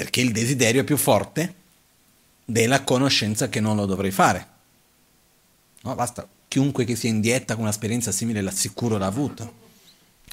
perché 0.00 0.22
il 0.22 0.32
desiderio 0.32 0.80
è 0.80 0.84
più 0.84 0.96
forte 0.96 1.54
della 2.46 2.84
conoscenza 2.84 3.50
che 3.50 3.60
non 3.60 3.76
lo 3.76 3.84
dovrei 3.84 4.10
fare. 4.10 4.46
No, 5.82 5.94
basta, 5.94 6.26
chiunque 6.48 6.84
che 6.86 6.96
sia 6.96 7.10
in 7.10 7.20
dieta 7.20 7.52
con 7.52 7.64
un'esperienza 7.64 8.10
simile 8.10 8.40
l'assicuro 8.40 8.96
l'ha 8.96 9.04
avuto. 9.04 9.52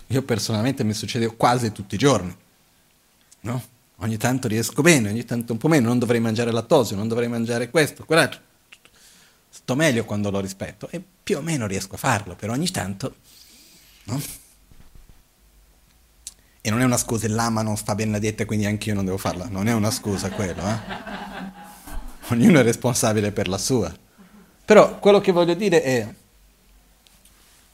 Io 0.08 0.22
personalmente 0.22 0.86
mi 0.86 0.94
succede 0.94 1.36
quasi 1.36 1.74
tutti 1.74 1.96
i 1.96 1.98
giorni. 1.98 2.34
No? 3.42 3.62
Ogni 3.98 4.16
tanto 4.16 4.48
riesco 4.48 4.82
bene, 4.82 5.10
ogni 5.10 5.26
tanto 5.26 5.52
un 5.52 5.60
po' 5.60 5.68
meno, 5.68 5.90
non 5.90 6.00
dovrei 6.00 6.22
mangiare 6.22 6.54
lattosio, 6.54 6.96
non 6.96 7.10
dovrei 7.10 7.28
mangiare 7.28 7.70
questo, 7.70 8.06
quell'altro. 8.06 8.40
Sto 9.50 9.76
meglio 9.76 10.06
quando 10.06 10.32
lo 10.32 10.40
rispetto 10.40 10.88
e 10.92 11.04
più 11.22 11.40
o 11.40 11.42
meno 11.42 11.68
riesco 11.68 11.96
a 11.96 11.98
farlo, 11.98 12.36
però 12.36 12.54
ogni 12.54 12.72
tanto... 12.72 13.16
No? 14.06 14.22
E 16.68 16.70
non 16.70 16.82
è 16.82 16.84
una 16.84 16.98
scusa, 16.98 17.30
lama 17.30 17.62
non 17.62 17.78
sta 17.78 17.96
bene 17.96 18.12
la 18.12 18.20
dieta 18.20 18.44
quindi 18.44 18.66
anche 18.66 18.90
io 18.90 18.96
non 18.96 19.06
devo 19.06 19.18
farla. 19.18 19.48
Non 19.48 19.70
è 19.70 19.74
una 19.74 19.90
scusa 19.90 20.30
quello, 20.32 20.62
eh? 20.68 20.78
Ognuno 22.28 22.60
è 22.60 22.62
responsabile 22.62 23.32
per 23.32 23.48
la 23.48 23.58
sua. 23.58 23.98
Però 24.66 25.00
quello 25.00 25.22
che 25.22 25.32
voglio 25.32 25.54
dire 25.54 25.82
è, 25.82 26.14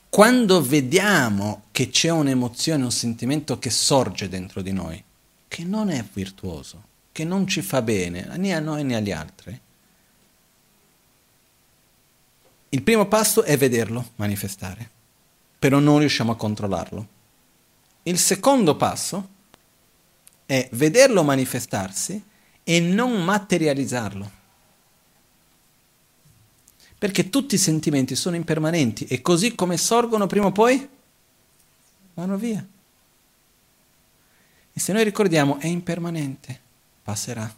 quando 0.09 0.61
vediamo 0.61 1.63
che 1.71 1.89
c'è 1.89 2.11
un'emozione, 2.11 2.83
un 2.83 2.91
sentimento 2.91 3.57
che 3.57 3.71
sorge 3.71 4.29
dentro 4.29 4.61
di 4.61 4.71
noi, 4.71 5.03
che 5.47 5.63
non 5.63 5.89
è 5.89 6.05
virtuoso, 6.13 6.83
che 7.11 7.23
non 7.23 7.47
ci 7.47 7.63
fa 7.63 7.81
bene 7.81 8.27
né 8.37 8.53
a 8.53 8.59
noi 8.59 8.83
né 8.83 8.95
agli 8.95 9.11
altri, 9.11 9.59
il 12.69 12.81
primo 12.83 13.07
passo 13.07 13.41
è 13.41 13.57
vederlo 13.57 14.11
manifestare, 14.17 14.87
però 15.57 15.79
non 15.79 15.97
riusciamo 15.97 16.33
a 16.33 16.35
controllarlo. 16.35 17.12
Il 18.03 18.19
secondo 18.19 18.75
passo 18.75 19.29
è 20.45 20.67
vederlo 20.73 21.23
manifestarsi 21.23 22.21
e 22.63 22.79
non 22.79 23.23
materializzarlo. 23.23 24.41
Perché 26.97 27.29
tutti 27.29 27.55
i 27.55 27.59
sentimenti 27.59 28.15
sono 28.15 28.35
impermanenti 28.35 29.05
e 29.05 29.21
così 29.21 29.55
come 29.55 29.77
sorgono 29.77 30.27
prima 30.27 30.47
o 30.47 30.51
poi 30.51 30.87
vanno 32.13 32.37
via. 32.37 32.65
E 34.75 34.79
se 34.79 34.93
noi 34.93 35.03
ricordiamo 35.03 35.59
è 35.59 35.67
impermanente, 35.67 36.59
passerà. 37.03 37.53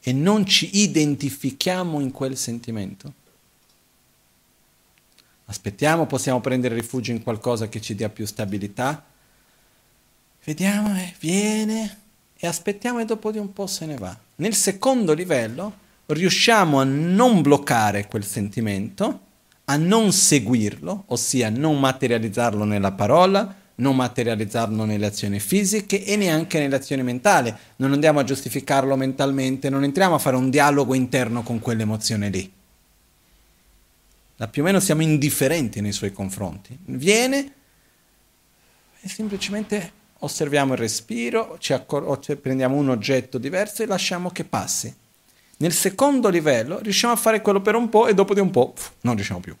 E 0.00 0.12
non 0.12 0.46
ci 0.46 0.78
identifichiamo 0.78 2.00
in 2.00 2.10
quel 2.12 2.36
sentimento. 2.36 3.12
Aspettiamo, 5.46 6.06
possiamo 6.06 6.40
prendere 6.40 6.74
rifugio 6.74 7.12
in 7.12 7.22
qualcosa 7.22 7.68
che 7.68 7.80
ci 7.80 7.94
dia 7.94 8.08
più 8.08 8.26
stabilità, 8.26 9.04
vediamo, 10.46 10.96
eh, 10.96 11.12
viene 11.18 11.98
e 12.38 12.46
aspettiamo 12.46 13.00
e 13.00 13.04
dopo 13.04 13.32
di 13.32 13.38
un 13.38 13.52
po' 13.52 13.66
se 13.66 13.84
ne 13.84 13.96
va. 13.96 14.16
Nel 14.36 14.54
secondo 14.54 15.12
livello 15.12 15.84
riusciamo 16.06 16.78
a 16.78 16.84
non 16.84 17.42
bloccare 17.42 18.06
quel 18.06 18.24
sentimento, 18.24 19.20
a 19.64 19.76
non 19.76 20.12
seguirlo, 20.12 21.04
ossia 21.08 21.50
non 21.50 21.80
materializzarlo 21.80 22.62
nella 22.62 22.92
parola, 22.92 23.54
non 23.76 23.96
materializzarlo 23.96 24.84
nelle 24.84 25.06
azioni 25.06 25.40
fisiche 25.40 26.04
e 26.04 26.14
neanche 26.14 26.60
nelle 26.60 26.76
azioni 26.76 27.02
mentali. 27.02 27.52
Non 27.76 27.92
andiamo 27.92 28.20
a 28.20 28.24
giustificarlo 28.24 28.94
mentalmente, 28.94 29.68
non 29.68 29.82
entriamo 29.82 30.14
a 30.14 30.18
fare 30.18 30.36
un 30.36 30.48
dialogo 30.48 30.94
interno 30.94 31.42
con 31.42 31.58
quell'emozione 31.58 32.28
lì. 32.28 32.52
Da 34.36 34.46
più 34.46 34.62
o 34.62 34.64
meno 34.64 34.78
siamo 34.78 35.02
indifferenti 35.02 35.80
nei 35.80 35.92
suoi 35.92 36.12
confronti. 36.12 36.78
Viene 36.84 37.52
e 39.00 39.08
semplicemente 39.08 40.04
osserviamo 40.20 40.72
il 40.72 40.78
respiro, 40.78 41.58
accor- 41.68 42.36
prendiamo 42.36 42.76
un 42.76 42.90
oggetto 42.90 43.38
diverso 43.38 43.82
e 43.82 43.86
lasciamo 43.86 44.30
che 44.30 44.44
passi. 44.44 44.94
Nel 45.58 45.72
secondo 45.72 46.28
livello 46.28 46.78
riusciamo 46.80 47.14
a 47.14 47.16
fare 47.16 47.40
quello 47.40 47.60
per 47.60 47.74
un 47.74 47.88
po' 47.88 48.06
e 48.06 48.14
dopo 48.14 48.34
di 48.34 48.40
un 48.40 48.50
po' 48.50 48.70
pff, 48.70 48.90
non 49.02 49.14
riusciamo 49.14 49.40
più. 49.40 49.56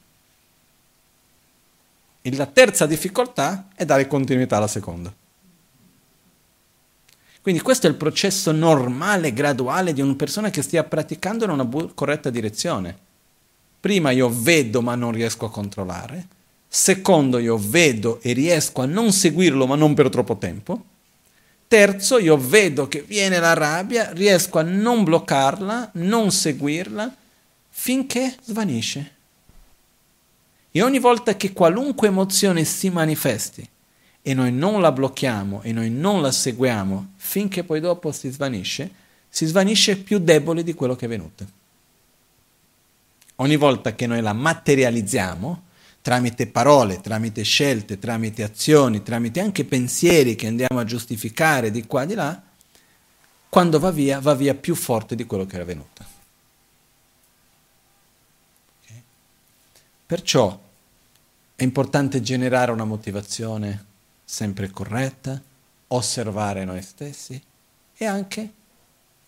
E 2.22 2.36
la 2.36 2.46
terza 2.46 2.86
difficoltà 2.86 3.68
è 3.74 3.84
dare 3.84 4.06
continuità 4.06 4.56
alla 4.56 4.66
seconda. 4.66 5.12
Quindi 7.40 7.62
questo 7.62 7.86
è 7.86 7.90
il 7.90 7.96
processo 7.96 8.50
normale, 8.50 9.32
graduale 9.32 9.92
di 9.92 10.00
una 10.00 10.16
persona 10.16 10.50
che 10.50 10.62
stia 10.62 10.82
praticando 10.82 11.44
in 11.44 11.50
una 11.50 11.64
bu- 11.64 11.94
corretta 11.94 12.28
direzione. 12.28 12.98
Prima 13.78 14.10
io 14.10 14.28
vedo 14.28 14.82
ma 14.82 14.96
non 14.96 15.12
riesco 15.12 15.46
a 15.46 15.50
controllare. 15.50 16.26
Secondo, 16.76 17.38
io 17.38 17.56
vedo 17.56 18.20
e 18.20 18.34
riesco 18.34 18.82
a 18.82 18.84
non 18.84 19.10
seguirlo 19.10 19.66
ma 19.66 19.76
non 19.76 19.94
per 19.94 20.10
troppo 20.10 20.36
tempo. 20.36 20.84
Terzo, 21.66 22.18
io 22.18 22.36
vedo 22.36 22.86
che 22.86 23.00
viene 23.00 23.38
la 23.38 23.54
rabbia, 23.54 24.12
riesco 24.12 24.58
a 24.58 24.62
non 24.62 25.02
bloccarla, 25.02 25.92
non 25.94 26.30
seguirla, 26.30 27.16
finché 27.70 28.36
svanisce. 28.42 29.14
E 30.70 30.82
ogni 30.82 30.98
volta 30.98 31.34
che 31.34 31.54
qualunque 31.54 32.08
emozione 32.08 32.62
si 32.64 32.90
manifesti 32.90 33.66
e 34.20 34.34
noi 34.34 34.52
non 34.52 34.82
la 34.82 34.92
blocchiamo 34.92 35.62
e 35.62 35.72
noi 35.72 35.88
non 35.88 36.20
la 36.20 36.30
seguiamo 36.30 37.12
finché 37.16 37.64
poi 37.64 37.80
dopo 37.80 38.12
si 38.12 38.28
svanisce, 38.28 38.90
si 39.30 39.46
svanisce 39.46 39.96
più 39.96 40.18
debole 40.18 40.62
di 40.62 40.74
quello 40.74 40.94
che 40.94 41.06
è 41.06 41.08
venuto. 41.08 41.46
Ogni 43.36 43.56
volta 43.56 43.94
che 43.94 44.06
noi 44.06 44.20
la 44.20 44.34
materializziamo, 44.34 45.64
tramite 46.06 46.46
parole, 46.46 47.00
tramite 47.00 47.42
scelte, 47.42 47.98
tramite 47.98 48.44
azioni, 48.44 49.02
tramite 49.02 49.40
anche 49.40 49.64
pensieri 49.64 50.36
che 50.36 50.46
andiamo 50.46 50.78
a 50.78 50.84
giustificare 50.84 51.72
di 51.72 51.84
qua 51.84 52.04
e 52.04 52.06
di 52.06 52.14
là, 52.14 52.40
quando 53.48 53.80
va 53.80 53.90
via, 53.90 54.20
va 54.20 54.32
via 54.36 54.54
più 54.54 54.76
forte 54.76 55.16
di 55.16 55.26
quello 55.26 55.46
che 55.46 55.56
era 55.56 55.64
venuto. 55.64 56.04
Okay? 58.84 59.02
Perciò 60.06 60.56
è 61.56 61.64
importante 61.64 62.22
generare 62.22 62.70
una 62.70 62.84
motivazione 62.84 63.84
sempre 64.24 64.70
corretta, 64.70 65.42
osservare 65.88 66.64
noi 66.64 66.82
stessi 66.82 67.42
e 67.96 68.04
anche 68.04 68.52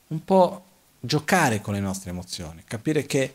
un 0.07 0.25
po' 0.25 0.65
giocare 1.01 1.61
con 1.61 1.75
le 1.75 1.81
nostre 1.81 2.11
emozioni, 2.11 2.63
capire 2.65 3.05
che 3.05 3.35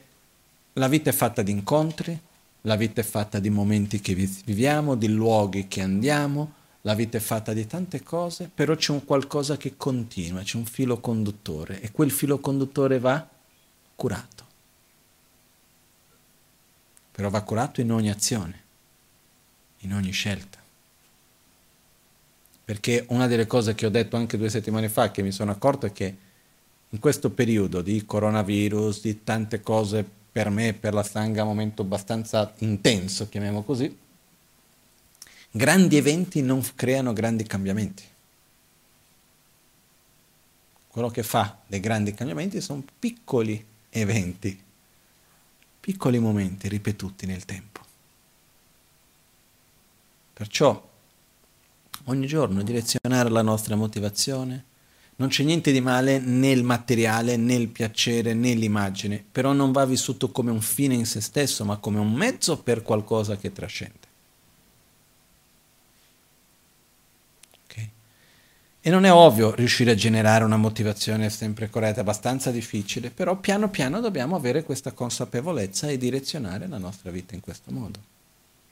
la 0.71 0.87
vita 0.87 1.09
è 1.09 1.13
fatta 1.13 1.41
di 1.41 1.51
incontri, 1.51 2.17
la 2.65 2.75
vita 2.75 3.01
è 3.01 3.03
fatta 3.03 3.39
di 3.39 3.49
momenti 3.49 3.99
che 3.99 4.13
viviamo, 4.13 4.95
di 4.95 5.09
luoghi 5.09 5.67
che 5.67 5.81
andiamo, 5.81 6.61
la 6.81 6.93
vita 6.95 7.17
è 7.17 7.21
fatta 7.21 7.53
di 7.53 7.65
tante 7.67 8.03
cose, 8.03 8.49
però 8.53 8.75
c'è 8.75 8.91
un 8.91 9.03
qualcosa 9.03 9.57
che 9.57 9.75
continua, 9.75 10.41
c'è 10.43 10.57
un 10.57 10.65
filo 10.65 10.99
conduttore 10.99 11.81
e 11.81 11.91
quel 11.91 12.11
filo 12.11 12.39
conduttore 12.39 12.99
va 12.99 13.27
curato. 13.95 14.45
Però 17.11 17.29
va 17.29 17.41
curato 17.41 17.81
in 17.81 17.91
ogni 17.91 18.09
azione, 18.09 18.61
in 19.79 19.93
ogni 19.93 20.11
scelta. 20.11 20.59
Perché 22.65 23.05
una 23.09 23.27
delle 23.27 23.45
cose 23.45 23.75
che 23.75 23.85
ho 23.85 23.89
detto 23.89 24.15
anche 24.15 24.37
due 24.37 24.49
settimane 24.49 24.87
fa, 24.87 25.11
che 25.11 25.21
mi 25.21 25.31
sono 25.31 25.51
accorto, 25.51 25.85
è 25.85 25.91
che 25.91 26.17
in 26.89 26.99
questo 26.99 27.29
periodo 27.29 27.81
di 27.81 28.05
coronavirus, 28.05 29.01
di 29.01 29.23
tante 29.23 29.59
cose 29.61 30.21
per 30.33 30.49
me, 30.49 30.73
per 30.73 30.95
la 30.95 31.03
Sangha, 31.03 31.43
momento 31.43 31.83
abbastanza 31.83 32.51
intenso, 32.57 33.29
chiamiamo 33.29 33.61
così, 33.61 33.95
grandi 35.51 35.95
eventi 35.95 36.41
non 36.41 36.67
creano 36.73 37.13
grandi 37.13 37.43
cambiamenti. 37.43 38.03
Quello 40.87 41.09
che 41.09 41.21
fa 41.21 41.59
dei 41.67 41.79
grandi 41.79 42.15
cambiamenti 42.15 42.61
sono 42.61 42.83
piccoli 42.97 43.63
eventi, 43.89 44.59
piccoli 45.79 46.17
momenti 46.17 46.67
ripetuti 46.67 47.27
nel 47.27 47.45
tempo. 47.45 47.81
Perciò 50.33 50.89
ogni 52.05 52.25
giorno 52.25 52.63
direzionare 52.63 53.29
la 53.29 53.43
nostra 53.43 53.75
motivazione, 53.75 54.65
non 55.15 55.29
c'è 55.29 55.43
niente 55.43 55.71
di 55.71 55.81
male 55.81 56.19
nel 56.19 56.63
materiale, 56.63 57.37
nel 57.37 57.67
piacere, 57.67 58.33
nell'immagine, 58.33 59.23
però 59.31 59.53
non 59.53 59.71
va 59.71 59.85
vissuto 59.85 60.31
come 60.31 60.49
un 60.49 60.61
fine 60.61 60.95
in 60.95 61.05
se 61.05 61.21
stesso, 61.21 61.63
ma 61.65 61.77
come 61.77 61.99
un 61.99 62.11
mezzo 62.11 62.57
per 62.57 62.81
qualcosa 62.81 63.37
che 63.37 63.51
trascende. 63.51 64.07
Okay? 67.65 67.89
E 68.81 68.89
non 68.89 69.05
è 69.05 69.13
ovvio 69.13 69.53
riuscire 69.53 69.91
a 69.91 69.95
generare 69.95 70.43
una 70.43 70.57
motivazione 70.57 71.29
sempre 71.29 71.69
corretta, 71.69 71.97
è 71.97 72.01
abbastanza 72.01 72.49
difficile, 72.49 73.11
però 73.11 73.35
piano 73.37 73.69
piano 73.69 73.99
dobbiamo 73.99 74.35
avere 74.35 74.63
questa 74.63 74.93
consapevolezza 74.93 75.89
e 75.89 75.97
direzionare 75.99 76.67
la 76.67 76.79
nostra 76.79 77.11
vita 77.11 77.35
in 77.35 77.41
questo 77.41 77.71
modo, 77.71 77.99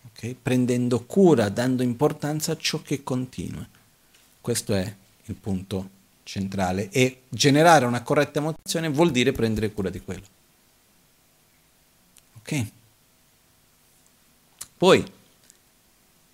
okay? 0.08 0.36
prendendo 0.42 1.06
cura, 1.06 1.50
dando 1.50 1.84
importanza 1.84 2.54
a 2.54 2.58
ciò 2.58 2.82
che 2.82 3.04
continua. 3.04 3.68
Questo 4.42 4.74
è 4.74 4.96
il 5.26 5.36
punto 5.36 6.00
centrale 6.32 6.90
e 6.92 7.24
generare 7.28 7.84
una 7.84 8.04
corretta 8.04 8.40
emozione 8.40 8.88
vuol 8.88 9.12
dire 9.12 9.34
prendere 9.34 9.74
cura 9.74 9.90
di 9.90 10.00
quello. 10.00 10.24
Ok? 12.38 12.66
Poi 14.78 15.04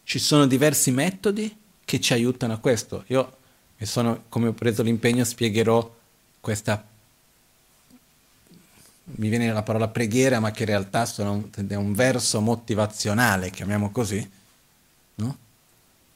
ci 0.04 0.20
sono 0.20 0.46
diversi 0.46 0.92
metodi 0.92 1.58
che 1.84 2.00
ci 2.00 2.14
aiutano 2.14 2.54
a 2.54 2.58
questo. 2.60 3.06
Io 3.08 3.38
mi 3.78 3.88
sono, 3.88 4.26
come 4.30 4.50
ho 4.50 4.54
preso 4.54 4.84
l'impegno, 4.84 5.24
spiegherò 5.24 5.96
questa 6.40 6.86
mi 9.10 9.30
viene 9.30 9.52
la 9.52 9.64
parola 9.64 9.88
preghiera, 9.88 10.40
ma 10.40 10.52
che 10.52 10.64
in 10.64 10.70
realtà 10.70 11.06
sono, 11.06 11.50
è 11.56 11.74
un 11.76 11.94
verso 11.94 12.40
motivazionale, 12.40 13.50
chiamiamo 13.50 13.90
così? 13.90 14.30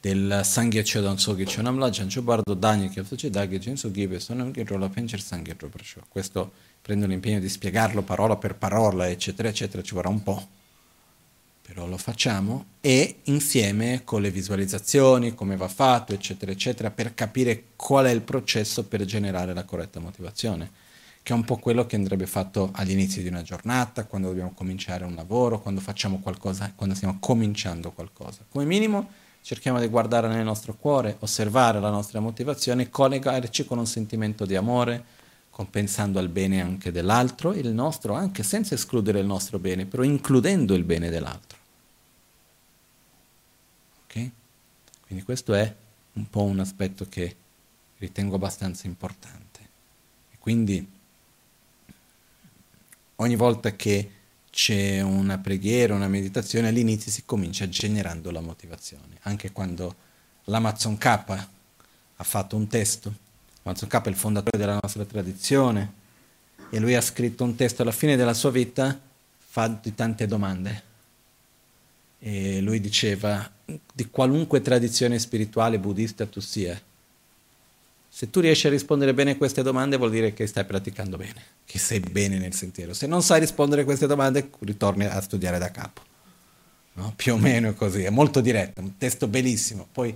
Del 0.02 0.40
Sangyecho 0.42 1.00
Dan 1.00 1.16
Sogi 1.16 1.44
Chonamla 1.44 1.88
Jancho 1.88 2.22
Bardo 2.22 2.54
Dagni 2.54 2.88
che 2.88 3.04
faccio 3.04 3.28
Daghi 3.28 3.60
Genso 3.60 3.88
Gibe 3.92 4.18
sono 4.18 4.50
che 4.50 4.64
rola 4.64 4.88
pencer 4.88 5.20
Sangyecho 5.20 5.68
perciò 5.68 6.00
questo 6.08 6.50
prendo 6.82 7.06
l'impegno 7.06 7.38
di 7.38 7.48
spiegarlo 7.48 8.02
parola 8.02 8.34
per 8.34 8.56
parola 8.56 9.08
eccetera 9.08 9.48
eccetera 9.48 9.80
ci 9.80 9.94
vorrà 9.94 10.08
un 10.08 10.20
po' 10.24 10.44
però 11.62 11.86
lo 11.86 11.96
facciamo 11.98 12.64
e 12.80 13.20
insieme 13.26 14.00
con 14.02 14.22
le 14.22 14.32
visualizzazioni 14.32 15.36
come 15.36 15.56
va 15.56 15.68
fatto 15.68 16.12
eccetera 16.12 16.50
eccetera 16.50 16.90
per 16.90 17.14
capire 17.14 17.66
qual 17.76 18.06
è 18.06 18.10
il 18.10 18.22
processo 18.22 18.82
per 18.82 19.04
generare 19.04 19.54
la 19.54 19.62
corretta 19.62 20.00
motivazione 20.00 20.68
che 21.22 21.32
è 21.32 21.36
un 21.36 21.44
po' 21.44 21.58
quello 21.58 21.86
che 21.86 21.94
andrebbe 21.94 22.26
fatto 22.26 22.70
all'inizio 22.72 23.22
di 23.22 23.28
una 23.28 23.42
giornata, 23.42 24.06
quando 24.06 24.26
dobbiamo 24.26 24.50
cominciare 24.54 25.04
un 25.04 25.14
lavoro, 25.14 25.60
quando 25.60 25.80
facciamo 25.80 26.18
qualcosa, 26.18 26.72
quando 26.74 26.96
stiamo 26.96 27.18
cominciando 27.20 27.92
qualcosa. 27.92 28.44
Come 28.48 28.64
minimo 28.64 29.08
cerchiamo 29.42 29.80
di 29.80 29.88
guardare 29.88 30.28
nel 30.28 30.44
nostro 30.44 30.74
cuore, 30.74 31.16
osservare 31.20 31.80
la 31.80 31.90
nostra 31.90 32.20
motivazione, 32.20 32.88
collegarci 32.88 33.64
con 33.64 33.78
un 33.78 33.86
sentimento 33.86 34.46
di 34.46 34.54
amore, 34.56 35.04
pensando 35.70 36.18
al 36.18 36.28
bene 36.28 36.60
anche 36.60 36.90
dell'altro, 36.90 37.52
il 37.52 37.68
nostro 37.68 38.14
anche 38.14 38.42
senza 38.42 38.74
escludere 38.74 39.20
il 39.20 39.26
nostro 39.26 39.58
bene, 39.58 39.86
però 39.86 40.02
includendo 40.02 40.74
il 40.74 40.82
bene 40.82 41.08
dell'altro. 41.08 41.58
Ok? 44.04 44.30
Quindi 45.06 45.24
questo 45.24 45.54
è 45.54 45.72
un 46.14 46.28
po' 46.28 46.42
un 46.42 46.58
aspetto 46.58 47.06
che 47.08 47.36
ritengo 47.98 48.36
abbastanza 48.36 48.86
importante. 48.86 49.60
E 50.32 50.36
quindi 50.38 50.90
ogni 53.16 53.36
volta 53.36 53.70
che 53.76 54.10
c'è 54.52 55.00
una 55.00 55.38
preghiera, 55.38 55.94
una 55.94 56.08
meditazione, 56.08 56.68
all'inizio 56.68 57.10
si 57.10 57.22
comincia 57.24 57.66
generando 57.70 58.30
la 58.30 58.42
motivazione. 58.42 59.16
Anche 59.22 59.50
quando 59.50 59.94
l'Amazon 60.44 60.98
K 60.98 61.06
ha 61.06 62.24
fatto 62.24 62.54
un 62.54 62.66
testo, 62.66 63.14
Amazon 63.62 63.88
K 63.88 64.02
è 64.02 64.08
il 64.10 64.14
fondatore 64.14 64.58
della 64.58 64.78
nostra 64.80 65.06
tradizione, 65.06 66.00
e 66.68 66.78
lui 66.78 66.94
ha 66.94 67.00
scritto 67.00 67.44
un 67.44 67.54
testo 67.54 67.80
alla 67.80 67.92
fine 67.92 68.14
della 68.14 68.34
sua 68.34 68.50
vita, 68.50 69.00
fa 69.38 69.70
tante 69.94 70.26
domande. 70.26 70.82
E 72.18 72.60
lui 72.60 72.78
diceva, 72.78 73.50
di 73.64 74.10
qualunque 74.10 74.60
tradizione 74.60 75.18
spirituale 75.18 75.78
buddista 75.78 76.26
tu 76.26 76.40
sia, 76.40 76.78
se 78.14 78.28
tu 78.28 78.40
riesci 78.40 78.66
a 78.66 78.70
rispondere 78.70 79.14
bene 79.14 79.30
a 79.30 79.36
queste 79.36 79.62
domande 79.62 79.96
vuol 79.96 80.10
dire 80.10 80.34
che 80.34 80.46
stai 80.46 80.66
praticando 80.66 81.16
bene, 81.16 81.42
che 81.64 81.78
sei 81.78 81.98
bene 81.98 82.36
nel 82.36 82.52
sentiero. 82.52 82.92
Se 82.92 83.06
non 83.06 83.22
sai 83.22 83.40
rispondere 83.40 83.80
a 83.80 83.84
queste 83.86 84.06
domande, 84.06 84.50
ritorni 84.58 85.06
a 85.06 85.18
studiare 85.22 85.56
da 85.56 85.70
capo. 85.70 86.02
No? 86.92 87.14
Più 87.16 87.32
o 87.32 87.38
meno 87.38 87.70
è 87.70 87.74
così, 87.74 88.02
è 88.02 88.10
molto 88.10 88.42
diretto, 88.42 88.82
un 88.82 88.98
testo 88.98 89.28
bellissimo. 89.28 89.88
Poi, 89.90 90.14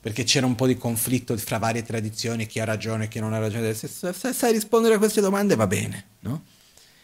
perché 0.00 0.24
c'era 0.24 0.46
un 0.46 0.54
po' 0.54 0.66
di 0.66 0.78
conflitto 0.78 1.36
fra 1.36 1.58
varie 1.58 1.82
tradizioni, 1.82 2.46
chi 2.46 2.58
ha 2.58 2.64
ragione, 2.64 3.06
chi 3.08 3.20
non 3.20 3.34
ha 3.34 3.38
ragione. 3.38 3.74
Se, 3.74 3.86
sai 3.86 4.52
rispondere 4.52 4.94
a 4.94 4.98
queste 4.98 5.20
domande 5.20 5.56
va 5.56 5.66
bene, 5.66 6.04
no? 6.20 6.42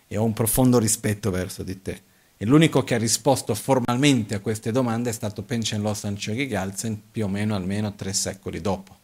E 0.09 0.17
ho 0.17 0.25
un 0.25 0.33
profondo 0.33 0.79
rispetto 0.79 1.31
verso 1.31 1.63
di 1.63 1.83
te. 1.83 2.01
E 2.39 2.47
l'unico 2.47 2.83
che 2.85 2.95
ha 2.95 2.99
risposto 2.99 3.55
formalmente 3.55 4.35
a 4.35 4.41
queste 4.41 4.73
domande 4.73 5.11
è 5.11 5.13
stato 5.13 5.43
Penchen 5.43 5.83
Lossan 5.83 6.15
Chogi 6.15 6.49
Gyaltsen 6.49 7.03
più 7.13 7.27
o 7.27 7.29
meno 7.29 7.55
almeno 7.55 7.95
tre 7.95 8.15
secoli 8.15 8.63
dopo 8.63 9.00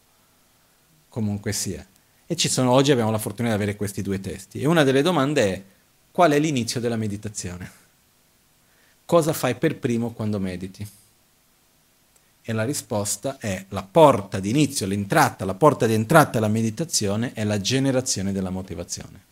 comunque 1.17 1.53
sia. 1.53 1.83
E 2.27 2.37
ci 2.37 2.51
sono, 2.51 2.73
oggi 2.73 2.93
abbiamo 2.93 3.11
la 3.11 3.17
fortuna 3.17 3.49
di 3.49 3.55
avere 3.55 3.75
questi 3.75 4.03
due 4.03 4.21
testi. 4.21 4.61
E 4.61 4.67
una 4.67 4.83
delle 4.83 5.01
domande 5.01 5.55
è 5.55 5.63
qual 6.11 6.33
è 6.33 6.39
l'inizio 6.39 6.79
della 6.79 6.97
meditazione? 6.97 7.71
Cosa 9.07 9.33
fai 9.33 9.55
per 9.55 9.79
primo 9.79 10.13
quando 10.13 10.39
mediti? 10.39 10.87
E 12.43 12.53
la 12.53 12.65
risposta 12.65 13.39
è 13.39 13.65
la 13.71 13.83
porta 13.83 14.41
di 14.41 14.51
inizio, 14.51 14.87
l'entrata, 14.87 15.47
la 15.47 15.55
porta 15.55 15.87
di 15.87 15.95
entrata 15.95 16.37
alla 16.37 16.49
meditazione 16.49 17.33
è 17.33 17.45
la 17.45 17.63
generazione 17.63 18.33
della 18.33 18.51
motivazione. 18.51 19.25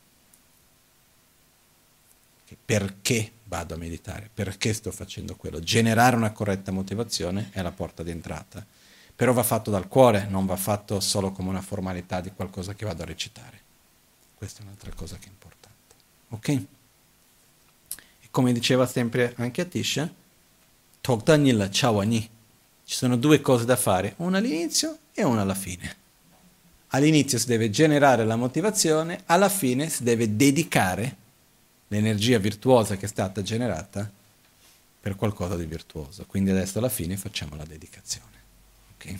Perché 2.64 3.30
vado 3.44 3.74
a 3.74 3.76
meditare, 3.76 4.30
perché 4.32 4.72
sto 4.72 4.90
facendo 4.90 5.36
quello. 5.36 5.60
Generare 5.60 6.16
una 6.16 6.32
corretta 6.32 6.72
motivazione 6.72 7.50
è 7.52 7.60
la 7.60 7.72
porta 7.72 8.02
d'entrata, 8.02 8.64
però 9.16 9.32
va 9.32 9.42
fatto 9.42 9.70
dal 9.70 9.86
cuore, 9.86 10.26
non 10.28 10.44
va 10.44 10.56
fatto 10.56 10.98
solo 11.00 11.30
come 11.30 11.48
una 11.48 11.62
formalità 11.62 12.20
di 12.20 12.32
qualcosa 12.32 12.74
che 12.74 12.84
vado 12.84 13.02
a 13.02 13.06
recitare. 13.06 13.60
Questa 14.34 14.60
è 14.60 14.64
un'altra 14.64 14.92
cosa 14.94 15.16
che 15.16 15.26
è 15.26 15.30
importante. 15.30 15.94
Ok? 16.30 16.48
E 16.48 18.28
come 18.30 18.52
diceva 18.52 18.86
sempre 18.86 19.34
anche 19.36 19.60
Atisha, 19.60 20.12
Togdanil 21.00 21.68
Chawani, 21.70 22.28
ci 22.84 22.94
sono 22.96 23.16
due 23.16 23.40
cose 23.40 23.64
da 23.64 23.76
fare, 23.76 24.14
una 24.18 24.38
all'inizio 24.38 24.98
e 25.12 25.22
una 25.22 25.42
alla 25.42 25.54
fine. 25.54 26.02
All'inizio 26.88 27.38
si 27.38 27.46
deve 27.46 27.70
generare 27.70 28.24
la 28.24 28.36
motivazione, 28.36 29.22
alla 29.26 29.48
fine 29.48 29.88
si 29.88 30.02
deve 30.02 30.36
dedicare 30.36 31.16
l'energia 31.88 32.38
virtuosa 32.38 32.96
che 32.96 33.06
è 33.06 33.08
stata 33.08 33.42
generata 33.42 34.10
per 35.00 35.14
qualcosa 35.16 35.56
di 35.56 35.66
virtuoso. 35.66 36.24
Quindi 36.26 36.50
adesso 36.50 36.78
alla 36.78 36.88
fine 36.88 37.16
facciamo 37.16 37.56
la 37.56 37.64
dedicazione. 37.64 38.33
Okay? 39.04 39.18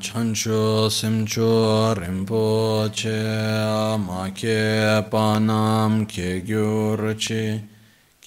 chancho 0.00 0.88
semcho 0.88 1.92
rinpo 1.94 2.88
che 2.92 3.96
ma 3.98 4.30
che 4.32 5.04
panam 5.08 6.06
che 6.06 6.42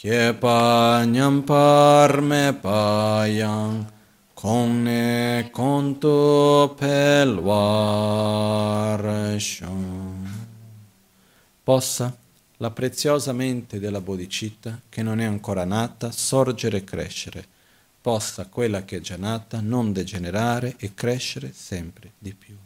gyurchi 0.01 0.07
che 0.07 0.33
pa 0.33 1.03
nyam 1.03 1.43
par 1.43 2.21
me 2.21 2.53
pa 2.53 3.25
yang 3.27 3.85
con 4.33 4.83
ne 4.83 5.49
conto 5.51 6.73
pelwar 6.75 7.79
possa 11.63 12.17
la 12.57 12.71
preziosa 12.71 13.31
mente 13.33 13.79
della 13.79 14.01
bodhicitta 14.01 14.81
che 14.89 15.03
non 15.03 15.19
è 15.19 15.25
ancora 15.25 15.65
nata 15.65 16.11
sorgere 16.11 16.77
e 16.77 16.83
crescere 16.83 17.45
possa 18.01 18.47
quella 18.47 18.83
che 18.83 18.97
è 18.97 18.99
già 19.01 19.17
nata 19.17 19.61
non 19.61 19.93
degenerare 19.93 20.75
e 20.77 20.95
crescere 20.95 21.51
sempre 21.53 22.13
di 22.17 22.33
più. 22.33 22.57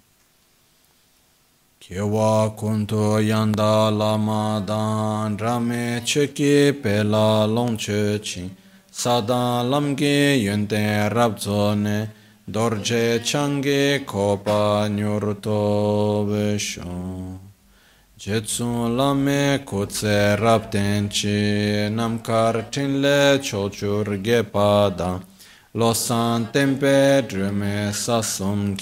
Kyewa 1.87 2.49
kunto 2.57 3.21
yanda 3.21 3.91
lama 3.95 4.59
dan 4.65 5.37
rame 5.37 6.01
cheki 6.03 6.73
pe 6.81 7.03
la 7.03 7.45
long 7.45 7.77
che 7.77 8.19
chi 8.23 8.49
sadan 8.91 9.69
lamge 9.69 10.33
yente 10.33 11.07
rabzone 11.13 12.09
dorje 12.49 13.23
change 13.23 14.03
kopa 14.03 14.89
nyurto 14.89 16.25
veshon 16.25 17.37
jetsun 18.17 18.97
lame 18.97 19.63
kutse 19.63 20.39
rabten 20.39 21.07
namkar 21.93 22.65
tinle 22.71 23.37
chochur 23.43 24.17
gepa 24.23 25.21
losan 25.75 26.51
tempe 26.51 27.21
drume 27.27 27.93
sasum 27.93 28.75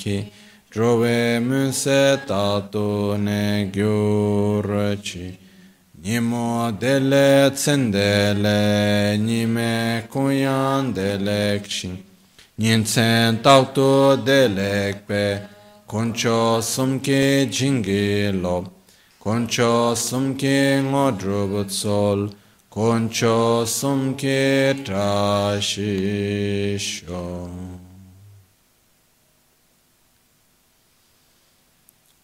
drove 0.73 1.39
munse 1.39 2.19
tato 2.25 3.15
ne 3.15 3.69
gyurchi 3.71 5.37
Nimo 6.01 6.71
dele 6.71 7.51
tsendele 7.53 9.17
nime 9.19 10.07
kunyan 10.09 10.91
dele 10.91 11.61
kshi 11.61 12.03
Nyensen 12.57 13.41
tauto 13.43 14.15
dele 14.25 14.93
kpe 15.05 15.41
Koncho 15.85 16.59
sumke 16.61 17.45
jingi 17.51 18.31
lob 18.41 18.65
Koncho 19.19 19.93
sumke 19.95 20.81
ngodrubut 20.81 21.69
sol 21.69 22.29
Concio 22.73 23.63
sumke 23.67 24.73
trashisho. 24.83 25.83